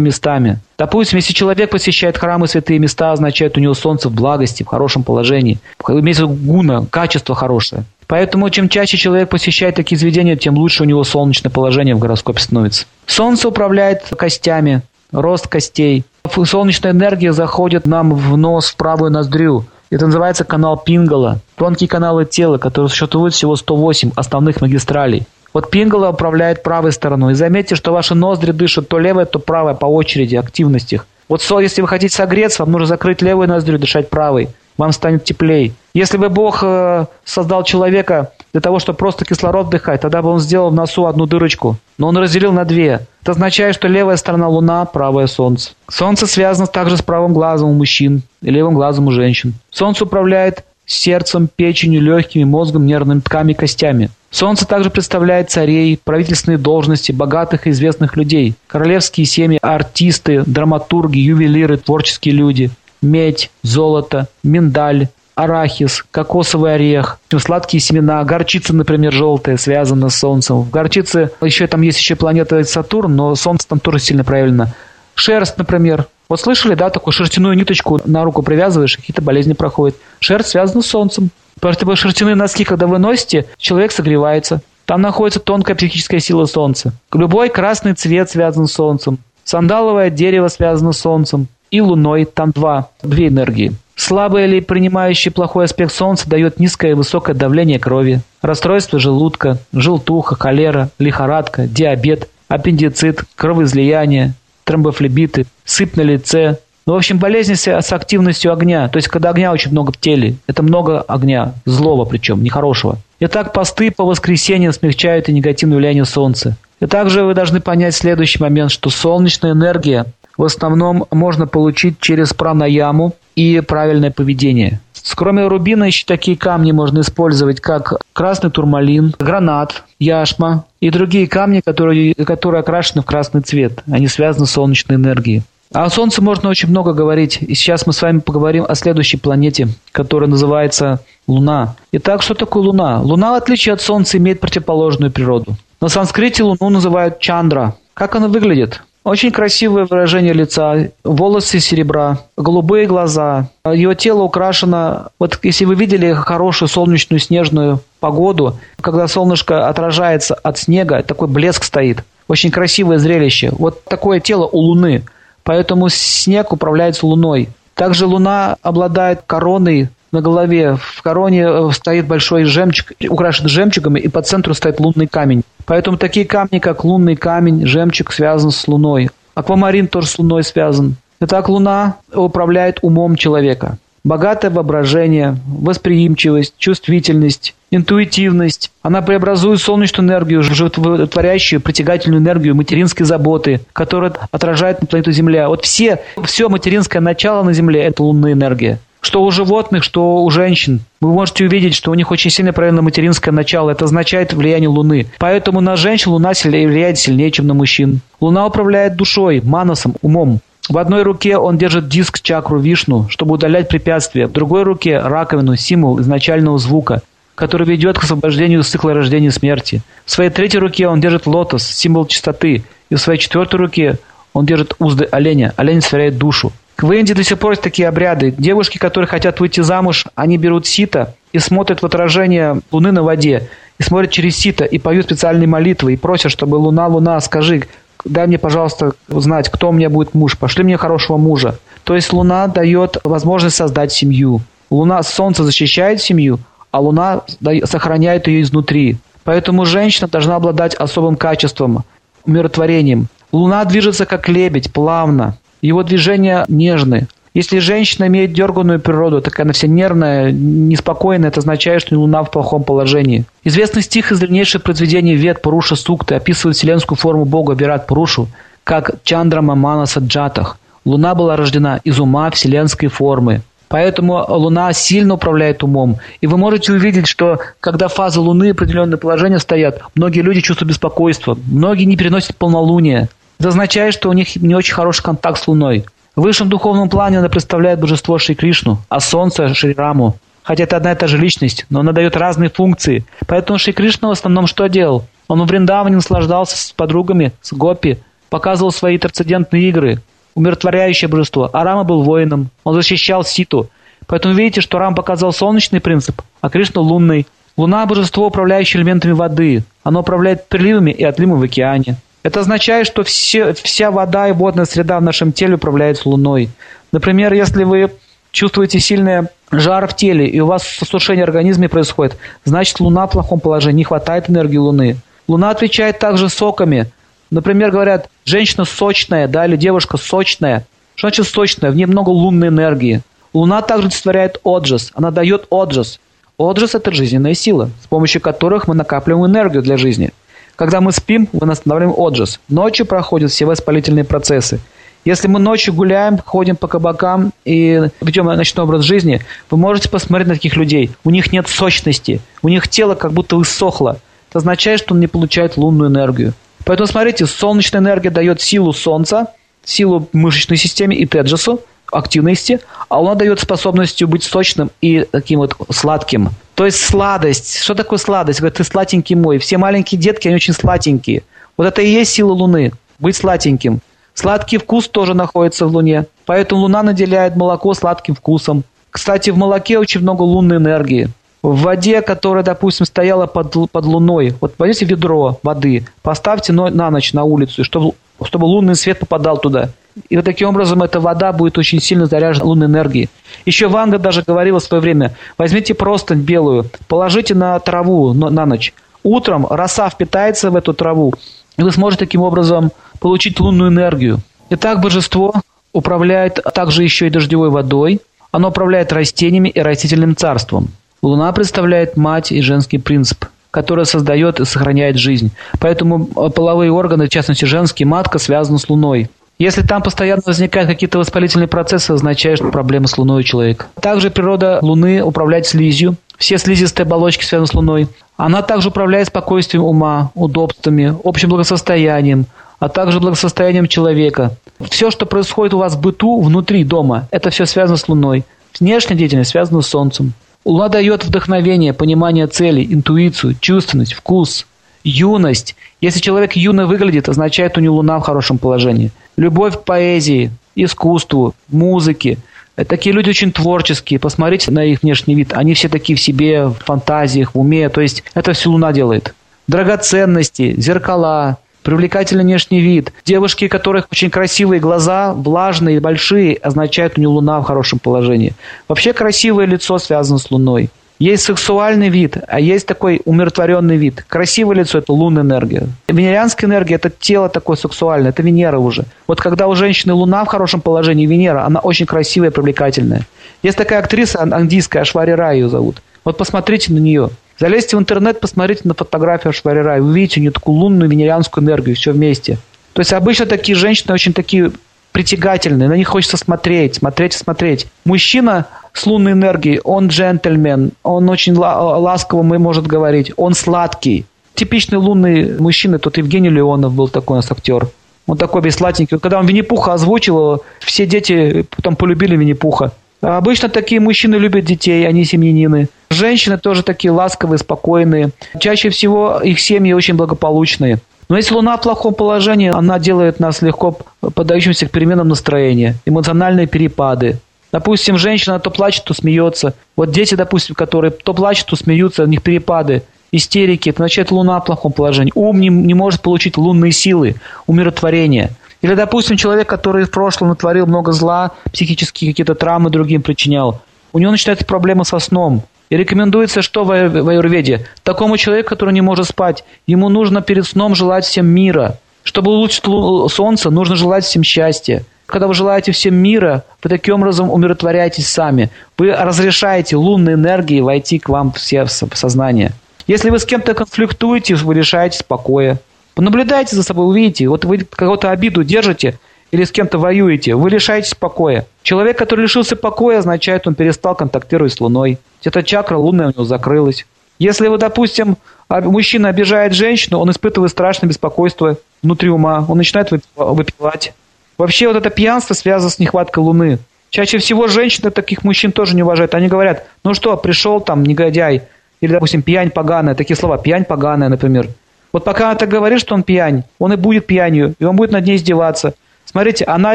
местами. 0.00 0.58
Допустим, 0.76 1.18
если 1.18 1.32
человек 1.32 1.70
посещает 1.70 2.18
храмы 2.18 2.46
и 2.46 2.48
святые 2.48 2.80
места, 2.80 3.12
означает 3.12 3.56
у 3.56 3.60
него 3.60 3.74
солнце 3.74 4.08
в 4.08 4.12
благости, 4.12 4.64
в 4.64 4.66
хорошем 4.66 5.04
положении. 5.04 5.58
Имеется 5.86 6.26
гуна, 6.26 6.84
качество 6.90 7.34
хорошее. 7.34 7.84
Поэтому 8.06 8.50
чем 8.50 8.68
чаще 8.68 8.96
человек 8.96 9.28
посещает 9.30 9.76
такие 9.76 9.96
заведения, 9.98 10.36
тем 10.36 10.56
лучше 10.56 10.82
у 10.82 10.86
него 10.86 11.04
солнечное 11.04 11.50
положение 11.50 11.94
в 11.94 12.00
гороскопе 12.00 12.40
становится. 12.40 12.86
Солнце 13.06 13.48
управляет 13.48 14.02
костями, 14.18 14.82
рост 15.12 15.48
костей. 15.48 16.04
Солнечная 16.44 16.92
энергия 16.92 17.32
заходит 17.32 17.86
нам 17.86 18.14
в 18.14 18.36
нос, 18.36 18.66
в 18.66 18.76
правую 18.76 19.10
ноздрю. 19.12 19.64
Это 19.90 20.06
называется 20.06 20.44
канал 20.44 20.76
Пингала. 20.76 21.38
Тонкие 21.56 21.88
каналы 21.88 22.24
тела, 22.24 22.58
которые 22.58 22.88
существуют 22.88 23.32
всего 23.34 23.54
108 23.54 24.10
основных 24.16 24.60
магистралей. 24.60 25.24
Вот 25.54 25.70
Пингала 25.70 26.10
управляет 26.10 26.64
правой 26.64 26.90
стороной. 26.90 27.32
И 27.32 27.36
заметьте, 27.36 27.76
что 27.76 27.92
ваши 27.92 28.16
ноздри 28.16 28.50
дышат 28.50 28.88
то 28.88 28.98
левой, 28.98 29.24
то 29.24 29.38
правой 29.38 29.76
по 29.76 29.86
очереди, 29.86 30.34
активностях. 30.34 31.06
Вот 31.28 31.42
если 31.60 31.80
вы 31.80 31.88
хотите 31.88 32.14
согреться, 32.14 32.64
вам 32.64 32.72
нужно 32.72 32.88
закрыть 32.88 33.22
левую 33.22 33.48
ноздрю, 33.48 33.78
дышать 33.78 34.10
правой. 34.10 34.48
Вам 34.76 34.90
станет 34.90 35.22
теплее. 35.22 35.72
Если 35.94 36.18
бы 36.18 36.28
Бог 36.28 36.58
э, 36.64 37.06
создал 37.24 37.62
человека 37.62 38.32
для 38.52 38.60
того, 38.60 38.80
чтобы 38.80 38.98
просто 38.98 39.24
кислород 39.24 39.68
вдыхать, 39.68 40.00
тогда 40.00 40.20
бы 40.20 40.30
он 40.30 40.40
сделал 40.40 40.70
в 40.70 40.74
носу 40.74 41.06
одну 41.06 41.26
дырочку. 41.26 41.76
Но 41.96 42.08
он 42.08 42.16
разделил 42.18 42.52
на 42.52 42.64
две. 42.64 43.06
Это 43.22 43.30
означает, 43.30 43.76
что 43.76 43.86
левая 43.86 44.16
сторона 44.16 44.48
Луна, 44.48 44.84
правое 44.84 45.28
Солнце. 45.28 45.70
Солнце 45.88 46.26
связано 46.26 46.66
также 46.66 46.96
с 46.96 47.02
правым 47.02 47.32
глазом 47.32 47.70
у 47.70 47.74
мужчин 47.74 48.22
и 48.42 48.50
левым 48.50 48.74
глазом 48.74 49.06
у 49.06 49.12
женщин. 49.12 49.54
Солнце 49.70 50.02
управляет 50.02 50.64
сердцем, 50.86 51.48
печенью, 51.54 52.02
легкими, 52.02 52.42
мозгом, 52.42 52.84
нервными 52.84 53.20
тками, 53.20 53.52
костями. 53.52 54.10
Солнце 54.34 54.66
также 54.66 54.90
представляет 54.90 55.52
царей, 55.52 55.96
правительственные 56.02 56.58
должности, 56.58 57.12
богатых 57.12 57.68
и 57.68 57.70
известных 57.70 58.16
людей, 58.16 58.54
королевские 58.66 59.26
семьи, 59.26 59.60
артисты, 59.62 60.42
драматурги, 60.44 61.18
ювелиры, 61.18 61.76
творческие 61.76 62.34
люди, 62.34 62.72
медь, 63.00 63.52
золото, 63.62 64.26
миндаль, 64.42 65.06
арахис, 65.36 66.04
кокосовый 66.10 66.74
орех, 66.74 67.20
сладкие 67.38 67.80
семена, 67.80 68.24
горчица, 68.24 68.74
например, 68.74 69.12
желтая, 69.12 69.56
связана 69.56 70.08
с 70.08 70.18
Солнцем. 70.18 70.62
В 70.62 70.70
горчице 70.70 71.30
еще 71.40 71.68
там 71.68 71.82
есть 71.82 72.00
еще 72.00 72.16
планета 72.16 72.64
Сатурн, 72.64 73.14
но 73.14 73.36
Солнце 73.36 73.68
там 73.68 73.78
тоже 73.78 74.00
сильно 74.00 74.24
проявлено. 74.24 74.66
Шерсть, 75.14 75.58
например, 75.58 76.08
вот 76.34 76.40
слышали, 76.40 76.74
да, 76.74 76.90
такую 76.90 77.12
шерстяную 77.12 77.56
ниточку 77.56 78.00
на 78.04 78.24
руку 78.24 78.42
привязываешь, 78.42 78.96
какие-то 78.96 79.22
болезни 79.22 79.52
проходят. 79.52 79.96
Шерсть 80.18 80.48
связана 80.48 80.82
с 80.82 80.86
солнцем. 80.86 81.30
Поэтому 81.60 81.94
шерстяные 81.94 82.34
носки, 82.34 82.64
когда 82.64 82.88
вы 82.88 82.98
носите, 82.98 83.46
человек 83.56 83.92
согревается. 83.92 84.60
Там 84.84 85.00
находится 85.00 85.38
тонкая 85.38 85.76
психическая 85.76 86.18
сила 86.18 86.46
солнца. 86.46 86.92
Любой 87.12 87.50
красный 87.50 87.94
цвет 87.94 88.30
связан 88.30 88.66
с 88.66 88.72
солнцем. 88.72 89.18
Сандаловое 89.44 90.10
дерево 90.10 90.48
связано 90.48 90.90
с 90.90 90.98
солнцем. 90.98 91.46
И 91.70 91.80
луной, 91.80 92.24
там 92.24 92.50
два, 92.50 92.88
две 93.00 93.28
энергии. 93.28 93.72
Слабый 93.94 94.46
или 94.46 94.58
принимающий 94.58 95.30
плохой 95.30 95.66
аспект 95.66 95.92
солнца 95.92 96.28
дает 96.28 96.58
низкое 96.58 96.90
и 96.90 96.94
высокое 96.94 97.36
давление 97.36 97.78
крови, 97.78 98.22
расстройство 98.42 98.98
желудка, 98.98 99.58
желтуха, 99.72 100.34
холера, 100.34 100.90
лихорадка, 100.98 101.68
диабет, 101.68 102.28
аппендицит, 102.48 103.22
кровоизлияние, 103.36 104.34
тромбофлебиты, 104.64 105.46
сыпь 105.64 105.96
на 105.96 106.02
лице. 106.02 106.58
Ну, 106.86 106.92
в 106.92 106.96
общем, 106.96 107.18
болезни 107.18 107.54
с 107.54 107.92
активностью 107.92 108.52
огня. 108.52 108.88
То 108.88 108.98
есть, 108.98 109.08
когда 109.08 109.30
огня 109.30 109.52
очень 109.52 109.70
много 109.70 109.92
в 109.92 109.98
теле. 109.98 110.36
Это 110.46 110.62
много 110.62 111.00
огня, 111.00 111.54
злого 111.64 112.04
причем, 112.04 112.42
нехорошего. 112.42 112.98
Итак, 113.20 113.52
посты 113.52 113.90
по 113.90 114.04
воскресеньям 114.04 114.72
смягчают 114.72 115.28
и 115.28 115.32
негативное 115.32 115.78
влияние 115.78 116.04
солнца. 116.04 116.56
И 116.80 116.86
также 116.86 117.24
вы 117.24 117.34
должны 117.34 117.60
понять 117.60 117.94
следующий 117.94 118.42
момент, 118.42 118.70
что 118.70 118.90
солнечная 118.90 119.52
энергия 119.52 120.06
в 120.36 120.44
основном 120.44 121.06
можно 121.10 121.46
получить 121.46 122.00
через 122.00 122.34
пранаяму 122.34 123.14
и 123.36 123.60
правильное 123.60 124.10
поведение. 124.10 124.80
Кроме 125.14 125.46
рубина, 125.46 125.84
еще 125.84 126.04
такие 126.06 126.36
камни 126.36 126.72
можно 126.72 127.00
использовать, 127.00 127.60
как 127.60 127.94
красный 128.12 128.50
турмалин, 128.50 129.14
гранат, 129.18 129.84
яшма 129.98 130.64
и 130.80 130.90
другие 130.90 131.26
камни, 131.28 131.60
которые, 131.64 132.14
которые 132.14 132.60
окрашены 132.60 133.02
в 133.02 133.06
красный 133.06 133.42
цвет. 133.42 133.82
Они 133.90 134.08
связаны 134.08 134.46
с 134.46 134.50
солнечной 134.50 134.96
энергией. 134.96 135.42
А 135.72 135.84
о 135.84 135.90
Солнце 135.90 136.22
можно 136.22 136.48
очень 136.48 136.68
много 136.68 136.92
говорить. 136.92 137.38
И 137.40 137.54
сейчас 137.54 137.86
мы 137.86 137.92
с 137.92 138.02
вами 138.02 138.20
поговорим 138.20 138.64
о 138.68 138.74
следующей 138.74 139.16
планете, 139.16 139.68
которая 139.92 140.30
называется 140.30 141.00
Луна. 141.26 141.74
Итак, 141.90 142.22
что 142.22 142.34
такое 142.34 142.62
Луна? 142.62 143.00
Луна, 143.00 143.32
в 143.32 143.34
отличие 143.34 143.72
от 143.72 143.80
Солнца, 143.80 144.18
имеет 144.18 144.40
противоположную 144.40 145.10
природу. 145.10 145.56
На 145.80 145.88
санскрите 145.88 146.44
Луну 146.44 146.70
называют 146.70 147.18
Чандра. 147.18 147.74
Как 147.94 148.14
она 148.14 148.28
выглядит? 148.28 148.82
Очень 149.04 149.32
красивое 149.32 149.84
выражение 149.84 150.32
лица, 150.32 150.88
волосы 151.04 151.60
серебра, 151.60 152.20
голубые 152.38 152.86
глаза. 152.86 153.48
Ее 153.70 153.94
тело 153.94 154.22
украшено... 154.22 155.08
Вот 155.18 155.38
если 155.42 155.66
вы 155.66 155.74
видели 155.74 156.14
хорошую 156.14 156.70
солнечную 156.70 157.20
снежную 157.20 157.80
погоду, 158.00 158.58
когда 158.80 159.06
солнышко 159.06 159.68
отражается 159.68 160.32
от 160.34 160.56
снега, 160.56 161.02
такой 161.02 161.28
блеск 161.28 161.64
стоит. 161.64 162.02
Очень 162.28 162.50
красивое 162.50 162.96
зрелище. 162.96 163.52
Вот 163.58 163.84
такое 163.84 164.20
тело 164.20 164.48
у 164.50 164.58
Луны. 164.58 165.04
Поэтому 165.42 165.90
снег 165.90 166.54
управляется 166.54 167.06
Луной. 167.06 167.50
Также 167.74 168.06
Луна 168.06 168.56
обладает 168.62 169.20
короной 169.26 169.90
на 170.12 170.22
голове. 170.22 170.78
В 170.80 171.02
короне 171.02 171.44
э, 171.46 171.70
стоит 171.72 172.06
большой 172.06 172.44
жемчуг, 172.44 172.92
украшен 173.10 173.48
жемчугами, 173.48 174.00
и 174.00 174.08
по 174.08 174.22
центру 174.22 174.54
стоит 174.54 174.80
лунный 174.80 175.08
камень. 175.08 175.42
Поэтому 175.66 175.96
такие 175.96 176.26
камни, 176.26 176.58
как 176.58 176.84
лунный 176.84 177.16
камень, 177.16 177.66
жемчуг, 177.66 178.12
связан 178.12 178.50
с 178.50 178.68
Луной. 178.68 179.10
Аквамарин 179.34 179.88
тоже 179.88 180.08
с 180.08 180.18
Луной 180.18 180.44
связан. 180.44 180.96
Итак, 181.20 181.48
Луна 181.48 181.96
управляет 182.12 182.78
умом 182.82 183.16
человека. 183.16 183.78
Богатое 184.04 184.50
воображение, 184.50 185.38
восприимчивость, 185.46 186.54
чувствительность, 186.58 187.54
интуитивность. 187.70 188.70
Она 188.82 189.00
преобразует 189.00 189.60
солнечную 189.60 190.06
энергию, 190.06 190.42
животворящую, 190.42 191.62
притягательную 191.62 192.20
энергию 192.20 192.54
материнской 192.54 193.06
заботы, 193.06 193.60
которая 193.72 194.12
отражает 194.30 194.82
на 194.82 194.86
планету 194.86 195.10
Земля. 195.10 195.48
Вот 195.48 195.64
все, 195.64 196.00
все 196.24 196.50
материнское 196.50 197.00
начало 197.00 197.42
на 197.44 197.54
Земле– 197.54 197.82
это 197.84 198.02
лунная 198.02 198.32
энергия 198.32 198.78
что 199.04 199.22
у 199.22 199.30
животных, 199.30 199.84
что 199.84 200.22
у 200.24 200.30
женщин. 200.30 200.80
Вы 201.00 201.12
можете 201.12 201.44
увидеть, 201.44 201.74
что 201.74 201.90
у 201.90 201.94
них 201.94 202.10
очень 202.10 202.30
сильно 202.30 202.52
проявлено 202.52 202.82
материнское 202.82 203.32
начало. 203.32 203.70
Это 203.70 203.84
означает 203.84 204.32
влияние 204.32 204.68
Луны. 204.68 205.06
Поэтому 205.18 205.60
на 205.60 205.76
женщин 205.76 206.12
Луна 206.12 206.32
влияет 206.44 206.98
сильнее, 206.98 207.30
чем 207.30 207.46
на 207.46 207.54
мужчин. 207.54 208.00
Луна 208.20 208.46
управляет 208.46 208.96
душой, 208.96 209.40
манасом, 209.44 209.94
умом. 210.02 210.40
В 210.68 210.78
одной 210.78 211.02
руке 211.02 211.36
он 211.36 211.58
держит 211.58 211.88
диск 211.88 212.22
чакру 212.22 212.58
Вишну, 212.58 213.06
чтобы 213.10 213.34
удалять 213.34 213.68
препятствия. 213.68 214.26
В 214.26 214.32
другой 214.32 214.62
руке 214.62 214.98
раковину, 214.98 215.56
символ 215.56 216.00
изначального 216.00 216.58
звука, 216.58 217.02
который 217.34 217.66
ведет 217.66 217.98
к 217.98 218.04
освобождению 218.04 218.62
цикла 218.62 218.94
рождения 218.94 219.28
и 219.28 219.30
смерти. 219.30 219.82
В 220.06 220.10
своей 220.10 220.30
третьей 220.30 220.60
руке 220.60 220.88
он 220.88 221.00
держит 221.00 221.26
лотос, 221.26 221.64
символ 221.64 222.06
чистоты. 222.06 222.64
И 222.88 222.94
в 222.94 222.98
своей 222.98 223.18
четвертой 223.18 223.60
руке 223.60 223.98
он 224.32 224.46
держит 224.46 224.74
узды 224.78 225.06
оленя. 225.10 225.52
Олень 225.56 225.82
сверяет 225.82 226.16
душу. 226.16 226.52
В 226.78 226.90
Индии 226.90 227.12
до 227.12 227.22
сих 227.22 227.38
пор 227.38 227.52
есть 227.52 227.62
такие 227.62 227.88
обряды. 227.88 228.34
Девушки, 228.36 228.78
которые 228.78 229.08
хотят 229.08 229.40
выйти 229.40 229.60
замуж, 229.60 230.06
они 230.14 230.38
берут 230.38 230.66
сито 230.66 231.14
и 231.32 231.38
смотрят 231.38 231.82
в 231.82 231.86
отражение 231.86 232.60
луны 232.72 232.92
на 232.92 233.02
воде. 233.02 233.48
И 233.78 233.82
смотрят 233.82 234.10
через 234.10 234.36
сито 234.36 234.64
и 234.64 234.78
поют 234.78 235.06
специальные 235.06 235.48
молитвы. 235.48 235.94
И 235.94 235.96
просят, 235.96 236.32
чтобы 236.32 236.56
луна, 236.56 236.86
луна, 236.86 237.20
скажи, 237.20 237.64
дай 238.04 238.26
мне, 238.26 238.38
пожалуйста, 238.38 238.92
узнать, 239.08 239.48
кто 239.48 239.70
у 239.70 239.72
меня 239.72 239.88
будет 239.88 240.14
муж. 240.14 240.36
Пошли 240.36 240.64
мне 240.64 240.76
хорошего 240.76 241.16
мужа. 241.16 241.58
То 241.84 241.94
есть 241.94 242.12
луна 242.12 242.46
дает 242.48 242.98
возможность 243.04 243.56
создать 243.56 243.92
семью. 243.92 244.40
Луна, 244.70 245.02
солнце 245.02 245.44
защищает 245.44 246.00
семью, 246.00 246.38
а 246.70 246.80
луна 246.80 247.22
сохраняет 247.64 248.26
ее 248.26 248.42
изнутри. 248.42 248.98
Поэтому 249.22 249.64
женщина 249.64 250.08
должна 250.08 250.36
обладать 250.36 250.74
особым 250.74 251.16
качеством, 251.16 251.84
умиротворением. 252.26 253.08
Луна 253.32 253.64
движется 253.64 254.06
как 254.06 254.28
лебедь, 254.28 254.72
плавно. 254.72 255.38
Его 255.64 255.82
движения 255.82 256.44
нежны. 256.48 257.06
Если 257.32 257.58
женщина 257.58 258.06
имеет 258.08 258.34
дерганную 258.34 258.80
природу, 258.80 259.22
такая 259.22 259.44
она 259.46 259.54
вся 259.54 259.66
нервная, 259.66 260.30
неспокойная, 260.30 261.30
это 261.30 261.40
означает, 261.40 261.80
что 261.80 261.98
Луна 261.98 262.22
в 262.22 262.30
плохом 262.30 262.64
положении. 262.64 263.24
Известный 263.44 263.80
стих 263.80 264.12
из 264.12 264.20
древнейших 264.20 264.62
произведений 264.62 265.14
Вед 265.14 265.40
Пуруша 265.40 265.74
Сукты 265.74 266.16
описывает 266.16 266.58
вселенскую 266.58 266.98
форму 266.98 267.24
Бога 267.24 267.54
Вират 267.54 267.86
Пурушу 267.86 268.28
как 268.62 269.02
Чандра 269.04 269.40
Мамана 269.40 269.86
Саджатах. 269.86 270.58
Луна 270.84 271.14
была 271.14 271.34
рождена 271.34 271.80
из 271.82 271.98
ума 271.98 272.30
вселенской 272.30 272.90
формы. 272.90 273.40
Поэтому 273.68 274.22
Луна 274.28 274.70
сильно 274.74 275.14
управляет 275.14 275.62
умом. 275.62 275.96
И 276.20 276.26
вы 276.26 276.36
можете 276.36 276.74
увидеть, 276.74 277.06
что 277.06 277.38
когда 277.60 277.88
фазы 277.88 278.20
Луны 278.20 278.50
определенные 278.50 278.98
положения 278.98 279.38
стоят, 279.38 279.80
многие 279.94 280.20
люди 280.20 280.42
чувствуют 280.42 280.68
беспокойство, 280.68 281.38
многие 281.46 281.84
не 281.84 281.96
переносят 281.96 282.36
полнолуние. 282.36 283.08
Это 283.38 283.48
означает, 283.48 283.94
что 283.94 284.08
у 284.08 284.12
них 284.12 284.36
не 284.36 284.54
очень 284.54 284.74
хороший 284.74 285.02
контакт 285.02 285.42
с 285.42 285.48
Луной. 285.48 285.84
В 286.16 286.22
высшем 286.22 286.48
духовном 286.48 286.88
плане 286.88 287.18
она 287.18 287.28
представляет 287.28 287.80
божество 287.80 288.18
Шри 288.18 288.34
Кришну, 288.34 288.78
а 288.88 289.00
солнце– 289.00 289.52
Шри 289.54 289.74
Раму. 289.74 290.16
Хотя 290.44 290.64
это 290.64 290.76
одна 290.76 290.92
и 290.92 290.94
та 290.94 291.06
же 291.06 291.18
личность, 291.18 291.66
но 291.70 291.80
она 291.80 291.92
дает 291.92 292.16
разные 292.16 292.50
функции. 292.50 293.04
Поэтому 293.26 293.58
Шри 293.58 293.72
Кришна 293.72 294.08
в 294.08 294.12
основном 294.12 294.46
что 294.46 294.66
делал? 294.68 295.06
Он 295.26 295.42
в 295.42 295.46
Вриндаване 295.46 295.96
наслаждался 295.96 296.56
с 296.56 296.72
подругами, 296.72 297.32
с 297.40 297.52
гопи, 297.52 297.98
показывал 298.28 298.70
свои 298.70 298.98
трансцендентные 298.98 299.68
игры, 299.70 300.00
умиротворяющее 300.34 301.08
божество. 301.08 301.50
А 301.52 301.64
Рама 301.64 301.82
был 301.84 302.02
воином, 302.02 302.50
он 302.62 302.74
защищал 302.74 303.24
Ситу. 303.24 303.70
Поэтому 304.06 304.34
видите, 304.34 304.60
что 304.60 304.78
Рам 304.78 304.94
показал 304.94 305.32
солнечный 305.32 305.80
принцип, 305.80 306.20
а 306.40 306.50
Кришна– 306.50 306.80
лунный. 306.82 307.26
Луна– 307.56 307.86
божество, 307.86 308.26
управляющее 308.26 308.80
элементами 308.80 309.12
воды. 309.12 309.64
Оно 309.82 310.00
управляет 310.00 310.48
приливами 310.48 310.90
и 310.90 311.04
отливами 311.04 311.40
в 311.40 311.42
океане. 311.42 311.96
Это 312.24 312.40
означает, 312.40 312.86
что 312.86 313.04
все, 313.04 313.52
вся 313.52 313.90
вода 313.90 314.28
и 314.28 314.32
водная 314.32 314.64
среда 314.64 314.98
в 314.98 315.02
нашем 315.02 315.30
теле 315.30 315.56
управляется 315.56 316.08
Луной. 316.08 316.48
Например, 316.90 317.34
если 317.34 317.64
вы 317.64 317.92
чувствуете 318.32 318.80
сильный 318.80 319.28
жар 319.52 319.86
в 319.86 319.94
теле, 319.94 320.26
и 320.26 320.40
у 320.40 320.46
вас 320.46 320.62
сушение 320.64 321.22
организма 321.22 321.68
происходит, 321.68 322.16
значит, 322.46 322.80
Луна 322.80 323.06
в 323.06 323.10
плохом 323.10 323.40
положении, 323.40 323.78
не 323.78 323.84
хватает 323.84 324.30
энергии 324.30 324.56
Луны. 324.56 324.96
Луна 325.28 325.50
отвечает 325.50 325.98
также 325.98 326.30
соками. 326.30 326.90
Например, 327.30 327.70
говорят, 327.70 328.08
женщина 328.24 328.64
сочная, 328.64 329.28
да, 329.28 329.44
или 329.44 329.56
девушка 329.56 329.98
сочная. 329.98 330.66
Что 330.94 331.08
значит 331.08 331.26
сочная? 331.26 331.70
В 331.72 331.76
ней 331.76 331.84
много 331.84 332.08
лунной 332.08 332.48
энергии. 332.48 333.02
Луна 333.34 333.60
также 333.60 333.88
олицетворяет 333.88 334.40
отжас, 334.44 334.92
она 334.94 335.10
дает 335.10 335.46
отжас. 335.50 336.00
Отжас– 336.38 336.74
это 336.76 336.90
жизненная 336.90 337.34
сила, 337.34 337.68
с 337.82 337.86
помощью 337.86 338.22
которых 338.22 338.66
мы 338.66 338.74
накапливаем 338.74 339.26
энергию 339.26 339.62
для 339.62 339.76
жизни. 339.76 340.12
Когда 340.56 340.80
мы 340.80 340.92
спим, 340.92 341.28
мы 341.32 341.46
восстанавливаем 341.46 341.94
отжас. 341.98 342.40
Ночью 342.48 342.86
проходят 342.86 343.30
все 343.30 343.44
воспалительные 343.44 344.04
процессы. 344.04 344.60
Если 345.04 345.28
мы 345.28 345.38
ночью 345.38 345.74
гуляем, 345.74 346.16
ходим 346.18 346.56
по 346.56 346.66
кабакам 346.66 347.32
и 347.44 347.82
ведем 348.00 348.24
ночной 348.24 348.64
образ 348.64 348.84
жизни, 348.84 349.20
вы 349.50 349.58
можете 349.58 349.90
посмотреть 349.90 350.28
на 350.28 350.34
таких 350.34 350.56
людей. 350.56 350.92
У 351.04 351.10
них 351.10 351.30
нет 351.30 351.46
сочности, 351.46 352.20
у 352.42 352.48
них 352.48 352.68
тело 352.68 352.94
как 352.94 353.12
будто 353.12 353.36
высохло. 353.36 353.98
Это 354.30 354.38
означает, 354.38 354.80
что 354.80 354.94
он 354.94 355.00
не 355.00 355.06
получает 355.06 355.58
лунную 355.58 355.90
энергию. 355.90 356.32
Поэтому 356.64 356.86
смотрите, 356.86 357.26
солнечная 357.26 357.82
энергия 357.82 358.10
дает 358.10 358.40
силу 358.40 358.72
солнца, 358.72 359.28
силу 359.62 360.08
мышечной 360.12 360.56
системе 360.56 360.96
и 360.96 361.04
теджесу, 361.04 361.60
активности, 361.92 362.60
а 362.88 362.98
луна 362.98 363.14
дает 363.14 363.40
способностью 363.40 364.08
быть 364.08 364.22
сочным 364.22 364.70
и 364.80 365.06
таким 365.10 365.40
вот 365.40 365.54
сладким. 365.70 366.30
То 366.54 366.66
есть 366.66 366.80
сладость. 366.82 367.58
Что 367.58 367.74
такое 367.74 367.98
сладость? 367.98 368.40
Говорит, 368.40 368.58
ты 368.58 368.64
сладенький 368.64 369.16
мой. 369.16 369.38
Все 369.38 369.58
маленькие 369.58 370.00
детки, 370.00 370.28
они 370.28 370.36
очень 370.36 370.54
сладенькие. 370.54 371.22
Вот 371.56 371.66
это 371.66 371.82
и 371.82 371.88
есть 371.88 372.12
сила 372.12 372.32
Луны. 372.32 372.72
Быть 372.98 373.16
сладеньким. 373.16 373.80
Сладкий 374.14 374.58
вкус 374.58 374.88
тоже 374.88 375.14
находится 375.14 375.66
в 375.66 375.72
Луне. 375.72 376.06
Поэтому 376.26 376.62
Луна 376.62 376.82
наделяет 376.82 377.34
молоко 377.34 377.74
сладким 377.74 378.14
вкусом. 378.14 378.64
Кстати, 378.90 379.30
в 379.30 379.36
молоке 379.36 379.78
очень 379.78 380.02
много 380.02 380.22
лунной 380.22 380.58
энергии. 380.58 381.08
В 381.42 381.62
воде, 381.62 382.00
которая, 382.00 382.44
допустим, 382.44 382.86
стояла 382.86 383.26
под, 383.26 383.70
под 383.70 383.84
луной, 383.84 384.34
вот 384.40 384.54
возьмите 384.56 384.86
ведро 384.86 385.40
воды, 385.42 385.84
поставьте 386.00 386.54
на 386.54 386.90
ночь 386.90 387.12
на 387.12 387.24
улицу, 387.24 387.64
чтобы, 387.64 387.92
чтобы 388.22 388.46
лунный 388.46 388.76
свет 388.76 389.00
попадал 389.00 389.36
туда. 389.36 389.68
И 390.08 390.16
вот 390.16 390.24
таким 390.24 390.48
образом 390.48 390.82
эта 390.82 391.00
вода 391.00 391.32
будет 391.32 391.56
очень 391.58 391.80
сильно 391.80 392.06
заряжена 392.06 392.46
лунной 392.46 392.66
энергией. 392.66 393.08
Еще 393.46 393.68
Ванга 393.68 393.98
даже 393.98 394.22
говорила 394.22 394.58
в 394.58 394.64
свое 394.64 394.80
время, 394.80 395.14
возьмите 395.38 395.74
простынь 395.74 396.20
белую, 396.20 396.66
положите 396.88 397.34
на 397.34 397.58
траву 397.60 398.12
на 398.12 398.46
ночь. 398.46 398.74
Утром 399.02 399.46
роса 399.48 399.88
впитается 399.90 400.50
в 400.50 400.56
эту 400.56 400.74
траву, 400.74 401.12
и 401.56 401.62
вы 401.62 401.70
сможете 401.70 402.06
таким 402.06 402.22
образом 402.22 402.72
получить 403.00 403.38
лунную 403.38 403.70
энергию. 403.70 404.18
Итак, 404.50 404.80
божество 404.80 405.34
управляет 405.72 406.40
также 406.54 406.82
еще 406.82 407.06
и 407.06 407.10
дождевой 407.10 407.50
водой. 407.50 408.00
Оно 408.32 408.48
управляет 408.48 408.92
растениями 408.92 409.48
и 409.48 409.60
растительным 409.60 410.16
царством. 410.16 410.68
Луна 411.02 411.30
представляет 411.32 411.96
мать 411.96 412.32
и 412.32 412.40
женский 412.40 412.78
принцип, 412.78 413.26
который 413.50 413.84
создает 413.84 414.40
и 414.40 414.44
сохраняет 414.44 414.96
жизнь. 414.96 415.32
Поэтому 415.60 416.06
половые 416.06 416.72
органы, 416.72 417.06
в 417.06 417.10
частности 417.10 417.44
женские, 417.44 417.86
матка, 417.86 418.18
связаны 418.18 418.58
с 418.58 418.68
Луной. 418.68 419.10
Если 419.38 419.62
там 419.62 419.82
постоянно 419.82 420.22
возникают 420.24 420.68
какие-то 420.68 420.98
воспалительные 420.98 421.48
процессы, 421.48 421.90
означает, 421.90 422.38
что 422.38 422.50
проблема 422.50 422.86
с 422.86 422.96
Луной 422.96 423.20
у 423.20 423.24
человека. 423.24 423.66
Также 423.80 424.10
природа 424.10 424.60
Луны 424.62 425.02
управляет 425.02 425.46
слизью. 425.46 425.96
Все 426.18 426.38
слизистые 426.38 426.84
оболочки 426.84 427.24
связаны 427.24 427.48
с 427.48 427.54
Луной. 427.54 427.88
Она 428.16 428.42
также 428.42 428.68
управляет 428.68 429.08
спокойствием 429.08 429.64
ума, 429.64 430.12
удобствами, 430.14 430.96
общим 431.02 431.30
благосостоянием, 431.30 432.26
а 432.60 432.68
также 432.68 433.00
благосостоянием 433.00 433.66
человека. 433.66 434.36
Все, 434.70 434.92
что 434.92 435.04
происходит 435.04 435.54
у 435.54 435.58
вас 435.58 435.74
в 435.74 435.80
быту, 435.80 436.20
внутри 436.20 436.62
дома, 436.62 437.08
это 437.10 437.30
все 437.30 437.44
связано 437.44 437.76
с 437.76 437.88
Луной. 437.88 438.24
Внешняя 438.60 438.94
деятельность 438.96 439.30
связана 439.30 439.62
с 439.62 439.66
Солнцем. 439.66 440.12
Луна 440.44 440.68
дает 440.68 441.04
вдохновение, 441.04 441.72
понимание 441.72 442.28
целей, 442.28 442.72
интуицию, 442.72 443.34
чувственность, 443.40 443.94
вкус, 443.94 444.46
юность. 444.84 445.56
Если 445.80 445.98
человек 445.98 446.34
юно 446.34 446.66
выглядит, 446.66 447.08
означает 447.08 447.58
у 447.58 447.60
него 447.60 447.76
Луна 447.76 447.98
в 447.98 448.02
хорошем 448.02 448.38
положении– 448.38 448.92
любовь 449.16 449.58
к 449.58 449.64
поэзии, 449.64 450.30
искусству, 450.54 451.34
музыке. 451.48 452.18
Такие 452.54 452.94
люди 452.94 453.10
очень 453.10 453.32
творческие. 453.32 453.98
Посмотрите 453.98 454.50
на 454.50 454.64
их 454.64 454.82
внешний 454.82 455.14
вид. 455.14 455.32
Они 455.32 455.54
все 455.54 455.68
такие 455.68 455.96
в 455.96 456.00
себе, 456.00 456.46
в 456.46 456.54
фантазиях, 456.54 457.34
в 457.34 457.40
уме. 457.40 457.68
То 457.68 457.80
есть 457.80 458.04
это 458.14 458.32
все 458.32 458.50
Луна 458.50 458.72
делает. 458.72 459.14
Драгоценности, 459.48 460.54
зеркала, 460.58 461.38
привлекательный 461.62 462.22
внешний 462.22 462.60
вид. 462.60 462.92
Девушки, 463.04 463.46
у 463.46 463.48
которых 463.48 463.88
очень 463.90 464.10
красивые 464.10 464.60
глаза, 464.60 465.12
влажные, 465.12 465.80
большие, 465.80 466.36
означает 466.36 466.96
у 466.96 467.00
нее 467.00 467.08
Луна 467.08 467.40
в 467.40 467.44
хорошем 467.44 467.80
положении. 467.80 468.34
Вообще 468.68 468.92
красивое 468.92 469.46
лицо 469.46 469.78
связано 469.78 470.18
с 470.18 470.30
Луной. 470.30 470.70
Есть 471.00 471.24
сексуальный 471.24 471.88
вид, 471.88 472.18
а 472.28 472.38
есть 472.38 472.66
такой 472.66 473.02
умиротворенный 473.04 473.76
вид. 473.76 474.04
Красивое 474.08 474.56
лицо– 474.56 474.78
это 474.80 474.92
лунная 474.92 475.22
энергия. 475.22 475.66
Венерианская 475.88 476.48
энергия– 476.48 476.74
это 476.76 476.88
тело 476.88 477.28
такое 477.28 477.56
сексуальное, 477.56 478.10
это 478.10 478.22
Венера 478.22 478.58
уже. 478.58 478.84
Вот 479.08 479.20
когда 479.20 479.48
у 479.48 479.54
женщины 479.56 479.92
Луна 479.92 480.24
в 480.24 480.28
хорошем 480.28 480.60
положении, 480.60 481.06
Венера, 481.06 481.44
она 481.44 481.58
очень 481.60 481.86
красивая, 481.86 482.30
привлекательная. 482.30 483.06
Есть 483.42 483.58
такая 483.58 483.80
актриса 483.80 484.22
андийская, 484.22 484.82
Ашвари 484.82 485.10
Рай 485.10 485.40
ее 485.40 485.48
зовут. 485.48 485.82
Вот 486.04 486.16
посмотрите 486.16 486.72
на 486.72 486.78
нее. 486.78 487.10
Залезьте 487.38 487.76
в 487.76 487.80
интернет, 487.80 488.20
посмотрите 488.20 488.62
на 488.64 488.74
фотографию 488.74 489.30
Ашвари 489.30 489.58
Рай. 489.58 489.80
Увидите 489.80 490.20
у 490.20 490.22
нее 490.22 490.30
такую 490.30 490.58
лунную 490.58 490.88
венерианскую 490.88 491.42
энергию, 491.42 491.74
все 491.74 491.92
вместе. 491.92 492.38
То 492.72 492.80
есть 492.80 492.92
обычно 492.92 493.26
такие 493.26 493.56
женщины 493.56 493.92
очень 493.94 494.12
такие 494.12 494.52
притягательные, 494.92 495.68
на 495.68 495.76
них 495.76 495.88
хочется 495.88 496.16
смотреть, 496.16 496.76
смотреть 496.76 497.14
и 497.14 497.18
смотреть. 497.18 497.66
Мужчина 497.84 498.46
с 498.74 498.86
лунной 498.86 499.12
энергией, 499.12 499.60
он 499.64 499.86
джентльмен, 499.86 500.72
он 500.82 501.08
очень 501.08 501.34
ласково 501.34 502.22
может 502.22 502.66
говорить, 502.66 503.12
он 503.16 503.34
сладкий. 503.34 504.04
Типичный 504.34 504.78
лунный 504.78 505.38
мужчина, 505.38 505.78
тот 505.78 505.96
Евгений 505.96 506.28
Леонов 506.28 506.74
был 506.74 506.88
такой 506.88 507.14
у 507.14 507.16
нас 507.18 507.30
актер. 507.30 507.68
Он 508.06 508.18
такой 508.18 508.42
весь 508.42 508.56
сладенький. 508.56 508.98
Когда 508.98 509.18
он 509.18 509.26
Винни-Пуха 509.26 509.72
озвучивал, 509.72 510.42
все 510.58 510.86
дети 510.86 511.46
потом 511.56 511.76
полюбили 511.76 512.16
Винни-Пуха. 512.16 512.72
Обычно 513.00 513.48
такие 513.48 513.80
мужчины 513.80 514.16
любят 514.16 514.44
детей, 514.44 514.86
они 514.88 515.04
семьянины. 515.04 515.68
Женщины 515.90 516.36
тоже 516.36 516.62
такие 516.62 516.90
ласковые, 516.90 517.38
спокойные. 517.38 518.10
Чаще 518.38 518.70
всего 518.70 519.20
их 519.22 519.38
семьи 519.40 519.72
очень 519.72 519.94
благополучные. 519.94 520.78
Но 521.08 521.16
если 521.16 521.34
Луна 521.34 521.56
в 521.56 521.62
плохом 521.62 521.94
положении, 521.94 522.50
она 522.50 522.78
делает 522.78 523.20
нас 523.20 523.42
легко 523.42 523.78
поддающимся 524.00 524.66
к 524.66 524.70
переменам 524.70 525.08
настроения, 525.08 525.76
эмоциональные 525.86 526.46
перепады. 526.46 527.18
Допустим, 527.54 527.98
женщина 527.98 528.40
то 528.40 528.50
плачет, 528.50 528.82
то 528.82 528.94
смеется. 528.94 529.54
Вот 529.76 529.92
дети, 529.92 530.16
допустим, 530.16 530.56
которые 530.56 530.90
то 530.90 531.14
плачут, 531.14 531.46
то 531.46 531.54
смеются, 531.54 532.02
у 532.02 532.06
них 532.06 532.20
перепады, 532.20 532.82
истерики. 533.12 533.68
Это 533.68 533.84
означает 533.84 534.10
Луна 534.10 534.40
в 534.40 534.44
плохом 534.44 534.72
положении. 534.72 535.12
Ум 535.14 535.38
не, 535.38 535.50
не 535.50 535.72
может 535.72 536.00
получить 536.00 536.36
лунные 536.36 536.72
силы, 536.72 537.14
умиротворение. 537.46 538.30
Или, 538.60 538.74
допустим, 538.74 539.16
человек, 539.16 539.48
который 539.48 539.84
в 539.84 539.92
прошлом 539.92 540.30
натворил 540.30 540.66
много 540.66 540.90
зла, 540.90 541.30
психические 541.52 542.10
какие-то 542.10 542.34
травмы 542.34 542.70
другим 542.70 543.02
причинял, 543.02 543.60
у 543.92 544.00
него 544.00 544.10
начинаются 544.10 544.44
проблемы 544.44 544.84
со 544.84 544.98
сном. 544.98 545.44
И 545.70 545.76
рекомендуется, 545.76 546.42
что 546.42 546.64
в 546.64 546.72
аюрведе? 546.72 547.68
Такому 547.84 548.16
человеку, 548.16 548.48
который 548.48 548.74
не 548.74 548.80
может 548.80 549.06
спать, 549.06 549.44
ему 549.68 549.88
нужно 549.88 550.22
перед 550.22 550.44
сном 550.44 550.74
желать 550.74 551.04
всем 551.04 551.26
мира. 551.26 551.78
Чтобы 552.02 552.32
улучшить 552.32 552.64
солнце, 553.12 553.50
нужно 553.50 553.76
желать 553.76 554.04
всем 554.04 554.24
счастья. 554.24 554.84
Когда 555.06 555.26
вы 555.26 555.34
желаете 555.34 555.72
всем 555.72 555.94
мира, 555.94 556.44
вы 556.62 556.70
таким 556.70 556.96
образом 556.96 557.30
умиротворяетесь 557.30 558.08
сами. 558.08 558.50
Вы 558.78 558.92
разрешаете 558.92 559.76
лунной 559.76 560.14
энергии 560.14 560.60
войти 560.60 560.98
к 560.98 561.08
вам 561.08 561.32
в 561.32 561.38
сознание. 561.38 562.52
Если 562.86 563.10
вы 563.10 563.18
с 563.18 563.24
кем-то 563.24 563.54
конфликтуете, 563.54 564.34
вы 564.34 564.54
решаете 564.54 565.04
покоя. 565.06 565.58
Понаблюдайте 565.94 566.56
за 566.56 566.62
собой, 566.62 566.86
увидите. 566.86 567.28
Вот 567.28 567.44
вы 567.44 567.58
кого-то 567.58 568.10
обиду 568.10 568.42
держите 568.44 568.98
или 569.30 569.44
с 569.44 569.50
кем-то 569.50 569.78
воюете, 569.78 570.36
вы 570.36 570.48
лишаетесь 570.48 570.94
покоя. 570.94 571.46
Человек, 571.62 571.98
который 571.98 572.22
лишился 572.22 572.54
покоя, 572.54 572.98
означает, 572.98 573.46
он 573.46 573.54
перестал 573.54 573.96
контактировать 573.96 574.52
с 574.52 574.60
Луной. 574.60 574.98
Эта 575.24 575.42
чакра 575.42 575.76
лунная 575.76 576.06
у 576.06 576.10
него 576.10 576.24
закрылась. 576.24 576.86
Если 577.18 577.48
вы, 577.48 577.58
допустим, 577.58 578.16
мужчина 578.48 579.08
обижает 579.08 579.52
женщину, 579.52 579.98
он 579.98 580.10
испытывает 580.10 580.52
страшное 580.52 580.88
беспокойство 580.88 581.56
внутри 581.82 582.10
ума, 582.10 582.44
он 582.48 582.58
начинает 582.58 582.90
выпивать. 583.16 583.92
Вообще 584.38 584.66
вот 584.68 584.76
это 584.76 584.90
пьянство 584.90 585.34
связано 585.34 585.70
с 585.70 585.78
нехваткой 585.78 586.24
Луны. 586.24 586.58
Чаще 586.90 587.18
всего 587.18 587.48
женщины 587.48 587.90
таких 587.90 588.24
мужчин 588.24 588.52
тоже 588.52 588.76
не 588.76 588.82
уважают. 588.82 589.14
Они 589.14 589.28
говорят, 589.28 589.66
ну 589.82 589.94
что, 589.94 590.16
пришел 590.16 590.60
там 590.60 590.82
негодяй, 590.82 591.42
или, 591.80 591.92
допустим, 591.92 592.22
пьянь 592.22 592.50
поганая, 592.50 592.94
такие 592.94 593.16
слова, 593.16 593.36
пьянь 593.36 593.64
поганая, 593.64 594.08
например. 594.08 594.48
Вот 594.92 595.04
пока 595.04 595.30
она 595.30 595.34
так 595.34 595.48
говорит, 595.48 595.80
что 595.80 595.94
он 595.94 596.04
пьянь, 596.04 596.44
он 596.58 596.72
и 596.72 596.76
будет 596.76 597.06
пьянью, 597.06 597.54
и 597.58 597.64
он 597.64 597.74
будет 597.74 597.90
над 597.90 598.06
ней 598.06 598.16
издеваться. 598.16 598.74
Смотрите, 599.04 599.44
она 599.44 599.74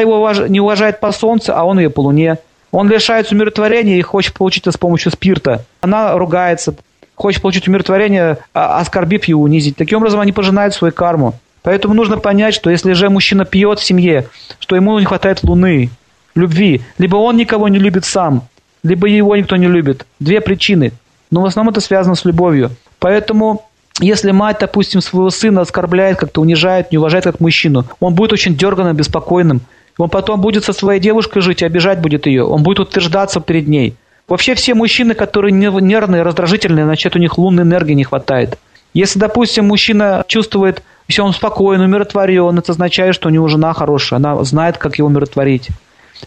его 0.00 0.30
не 0.48 0.60
уважает 0.60 0.98
по 1.00 1.12
солнцу, 1.12 1.52
а 1.54 1.64
он 1.64 1.78
ее 1.78 1.90
по 1.90 2.00
луне. 2.00 2.38
Он 2.72 2.88
лишается 2.88 3.34
умиротворения 3.34 3.96
и 3.98 4.02
хочет 4.02 4.34
получить 4.34 4.62
это 4.62 4.72
с 4.72 4.76
помощью 4.76 5.12
спирта. 5.12 5.64
Она 5.80 6.16
ругается, 6.16 6.74
хочет 7.14 7.42
получить 7.42 7.68
умиротворение, 7.68 8.38
а, 8.54 8.80
оскорбив 8.80 9.24
его, 9.24 9.42
унизить. 9.42 9.76
Таким 9.76 9.98
образом, 9.98 10.20
они 10.20 10.32
пожинают 10.32 10.74
свою 10.74 10.92
карму. 10.92 11.34
Поэтому 11.62 11.94
нужно 11.94 12.18
понять, 12.18 12.54
что 12.54 12.70
если 12.70 12.92
же 12.92 13.10
мужчина 13.10 13.44
пьет 13.44 13.78
в 13.78 13.84
семье, 13.84 14.28
что 14.58 14.76
ему 14.76 14.98
не 14.98 15.04
хватает 15.04 15.42
луны, 15.42 15.90
любви. 16.34 16.82
Либо 16.98 17.16
он 17.16 17.36
никого 17.36 17.68
не 17.68 17.78
любит 17.78 18.04
сам, 18.04 18.48
либо 18.82 19.06
его 19.08 19.36
никто 19.36 19.56
не 19.56 19.66
любит. 19.66 20.06
Две 20.18 20.40
причины. 20.40 20.92
Но 21.30 21.42
в 21.42 21.46
основном 21.46 21.72
это 21.72 21.80
связано 21.80 22.14
с 22.14 22.24
любовью. 22.24 22.70
Поэтому 22.98 23.66
если 24.00 24.30
мать, 24.30 24.58
допустим, 24.60 25.00
своего 25.00 25.30
сына 25.30 25.60
оскорбляет, 25.60 26.18
как-то 26.18 26.40
унижает, 26.40 26.90
не 26.90 26.98
уважает 26.98 27.24
как 27.24 27.40
мужчину, 27.40 27.84
он 28.00 28.14
будет 28.14 28.32
очень 28.32 28.56
дерганым, 28.56 28.96
беспокойным. 28.96 29.60
Он 29.98 30.08
потом 30.08 30.40
будет 30.40 30.64
со 30.64 30.72
своей 30.72 31.00
девушкой 31.00 31.42
жить 31.42 31.60
и 31.60 31.66
обижать 31.66 32.00
будет 32.00 32.26
ее. 32.26 32.44
Он 32.44 32.62
будет 32.62 32.80
утверждаться 32.80 33.40
перед 33.40 33.68
ней. 33.68 33.94
Вообще 34.28 34.54
все 34.54 34.74
мужчины, 34.74 35.14
которые 35.14 35.52
нервные, 35.52 36.22
раздражительные, 36.22 36.84
значит, 36.84 37.16
у 37.16 37.18
них 37.18 37.36
лунной 37.36 37.64
энергии 37.64 37.92
не 37.92 38.04
хватает. 38.04 38.58
Если, 38.94 39.18
допустим, 39.18 39.66
мужчина 39.66 40.24
чувствует, 40.26 40.82
если 41.10 41.22
он 41.22 41.32
спокоен, 41.32 41.80
умиротворен, 41.80 42.56
это 42.56 42.70
означает, 42.70 43.16
что 43.16 43.28
у 43.28 43.32
него 43.32 43.48
жена 43.48 43.72
хорошая, 43.72 44.18
она 44.18 44.44
знает, 44.44 44.78
как 44.78 44.96
его 44.96 45.08
умиротворить. 45.08 45.68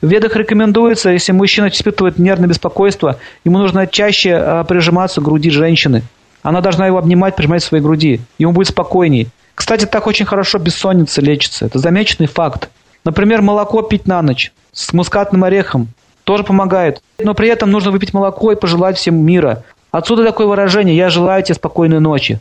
В 0.02 0.08
ведах 0.08 0.36
рекомендуется, 0.36 1.10
если 1.10 1.32
мужчина 1.32 1.70
испытывает 1.70 2.20
нервное 2.20 2.50
беспокойство, 2.50 3.18
ему 3.46 3.60
нужно 3.60 3.88
чаще 3.88 4.36
а, 4.36 4.66
прижиматься 4.66 5.22
к 5.22 5.24
груди 5.24 5.52
женщины. 5.52 6.04
Она 6.42 6.60
должна 6.60 6.86
его 6.86 6.98
обнимать, 6.98 7.38
прижимать 7.38 7.64
к 7.64 7.66
своей 7.66 7.82
груди. 7.82 8.20
Ему 8.38 8.52
будет 8.52 8.68
спокойней. 8.68 9.30
Кстати, 9.56 9.86
так 9.86 10.06
очень 10.06 10.26
хорошо 10.26 10.60
бессонница 10.60 11.22
лечится. 11.22 11.66
Это 11.66 11.80
замеченный 11.80 12.28
факт. 12.28 12.70
Например, 13.06 13.42
молоко 13.42 13.84
пить 13.84 14.06
на 14.06 14.22
ночь 14.22 14.52
с 14.74 14.92
мускатным 14.92 15.46
орехом 15.46 15.88
тоже 16.26 16.44
помогает. 16.44 17.02
Но 17.20 17.34
при 17.36 17.48
этом 17.48 17.72
нужно 17.72 17.92
выпить 17.92 18.14
молоко 18.14 18.52
и 18.52 18.58
пожелать 18.58 18.98
всем 18.98 19.16
мира. 19.16 19.64
Отсюда 19.92 20.26
такое 20.26 20.48
выражение 20.48 20.98
«я 20.98 21.10
желаю 21.10 21.42
тебе 21.42 21.56
спокойной 21.56 22.02
ночи». 22.02 22.40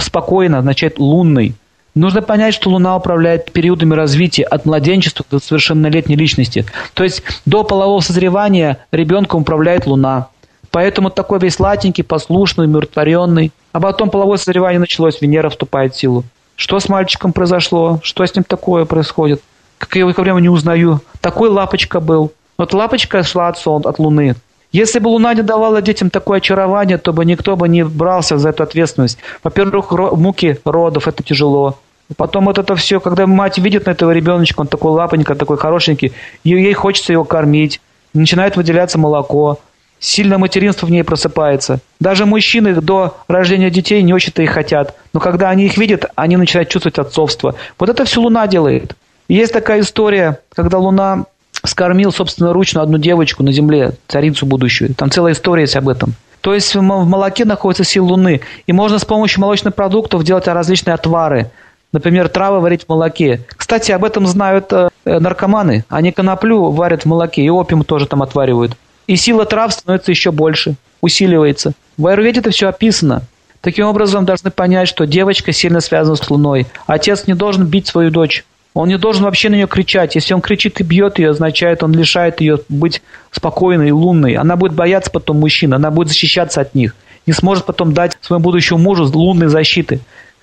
Спокойно 0.00 0.58
означает 0.58 0.98
лунный. 0.98 1.54
Нужно 1.96 2.20
понять, 2.20 2.52
что 2.52 2.68
Луна 2.68 2.94
управляет 2.94 3.50
периодами 3.52 3.94
развития 3.94 4.42
от 4.42 4.66
младенчества 4.66 5.24
до 5.30 5.38
совершеннолетней 5.38 6.14
личности. 6.14 6.66
То 6.92 7.04
есть 7.04 7.22
до 7.46 7.64
полового 7.64 8.00
созревания 8.00 8.84
ребенком 8.92 9.40
управляет 9.40 9.86
Луна. 9.86 10.28
Поэтому 10.70 11.08
такой 11.08 11.38
весь 11.38 11.54
сладенький, 11.54 12.04
послушный, 12.04 12.66
умиротворенный. 12.66 13.50
А 13.72 13.80
потом 13.80 14.10
половое 14.10 14.36
созревание 14.36 14.78
началось, 14.78 15.22
Венера 15.22 15.48
вступает 15.48 15.94
в 15.94 15.98
силу. 15.98 16.24
Что 16.54 16.80
с 16.80 16.90
мальчиком 16.90 17.32
произошло? 17.32 17.98
Что 18.02 18.26
с 18.26 18.34
ним 18.34 18.44
такое 18.44 18.84
происходит? 18.84 19.40
Как 19.78 19.96
я 19.96 20.00
его 20.00 20.10
время 20.10 20.40
не 20.40 20.50
узнаю. 20.50 21.00
Такой 21.22 21.48
лапочка 21.48 22.00
был. 22.00 22.30
Вот 22.58 22.74
лапочка 22.74 23.22
шла 23.22 23.48
от, 23.48 23.56
солнца, 23.56 23.88
от 23.88 23.98
Луны. 23.98 24.34
Если 24.70 24.98
бы 24.98 25.08
Луна 25.08 25.32
не 25.32 25.40
давала 25.40 25.80
детям 25.80 26.10
такое 26.10 26.38
очарование, 26.38 26.98
то 26.98 27.14
бы 27.14 27.24
никто 27.24 27.56
бы 27.56 27.70
не 27.70 27.86
брался 27.86 28.36
за 28.36 28.50
эту 28.50 28.64
ответственность. 28.64 29.16
Во-первых, 29.42 29.92
муки 29.92 30.58
родов– 30.66 31.08
это 31.08 31.22
тяжело. 31.22 31.78
Потом 32.16 32.44
вот 32.44 32.58
это 32.58 32.76
все, 32.76 33.00
когда 33.00 33.26
мать 33.26 33.58
видит 33.58 33.86
на 33.86 33.90
этого 33.90 34.12
ребеночка, 34.12 34.60
он 34.60 34.68
такой 34.68 34.92
лапонька, 34.92 35.34
такой 35.34 35.58
хорошенький, 35.58 36.12
ей 36.44 36.72
хочется 36.72 37.12
его 37.12 37.24
кормить, 37.24 37.80
начинает 38.14 38.56
выделяться 38.56 38.98
молоко, 38.98 39.58
сильное 39.98 40.38
материнство 40.38 40.86
в 40.86 40.90
ней 40.90 41.02
просыпается. 41.02 41.80
Даже 41.98 42.24
мужчины 42.24 42.80
до 42.80 43.16
рождения 43.26 43.70
детей 43.70 44.02
не 44.02 44.14
очень-то 44.14 44.42
их 44.42 44.50
хотят, 44.50 44.94
но 45.12 45.20
когда 45.20 45.50
они 45.50 45.64
их 45.64 45.76
видят, 45.78 46.06
они 46.14 46.36
начинают 46.36 46.68
чувствовать 46.68 46.98
отцовство. 46.98 47.56
Вот 47.78 47.88
это 47.88 48.04
все 48.04 48.20
Луна 48.20 48.46
делает. 48.46 48.94
есть 49.28 49.52
такая 49.52 49.80
история, 49.80 50.38
когда 50.54 50.78
Луна 50.78 51.26
скормил 51.64 52.12
собственноручно 52.12 52.82
одну 52.82 52.98
девочку 52.98 53.42
на 53.42 53.50
земле, 53.50 53.94
царицу 54.06 54.46
будущую. 54.46 54.94
Там 54.94 55.10
целая 55.10 55.32
история 55.32 55.62
есть 55.62 55.74
об 55.74 55.88
этом. 55.88 56.14
То 56.40 56.54
есть 56.54 56.72
в 56.76 56.80
молоке 56.80 57.44
находится 57.44 57.82
сила 57.82 58.04
Луны. 58.06 58.40
И 58.68 58.72
можно 58.72 59.00
с 59.00 59.04
помощью 59.04 59.40
молочных 59.40 59.74
продуктов 59.74 60.22
делать 60.22 60.46
различные 60.46 60.94
отвары– 60.94 61.50
Например, 61.92 62.28
травы 62.28 62.60
варить 62.60 62.84
в 62.84 62.88
молоке. 62.88 63.40
Кстати, 63.56 63.92
об 63.92 64.04
этом 64.04 64.26
знают 64.26 64.72
э, 64.72 64.88
наркоманы. 65.04 65.84
Они 65.88 66.12
коноплю 66.12 66.70
варят 66.70 67.02
в 67.02 67.06
молоке, 67.06 67.42
и 67.42 67.48
опиум 67.48 67.84
тоже 67.84 68.06
там 68.06 68.22
отваривают. 68.22 68.76
И 69.06 69.16
сила 69.16 69.44
трав 69.44 69.72
становится 69.72 70.10
еще 70.10 70.32
больше, 70.32 70.74
усиливается. 71.00 71.72
В 71.96 72.06
аюрведе 72.06 72.40
это 72.40 72.50
все 72.50 72.68
описано. 72.68 73.22
Таким 73.60 73.86
образом, 73.86 74.24
должны 74.24 74.50
понять, 74.50 74.88
что 74.88 75.06
девочка 75.06 75.52
сильно 75.52 75.80
связана 75.80 76.16
с 76.16 76.30
Луной. 76.30 76.66
Отец 76.86 77.26
не 77.26 77.34
должен 77.34 77.66
бить 77.66 77.86
свою 77.86 78.10
дочь. 78.10 78.44
Он 78.74 78.88
не 78.88 78.98
должен 78.98 79.24
вообще 79.24 79.48
на 79.48 79.54
нее 79.54 79.66
кричать. 79.66 80.14
Если 80.16 80.34
он 80.34 80.42
кричит 80.42 80.80
и 80.80 80.84
бьет 80.84 81.18
ее, 81.18 81.30
означает, 81.30 81.82
он 81.82 81.92
лишает 81.92 82.42
ее 82.42 82.60
быть 82.68 83.00
спокойной 83.30 83.88
и 83.88 83.92
лунной. 83.92 84.34
Она 84.34 84.56
будет 84.56 84.74
бояться 84.74 85.10
потом 85.10 85.40
мужчин, 85.40 85.72
она 85.72 85.90
будет 85.90 86.08
защищаться 86.08 86.60
от 86.60 86.74
них. 86.74 86.94
Не 87.26 87.32
сможет 87.32 87.64
потом 87.64 87.94
дать 87.94 88.18
своему 88.20 88.44
будущему 88.44 88.78
мужу 88.78 89.04
лунной 89.04 89.48
защиты. 89.48 90.00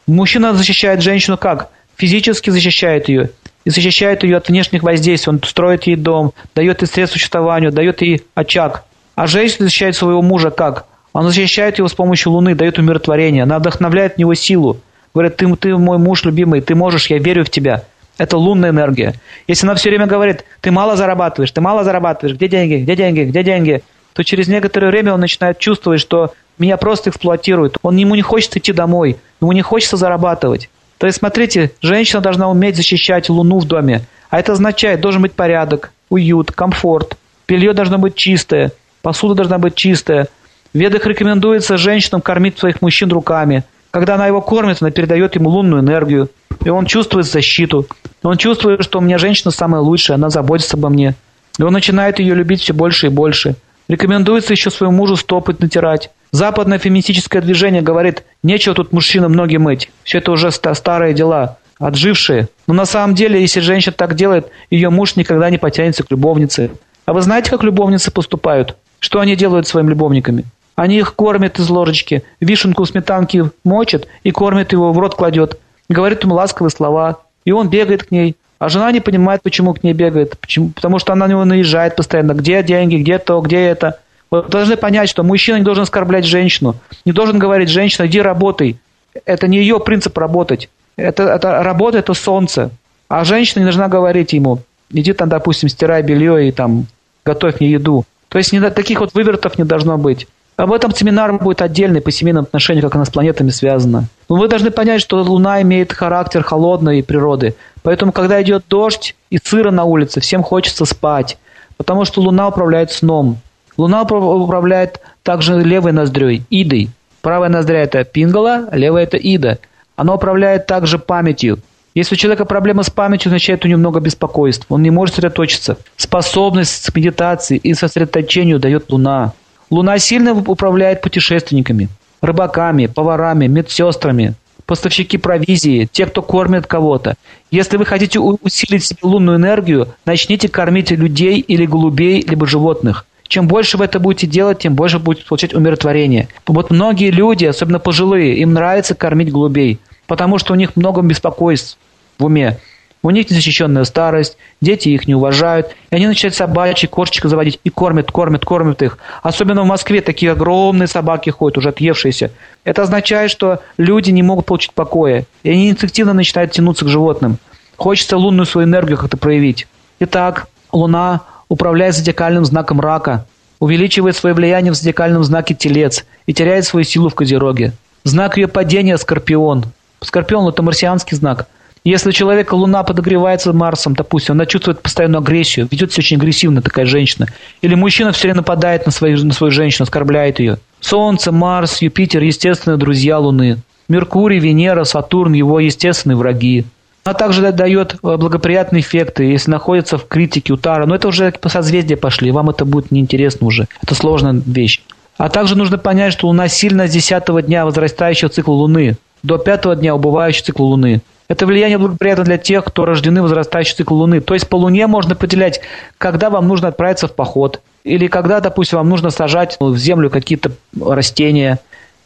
Мужчина 0.07 0.53
защищает 0.53 1.01
женщину 1.01 1.37
как? 1.37 1.69
Физически 1.95 2.49
защищает 2.49 3.07
ее. 3.07 3.29
И 3.63 3.69
защищает 3.69 4.23
ее 4.23 4.37
от 4.37 4.49
внешних 4.49 4.83
воздействий. 4.83 5.31
Он 5.31 5.41
строит 5.43 5.83
ей 5.83 5.95
дом, 5.95 6.33
дает 6.53 6.81
ей 6.81 6.87
средства 6.87 7.17
существованию, 7.17 7.71
дает 7.71 8.01
ей 8.01 8.23
очаг. 8.35 8.83
А 9.15 9.27
женщина 9.27 9.65
защищает 9.65 9.95
своего 9.95 10.21
мужа 10.21 10.49
как? 10.49 10.85
Он 11.13 11.27
защищает 11.27 11.77
его 11.77 11.87
с 11.87 11.93
помощью 11.93 12.31
луны, 12.31 12.55
дает 12.55 12.79
умиротворение. 12.79 13.43
Она 13.43 13.59
вдохновляет 13.59 14.15
в 14.15 14.17
него 14.17 14.33
силу. 14.33 14.79
Говорит, 15.13 15.37
ты, 15.37 15.55
ты 15.55 15.77
мой 15.77 15.99
муж 15.99 16.23
любимый, 16.25 16.61
ты 16.61 16.75
можешь, 16.75 17.07
я 17.07 17.19
верю 17.19 17.45
в 17.45 17.49
тебя. 17.49 17.83
Это 18.17 18.37
лунная 18.37 18.71
энергия. 18.71 19.13
Если 19.47 19.65
она 19.65 19.75
все 19.75 19.89
время 19.89 20.07
говорит, 20.07 20.43
ты 20.61 20.71
мало 20.71 20.95
зарабатываешь, 20.95 21.51
ты 21.51 21.61
мало 21.61 21.83
зарабатываешь, 21.83 22.35
где 22.35 22.47
деньги, 22.47 22.75
где 22.83 22.95
деньги, 22.95 23.21
где 23.21 23.43
деньги, 23.43 23.83
то 24.13 24.23
через 24.23 24.47
некоторое 24.47 24.87
время 24.87 25.13
он 25.13 25.19
начинает 25.19 25.59
чувствовать, 25.59 26.01
что 26.01 26.33
меня 26.57 26.77
просто 26.77 27.09
эксплуатируют. 27.09 27.77
Он 27.81 27.95
ему 27.95 28.15
не 28.15 28.21
хочет 28.21 28.55
идти 28.57 28.73
домой, 28.73 29.17
ему 29.43 29.51
не 29.51 29.61
хочется 29.61 29.97
зарабатывать. 29.97 30.69
То 30.97 31.07
есть, 31.07 31.19
смотрите, 31.19 31.71
женщина 31.81 32.21
должна 32.21 32.49
уметь 32.49 32.75
защищать 32.75 33.29
Луну 33.29 33.59
в 33.59 33.65
доме. 33.65 34.01
А 34.29 34.39
это 34.39 34.53
означает, 34.53 35.01
должен 35.01 35.21
быть 35.21 35.33
порядок, 35.33 35.91
уют, 36.09 36.51
комфорт. 36.51 37.17
Белье 37.47 37.73
должно 37.73 37.97
быть 37.97 38.15
чистое, 38.15 38.71
посуда 39.01 39.35
должна 39.35 39.57
быть 39.57 39.75
чистая. 39.75 40.27
В 40.73 40.77
ведах 40.77 41.05
рекомендуется 41.05 41.77
женщинам 41.77 42.21
кормить 42.21 42.57
своих 42.57 42.81
мужчин 42.81 43.11
руками. 43.11 43.63
Когда 43.91 44.15
она 44.15 44.25
его 44.27 44.41
кормит, 44.41 44.77
она 44.81 44.89
передает 44.89 45.35
ему 45.35 45.49
лунную 45.49 45.83
энергию. 45.83 46.29
И 46.65 46.69
он 46.69 46.85
чувствует 46.85 47.25
защиту. 47.25 47.85
Он 48.23 48.37
чувствует, 48.37 48.83
что 48.83 48.99
у 48.99 49.01
меня 49.01 49.17
женщина 49.17 49.51
самая 49.51 49.81
лучшая, 49.81 50.15
она 50.15 50.29
заботится 50.29 50.77
обо 50.77 50.89
мне. 50.89 51.15
И 51.59 51.63
он 51.63 51.73
начинает 51.73 52.19
ее 52.19 52.33
любить 52.33 52.61
все 52.61 52.73
больше 52.73 53.07
и 53.07 53.09
больше. 53.09 53.55
Рекомендуется 53.87 54.53
еще 54.53 54.71
своему 54.71 54.95
мужу 54.95 55.15
стопы 55.15 55.55
натирать. 55.59 56.09
Западное 56.33 56.79
феминистическое 56.79 57.43
движение 57.43 57.83
говорит, 57.83 58.23
нечего 58.41 58.73
тут 58.73 58.91
мужчинам 58.91 59.33
ноги 59.33 59.57
мыть. 59.57 59.91
Все 60.03 60.17
это 60.17 60.31
уже 60.31 60.49
старые 60.49 61.13
дела, 61.13 61.57
отжившие. 61.77 62.47
Но 62.65 62.73
на 62.73 62.85
самом 62.85 63.13
деле, 63.13 63.39
если 63.39 63.59
женщина 63.59 63.93
так 63.93 64.15
делает, 64.15 64.47
ее 64.71 64.89
муж 64.89 65.15
никогда 65.15 65.51
не 65.51 65.59
потянется 65.59 66.03
к 66.03 66.09
любовнице. 66.09 66.71
А 67.05 67.13
вы 67.13 67.21
знаете, 67.21 67.51
как 67.51 67.61
любовницы 67.61 68.09
поступают? 68.09 68.75
Что 68.97 69.19
они 69.19 69.35
делают 69.35 69.67
своими 69.67 69.89
любовниками? 69.89 70.45
Они 70.75 70.97
их 70.97 71.13
кормят 71.13 71.59
из 71.59 71.69
ложечки, 71.69 72.23
вишенку 72.39 72.83
сметанки 72.85 73.51
мочат 73.63 74.07
и 74.23 74.31
кормят 74.31 74.71
его, 74.71 74.91
в 74.91 74.97
рот 74.97 75.13
кладет. 75.13 75.59
Говорит 75.87 76.23
ему 76.23 76.33
ласковые 76.33 76.71
слова. 76.71 77.19
И 77.45 77.51
он 77.51 77.69
бегает 77.69 78.05
к 78.05 78.11
ней. 78.11 78.37
А 78.57 78.69
жена 78.69 78.91
не 78.91 79.01
понимает, 79.01 79.43
почему 79.43 79.75
к 79.75 79.83
ней 79.83 79.93
бегает. 79.93 80.39
Почему? 80.39 80.69
Потому 80.69 80.97
что 80.97 81.13
она 81.13 81.27
на 81.27 81.31
него 81.31 81.45
наезжает 81.45 81.95
постоянно. 81.95 82.33
Где 82.33 82.63
деньги, 82.63 82.95
где 82.95 83.19
то, 83.19 83.39
где 83.39 83.57
это. 83.65 83.99
Вы 84.33 84.41
должны 84.41 84.77
понять, 84.77 85.09
что 85.09 85.21
мужчина 85.21 85.57
не 85.57 85.63
должен 85.63 85.83
оскорблять 85.83 86.25
женщину, 86.25 86.75
не 87.05 87.11
должен 87.11 87.37
говорить, 87.37 87.69
женщина, 87.69 88.07
иди 88.07 88.19
работай. 88.19 88.79
Это 89.25 89.47
не 89.47 89.59
ее 89.59 89.79
принцип 89.79 90.17
работать. 90.17 90.69
Это, 90.95 91.25
это 91.25 91.61
работа– 91.61 91.97
это 91.99 92.15
солнце. 92.15 92.71
А 93.07 93.25
женщина 93.25 93.59
не 93.59 93.65
должна 93.65 93.87
говорить 93.89 94.33
ему, 94.33 94.57
иди 94.89 95.13
там, 95.13 95.29
допустим, 95.29 95.69
стирай 95.69 96.01
белье 96.01 96.47
и 96.47 96.51
там 96.51 96.87
готовь 97.23 97.59
мне 97.59 97.69
еду. 97.69 98.05
То 98.29 98.39
есть 98.39 98.51
не, 98.51 98.71
таких 98.71 99.01
вот 99.01 99.13
вывертов 99.13 99.59
не 99.59 99.65
должно 99.65 99.99
быть. 99.99 100.25
Об 100.55 100.73
этом 100.73 100.95
семинар 100.95 101.31
будет 101.33 101.61
отдельный 101.61 102.01
по 102.01 102.09
семейным 102.09 102.45
отношениям, 102.45 102.81
как 102.81 102.95
она 102.95 103.05
с 103.05 103.11
планетами 103.11 103.51
связана. 103.51 104.07
Но 104.29 104.37
вы 104.37 104.47
должны 104.47 104.71
понять, 104.71 105.01
что 105.01 105.21
Луна 105.21 105.61
имеет 105.61 105.93
характер 105.93 106.41
холодной 106.41 107.03
природы. 107.03 107.53
Поэтому, 107.83 108.11
когда 108.11 108.41
идет 108.41 108.63
дождь 108.67 109.15
и 109.29 109.37
сыро 109.37 109.69
на 109.69 109.83
улице, 109.83 110.21
всем 110.21 110.41
хочется 110.41 110.85
спать. 110.85 111.37
Потому 111.77 112.03
что 112.05 112.19
Луна 112.19 112.47
управляет 112.47 112.91
сном. 112.91 113.37
Луна 113.77 114.03
управляет 114.03 115.01
также 115.23 115.59
левой 115.61 115.91
ноздрёй, 115.91 116.43
идой. 116.49 116.89
Правая 117.21 117.49
ноздря– 117.49 117.81
это 117.83 118.03
пингала, 118.03 118.67
левая– 118.71 119.03
это 119.05 119.17
ида. 119.17 119.59
Она 119.95 120.13
управляет 120.15 120.67
также 120.67 120.99
памятью. 120.99 121.59
Если 121.95 122.15
у 122.15 122.17
человека 122.17 122.45
проблемы 122.45 122.83
с 122.83 122.89
памятью, 122.89 123.29
означает 123.29 123.63
у 123.63 123.67
него 123.67 123.79
много 123.79 123.99
беспокойств. 123.99 124.65
Он 124.69 124.81
не 124.81 124.89
может 124.89 125.15
сосредоточиться. 125.15 125.77
Способность 125.95 126.89
к 126.89 126.95
медитации 126.95 127.57
и 127.57 127.73
сосредоточению 127.73 128.59
дает 128.59 128.91
Луна. 128.91 129.33
Луна 129.69 129.99
сильно 129.99 130.33
управляет 130.33 131.01
путешественниками, 131.01 131.89
рыбаками, 132.21 132.87
поварами, 132.87 133.47
медсестрами, 133.47 134.33
поставщики 134.65 135.17
провизии, 135.17 135.87
те, 135.91 136.05
кто 136.07 136.21
кормит 136.21 136.67
кого-то. 136.67 137.15
Если 137.51 137.77
вы 137.77 137.85
хотите 137.85 138.19
усилить 138.19 138.85
себе 138.85 138.99
лунную 139.03 139.37
энергию, 139.37 139.89
начните 140.05 140.49
кормить 140.49 140.91
людей 140.91 141.39
или 141.39 141.65
голубей, 141.65 142.23
либо 142.27 142.47
животных. 142.47 143.05
Чем 143.33 143.47
больше 143.47 143.77
вы 143.77 143.85
это 143.85 143.99
будете 143.99 144.27
делать, 144.27 144.59
тем 144.59 144.75
больше 144.75 144.99
будете 144.99 145.25
получать 145.25 145.55
умиротворение. 145.55 146.27
Вот 146.45 146.69
многие 146.69 147.09
люди, 147.09 147.45
особенно 147.45 147.79
пожилые, 147.79 148.35
им 148.37 148.53
нравится 148.53 148.93
кормить 148.93 149.31
голубей, 149.31 149.79
потому 150.05 150.37
что 150.37 150.53
у 150.53 150.55
них 150.55 150.75
много 150.75 151.01
беспокойств 151.01 151.79
в 152.19 152.25
уме. 152.25 152.59
У 153.01 153.09
них 153.09 153.31
незащищенная 153.31 153.85
старость, 153.85 154.37
дети 154.61 154.89
их 154.89 155.07
не 155.07 155.15
уважают, 155.15 155.69
и 155.89 155.95
они 155.95 156.05
начинают 156.05 156.35
собачьи 156.35 156.87
кошечек 156.87 157.25
заводить 157.25 157.59
и 157.63 157.71
кормят, 157.71 158.11
кормят, 158.11 158.45
кормят 158.45 158.83
их. 158.83 158.99
Особенно 159.23 159.63
в 159.63 159.65
Москве 159.65 160.01
такие 160.01 160.31
огромные 160.31 160.85
собаки 160.85 161.31
ходят, 161.31 161.57
уже 161.57 161.69
отъевшиеся. 161.69 162.29
Это 162.63 162.83
означает, 162.83 163.31
что 163.31 163.61
люди 163.77 164.11
не 164.11 164.21
могут 164.21 164.45
получить 164.45 164.73
покоя, 164.73 165.25
и 165.41 165.49
они 165.49 165.71
инстинктивно 165.71 166.13
начинают 166.13 166.51
тянуться 166.51 166.85
к 166.85 166.89
животным. 166.89 167.39
Хочется 167.77 168.15
лунную 168.15 168.45
свою 168.45 168.67
энергию 168.67 168.99
как-то 168.99 169.17
проявить. 169.17 169.65
Итак, 169.99 170.47
Луна 170.71 171.21
управляет 171.49 171.95
зодиакальным 171.95 172.45
знаком 172.45 172.79
рака, 172.79 173.25
увеличивает 173.59 174.15
свое 174.15 174.35
влияние 174.35 174.71
в 174.71 174.75
зодиакальном 174.75 175.23
знаке 175.23 175.53
телец 175.53 176.05
и 176.25 176.33
теряет 176.33 176.65
свою 176.65 176.83
силу 176.83 177.09
в 177.09 177.15
козероге. 177.15 177.73
Знак 178.03 178.37
ее 178.37 178.47
падения– 178.47 178.97
скорпион. 178.99 179.65
Скорпион– 180.01 180.47
это 180.49 180.61
марсианский 180.61 181.15
знак– 181.15 181.47
если 181.83 182.09
у 182.09 182.13
человека 182.13 182.53
Луна 182.55 182.83
подогревается 182.83 183.51
Марсом, 183.51 183.93
допустим, 183.93 184.35
она 184.35 184.45
чувствует 184.45 184.81
постоянную 184.81 185.19
агрессию, 185.19 185.67
ведет 185.69 185.91
себя 185.91 186.01
очень 186.01 186.17
агрессивно 186.17 186.61
такая 186.61 186.85
женщина. 186.85 187.27
Или 187.61 187.75
мужчина 187.75 188.13
все 188.13 188.23
время 188.23 188.37
нападает 188.37 188.85
на 188.85 188.91
свою, 188.93 189.17
на 189.25 189.33
свою 189.33 189.51
женщину, 189.51 189.83
оскорбляет 189.83 190.39
ее. 190.39 190.59
Солнце, 190.79 191.33
Марс, 191.33 191.81
Юпитер– 191.81 192.23
естественные 192.23 192.77
друзья 192.77 193.19
Луны. 193.19 193.57
Меркурий, 193.89 194.39
Венера, 194.39 194.85
Сатурн– 194.85 195.33
его 195.33 195.59
естественные 195.59 196.15
враги. 196.15 196.63
Она 197.03 197.13
также 197.13 197.51
дает 197.51 197.95
э, 197.95 198.17
благоприятные 198.17 198.81
эффекты, 198.81 199.25
если 199.25 199.51
находится 199.51 199.97
в 199.97 200.07
критике 200.07 200.53
Утара. 200.53 200.85
Но 200.85 200.95
это 200.95 201.09
уже 201.09 201.31
по 201.31 201.49
созвездия 201.49 201.97
пошли, 201.97 202.31
вам 202.31 202.49
это 202.49 202.65
будет 202.65 202.91
неинтересно 202.91 203.47
уже. 203.47 203.67
Это 203.81 203.93
сложная 203.93 204.41
вещь. 204.45 204.81
А 205.17 205.29
также 205.29 205.57
нужно 205.57 205.77
понять, 205.77 206.13
что 206.13 206.27
Луна 206.27 206.47
сильно 206.47 206.87
с 206.87 206.91
10 206.91 207.45
дня 207.45 207.65
возрастающего 207.65 208.29
цикла 208.29 208.53
Луны 208.53 208.97
до 209.21 209.37
5 209.37 209.79
дня 209.79 209.95
убывающего 209.95 210.45
цикла 210.45 210.63
Луны. 210.65 211.01
Это 211.27 211.45
влияние 211.45 211.77
благоприятно 211.77 212.25
для 212.25 212.37
тех, 212.37 212.65
кто 212.65 212.85
рождены 212.85 213.21
в 213.21 213.23
возрастающий 213.23 213.75
цикл 213.75 213.95
Луны. 213.95 214.21
То 214.21 214.33
есть 214.33 214.47
по 214.47 214.55
Луне 214.55 214.87
можно 214.87 215.13
определять, 215.13 215.61
когда 215.97 216.29
вам 216.29 216.47
нужно 216.47 216.69
отправиться 216.69 217.07
в 217.07 217.15
поход, 217.15 217.61
или 217.83 218.07
когда, 218.07 218.39
допустим, 218.39 218.77
вам 218.77 218.89
нужно 218.89 219.09
сажать 219.09 219.57
в 219.59 219.77
землю 219.77 220.09
какие-то 220.09 220.51
растения. 220.79 221.59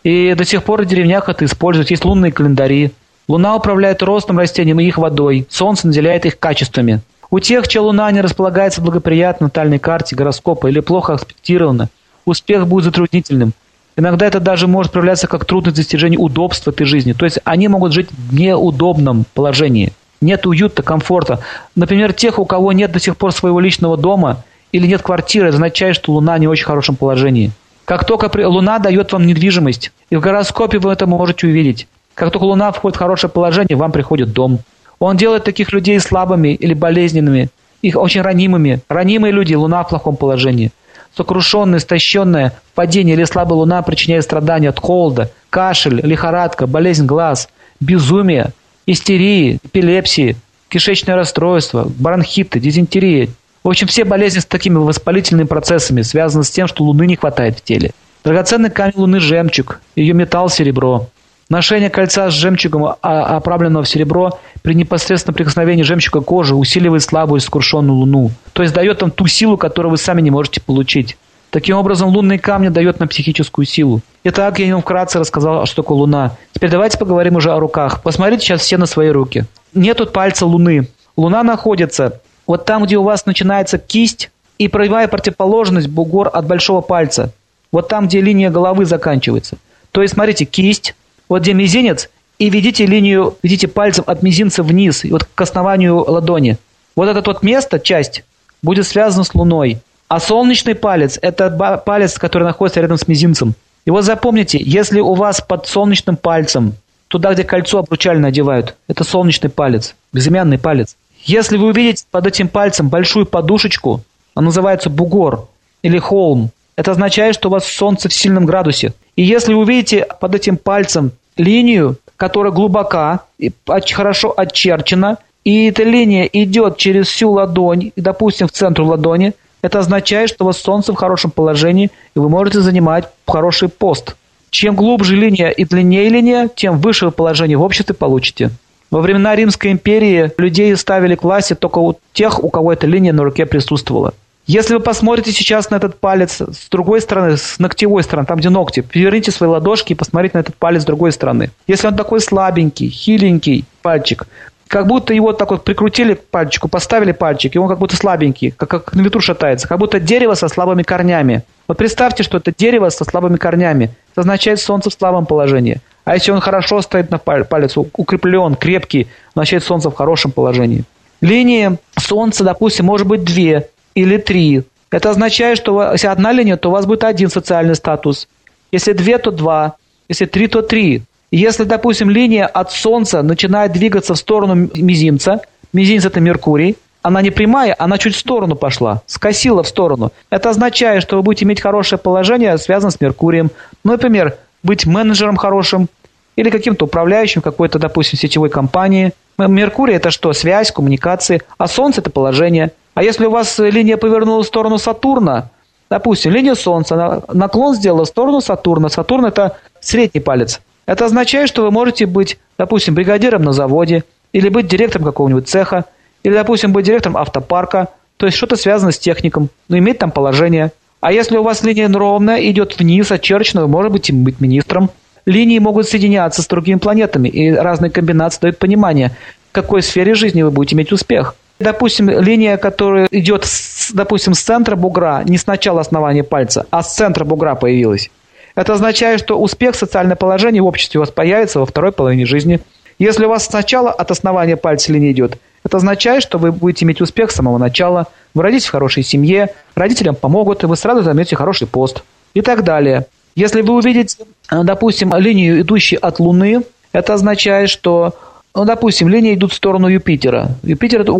И 0.04 0.34
до 0.36 0.46
сих 0.46 0.64
пор 0.64 0.84
в 0.84 0.86
деревнях 0.86 1.30
это 1.30 1.46
используют. 1.46 1.92
Есть 1.92 2.06
лунные 2.06 2.32
календари. 2.32 2.92
Луна 3.28 3.56
управляет 3.56 4.04
ростом 4.04 4.40
растений 4.40 4.72
и 4.84 4.88
их 4.88 4.98
водой. 4.98 5.48
Солнце 5.50 5.88
наделяет 5.88 6.26
их 6.26 6.40
качествами. 6.40 7.02
У 7.30 7.40
тех, 7.40 7.68
чья 7.68 7.82
Луна 7.82 8.10
не 8.12 8.22
располагается 8.22 8.82
благоприятно 8.82 9.48
в 9.48 9.50
натальной 9.50 9.80
карте 9.80 10.16
гороскопа 10.16 10.68
или 10.68 10.80
плохо 10.80 11.14
аспектирована, 11.14 11.90
успех 12.26 12.68
будет 12.68 12.86
затруднительным– 12.86 13.54
Иногда 13.98 14.28
это 14.28 14.40
даже 14.40 14.68
может 14.68 14.92
проявляться 14.92 15.28
как 15.28 15.44
трудность 15.44 15.76
достижения 15.76 16.20
удобства 16.20 16.70
этой 16.70 16.86
жизни. 16.86 17.14
То 17.14 17.26
есть 17.26 17.40
они 17.44 17.68
могут 17.68 17.94
жить 17.94 18.10
в 18.12 18.34
неудобном 18.34 19.26
положении. 19.34 19.92
Нет 20.22 20.46
уюта, 20.46 20.84
комфорта. 20.84 21.40
Например, 21.76 22.14
тех, 22.14 22.38
у 22.38 22.46
кого 22.46 22.72
нет 22.74 22.92
до 22.92 23.00
сих 23.00 23.18
пор 23.18 23.32
своего 23.32 23.60
личного 23.60 23.98
дома 23.98 24.44
или 24.72 24.86
нет 24.86 25.02
квартиры, 25.02 25.50
означает, 25.50 25.96
что 25.96 26.14
Луна 26.14 26.38
не 26.38 26.46
в 26.46 26.52
очень 26.52 26.66
хорошем 26.66 26.96
положении. 26.96 27.52
Как 27.86 28.06
только 28.06 28.30
Луна 28.48 28.78
дает 28.78 29.14
вам 29.14 29.26
недвижимость, 29.26 29.92
и 30.12 30.16
в 30.16 30.20
гороскопе 30.20 30.78
вы 30.78 30.92
это 30.92 31.08
можете 31.08 31.48
увидеть. 31.48 31.88
Как 32.18 32.32
только 32.32 32.46
Луна 32.46 32.72
входит 32.72 32.96
в 32.96 33.00
хорошее 33.00 33.32
положение, 33.32 33.78
вам 33.78 33.92
приходит 33.92 34.34
дом. 34.34 34.60
Он 34.98 35.18
делает 35.18 35.44
таких 35.44 35.72
людей 35.72 36.00
слабыми 36.00 36.50
или 36.50 36.74
болезненными, 36.74 37.50
их 37.84 37.96
очень 37.96 38.22
ранимыми. 38.22 38.82
Ранимые 38.90 39.32
люди, 39.32 39.54
Луна 39.54 39.84
в 39.84 39.90
плохом 39.90 40.16
положении 40.16 40.72
сокрушенная, 41.18 41.80
истощенная, 41.80 42.54
падение 42.76 43.16
или 43.16 43.24
слабая 43.24 43.58
луна 43.58 43.82
причиняет 43.82 44.24
страдания 44.24 44.70
от 44.70 44.80
холода, 44.80 45.32
кашель, 45.50 46.00
лихорадка, 46.06 46.68
болезнь 46.68 47.06
глаз, 47.06 47.50
безумие, 47.80 48.52
истерии, 48.86 49.60
эпилепсии, 49.64 50.38
кишечное 50.70 51.16
расстройство, 51.16 51.92
бронхиты, 51.98 52.60
дизентерия. 52.60 53.30
В 53.64 53.70
общем, 53.70 53.88
все 53.88 54.06
болезни 54.06 54.40
с 54.40 54.46
такими 54.46 54.78
воспалительными 54.78 55.48
процессами 55.48 56.04
связаны 56.04 56.44
с 56.44 56.52
тем, 56.52 56.68
что 56.68 56.84
луны 56.84 57.08
не 57.08 57.16
хватает 57.16 57.58
в 57.58 57.64
теле. 57.64 57.92
Драгоценный 58.24 58.70
камень 58.70 58.94
луны– 58.96 59.20
жемчуг, 59.22 59.82
ее 59.96 60.14
металл– 60.14 60.50
серебро. 60.50 61.10
Ношение 61.50 61.90
кольца 61.90 62.30
с 62.30 62.34
жемчугом, 62.34 62.96
а, 63.02 63.38
оправленного 63.38 63.84
в 63.84 63.90
серебро, 63.90 64.38
при 64.64 64.74
непосредственном 64.74 65.36
прикосновении 65.36 65.84
жемчуга 65.84 66.20
кожи 66.20 66.54
усиливает 66.54 67.04
слабую 67.04 67.40
скрушенную 67.40 67.98
луну. 67.98 68.32
То 68.52 68.64
есть 68.64 68.74
дает 68.74 69.02
вам 69.02 69.12
ту 69.12 69.28
силу, 69.28 69.58
которую 69.58 69.92
вы 69.92 69.98
сами 69.98 70.22
не 70.22 70.30
можете 70.30 70.60
получить. 70.60 71.18
Таким 71.50 71.78
образом, 71.78 72.10
лунные 72.10 72.38
камни 72.38 72.68
дают 72.68 73.00
нам 73.00 73.08
психическую 73.08 73.66
силу. 73.66 74.02
Итак, 74.26 74.60
я 74.60 74.74
вам 74.74 74.82
вкратце 74.82 75.20
рассказал, 75.20 75.66
что 75.66 75.82
такое 75.82 75.98
луна. 75.98 76.36
Теперь 76.52 76.70
давайте 76.70 76.98
поговорим 76.98 77.38
уже 77.38 77.54
о 77.54 77.60
руках. 77.60 78.04
Посмотрите 78.04 78.44
сейчас 78.44 78.62
все 78.62 78.78
на 78.78 78.86
свои 78.86 79.10
руки. 79.10 79.46
Нет 79.74 79.98
тут 79.98 80.12
пальца 80.12 80.46
луны. 80.46 80.90
Луна 81.16 81.44
находится 81.44 82.20
вот 82.46 82.66
там, 82.66 82.84
где 82.84 82.98
у 82.98 83.04
вас 83.04 83.26
начинается 83.26 83.78
кисть 83.78 84.32
и 84.58 84.68
прямая 84.68 85.08
противоположность 85.08 85.88
бугор 85.88 86.30
от 86.34 86.46
большого 86.46 86.82
пальца. 86.82 87.32
Вот 87.72 87.88
там, 87.88 88.08
где 88.08 88.20
линия 88.20 88.50
головы 88.50 88.86
заканчивается. 88.86 89.58
То 89.92 90.02
есть, 90.02 90.16
смотрите, 90.16 90.44
кисть, 90.44 90.96
вот 91.30 91.42
где 91.42 91.54
мизинец, 91.54 92.10
и 92.40 92.50
ведите 92.50 92.86
линию, 92.86 93.36
ведите 93.42 93.68
пальцем 93.68 94.04
от 94.08 94.22
мизинца 94.22 94.64
вниз, 94.64 95.04
вот 95.06 95.24
к 95.24 95.42
основанию 95.42 95.98
ладони. 96.10 96.58
Вот 96.96 97.10
это 97.10 97.22
вот 97.26 97.44
место, 97.44 97.80
часть, 97.80 98.24
будет 98.62 98.88
связано 98.88 99.24
с 99.24 99.34
Луной. 99.34 99.80
А 100.08 100.20
солнечный 100.20 100.76
палец– 100.76 101.20
это 101.22 101.50
палец, 101.86 102.18
который 102.18 102.44
находится 102.44 102.80
рядом 102.80 102.98
с 102.98 103.08
мизинцем. 103.08 103.56
И 103.86 103.92
вот 103.92 104.04
запомните, 104.04 104.60
если 104.62 105.00
у 105.00 105.14
вас 105.14 105.42
под 105.42 105.68
солнечным 105.68 106.18
пальцем, 106.18 106.74
туда, 107.08 107.34
где 107.34 107.44
кольцо 107.44 107.80
обручально 107.80 108.30
одевают, 108.30 108.76
это 108.88 109.04
солнечный 109.04 109.50
палец, 109.50 109.96
безымянный 110.14 110.58
палец. 110.58 110.96
Если 111.24 111.58
вы 111.58 111.68
увидите 111.68 112.06
под 112.10 112.28
этим 112.28 112.48
пальцем 112.48 112.90
большую 112.90 113.26
подушечку, 113.26 114.02
она 114.34 114.46
называется 114.46 114.90
бугор 114.90 115.48
или 115.82 115.98
холм, 116.00 116.52
это 116.78 116.92
означает, 116.92 117.36
что 117.36 117.50
у 117.50 117.52
вас 117.52 117.66
солнце 117.66 118.08
в 118.08 118.14
сильном 118.14 118.46
градусе. 118.46 118.94
И 119.16 119.24
если 119.24 119.54
вы 119.54 119.62
увидите 119.62 120.06
под 120.22 120.36
этим 120.36 120.58
пальцем 120.58 121.12
линию, 121.36 121.98
которая 122.16 122.54
глубока 122.54 123.22
и 123.40 123.52
хорошо 123.92 124.34
очерчена, 124.38 125.18
и 125.44 125.66
эта 125.66 125.84
линия 125.84 126.26
идет 126.26 126.78
через 126.78 127.08
всю 127.08 127.32
ладонь, 127.32 127.92
допустим, 127.96 128.48
в 128.48 128.52
центр 128.52 128.84
ладони, 128.84 129.34
это 129.64 129.80
означает, 129.80 130.30
что 130.30 130.44
у 130.44 130.48
вас 130.48 130.60
солнце 130.60 130.94
в 130.94 130.98
хорошем 130.98 131.32
положении, 131.32 131.90
и 132.16 132.20
вы 132.20 132.30
можете 132.30 132.62
занимать 132.62 133.06
хороший 133.28 133.70
пост. 133.70 134.16
Чем 134.52 134.76
глубже 134.76 135.16
линия 135.16 135.50
и 135.50 135.66
длиннее 135.66 136.10
линия, 136.10 136.48
тем 136.48 136.80
выше 136.80 137.10
положение 137.12 137.58
в 137.58 137.64
обществе 137.64 137.96
получите. 137.96 138.52
Во 138.92 139.02
времена 139.02 139.36
Римской 139.36 139.72
империи 139.72 140.32
людей 140.38 140.76
ставили 140.78 141.16
к 141.16 141.24
власти 141.24 141.56
только 141.56 141.80
у 141.80 142.00
тех, 142.14 142.44
у 142.44 142.50
кого 142.50 142.72
эта 142.72 142.86
линия 142.88 143.14
на 143.14 143.24
руке 143.24 143.46
присутствовала. 143.46 144.14
Если 144.48 144.76
вы 144.76 144.80
посмотрите 144.80 145.34
сейчас 145.34 145.70
на 145.70 145.76
этот 145.76 146.00
палец 146.00 146.40
с 146.40 146.70
другой 146.70 147.02
стороны, 147.02 147.36
с 147.36 147.60
ногтевой 147.60 148.02
стороны, 148.02 148.26
там 148.26 148.40
где 148.40 148.50
ногти, 148.50 148.80
переверните 148.80 149.30
свои 149.30 149.50
ладошки 149.50 149.92
и 149.92 149.96
посмотрите 149.96 150.38
на 150.38 150.40
этот 150.40 150.56
палец 150.56 150.84
с 150.84 150.86
другой 150.86 151.12
стороны. 151.12 151.52
Если 151.68 151.86
он 151.86 151.98
такой 151.98 152.22
слабенький, 152.22 152.90
хиленький 152.90 153.66
пальчик, 153.82 154.26
как 154.70 154.88
будто 154.88 155.14
его 155.14 155.34
так 155.34 155.52
вот 155.52 155.66
прикрутили 155.66 156.14
к 156.14 156.24
пальчику, 156.28 156.70
поставили 156.70 157.12
пальчик, 157.12 157.56
и 157.56 157.60
он 157.60 157.68
как 157.68 157.78
будто 157.78 157.98
слабенький, 157.98 158.52
как, 158.52 158.70
как 158.70 158.94
на 158.94 159.02
ветру 159.02 159.20
шатается, 159.20 159.68
как 159.68 159.80
будто 159.80 160.00
дерево 160.00 160.34
со 160.34 160.48
слабыми 160.48 160.84
корнями. 160.84 161.44
Вот 161.68 161.78
представьте, 161.78 162.24
что 162.24 162.38
это 162.38 162.54
дерево 162.58 162.88
со 162.88 163.04
слабыми 163.04 163.36
корнями. 163.36 163.92
Это 164.14 164.22
означает 164.22 164.62
солнце 164.62 164.90
в 164.90 164.94
слабом 164.94 165.26
положении. 165.26 165.82
А 166.06 166.14
если 166.14 166.32
он 166.32 166.40
хорошо 166.40 166.82
стоит 166.82 167.12
на 167.12 167.18
палец, 167.18 167.76
укреплен, 167.76 168.56
крепкий, 168.56 169.08
означает 169.34 169.66
солнце 169.66 169.90
в 169.90 169.96
хорошем 169.96 170.32
положении. 170.32 170.86
Линии 171.20 171.78
солнца, 172.00 172.46
допустим, 172.46 172.86
может 172.86 173.08
быть 173.08 173.26
две 173.26 173.68
или 173.98 174.18
три. 174.18 174.64
Это 174.92 175.10
означает, 175.10 175.58
что 175.58 175.92
если 175.92 176.08
одна 176.08 176.32
линия, 176.32 176.56
то 176.56 176.70
у 176.70 176.72
вас 176.72 176.86
будет 176.86 177.04
один 177.04 177.30
социальный 177.30 177.76
статус. 177.76 178.28
Если 178.72 178.94
две, 178.94 179.18
то 179.18 179.32
два. 179.32 179.74
Если 180.08 180.26
три, 180.26 180.48
то 180.48 180.62
три. 180.62 181.02
Если, 181.32 181.64
допустим, 181.64 182.10
линия 182.10 182.46
от 182.46 182.72
Солнца 182.72 183.24
начинает 183.24 183.72
двигаться 183.72 184.14
в 184.14 184.18
сторону 184.18 184.70
мизинца, 184.76 185.42
мизинец 185.74 186.06
это 186.06 186.20
Меркурий, 186.20 186.78
она 187.02 187.22
не 187.22 187.32
прямая, 187.32 187.76
она 187.80 187.98
чуть 187.98 188.16
в 188.16 188.20
сторону 188.20 188.56
пошла, 188.56 189.02
скосила 189.08 189.64
в 189.64 189.68
сторону. 189.68 190.12
Это 190.30 190.52
означает, 190.52 191.02
что 191.02 191.16
вы 191.16 191.24
будете 191.24 191.46
иметь 191.46 191.60
хорошее 191.60 192.00
положение, 192.00 192.58
связанное 192.60 192.92
с 192.92 193.02
Меркурием. 193.02 193.50
Ну, 193.84 193.94
например, 193.94 194.38
быть 194.62 194.86
менеджером 194.86 195.38
хорошим 195.38 195.88
или 196.36 196.52
каким-то 196.52 196.86
управляющим 196.86 197.42
какой-то, 197.42 197.80
допустим, 197.80 198.20
сетевой 198.20 198.50
компании. 198.50 199.14
Меркурий– 199.40 199.96
это 199.96 200.12
что? 200.12 200.34
Связь, 200.34 200.72
коммуникации. 200.72 201.42
А 201.58 201.68
Солнце– 201.68 202.02
это 202.02 202.12
положение. 202.12 202.72
А 202.98 203.04
если 203.04 203.28
у 203.28 203.30
вас 203.30 203.60
линия 203.60 203.96
повернула 203.96 204.42
в 204.42 204.48
сторону 204.48 204.80
Сатурна, 204.80 205.52
допустим, 205.88 206.32
линия 206.32 206.56
Солнца, 206.56 207.22
наклон 207.32 207.76
сделала 207.76 208.06
в 208.06 208.08
сторону 208.08 208.42
Сатурна. 208.42 208.90
Сатурн– 208.90 209.26
это 209.28 209.56
средний 209.80 210.20
палец. 210.20 210.62
Это 210.88 211.06
означает, 211.06 211.48
что 211.48 211.62
вы 211.62 211.70
можете 211.70 212.08
быть, 212.08 212.40
допустим, 212.58 212.96
бригадиром 212.96 213.44
на 213.44 213.54
заводе, 213.54 214.04
или 214.34 214.50
быть 214.50 214.66
директором 214.66 215.06
какого-нибудь 215.06 215.48
цеха, 215.48 215.86
или, 216.24 216.34
допустим, 216.34 216.74
быть 216.74 216.88
директором 216.88 217.18
автопарка, 217.18 217.90
то 218.18 218.26
есть 218.26 218.36
что-то 218.36 218.56
связано 218.56 218.92
с 218.92 218.98
техником, 218.98 219.50
но 219.70 219.78
иметь 219.78 220.00
там 220.00 220.10
положение. 220.10 220.72
А 221.00 221.12
если 221.12 221.38
у 221.38 221.44
вас 221.44 221.62
линия 221.62 221.88
ровная, 221.88 222.42
идет 222.50 222.80
вниз, 222.80 223.12
очерчена, 223.12 223.62
вы 223.62 223.68
можете 223.68 224.12
быть 224.12 224.42
министром. 224.42 224.90
Линии 225.28 225.60
могут 225.60 225.88
соединяться 225.88 226.42
с 226.42 226.48
другими 226.48 226.80
планетами, 226.80 227.30
и 227.30 227.52
разные 227.52 227.92
комбинации 227.92 228.40
дают 228.42 228.58
понимание, 228.58 229.12
в 229.52 229.52
какой 229.52 229.84
сфере 229.84 230.16
жизни 230.16 230.42
вы 230.42 230.50
будете 230.50 230.74
иметь 230.76 230.92
успех. 230.92 231.36
Допустим, 231.60 232.10
линия, 232.10 232.58
которая 232.58 233.08
идет, 233.10 233.46
с, 233.46 233.92
допустим, 233.92 234.34
с 234.34 234.42
центра 234.42 234.76
бугра, 234.76 235.24
не 235.26 235.38
с 235.38 235.48
начала 235.48 235.82
основания 235.82 236.24
пальца, 236.24 236.68
а 236.70 236.84
с 236.84 236.96
центра 236.96 237.26
бугра 237.26 237.56
появилась. 237.56 238.12
Это 238.56 238.74
означает, 238.74 239.20
что 239.20 239.40
успех, 239.40 239.76
социальное 239.76 240.16
положение 240.16 240.62
в 240.62 240.66
обществе 240.66 241.00
у 241.00 241.02
вас 241.02 241.12
появится 241.12 241.60
во 241.60 241.66
второй 241.66 241.92
половине 241.92 242.26
жизни. 242.26 242.60
Если 243.00 243.26
у 243.26 243.30
вас 243.30 243.46
сначала 243.46 243.92
от 243.92 244.10
основания 244.12 244.58
пальца 244.58 244.92
линия 244.92 245.12
идет, 245.12 245.38
это 245.64 245.78
означает, 245.78 246.24
что 246.24 246.38
вы 246.38 246.52
будете 246.52 246.86
иметь 246.86 247.02
успех 247.02 247.32
с 247.32 247.36
самого 247.36 247.58
начала, 247.58 248.08
вы 248.34 248.44
родитесь 248.44 248.68
в 248.68 248.72
хорошей 248.72 249.04
семье, 249.04 249.50
родителям 249.76 250.16
помогут, 250.16 250.64
и 250.64 250.68
вы 250.68 250.76
сразу 250.76 251.02
займете 251.02 251.36
хороший 251.36 251.68
пост 251.68 252.04
и 252.34 252.42
так 252.42 252.64
далее. 252.64 253.06
Если 253.36 253.62
вы 253.62 253.76
увидите, 253.76 254.26
допустим, 254.50 255.14
линию, 255.16 255.62
идущую 255.62 256.04
от 256.06 256.20
Луны, 256.20 256.64
это 256.92 257.14
означает, 257.14 257.70
что, 257.70 258.16
ну, 258.58 258.66
допустим, 258.66 259.08
линии 259.08 259.36
идут 259.36 259.52
в 259.52 259.56
сторону 259.56 259.88
Юпитера. 259.88 260.50
Юпитер– 260.64 261.02
это 261.02 261.14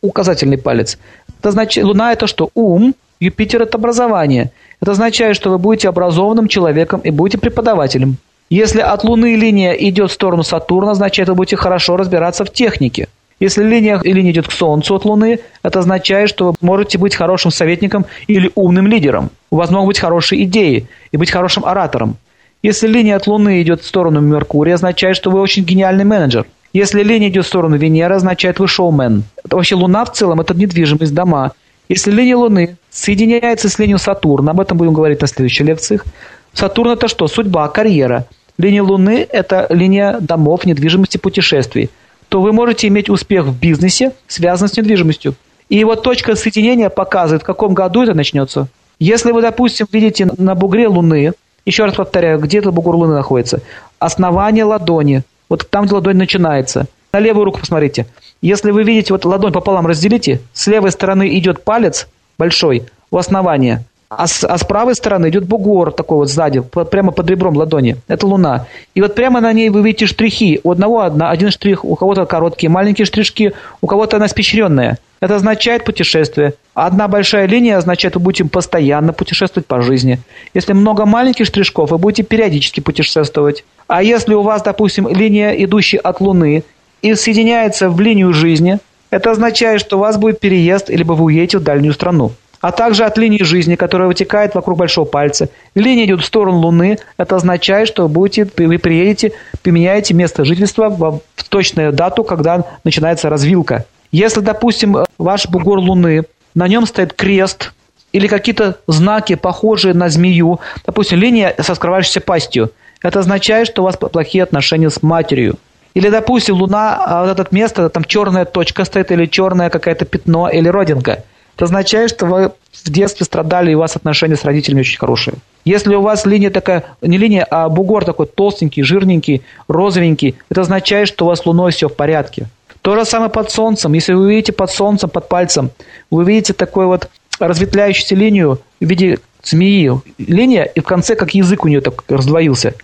указательный 0.00 0.58
палец. 0.58 0.98
Это 1.38 1.52
значит, 1.52 1.84
Луна– 1.84 2.12
это 2.14 2.26
что? 2.26 2.50
Ум, 2.54 2.94
Юпитер– 3.20 3.62
это 3.62 3.78
образование. 3.78 4.50
Это 4.80 4.90
означает, 4.90 5.36
что 5.36 5.50
вы 5.50 5.58
будете 5.58 5.88
образованным 5.88 6.48
человеком 6.48 7.00
и 7.00 7.10
будете 7.10 7.38
преподавателем. 7.38 8.16
Если 8.48 8.80
от 8.80 9.04
Луны 9.04 9.36
линия 9.36 9.72
идет 9.72 10.10
в 10.10 10.14
сторону 10.14 10.42
Сатурна, 10.42 10.90
означает, 10.90 11.28
вы 11.28 11.36
будете 11.36 11.56
хорошо 11.56 11.96
разбираться 11.96 12.44
в 12.44 12.52
технике. 12.52 13.06
Если 13.38 13.62
линия, 13.62 14.00
линия 14.02 14.32
идет 14.32 14.48
к 14.48 14.52
Солнцу 14.52 14.96
от 14.96 15.04
Луны, 15.04 15.38
это 15.62 15.78
означает, 15.78 16.28
что 16.28 16.46
вы 16.46 16.54
можете 16.60 16.98
быть 16.98 17.14
хорошим 17.14 17.52
советником 17.52 18.04
или 18.26 18.50
умным 18.56 18.88
лидером. 18.88 19.30
У 19.50 19.56
вас 19.56 19.70
могут 19.70 19.86
быть 19.86 20.00
хорошие 20.00 20.42
идеи 20.42 20.88
и 21.12 21.16
быть 21.16 21.30
хорошим 21.30 21.64
оратором. 21.64 22.16
Если 22.64 22.88
линия 22.88 23.14
от 23.14 23.28
Луны 23.28 23.62
идет 23.62 23.80
в 23.80 23.86
сторону 23.86 24.20
Меркурия, 24.20 24.74
означает, 24.74 25.14
что 25.14 25.30
вы 25.30 25.40
очень 25.40 25.62
гениальный 25.62 26.04
менеджер. 26.04 26.46
Если 26.72 27.02
линия 27.02 27.28
идет 27.28 27.44
в 27.44 27.48
сторону 27.48 27.76
Венеры, 27.76 28.14
означает, 28.14 28.58
вы 28.60 28.68
шоумен. 28.68 29.24
Вообще 29.44 29.74
Луна 29.74 30.04
в 30.04 30.12
целом– 30.12 30.40
это 30.42 30.54
недвижимость, 30.54 31.14
дома. 31.14 31.52
Если 31.88 32.10
линия 32.10 32.36
Луны 32.36 32.76
соединяется 32.90 33.68
с 33.68 33.78
линией 33.78 33.98
Сатурна, 33.98 34.52
об 34.52 34.60
этом 34.60 34.78
будем 34.78 34.92
говорить 34.92 35.20
на 35.20 35.26
следующих 35.26 35.66
лекциях, 35.66 36.04
Сатурн– 36.52 36.90
это 36.92 37.08
что? 37.08 37.26
Судьба, 37.26 37.68
карьера. 37.68 38.26
Линия 38.58 38.82
Луны– 38.82 39.26
это 39.30 39.66
линия 39.70 40.18
домов, 40.20 40.64
недвижимости, 40.64 41.18
путешествий 41.18 41.90
то 42.30 42.40
вы 42.40 42.52
можете 42.52 42.86
иметь 42.86 43.10
успех 43.10 43.44
в 43.44 43.58
бизнесе, 43.58 44.12
связанном 44.28 44.72
с 44.72 44.76
недвижимостью. 44.76 45.34
И 45.68 45.82
вот 45.84 46.02
точка 46.02 46.36
соединения 46.36 46.88
показывает, 46.88 47.42
в 47.42 47.46
каком 47.46 47.74
году 47.74 48.04
это 48.04 48.14
начнется. 48.14 48.68
Если 49.00 49.32
вы, 49.32 49.42
допустим, 49.42 49.86
видите 49.92 50.28
на 50.38 50.54
бугре 50.54 50.86
Луны, 50.86 51.32
еще 51.66 51.84
раз 51.84 51.94
повторяю, 51.94 52.38
где 52.38 52.58
этот 52.58 52.72
бугор 52.72 52.94
Луны 52.94 53.14
находится, 53.14 53.60
основание 53.98 54.64
ладони, 54.64 55.22
вот 55.50 55.68
там, 55.68 55.84
где 55.84 55.94
ладонь 55.94 56.16
начинается. 56.16 56.86
На 57.12 57.18
левую 57.18 57.44
руку 57.44 57.60
посмотрите. 57.60 58.06
Если 58.40 58.70
вы 58.70 58.84
видите, 58.84 59.12
вот 59.12 59.26
ладонь 59.26 59.52
пополам 59.52 59.86
разделите, 59.86 60.40
с 60.54 60.66
левой 60.68 60.92
стороны 60.92 61.36
идет 61.36 61.64
палец 61.64 62.08
большой 62.38 62.84
у 63.10 63.18
основания, 63.18 63.84
а 64.08 64.26
с, 64.26 64.44
а 64.44 64.56
с 64.56 64.64
правой 64.64 64.94
стороны 64.94 65.28
идет 65.28 65.44
бугор 65.46 65.92
такой 65.92 66.18
вот 66.18 66.30
сзади, 66.30 66.60
прямо 66.60 67.12
под 67.12 67.28
ребром 67.28 67.56
ладони. 67.56 67.96
Это 68.08 68.26
Луна. 68.26 68.66
И 68.94 69.02
вот 69.02 69.14
прямо 69.14 69.40
на 69.40 69.52
ней 69.52 69.68
вы 69.70 69.82
видите 69.82 70.06
штрихи. 70.06 70.60
У 70.64 70.70
одного 70.70 71.02
одна, 71.02 71.30
один 71.30 71.50
штрих, 71.50 71.84
у 71.84 71.94
кого-то 71.96 72.26
короткие, 72.26 72.70
маленькие 72.70 73.04
штришки, 73.04 73.52
у 73.80 73.86
кого-то 73.86 74.16
она 74.16 74.28
спещренная. 74.28 74.98
Это 75.20 75.36
означает 75.36 75.84
путешествие. 75.84 76.54
Одна 76.72 77.06
большая 77.06 77.46
линия 77.46 77.76
означает, 77.76 78.14
вы 78.14 78.22
будете 78.22 78.44
постоянно 78.44 79.12
путешествовать 79.12 79.66
по 79.66 79.82
жизни. 79.82 80.18
Если 80.54 80.72
много 80.72 81.04
маленьких 81.04 81.46
штришков, 81.46 81.90
вы 81.90 81.98
будете 81.98 82.22
периодически 82.22 82.80
путешествовать. 82.80 83.64
А 83.86 84.02
если 84.02 84.32
у 84.32 84.42
вас, 84.42 84.62
допустим, 84.62 85.06
линия, 85.08 85.50
идущая 85.50 86.00
от 86.00 86.20
Луны, 86.20 86.64
и 87.02 87.14
соединяется 87.14 87.90
в 87.90 88.00
линию 88.00 88.32
жизни, 88.32 88.78
это 89.10 89.30
означает, 89.30 89.80
что 89.80 89.96
у 89.96 90.00
вас 90.00 90.16
будет 90.16 90.40
переезд, 90.40 90.88
либо 90.88 91.12
вы 91.12 91.24
уедете 91.24 91.58
в 91.58 91.62
дальнюю 91.62 91.92
страну 91.92 92.32
а 92.60 92.72
также 92.72 93.04
от 93.04 93.16
линии 93.16 93.42
жизни, 93.42 93.74
которая 93.74 94.08
вытекает 94.08 94.54
вокруг 94.54 94.78
большого 94.78 95.06
пальца. 95.06 95.48
Линия 95.74 96.04
идет 96.04 96.20
в 96.20 96.26
сторону 96.26 96.58
Луны. 96.58 96.98
Это 97.16 97.36
означает, 97.36 97.88
что 97.88 98.06
будете, 98.08 98.46
вы 98.56 98.78
приедете, 98.78 99.32
поменяете 99.62 100.14
место 100.14 100.44
жительства 100.44 100.90
в 100.90 101.22
точную 101.48 101.92
дату, 101.92 102.22
когда 102.22 102.64
начинается 102.84 103.30
развилка. 103.30 103.86
Если, 104.12 104.40
допустим, 104.40 105.04
ваш 105.18 105.48
бугор 105.48 105.78
Луны, 105.78 106.24
на 106.54 106.68
нем 106.68 106.86
стоит 106.86 107.12
крест 107.12 107.72
или 108.12 108.26
какие-то 108.26 108.78
знаки, 108.86 109.36
похожие 109.36 109.94
на 109.94 110.08
змею, 110.08 110.60
допустим, 110.84 111.18
линия 111.18 111.54
со 111.60 111.74
скрывающейся 111.74 112.20
пастью, 112.20 112.72
это 113.02 113.20
означает, 113.20 113.68
что 113.68 113.82
у 113.82 113.84
вас 113.84 113.96
плохие 113.96 114.42
отношения 114.42 114.90
с 114.90 115.02
матерью. 115.02 115.56
Или, 115.94 116.08
допустим, 116.08 116.56
Луна, 116.56 117.02
а 117.04 117.24
вот 117.26 117.38
это 117.38 117.54
место, 117.54 117.88
там 117.88 118.04
черная 118.04 118.44
точка 118.44 118.84
стоит, 118.84 119.10
или 119.10 119.26
черное 119.26 119.70
какое-то 119.70 120.04
пятно, 120.04 120.48
или 120.48 120.68
родинка– 120.68 121.24
это 121.60 121.66
означает, 121.66 122.08
что 122.08 122.24
вы 122.24 122.52
в 122.72 122.90
детстве 122.90 123.26
страдали, 123.26 123.72
и 123.72 123.74
у 123.74 123.80
вас 123.80 123.94
отношения 123.94 124.34
с 124.34 124.44
родителями 124.46 124.80
очень 124.80 124.98
хорошие. 124.98 125.34
Если 125.66 125.94
у 125.94 126.00
вас 126.00 126.24
линия 126.24 126.48
такая, 126.48 126.84
не 127.02 127.18
линия, 127.18 127.46
а 127.50 127.68
бугор 127.68 128.06
такой 128.06 128.28
толстенький, 128.28 128.82
жирненький, 128.82 129.42
розовенький, 129.68 130.36
это 130.48 130.62
означает, 130.62 131.08
что 131.08 131.26
у 131.26 131.28
вас 131.28 131.40
с 131.40 131.44
Луной 131.44 131.72
все 131.72 131.90
в 131.90 131.94
порядке. 131.94 132.46
То 132.82 132.96
же 132.96 133.04
самое 133.04 133.30
под 133.30 133.50
Солнцем. 133.50 133.92
Если 133.92 134.12
вы 134.12 134.30
видите 134.30 134.52
под 134.52 134.70
Солнцем, 134.70 135.10
под 135.10 135.28
пальцем, 135.28 135.70
вы 136.10 136.24
видите 136.24 136.52
такую 136.52 136.88
вот 136.88 137.08
разветвляющуюся 137.38 138.14
линию 138.14 138.60
в 138.80 138.84
виде 138.84 139.18
змеи. 139.42 139.92
Линия, 140.18 140.64
и 140.64 140.80
в 140.80 140.84
конце 140.84 141.14
как 141.14 141.34
язык 141.34 141.64
у 141.64 141.68
нее 141.68 141.80
так 141.80 142.04
раздвоился. 142.08 142.74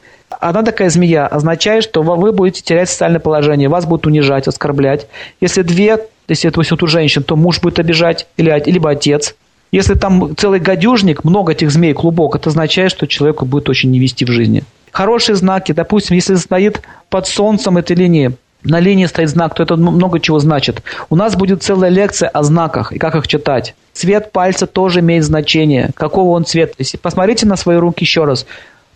Она 0.40 0.62
такая 0.62 0.90
змея 0.90 1.26
означает, 1.26 1.84
что 1.84 2.02
вы 2.02 2.32
будете 2.32 2.62
терять 2.62 2.90
социальное 2.90 3.20
положение, 3.20 3.68
вас 3.68 3.86
будут 3.86 4.06
унижать, 4.06 4.48
оскорблять. 4.48 5.06
Если 5.40 5.62
две 5.62 5.98
если 6.28 6.50
это 6.50 6.60
вот 6.68 6.82
у 6.82 6.86
женщин, 6.86 7.22
то 7.22 7.36
муж 7.36 7.60
будет 7.60 7.78
обижать, 7.78 8.26
или, 8.36 8.62
либо 8.66 8.90
отец. 8.90 9.36
Если 9.72 9.94
там 9.94 10.36
целый 10.36 10.60
гадюжник, 10.60 11.24
много 11.24 11.52
этих 11.52 11.70
змей, 11.70 11.92
клубок, 11.92 12.36
это 12.36 12.50
означает, 12.50 12.90
что 12.90 13.06
человеку 13.06 13.44
будет 13.44 13.68
очень 13.68 13.90
не 13.90 13.98
вести 13.98 14.24
в 14.24 14.30
жизни. 14.30 14.62
Хорошие 14.90 15.36
знаки, 15.36 15.72
допустим, 15.72 16.16
если 16.16 16.34
стоит 16.36 16.82
под 17.10 17.26
солнцем 17.26 17.76
этой 17.76 17.96
линии, 17.96 18.32
на 18.66 18.80
линии 18.80 19.06
стоит 19.06 19.28
знак, 19.28 19.54
то 19.54 19.62
это 19.62 19.76
много 19.76 20.20
чего 20.20 20.38
значит. 20.38 20.82
У 21.08 21.16
нас 21.16 21.36
будет 21.36 21.62
целая 21.62 21.90
лекция 21.90 22.28
о 22.28 22.42
знаках 22.42 22.92
и 22.92 22.98
как 22.98 23.14
их 23.14 23.28
читать. 23.28 23.74
Цвет 23.92 24.32
пальца 24.32 24.66
тоже 24.66 25.00
имеет 25.00 25.24
значение. 25.24 25.90
Какого 25.94 26.30
он 26.30 26.44
цвета. 26.44 26.74
Посмотрите 27.00 27.46
на 27.46 27.56
свои 27.56 27.76
руки 27.76 28.04
еще 28.04 28.24
раз, 28.24 28.46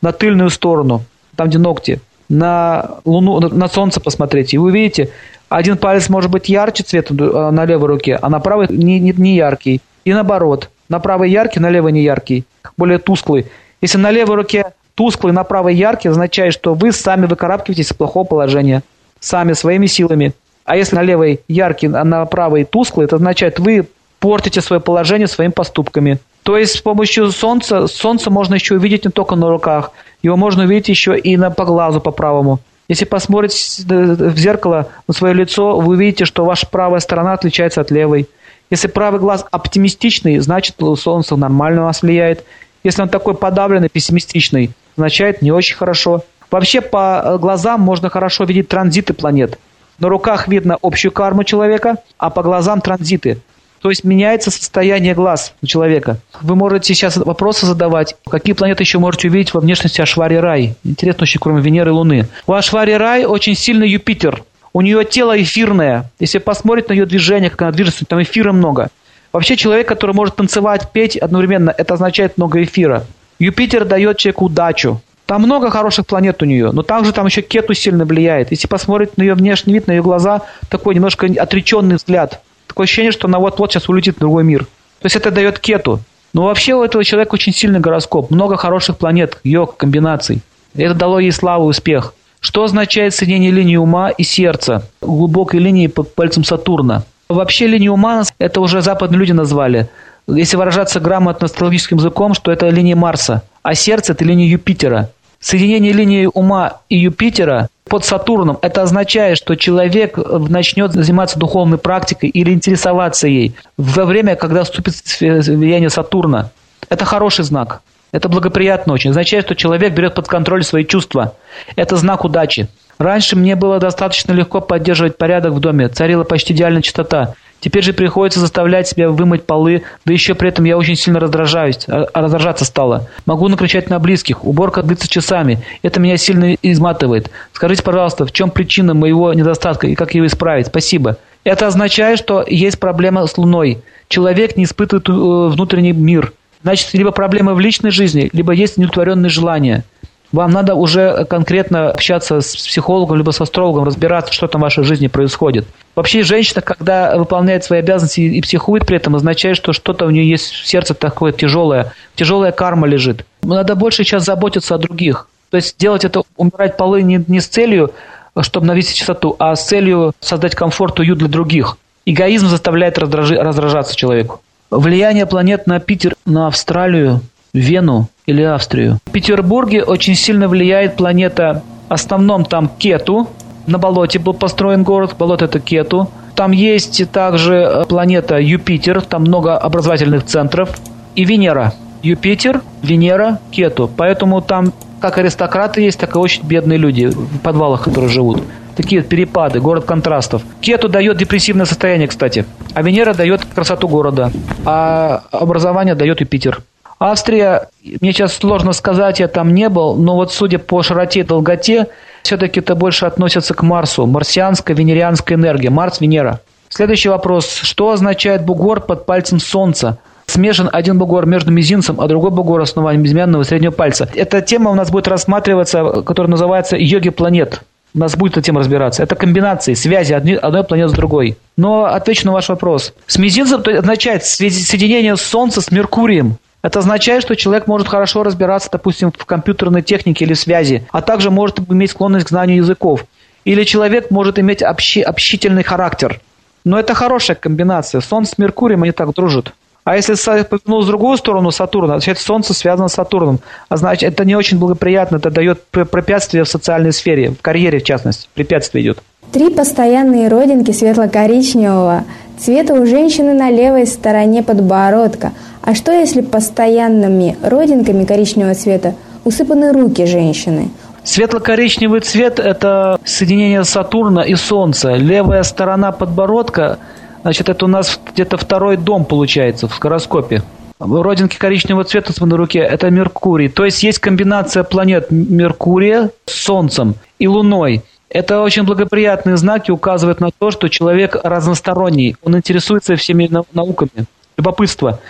на 0.02 0.12
тыльную 0.12 0.50
сторону, 0.50 1.02
там 1.36 1.48
где 1.48 1.58
ногти, 1.58 2.00
на 2.28 2.98
луну, 3.04 3.40
на 3.40 3.68
солнце 3.68 4.00
посмотрите, 4.00 4.56
и 4.56 4.58
вы 4.58 4.68
увидите, 4.68 5.10
один 5.48 5.76
палец 5.76 6.08
может 6.08 6.30
быть 6.30 6.48
ярче 6.48 6.84
цвета 6.84 7.14
э, 7.14 7.50
на 7.50 7.64
левой 7.64 7.88
руке, 7.88 8.18
а 8.20 8.28
на 8.28 8.40
правой 8.40 8.66
не, 8.70 9.00
не, 9.00 9.12
не 9.12 9.36
яркий. 9.36 9.80
И 10.04 10.12
наоборот, 10.12 10.70
на 10.88 11.00
правой 11.00 11.30
яркий, 11.30 11.60
на 11.60 11.70
левой 11.70 11.92
не 11.92 12.02
яркий, 12.02 12.44
более 12.76 12.98
тусклый. 12.98 13.46
Если 13.80 13.98
на 13.98 14.10
левой 14.10 14.36
руке 14.36 14.72
тусклый, 14.94 15.32
на 15.32 15.44
правой 15.44 15.74
яркий, 15.74 16.08
означает, 16.08 16.52
что 16.52 16.74
вы 16.74 16.92
сами 16.92 17.26
выкарабкиваетесь 17.26 17.86
из 17.86 17.92
плохого 17.92 18.24
положения. 18.24 18.82
Сами, 19.20 19.52
своими 19.52 19.86
силами. 19.86 20.32
А 20.64 20.76
если 20.76 20.96
на 20.96 21.02
левой 21.02 21.40
яркий, 21.48 21.86
а 21.86 22.04
на 22.04 22.24
правой 22.26 22.64
тусклый, 22.64 23.06
это 23.06 23.16
означает, 23.16 23.58
вы 23.58 23.86
портите 24.18 24.60
свое 24.60 24.80
положение 24.80 25.28
своими 25.28 25.52
поступками. 25.52 26.18
То 26.42 26.56
есть 26.56 26.76
с 26.78 26.80
помощью 26.80 27.30
солнца, 27.30 27.86
солнце 27.86 28.30
можно 28.30 28.54
еще 28.54 28.74
увидеть 28.74 29.04
не 29.04 29.10
только 29.10 29.36
на 29.36 29.50
руках, 29.50 29.92
его 30.22 30.36
можно 30.36 30.64
увидеть 30.64 30.88
еще 30.88 31.18
и 31.18 31.36
на, 31.36 31.50
по 31.50 31.64
глазу 31.64 32.00
по 32.00 32.10
правому. 32.10 32.60
Если 32.88 33.04
посмотрите 33.04 33.84
в 33.86 34.36
зеркало 34.36 34.88
на 35.06 35.14
свое 35.14 35.32
лицо, 35.32 35.78
вы 35.78 35.94
увидите, 35.94 36.24
что 36.24 36.44
ваша 36.44 36.66
правая 36.66 37.00
сторона 37.00 37.34
отличается 37.34 37.80
от 37.80 37.90
левой. 37.90 38.28
Если 38.68 38.88
правый 38.88 39.20
глаз 39.20 39.44
оптимистичный, 39.50 40.38
значит 40.38 40.76
солнце 40.96 41.36
нормально 41.36 41.82
у 41.82 41.84
вас 41.84 42.02
влияет. 42.02 42.44
Если 42.82 43.02
он 43.02 43.08
такой 43.08 43.34
подавленный, 43.34 43.88
пессимистичный, 43.88 44.70
означает 44.96 45.42
не 45.42 45.52
очень 45.52 45.76
хорошо. 45.76 46.24
Вообще 46.50 46.80
по 46.80 47.38
глазам 47.40 47.80
можно 47.80 48.10
хорошо 48.10 48.44
видеть 48.44 48.68
транзиты 48.68 49.12
планет. 49.14 49.58
На 49.98 50.08
руках 50.08 50.48
видно 50.48 50.78
общую 50.82 51.12
карму 51.12 51.44
человека, 51.44 51.98
а 52.18 52.30
по 52.30 52.42
глазам 52.42 52.80
транзиты. 52.80 53.38
То 53.80 53.88
есть 53.88 54.04
меняется 54.04 54.50
состояние 54.50 55.14
глаз 55.14 55.54
у 55.62 55.66
человека. 55.66 56.18
Вы 56.42 56.54
можете 56.54 56.94
сейчас 56.94 57.16
вопросы 57.16 57.64
задавать. 57.64 58.14
Какие 58.28 58.54
планеты 58.54 58.82
еще 58.82 58.98
можете 58.98 59.28
увидеть 59.28 59.54
во 59.54 59.60
внешности 59.60 60.02
Ашвари 60.02 60.34
Рай? 60.34 60.74
Интересно 60.84 61.22
очень, 61.22 61.40
кроме 61.40 61.62
Венеры 61.62 61.90
и 61.90 61.92
Луны. 61.92 62.26
У 62.46 62.52
Ашвари 62.52 62.92
Рай 62.92 63.24
очень 63.24 63.54
сильный 63.54 63.88
Юпитер. 63.88 64.42
У 64.72 64.82
нее 64.82 65.04
тело 65.04 65.40
эфирное. 65.40 66.10
Если 66.18 66.38
посмотреть 66.38 66.90
на 66.90 66.92
ее 66.92 67.06
движение, 67.06 67.50
как 67.50 67.62
она 67.62 67.72
движется, 67.72 68.04
там 68.04 68.22
эфира 68.22 68.52
много. 68.52 68.88
Вообще 69.32 69.56
человек, 69.56 69.88
который 69.88 70.14
может 70.14 70.36
танцевать, 70.36 70.90
петь 70.92 71.16
одновременно, 71.16 71.74
это 71.76 71.94
означает 71.94 72.36
много 72.36 72.62
эфира. 72.62 73.04
Юпитер 73.38 73.84
дает 73.86 74.18
человеку 74.18 74.46
удачу. 74.46 75.00
Там 75.30 75.42
много 75.42 75.70
хороших 75.70 76.06
планет 76.06 76.42
у 76.42 76.44
нее, 76.44 76.72
но 76.72 76.82
также 76.82 77.12
там 77.12 77.24
еще 77.26 77.40
Кету 77.40 77.72
сильно 77.72 78.04
влияет. 78.04 78.50
Если 78.50 78.66
посмотреть 78.66 79.16
на 79.16 79.22
ее 79.22 79.34
внешний 79.34 79.72
вид, 79.72 79.86
на 79.86 79.92
ее 79.92 80.02
глаза, 80.02 80.42
такой 80.68 80.96
немножко 80.96 81.28
отреченный 81.38 81.94
взгляд. 81.94 82.40
Такое 82.66 82.82
ощущение, 82.82 83.12
что 83.12 83.28
она 83.28 83.38
вот-вот 83.38 83.70
сейчас 83.70 83.88
улетит 83.88 84.16
в 84.16 84.18
другой 84.18 84.42
мир. 84.42 84.64
То 84.64 85.06
есть 85.06 85.14
это 85.14 85.30
дает 85.30 85.60
Кету. 85.60 86.00
Но 86.32 86.46
вообще 86.46 86.74
у 86.74 86.82
этого 86.82 87.04
человека 87.04 87.34
очень 87.34 87.52
сильный 87.52 87.78
гороскоп. 87.78 88.32
Много 88.32 88.56
хороших 88.56 88.98
планет, 88.98 89.38
йог, 89.44 89.76
комбинаций. 89.76 90.40
Это 90.74 90.94
дало 90.94 91.20
ей 91.20 91.30
славу 91.30 91.66
и 91.66 91.70
успех. 91.70 92.12
Что 92.40 92.64
означает 92.64 93.14
соединение 93.14 93.52
линии 93.52 93.76
ума 93.76 94.10
и 94.10 94.24
сердца? 94.24 94.82
Глубокой 95.00 95.60
линии 95.60 95.86
под 95.86 96.12
пальцем 96.12 96.42
Сатурна. 96.42 97.04
Вообще 97.28 97.68
линию 97.68 97.92
ума 97.92 98.24
это 98.40 98.60
уже 98.60 98.82
западные 98.82 99.20
люди 99.20 99.30
назвали. 99.30 99.88
Если 100.26 100.56
выражаться 100.56 100.98
грамотно 100.98 101.44
астрологическим 101.44 101.98
языком, 101.98 102.34
что 102.34 102.50
это 102.50 102.68
линия 102.68 102.96
Марса, 102.96 103.44
а 103.62 103.74
сердце– 103.74 104.12
это 104.14 104.24
линия 104.24 104.48
Юпитера. 104.48 105.10
Соединение 105.40 105.92
линии 105.92 106.28
ума 106.32 106.80
и 106.90 106.98
Юпитера 106.98 107.68
под 107.84 108.04
Сатурном– 108.04 108.58
это 108.62 108.82
означает, 108.82 109.38
что 109.38 109.56
человек 109.56 110.18
начнет 110.18 110.92
заниматься 110.92 111.38
духовной 111.38 111.78
практикой 111.78 112.28
или 112.28 112.52
интересоваться 112.52 113.26
ей 113.26 113.54
во 113.78 114.04
время, 114.04 114.36
когда 114.36 114.64
вступит 114.64 114.94
влияние 115.20 115.88
Сатурна. 115.88 116.50
Это 116.90 117.06
хороший 117.06 117.44
знак. 117.44 117.80
Это 118.12 118.28
благоприятно 118.28 118.92
очень. 118.92 119.10
Означает, 119.10 119.46
что 119.46 119.56
человек 119.56 119.94
берет 119.94 120.14
под 120.14 120.28
контроль 120.28 120.62
свои 120.62 120.84
чувства. 120.84 121.34
Это 121.74 121.96
знак 121.96 122.24
удачи. 122.24 122.68
Раньше 123.00 123.34
мне 123.34 123.56
было 123.56 123.78
достаточно 123.78 124.32
легко 124.32 124.60
поддерживать 124.60 125.16
порядок 125.16 125.54
в 125.54 125.58
доме, 125.58 125.88
царила 125.88 126.22
почти 126.22 126.52
идеальная 126.52 126.82
чистота. 126.82 127.32
Теперь 127.58 127.82
же 127.82 127.94
приходится 127.94 128.40
заставлять 128.40 128.88
себя 128.88 129.08
вымыть 129.08 129.44
полы, 129.44 129.84
да 130.04 130.12
еще 130.12 130.34
при 130.34 130.50
этом 130.50 130.66
я 130.66 130.76
очень 130.76 130.96
сильно 130.96 131.18
раздражаюсь, 131.18 131.86
а, 131.88 132.04
а 132.12 132.20
раздражаться 132.20 132.66
стало. 132.66 133.08
Могу 133.24 133.48
накричать 133.48 133.88
на 133.88 133.98
близких, 133.98 134.44
уборка 134.44 134.82
длится 134.82 135.08
часами, 135.08 135.64
это 135.80 135.98
меня 135.98 136.18
сильно 136.18 136.52
изматывает. 136.60 137.30
Скажите, 137.54 137.82
пожалуйста, 137.82 138.26
в 138.26 138.32
чем 138.32 138.50
причина 138.50 138.92
моего 138.92 139.32
недостатка 139.32 139.86
и 139.86 139.94
как 139.94 140.14
его 140.14 140.26
исправить? 140.26 140.66
Спасибо. 140.66 141.16
Это 141.42 141.68
означает, 141.68 142.18
что 142.18 142.44
есть 142.46 142.78
проблема 142.78 143.26
с 143.26 143.38
Луной. 143.38 143.78
Человек 144.08 144.58
не 144.58 144.64
испытывает 144.64 145.08
э, 145.08 145.12
внутренний 145.12 145.92
мир. 145.92 146.34
Значит, 146.62 146.92
либо 146.92 147.12
проблемы 147.12 147.54
в 147.54 147.60
личной 147.60 147.92
жизни, 147.92 148.28
либо 148.34 148.52
есть 148.52 148.76
неудовлетворенные 148.76 149.30
желания. 149.30 149.84
Вам 150.32 150.52
надо 150.52 150.74
уже 150.74 151.24
конкретно 151.24 151.90
общаться 151.90 152.40
с 152.40 152.54
психологом 152.54 153.16
либо 153.16 153.32
с 153.32 153.40
астрологом, 153.40 153.84
разбираться, 153.84 154.32
что 154.32 154.46
там 154.46 154.60
в 154.60 154.64
вашей 154.64 154.84
жизни 154.84 155.08
происходит. 155.08 155.66
Вообще 155.96 156.22
женщина, 156.22 156.60
когда 156.60 157.16
выполняет 157.16 157.64
свои 157.64 157.80
обязанности 157.80 158.20
и 158.20 158.40
психует 158.40 158.86
при 158.86 158.96
этом, 158.96 159.16
означает, 159.16 159.56
что 159.56 159.72
что-то 159.72 160.06
у 160.06 160.10
нее 160.10 160.28
есть 160.28 160.52
в 160.52 160.66
сердце 160.66 160.94
такое 160.94 161.32
тяжелое, 161.32 161.92
тяжелая 162.14 162.52
карма 162.52 162.86
лежит. 162.86 163.26
Надо 163.42 163.74
больше 163.74 164.04
сейчас 164.04 164.24
заботиться 164.24 164.76
о 164.76 164.78
других. 164.78 165.26
То 165.50 165.56
есть 165.56 165.76
делать 165.78 166.04
это, 166.04 166.22
умирать 166.36 166.76
полы 166.76 167.02
не, 167.02 167.24
не 167.26 167.40
с 167.40 167.48
целью, 167.48 167.92
чтобы 168.40 168.66
навести 168.66 168.94
чистоту, 168.94 169.34
а 169.40 169.56
с 169.56 169.66
целью 169.66 170.12
создать 170.20 170.54
комфорт, 170.54 171.00
уют 171.00 171.18
для 171.18 171.28
других. 171.28 171.76
Эгоизм 172.06 172.46
заставляет 172.46 172.98
раздражи, 172.98 173.34
раздражаться 173.34 173.96
человеку. 173.96 174.40
Влияние 174.70 175.26
планет 175.26 175.66
на 175.66 175.80
Питер, 175.80 176.14
на 176.24 176.46
Австралию, 176.46 177.20
Вену 177.52 178.08
или 178.26 178.42
Австрию. 178.42 178.98
В 179.06 179.10
Петербурге 179.10 179.82
очень 179.82 180.14
сильно 180.14 180.48
влияет 180.48 180.96
планета, 180.96 181.62
в 181.88 181.92
основном 181.92 182.44
там 182.44 182.70
Кету, 182.78 183.28
на 183.66 183.78
болоте 183.78 184.18
был 184.18 184.34
построен 184.34 184.82
город, 184.82 185.14
болото 185.18 185.44
это 185.44 185.60
Кету. 185.60 186.10
Там 186.34 186.52
есть 186.52 187.10
также 187.10 187.54
э, 187.54 187.84
планета 187.84 188.38
Юпитер, 188.38 189.02
там 189.02 189.22
много 189.22 189.56
образовательных 189.56 190.24
центров. 190.24 190.70
И 191.14 191.24
Венера. 191.24 191.74
Юпитер, 192.02 192.62
Венера, 192.82 193.38
Кету. 193.50 193.90
Поэтому 193.94 194.40
там 194.40 194.72
как 195.00 195.18
аристократы 195.18 195.82
есть, 195.82 195.98
так 195.98 196.14
и 196.14 196.18
очень 196.18 196.42
бедные 196.44 196.78
люди 196.78 197.06
в 197.06 197.38
подвалах, 197.38 197.84
которые 197.84 198.10
живут. 198.10 198.42
Такие 198.76 199.02
перепады, 199.02 199.60
город 199.60 199.84
контрастов. 199.84 200.42
Кету 200.60 200.88
дает 200.88 201.16
депрессивное 201.16 201.66
состояние, 201.66 202.08
кстати. 202.08 202.44
А 202.74 202.82
Венера 202.82 203.14
дает 203.14 203.44
красоту 203.44 203.88
города. 203.88 204.30
А 204.64 205.22
образование 205.32 205.94
дает 205.94 206.20
Юпитер. 206.20 206.62
Австрия, 207.02 207.68
мне 207.82 208.12
сейчас 208.12 208.34
сложно 208.34 208.74
сказать, 208.74 209.20
я 209.20 209.28
там 209.28 209.54
не 209.54 209.70
был, 209.70 209.94
но 209.94 210.16
вот 210.16 210.34
судя 210.34 210.58
по 210.58 210.82
широте 210.82 211.20
и 211.20 211.22
долготе, 211.22 211.86
все-таки 212.22 212.60
это 212.60 212.74
больше 212.74 213.06
относится 213.06 213.54
к 213.54 213.62
Марсу, 213.62 214.04
марсианская, 214.04 214.76
венерианская 214.76 215.38
энергия, 215.38 215.70
Марс, 215.70 216.02
Венера. 216.02 216.40
Следующий 216.68 217.08
вопрос. 217.08 217.60
Что 217.62 217.92
означает 217.92 218.44
бугор 218.44 218.80
под 218.82 219.06
пальцем 219.06 219.40
Солнца? 219.40 219.96
Смешан 220.26 220.68
один 220.70 220.98
бугор 220.98 221.24
между 221.24 221.50
мизинцем, 221.50 222.02
а 222.02 222.06
другой 222.06 222.32
бугор 222.32 222.60
основанием 222.60 223.02
безымянного 223.02 223.44
среднего 223.44 223.72
пальца. 223.72 224.06
Эта 224.14 224.42
тема 224.42 224.70
у 224.70 224.74
нас 224.74 224.90
будет 224.90 225.08
рассматриваться, 225.08 226.02
которая 226.02 226.30
называется 226.30 226.76
«Йоги 226.76 227.08
планет». 227.08 227.62
У 227.94 227.98
нас 227.98 228.14
будет 228.14 228.32
эта 228.32 228.42
тема 228.42 228.60
разбираться. 228.60 229.02
Это 229.02 229.16
комбинации, 229.16 229.72
связи 229.72 230.12
одной 230.12 230.64
планеты 230.64 230.90
с 230.90 230.92
другой. 230.92 231.38
Но 231.56 231.86
отвечу 231.86 232.26
на 232.26 232.32
ваш 232.32 232.50
вопрос. 232.50 232.92
С 233.06 233.16
мизинцем 233.18 233.62
означает 233.66 234.22
соединение 234.24 235.16
Солнца 235.16 235.62
с 235.62 235.70
Меркурием. 235.72 236.36
Это 236.62 236.80
означает, 236.80 237.22
что 237.22 237.36
человек 237.36 237.66
может 237.66 237.88
хорошо 237.88 238.22
разбираться, 238.22 238.68
допустим, 238.70 239.12
в 239.16 239.24
компьютерной 239.24 239.82
технике 239.82 240.24
или 240.24 240.34
связи, 240.34 240.86
а 240.92 241.00
также 241.00 241.30
может 241.30 241.58
иметь 241.70 241.90
склонность 241.90 242.26
к 242.26 242.28
знанию 242.28 242.58
языков. 242.58 243.06
Или 243.44 243.64
человек 243.64 244.10
может 244.10 244.38
иметь 244.38 244.62
общи, 244.62 245.00
общительный 245.00 245.62
характер. 245.62 246.20
Но 246.64 246.78
это 246.78 246.92
хорошая 246.92 247.36
комбинация. 247.36 248.02
Солнце 248.02 248.34
с 248.34 248.38
Меркурием, 248.38 248.82
они 248.82 248.92
так 248.92 249.14
дружат. 249.14 249.54
А 249.84 249.96
если 249.96 250.14
повернул 250.42 250.82
в 250.82 250.86
другую 250.86 251.16
сторону 251.16 251.50
Сатурна, 251.50 251.94
значит 251.94 252.18
Солнце 252.18 252.52
связано 252.52 252.88
с 252.88 252.92
Сатурном. 252.92 253.40
А 253.70 253.78
значит, 253.78 254.12
это 254.12 254.26
не 254.26 254.36
очень 254.36 254.58
благоприятно, 254.58 255.16
это 255.16 255.30
дает 255.30 255.64
препятствие 255.64 256.44
в 256.44 256.48
социальной 256.48 256.92
сфере, 256.92 257.30
в 257.30 257.40
карьере 257.40 257.78
в 257.78 257.84
частности, 257.84 258.28
препятствие 258.34 258.84
идет. 258.84 258.98
Три 259.32 259.48
постоянные 259.48 260.28
родинки 260.28 260.72
светло-коричневого 260.72 262.04
цвета 262.38 262.74
у 262.74 262.84
женщины 262.84 263.32
на 263.32 263.50
левой 263.50 263.86
стороне 263.86 264.42
подбородка– 264.42 265.32
а 265.62 265.74
что, 265.74 265.92
если 265.92 266.20
постоянными 266.20 267.36
родинками 267.42 268.04
коричневого 268.04 268.54
цвета 268.54 268.94
усыпаны 269.24 269.72
руки 269.72 270.06
женщины? 270.06 270.70
Светло-коричневый 271.04 272.00
цвет– 272.00 272.38
это 272.40 272.98
соединение 273.04 273.64
Сатурна 273.64 274.20
и 274.20 274.34
Солнца. 274.34 274.94
Левая 274.94 275.42
сторона 275.42 275.92
подбородка, 275.92 276.78
значит, 277.22 277.48
это 277.48 277.64
у 277.64 277.68
нас 277.68 277.98
где-то 278.12 278.36
второй 278.36 278.76
дом 278.76 279.04
получается 279.04 279.66
в 279.66 279.78
гороскопе. 279.78 280.42
Родинки 280.78 281.36
коричневого 281.36 281.84
цвета 281.84 282.12
на 282.24 282.36
руке– 282.36 282.58
это 282.60 282.90
Меркурий. 282.90 283.48
То 283.48 283.64
есть 283.64 283.82
есть 283.82 283.98
комбинация 283.98 284.64
планет 284.64 285.10
Меркурия 285.10 286.10
с 286.26 286.32
Солнцем 286.32 286.94
и 287.18 287.28
Луной. 287.28 287.82
Это 288.08 288.40
очень 288.40 288.64
благоприятные 288.64 289.36
знаки 289.36 289.70
указывают 289.70 290.20
на 290.20 290.30
то, 290.36 290.50
что 290.50 290.68
человек 290.68 291.16
разносторонний, 291.22 292.16
он 292.22 292.36
интересуется 292.36 292.96
всеми 292.96 293.30
науками. 293.52 294.06
Любопытство 294.36 295.00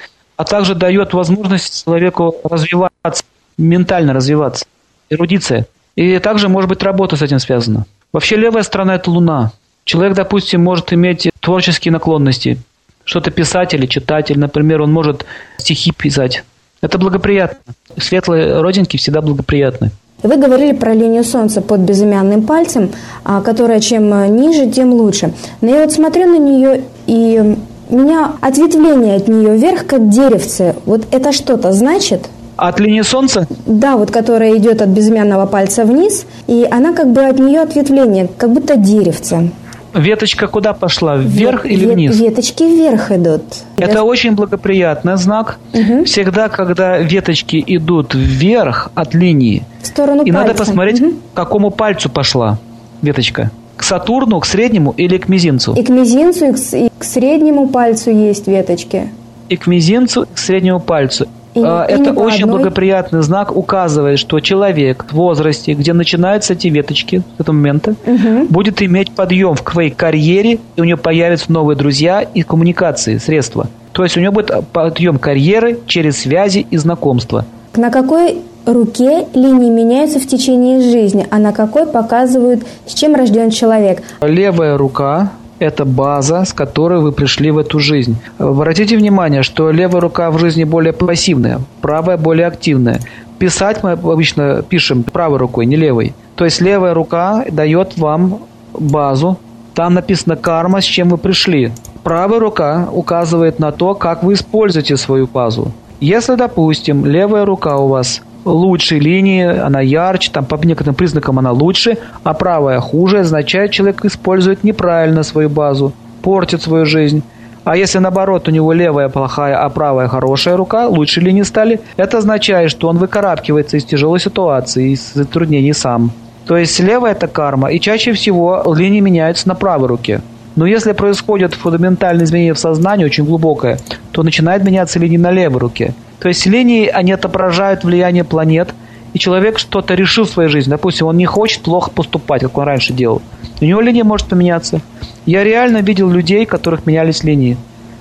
а 0.40 0.44
также 0.44 0.74
дает 0.74 1.12
возможность 1.12 1.84
человеку 1.84 2.34
развиваться, 2.44 3.24
ментально 3.58 4.14
развиваться, 4.14 4.64
эрудиция. 5.10 5.66
И 5.96 6.18
также, 6.18 6.48
может 6.48 6.70
быть, 6.70 6.82
работа 6.82 7.14
с 7.16 7.20
этим 7.20 7.38
связана. 7.40 7.84
Вообще 8.10 8.36
левая 8.36 8.62
сторона– 8.62 8.94
это 8.96 9.10
Луна. 9.10 9.52
Человек, 9.84 10.14
допустим, 10.16 10.64
может 10.64 10.94
иметь 10.94 11.28
творческие 11.40 11.92
наклонности, 11.92 12.56
что-то 13.04 13.30
писать 13.30 13.74
или 13.74 13.84
читать, 13.84 14.30
или, 14.30 14.38
например, 14.38 14.80
он 14.80 14.90
может 14.90 15.26
стихи 15.58 15.92
писать. 15.92 16.42
Это 16.80 16.96
благоприятно. 16.96 17.74
Светлые 17.98 18.62
родинки 18.62 18.96
всегда 18.96 19.20
благоприятны. 19.20 19.90
Вы 20.22 20.38
говорили 20.38 20.72
про 20.72 20.94
линию 20.94 21.22
Солнца 21.22 21.60
под 21.60 21.80
безымянным 21.80 22.46
пальцем, 22.46 22.92
а, 23.24 23.42
которая 23.42 23.80
чем 23.80 24.08
ниже, 24.34 24.70
тем 24.70 24.94
лучше. 24.94 25.34
Но 25.60 25.68
я 25.68 25.82
вот 25.82 25.92
смотрю 25.92 26.28
на 26.28 26.38
нее 26.38 26.84
и 27.06 27.56
меня 27.92 28.32
ответвление 28.40 29.16
от 29.16 29.28
нее 29.28 29.56
вверх, 29.56 29.86
как 29.86 30.08
деревце. 30.08 30.76
Вот 30.86 31.06
это 31.10 31.32
что-то 31.32 31.72
значит? 31.72 32.28
От 32.56 32.78
линии 32.78 33.02
Солнца? 33.02 33.46
Да, 33.66 33.96
вот 33.96 34.10
которая 34.10 34.56
идет 34.56 34.82
от 34.82 34.88
безымянного 34.88 35.46
пальца 35.46 35.84
вниз, 35.84 36.26
и 36.46 36.66
она 36.70 36.92
как 36.92 37.10
бы 37.12 37.24
от 37.24 37.38
нее 37.38 37.60
ответвление, 37.60 38.28
как 38.36 38.52
будто 38.52 38.76
деревце. 38.76 39.50
Веточка 39.94 40.46
куда 40.46 40.72
пошла? 40.72 41.16
Вверх 41.16 41.64
Вет, 41.64 41.72
или 41.72 41.86
вниз? 41.86 42.16
Веточки 42.16 42.62
вверх 42.62 43.10
идут. 43.10 43.42
Это 43.76 43.94
Я... 43.94 44.04
очень 44.04 44.32
благоприятный 44.32 45.16
знак. 45.16 45.58
Угу. 45.72 46.04
Всегда, 46.04 46.48
когда 46.48 46.98
веточки 46.98 47.62
идут 47.66 48.14
вверх 48.14 48.90
от 48.94 49.14
линии, 49.14 49.64
в 49.82 49.86
сторону 49.86 50.22
и 50.22 50.30
пальца. 50.30 50.46
надо 50.46 50.54
посмотреть, 50.54 51.00
угу. 51.00 51.12
к 51.32 51.36
какому 51.36 51.70
пальцу 51.70 52.08
пошла 52.08 52.58
веточка. 53.02 53.50
К 53.80 53.82
Сатурну, 53.82 54.40
к 54.40 54.44
среднему 54.44 54.92
или 54.98 55.16
к 55.16 55.30
мизинцу? 55.30 55.72
И 55.72 55.82
к 55.82 55.88
мизинцу, 55.88 56.44
и 56.44 56.52
к, 56.52 56.58
и 56.74 56.90
к 56.98 57.02
среднему 57.02 57.66
пальцу 57.66 58.10
есть 58.10 58.46
веточки. 58.46 59.08
И 59.48 59.56
к 59.56 59.66
мизинцу, 59.66 60.24
и 60.24 60.34
к 60.34 60.38
среднему 60.38 60.80
пальцу. 60.80 61.28
И, 61.54 61.62
а, 61.64 61.86
это 61.86 62.10
и 62.10 62.12
очень 62.12 62.42
одной... 62.42 62.58
благоприятный 62.58 63.22
знак, 63.22 63.56
указывает, 63.56 64.18
что 64.18 64.38
человек 64.40 65.06
в 65.08 65.14
возрасте, 65.14 65.72
где 65.72 65.94
начинаются 65.94 66.52
эти 66.52 66.68
веточки 66.68 67.22
с 67.38 67.40
этого 67.40 67.56
момента, 67.56 67.94
угу. 68.04 68.44
будет 68.50 68.82
иметь 68.82 69.12
подъем 69.12 69.54
в 69.54 69.64
своей 69.66 69.90
карьере, 69.90 70.58
и 70.76 70.80
у 70.82 70.84
него 70.84 70.98
появятся 70.98 71.50
новые 71.50 71.74
друзья 71.74 72.20
и 72.20 72.42
коммуникации, 72.42 73.16
средства. 73.16 73.68
То 73.92 74.02
есть 74.04 74.14
у 74.18 74.20
него 74.20 74.34
будет 74.34 74.52
подъем 74.74 75.18
карьеры 75.18 75.78
через 75.86 76.18
связи 76.18 76.66
и 76.70 76.76
знакомства. 76.76 77.46
На 77.74 77.90
какой 77.90 78.42
руке 78.66 79.26
линии 79.34 79.70
меняются 79.70 80.20
в 80.20 80.26
течение 80.26 80.80
жизни, 80.80 81.26
а 81.30 81.38
на 81.38 81.52
какой 81.52 81.86
показывают, 81.86 82.64
с 82.86 82.94
чем 82.94 83.14
рожден 83.14 83.50
человек? 83.50 84.02
Левая 84.22 84.76
рука 84.76 85.30
это 85.60 85.84
база, 85.84 86.44
с 86.44 86.52
которой 86.52 87.00
вы 87.00 87.12
пришли 87.12 87.50
в 87.50 87.58
эту 87.58 87.78
жизнь. 87.78 88.16
Обратите 88.38 88.96
внимание, 88.96 89.42
что 89.42 89.70
левая 89.70 90.00
рука 90.00 90.30
в 90.30 90.38
жизни 90.38 90.64
более 90.64 90.92
пассивная, 90.92 91.60
правая 91.82 92.16
более 92.16 92.46
активная. 92.46 93.00
Писать 93.38 93.82
мы 93.82 93.92
обычно 93.92 94.62
пишем 94.62 95.02
правой 95.02 95.38
рукой, 95.38 95.66
не 95.66 95.76
левой. 95.76 96.14
То 96.34 96.44
есть 96.46 96.60
левая 96.60 96.94
рука 96.94 97.44
дает 97.50 97.98
вам 97.98 98.40
базу. 98.72 99.38
Там 99.74 99.94
написано 99.94 100.36
карма, 100.36 100.80
с 100.80 100.84
чем 100.84 101.10
вы 101.10 101.18
пришли. 101.18 101.72
Правая 102.02 102.40
рука 102.40 102.88
указывает 102.90 103.58
на 103.58 103.70
то, 103.72 103.94
как 103.94 104.22
вы 104.22 104.32
используете 104.32 104.96
свою 104.96 105.26
базу. 105.26 105.72
Если, 106.00 106.34
допустим, 106.34 107.04
левая 107.04 107.44
рука 107.44 107.76
у 107.76 107.88
вас 107.88 108.22
лучшей 108.44 108.98
линии, 108.98 109.44
она 109.44 109.80
ярче, 109.80 110.30
там 110.32 110.44
по 110.44 110.56
некоторым 110.64 110.94
признакам 110.94 111.38
она 111.38 111.52
лучше, 111.52 111.98
а 112.22 112.34
правая 112.34 112.80
хуже, 112.80 113.20
означает, 113.20 113.70
человек 113.70 114.04
использует 114.04 114.64
неправильно 114.64 115.22
свою 115.22 115.48
базу, 115.48 115.92
портит 116.22 116.62
свою 116.62 116.86
жизнь. 116.86 117.22
А 117.64 117.76
если 117.76 117.98
наоборот 117.98 118.48
у 118.48 118.50
него 118.50 118.72
левая 118.72 119.08
плохая, 119.08 119.62
а 119.62 119.68
правая 119.68 120.08
хорошая 120.08 120.56
рука, 120.56 120.88
лучше 120.88 121.20
линии 121.20 121.42
стали, 121.42 121.80
это 121.96 122.18
означает, 122.18 122.70
что 122.70 122.88
он 122.88 122.96
выкарабкивается 122.98 123.76
из 123.76 123.84
тяжелой 123.84 124.18
ситуации, 124.18 124.92
из 124.92 125.12
затруднений 125.12 125.74
сам. 125.74 126.10
То 126.46 126.56
есть 126.56 126.80
левая 126.80 127.12
это 127.12 127.28
карма, 127.28 127.70
и 127.70 127.78
чаще 127.78 128.12
всего 128.12 128.64
линии 128.74 129.00
меняются 129.00 129.46
на 129.46 129.54
правой 129.54 129.88
руке. 129.88 130.20
Но 130.56 130.66
если 130.66 130.92
происходит 130.92 131.54
фундаментальное 131.54 132.24
изменение 132.24 132.54
в 132.54 132.58
сознании, 132.58 133.04
очень 133.04 133.24
глубокое, 133.24 133.78
то 134.10 134.22
начинает 134.22 134.64
меняться 134.64 134.98
линии 134.98 135.16
на 135.16 135.30
левой 135.30 135.60
руке. 135.60 135.94
То 136.20 136.28
есть 136.28 136.46
линии, 136.46 136.86
они 136.86 137.12
отображают 137.12 137.82
влияние 137.82 138.24
планет, 138.24 138.74
и 139.12 139.18
человек 139.18 139.58
что-то 139.58 139.94
решил 139.94 140.24
в 140.24 140.30
своей 140.30 140.48
жизни. 140.48 140.70
Допустим, 140.70 141.06
он 141.06 141.16
не 141.16 141.26
хочет 141.26 141.62
плохо 141.62 141.90
поступать, 141.90 142.42
как 142.42 142.56
он 142.58 142.64
раньше 142.64 142.92
делал. 142.92 143.22
У 143.60 143.64
него 143.64 143.80
линия 143.80 144.04
может 144.04 144.28
поменяться. 144.28 144.80
Я 145.26 145.42
реально 145.42 145.78
видел 145.78 146.08
людей, 146.08 146.46
которых 146.46 146.86
менялись 146.86 147.24
линии. 147.24 147.56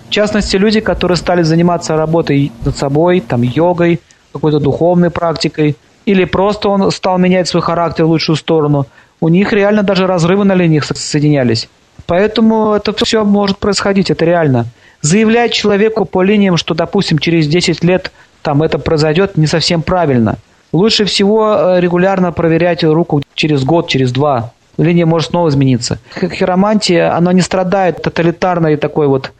В 0.07 0.11
частности, 0.11 0.57
люди, 0.57 0.79
которые 0.79 1.17
стали 1.17 1.43
заниматься 1.43 1.95
работой 1.95 2.51
над 2.65 2.77
собой, 2.77 3.21
там, 3.21 3.41
йогой, 3.41 3.99
какой-то 4.33 4.59
духовной 4.59 5.09
практикой, 5.09 5.75
или 6.05 6.25
просто 6.25 6.69
он 6.69 6.91
стал 6.91 7.17
менять 7.17 7.47
свой 7.47 7.61
характер 7.61 8.05
в 8.05 8.09
лучшую 8.09 8.35
сторону. 8.35 8.85
У 9.21 9.29
них 9.29 9.53
реально 9.53 9.83
даже 9.83 10.07
разрывы 10.07 10.45
на 10.45 10.55
линиях 10.55 10.85
соединялись. 10.85 11.69
Поэтому 12.05 12.73
это 12.73 12.93
все 13.05 13.23
может 13.23 13.59
происходить, 13.59 14.09
это 14.09 14.25
реально. 14.25 14.65
Заявлять 15.01 15.53
человеку 15.53 16.05
по 16.05 16.21
линиям, 16.21 16.57
что, 16.57 16.73
допустим, 16.73 17.19
через 17.19 17.47
10 17.47 17.83
лет 17.83 18.11
там 18.41 18.63
это 18.63 18.79
произойдет, 18.79 19.37
не 19.37 19.47
совсем 19.47 19.81
правильно. 19.81 20.37
Лучше 20.71 21.05
всего 21.05 21.55
э, 21.55 21.79
регулярно 21.79 22.31
проверять 22.31 22.83
руку 22.83 23.21
через 23.33 23.63
год, 23.63 23.87
через 23.87 24.11
два. 24.11 24.51
Линия 24.77 25.05
может 25.05 25.29
снова 25.29 25.49
измениться. 25.49 25.99
Хиромантия, 26.15 27.15
она 27.15 27.33
не 27.33 27.41
страдает 27.41 28.01
тоталитарной 28.01 28.77
такой 28.77 29.07
вот 29.07 29.31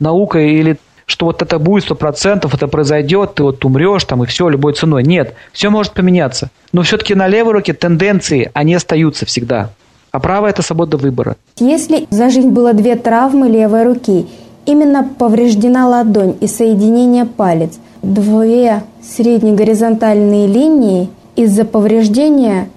наукой 0.00 0.54
или 0.54 0.78
что 1.06 1.26
вот 1.26 1.40
это 1.40 1.58
будет 1.58 1.84
сто 1.84 1.94
процентов, 1.94 2.54
это 2.54 2.68
произойдет, 2.68 3.34
ты 3.34 3.42
вот 3.42 3.64
умрешь 3.64 4.04
там 4.04 4.22
и 4.22 4.26
все, 4.26 4.48
любой 4.48 4.74
ценой. 4.74 5.02
Нет, 5.02 5.34
все 5.52 5.70
может 5.70 5.94
поменяться. 5.94 6.50
Но 6.72 6.82
все-таки 6.82 7.14
на 7.14 7.26
левой 7.26 7.54
руке 7.54 7.72
тенденции, 7.72 8.50
они 8.52 8.74
остаются 8.74 9.24
всегда. 9.24 9.70
А 10.10 10.20
правая– 10.20 10.50
это 10.52 10.60
свобода 10.62 10.98
выбора. 10.98 11.36
Если 11.58 12.06
за 12.10 12.28
жизнь 12.28 12.50
было 12.50 12.74
две 12.74 12.94
травмы 12.94 13.48
левой 13.48 13.84
руки, 13.84 14.26
именно 14.68 15.02
повреждена 15.02 15.88
ладонь 15.88 16.36
и 16.40 16.46
соединение 16.46 17.24
палец, 17.24 17.78
две 18.02 18.82
среднегоризонтальные 19.02 20.46
линии 20.46 21.08
из-за 21.36 21.64
повреждения 21.64 22.68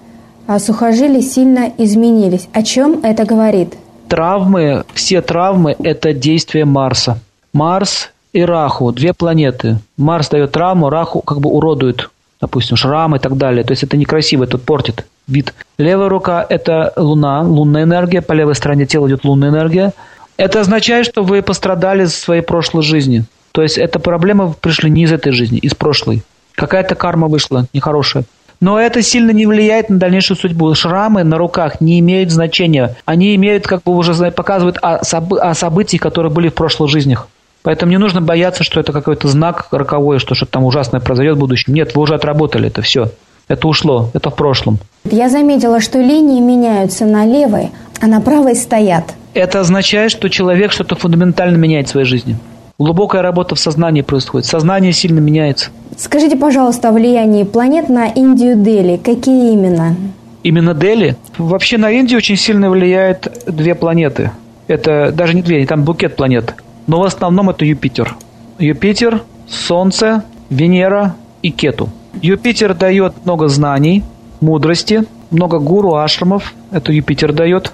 а 0.46 0.58
сухожилий 0.58 1.22
сильно 1.22 1.72
изменились. 1.78 2.48
О 2.52 2.62
чем 2.62 3.00
это 3.02 3.24
говорит? 3.24 3.74
Травмы, 4.08 4.84
все 4.92 5.22
травмы– 5.22 5.76
это 5.82 6.12
действие 6.12 6.64
Марса. 6.64 7.18
Марс 7.52 8.10
и 8.32 8.42
Раху– 8.42 8.92
две 8.92 9.12
планеты. 9.14 9.78
Марс 9.96 10.28
дает 10.28 10.52
травму, 10.52 10.90
Раху 10.90 11.20
как 11.20 11.40
бы 11.40 11.48
уродует, 11.48 12.10
допустим, 12.40 12.76
шрам 12.76 13.14
и 13.16 13.18
так 13.18 13.36
далее. 13.36 13.64
То 13.64 13.72
есть 13.72 13.84
это 13.84 13.96
некрасиво, 13.96 14.44
это 14.44 14.58
портит 14.58 15.06
вид. 15.26 15.54
Левая 15.78 16.08
рука– 16.08 16.44
это 16.48 16.92
луна, 16.96 17.42
лунная 17.42 17.84
энергия, 17.84 18.20
по 18.20 18.32
левой 18.32 18.54
стороне 18.54 18.84
тела 18.84 19.06
идет 19.06 19.24
лунная 19.24 19.50
энергия. 19.50 19.92
Это 20.36 20.60
означает, 20.60 21.06
что 21.06 21.22
вы 21.22 21.42
пострадали 21.42 22.04
в 22.04 22.10
своей 22.10 22.42
прошлой 22.42 22.82
жизни. 22.82 23.24
То 23.52 23.62
есть 23.62 23.78
эта 23.78 23.98
проблема 23.98 24.52
пришли 24.52 24.90
не 24.90 25.04
из 25.04 25.12
этой 25.12 25.32
жизни, 25.32 25.58
из 25.58 25.74
прошлой. 25.74 26.22
Какая-то 26.54 26.94
карма 26.94 27.28
вышла 27.28 27.66
нехорошая. 27.72 28.24
Но 28.60 28.78
это 28.78 29.02
сильно 29.02 29.32
не 29.32 29.46
влияет 29.46 29.90
на 29.90 29.98
дальнейшую 29.98 30.36
судьбу. 30.36 30.72
Шрамы 30.74 31.24
на 31.24 31.36
руках 31.36 31.80
не 31.80 31.98
имеют 31.98 32.30
значения. 32.30 32.96
Они 33.04 33.34
имеют, 33.34 33.66
как 33.66 33.82
бы 33.82 33.92
уже 33.92 34.30
показывают 34.30 34.78
о, 34.80 35.00
собы- 35.02 35.40
о 35.40 35.52
событиях, 35.54 36.00
которые 36.00 36.32
были 36.32 36.48
в 36.48 36.54
прошлых 36.54 36.88
жизнях. 36.88 37.26
Поэтому 37.62 37.90
не 37.90 37.98
нужно 37.98 38.20
бояться, 38.20 38.64
что 38.64 38.80
это 38.80 38.92
какой-то 38.92 39.28
знак 39.28 39.66
роковой, 39.70 40.18
что 40.18 40.34
что-то 40.34 40.52
там 40.52 40.64
ужасное 40.64 41.00
произойдет 41.00 41.36
в 41.36 41.40
будущем. 41.40 41.74
Нет, 41.74 41.94
вы 41.94 42.02
уже 42.02 42.14
отработали 42.14 42.68
это 42.68 42.82
все. 42.82 43.10
Это 43.48 43.68
ушло, 43.68 44.10
это 44.14 44.30
в 44.30 44.36
прошлом. 44.36 44.78
Я 45.04 45.28
заметила, 45.28 45.80
что 45.80 46.00
линии 46.00 46.40
меняются 46.40 47.04
на 47.04 47.26
левой, 47.26 47.70
а 48.00 48.06
на 48.06 48.20
правой 48.20 48.54
стоят. 48.54 49.14
Это 49.34 49.60
означает, 49.60 50.10
что 50.10 50.28
человек 50.28 50.72
что-то 50.72 50.94
фундаментально 50.94 51.56
меняет 51.56 51.88
в 51.88 51.90
своей 51.90 52.06
жизни. 52.06 52.36
Глубокая 52.78 53.22
работа 53.22 53.54
в 53.54 53.60
сознании 53.60 54.02
происходит. 54.02 54.46
Сознание 54.46 54.92
сильно 54.92 55.18
меняется. 55.20 55.70
Скажите, 55.96 56.36
пожалуйста, 56.36 56.88
о 56.88 56.92
влиянии 56.92 57.44
планет 57.44 57.88
на 57.88 58.06
Индию 58.06 58.56
Дели. 58.56 58.96
Какие 58.96 59.52
именно? 59.52 59.96
Именно 60.42 60.74
Дели? 60.74 61.16
Вообще 61.38 61.78
на 61.78 61.90
Индию 61.90 62.18
очень 62.18 62.36
сильно 62.36 62.70
влияет 62.70 63.44
две 63.46 63.74
планеты. 63.74 64.30
Это 64.66 65.12
даже 65.12 65.34
не 65.34 65.42
две, 65.42 65.64
там 65.66 65.84
букет 65.84 66.16
планет. 66.16 66.54
Но 66.86 67.00
в 67.00 67.04
основном 67.04 67.50
это 67.50 67.64
Юпитер. 67.64 68.16
Юпитер, 68.58 69.22
Солнце, 69.48 70.24
Венера 70.50 71.14
и 71.42 71.50
Кету– 71.50 71.88
Юпитер 72.20 72.74
дает 72.74 73.24
много 73.24 73.48
знаний, 73.48 74.04
мудрости, 74.40 75.04
много 75.30 75.58
гуру, 75.58 75.94
ашрамов. 75.94 76.52
Это 76.70 76.92
Юпитер 76.92 77.32
дает. 77.32 77.72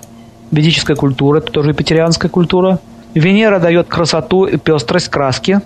Ведическая 0.50 0.94
культура, 0.94 1.38
это 1.38 1.52
тоже 1.52 1.70
юпитерианская 1.70 2.30
культура. 2.30 2.78
Венера 3.14 3.58
дает 3.58 3.88
красоту 3.88 4.44
и 4.44 4.56
пестрость, 4.56 5.08
краски, 5.08 5.60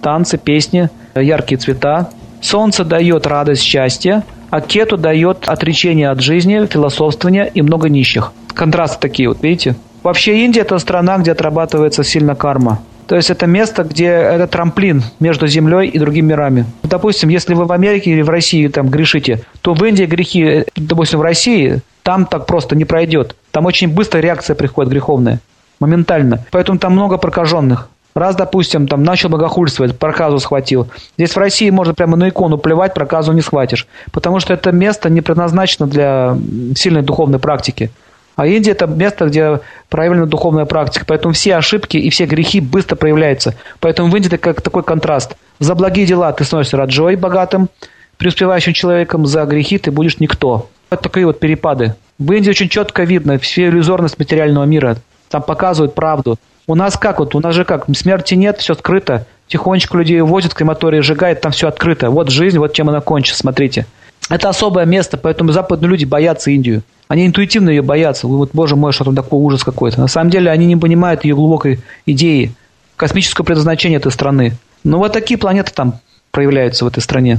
танцы, 0.00 0.38
песни, 0.38 0.88
яркие 1.14 1.58
цвета. 1.58 2.10
Солнце 2.40 2.84
дает 2.84 3.26
радость, 3.26 3.62
счастье, 3.62 4.22
а 4.50 4.60
Кету 4.60 4.96
дает 4.96 5.48
отречение 5.48 6.10
от 6.10 6.20
жизни, 6.20 6.66
философствование 6.66 7.50
и 7.52 7.62
много 7.62 7.88
нищих. 7.88 8.32
Контрасты 8.54 8.98
такие 9.00 9.28
вот, 9.28 9.42
видите? 9.42 9.76
Вообще 10.02 10.44
Индия– 10.44 10.60
это 10.62 10.78
страна, 10.78 11.18
где 11.18 11.32
отрабатывается 11.32 12.04
сильно 12.04 12.34
карма. 12.34 12.80
То 13.06 13.16
есть 13.16 13.30
это 13.30 13.46
место, 13.46 13.84
где 13.84 14.06
это 14.06 14.46
трамплин 14.46 15.02
между 15.20 15.46
землей 15.46 15.88
и 15.88 15.98
другими 15.98 16.28
мирами. 16.28 16.66
Допустим, 16.82 17.28
если 17.28 17.54
вы 17.54 17.64
в 17.64 17.72
Америке 17.72 18.10
или 18.10 18.22
в 18.22 18.30
России 18.30 18.66
там 18.68 18.88
грешите, 18.88 19.42
то 19.60 19.74
в 19.74 19.84
Индии 19.84 20.04
грехи, 20.04 20.64
допустим, 20.76 21.18
в 21.18 21.22
России, 21.22 21.80
там 22.02 22.26
так 22.26 22.46
просто 22.46 22.76
не 22.76 22.84
пройдет. 22.84 23.36
Там 23.50 23.66
очень 23.66 23.88
быстро 23.88 24.18
реакция 24.18 24.54
приходит 24.54 24.90
греховная. 24.92 25.40
Моментально. 25.80 26.44
Поэтому 26.50 26.78
там 26.78 26.92
много 26.92 27.18
прокаженных. 27.18 27.88
Раз, 28.14 28.36
допустим, 28.36 28.86
там 28.86 29.02
начал 29.02 29.28
богохульствовать, 29.28 29.98
проказу 29.98 30.38
схватил. 30.38 30.88
Здесь 31.18 31.32
в 31.32 31.36
России 31.36 31.68
можно 31.70 31.94
прямо 31.94 32.16
на 32.16 32.28
икону 32.28 32.58
плевать, 32.58 32.94
проказу 32.94 33.32
не 33.32 33.40
схватишь. 33.40 33.88
Потому 34.12 34.38
что 34.38 34.54
это 34.54 34.70
место 34.70 35.10
не 35.10 35.20
предназначено 35.20 35.88
для 35.88 36.36
сильной 36.76 37.02
духовной 37.02 37.40
практики. 37.40 37.90
А 38.36 38.46
Индия– 38.46 38.70
это 38.72 38.86
место, 38.86 39.26
где 39.26 39.60
проявлена 39.88 40.26
духовная 40.26 40.64
практика. 40.64 41.04
Поэтому 41.06 41.34
все 41.34 41.56
ошибки 41.56 41.96
и 41.96 42.10
все 42.10 42.26
грехи 42.26 42.60
быстро 42.60 42.96
проявляются. 42.96 43.54
Поэтому 43.80 44.10
в 44.10 44.16
Индии 44.16 44.28
это 44.28 44.38
как 44.38 44.60
такой 44.60 44.82
контраст. 44.82 45.36
За 45.60 45.74
благие 45.74 46.06
дела 46.06 46.32
ты 46.32 46.44
становишься 46.44 46.76
раджой 46.76 47.16
богатым, 47.16 47.68
преуспевающим 48.16 48.72
человеком, 48.72 49.26
за 49.26 49.44
грехи 49.44 49.78
ты 49.78 49.90
будешь 49.90 50.18
никто. 50.18 50.68
Вот 50.90 51.00
такие 51.00 51.26
вот 51.26 51.38
перепады. 51.38 51.94
В 52.18 52.32
Индии 52.32 52.50
очень 52.50 52.68
четко 52.68 53.04
видно 53.04 53.38
всю 53.38 53.62
иллюзорность 53.62 54.18
материального 54.18 54.64
мира. 54.64 54.96
Там 55.30 55.42
показывают 55.42 55.94
правду. 55.94 56.38
У 56.66 56.74
нас 56.74 56.96
как 56.96 57.18
вот? 57.18 57.34
У 57.34 57.40
нас 57.40 57.54
же 57.54 57.64
как? 57.64 57.86
Смерти 57.94 58.34
нет, 58.34 58.58
все 58.58 58.74
скрыто. 58.74 59.26
Тихонечко 59.48 59.98
людей 59.98 60.20
увозят, 60.20 60.54
крематории 60.54 61.00
сжигает, 61.00 61.40
там 61.40 61.52
все 61.52 61.68
открыто. 61.68 62.10
Вот 62.10 62.30
жизнь, 62.30 62.58
вот 62.58 62.72
чем 62.72 62.88
она 62.88 63.00
кончится, 63.00 63.38
смотрите. 63.38 63.86
Это 64.30 64.48
особое 64.48 64.86
место, 64.86 65.18
поэтому 65.18 65.52
западные 65.52 65.90
люди 65.90 66.04
боятся 66.04 66.50
Индию. 66.50 66.82
Они 67.08 67.26
интуитивно 67.26 67.68
ее 67.70 67.82
боятся. 67.82 68.26
Вот, 68.26 68.50
боже 68.52 68.76
мой, 68.76 68.92
что 68.92 69.04
там 69.04 69.14
такой 69.14 69.38
ужас 69.38 69.62
какой-то. 69.62 70.00
На 70.00 70.08
самом 70.08 70.30
деле 70.30 70.50
они 70.50 70.66
не 70.66 70.76
понимают 70.76 71.24
ее 71.24 71.34
глубокой 71.34 71.80
идеи, 72.06 72.52
космического 72.96 73.44
предназначения 73.44 73.98
этой 73.98 74.12
страны. 74.12 74.56
Ну, 74.84 74.98
вот 74.98 75.12
такие 75.12 75.38
планеты 75.38 75.72
там 75.74 76.00
проявляются 76.30 76.84
в 76.84 76.88
этой 76.88 77.00
стране. 77.00 77.38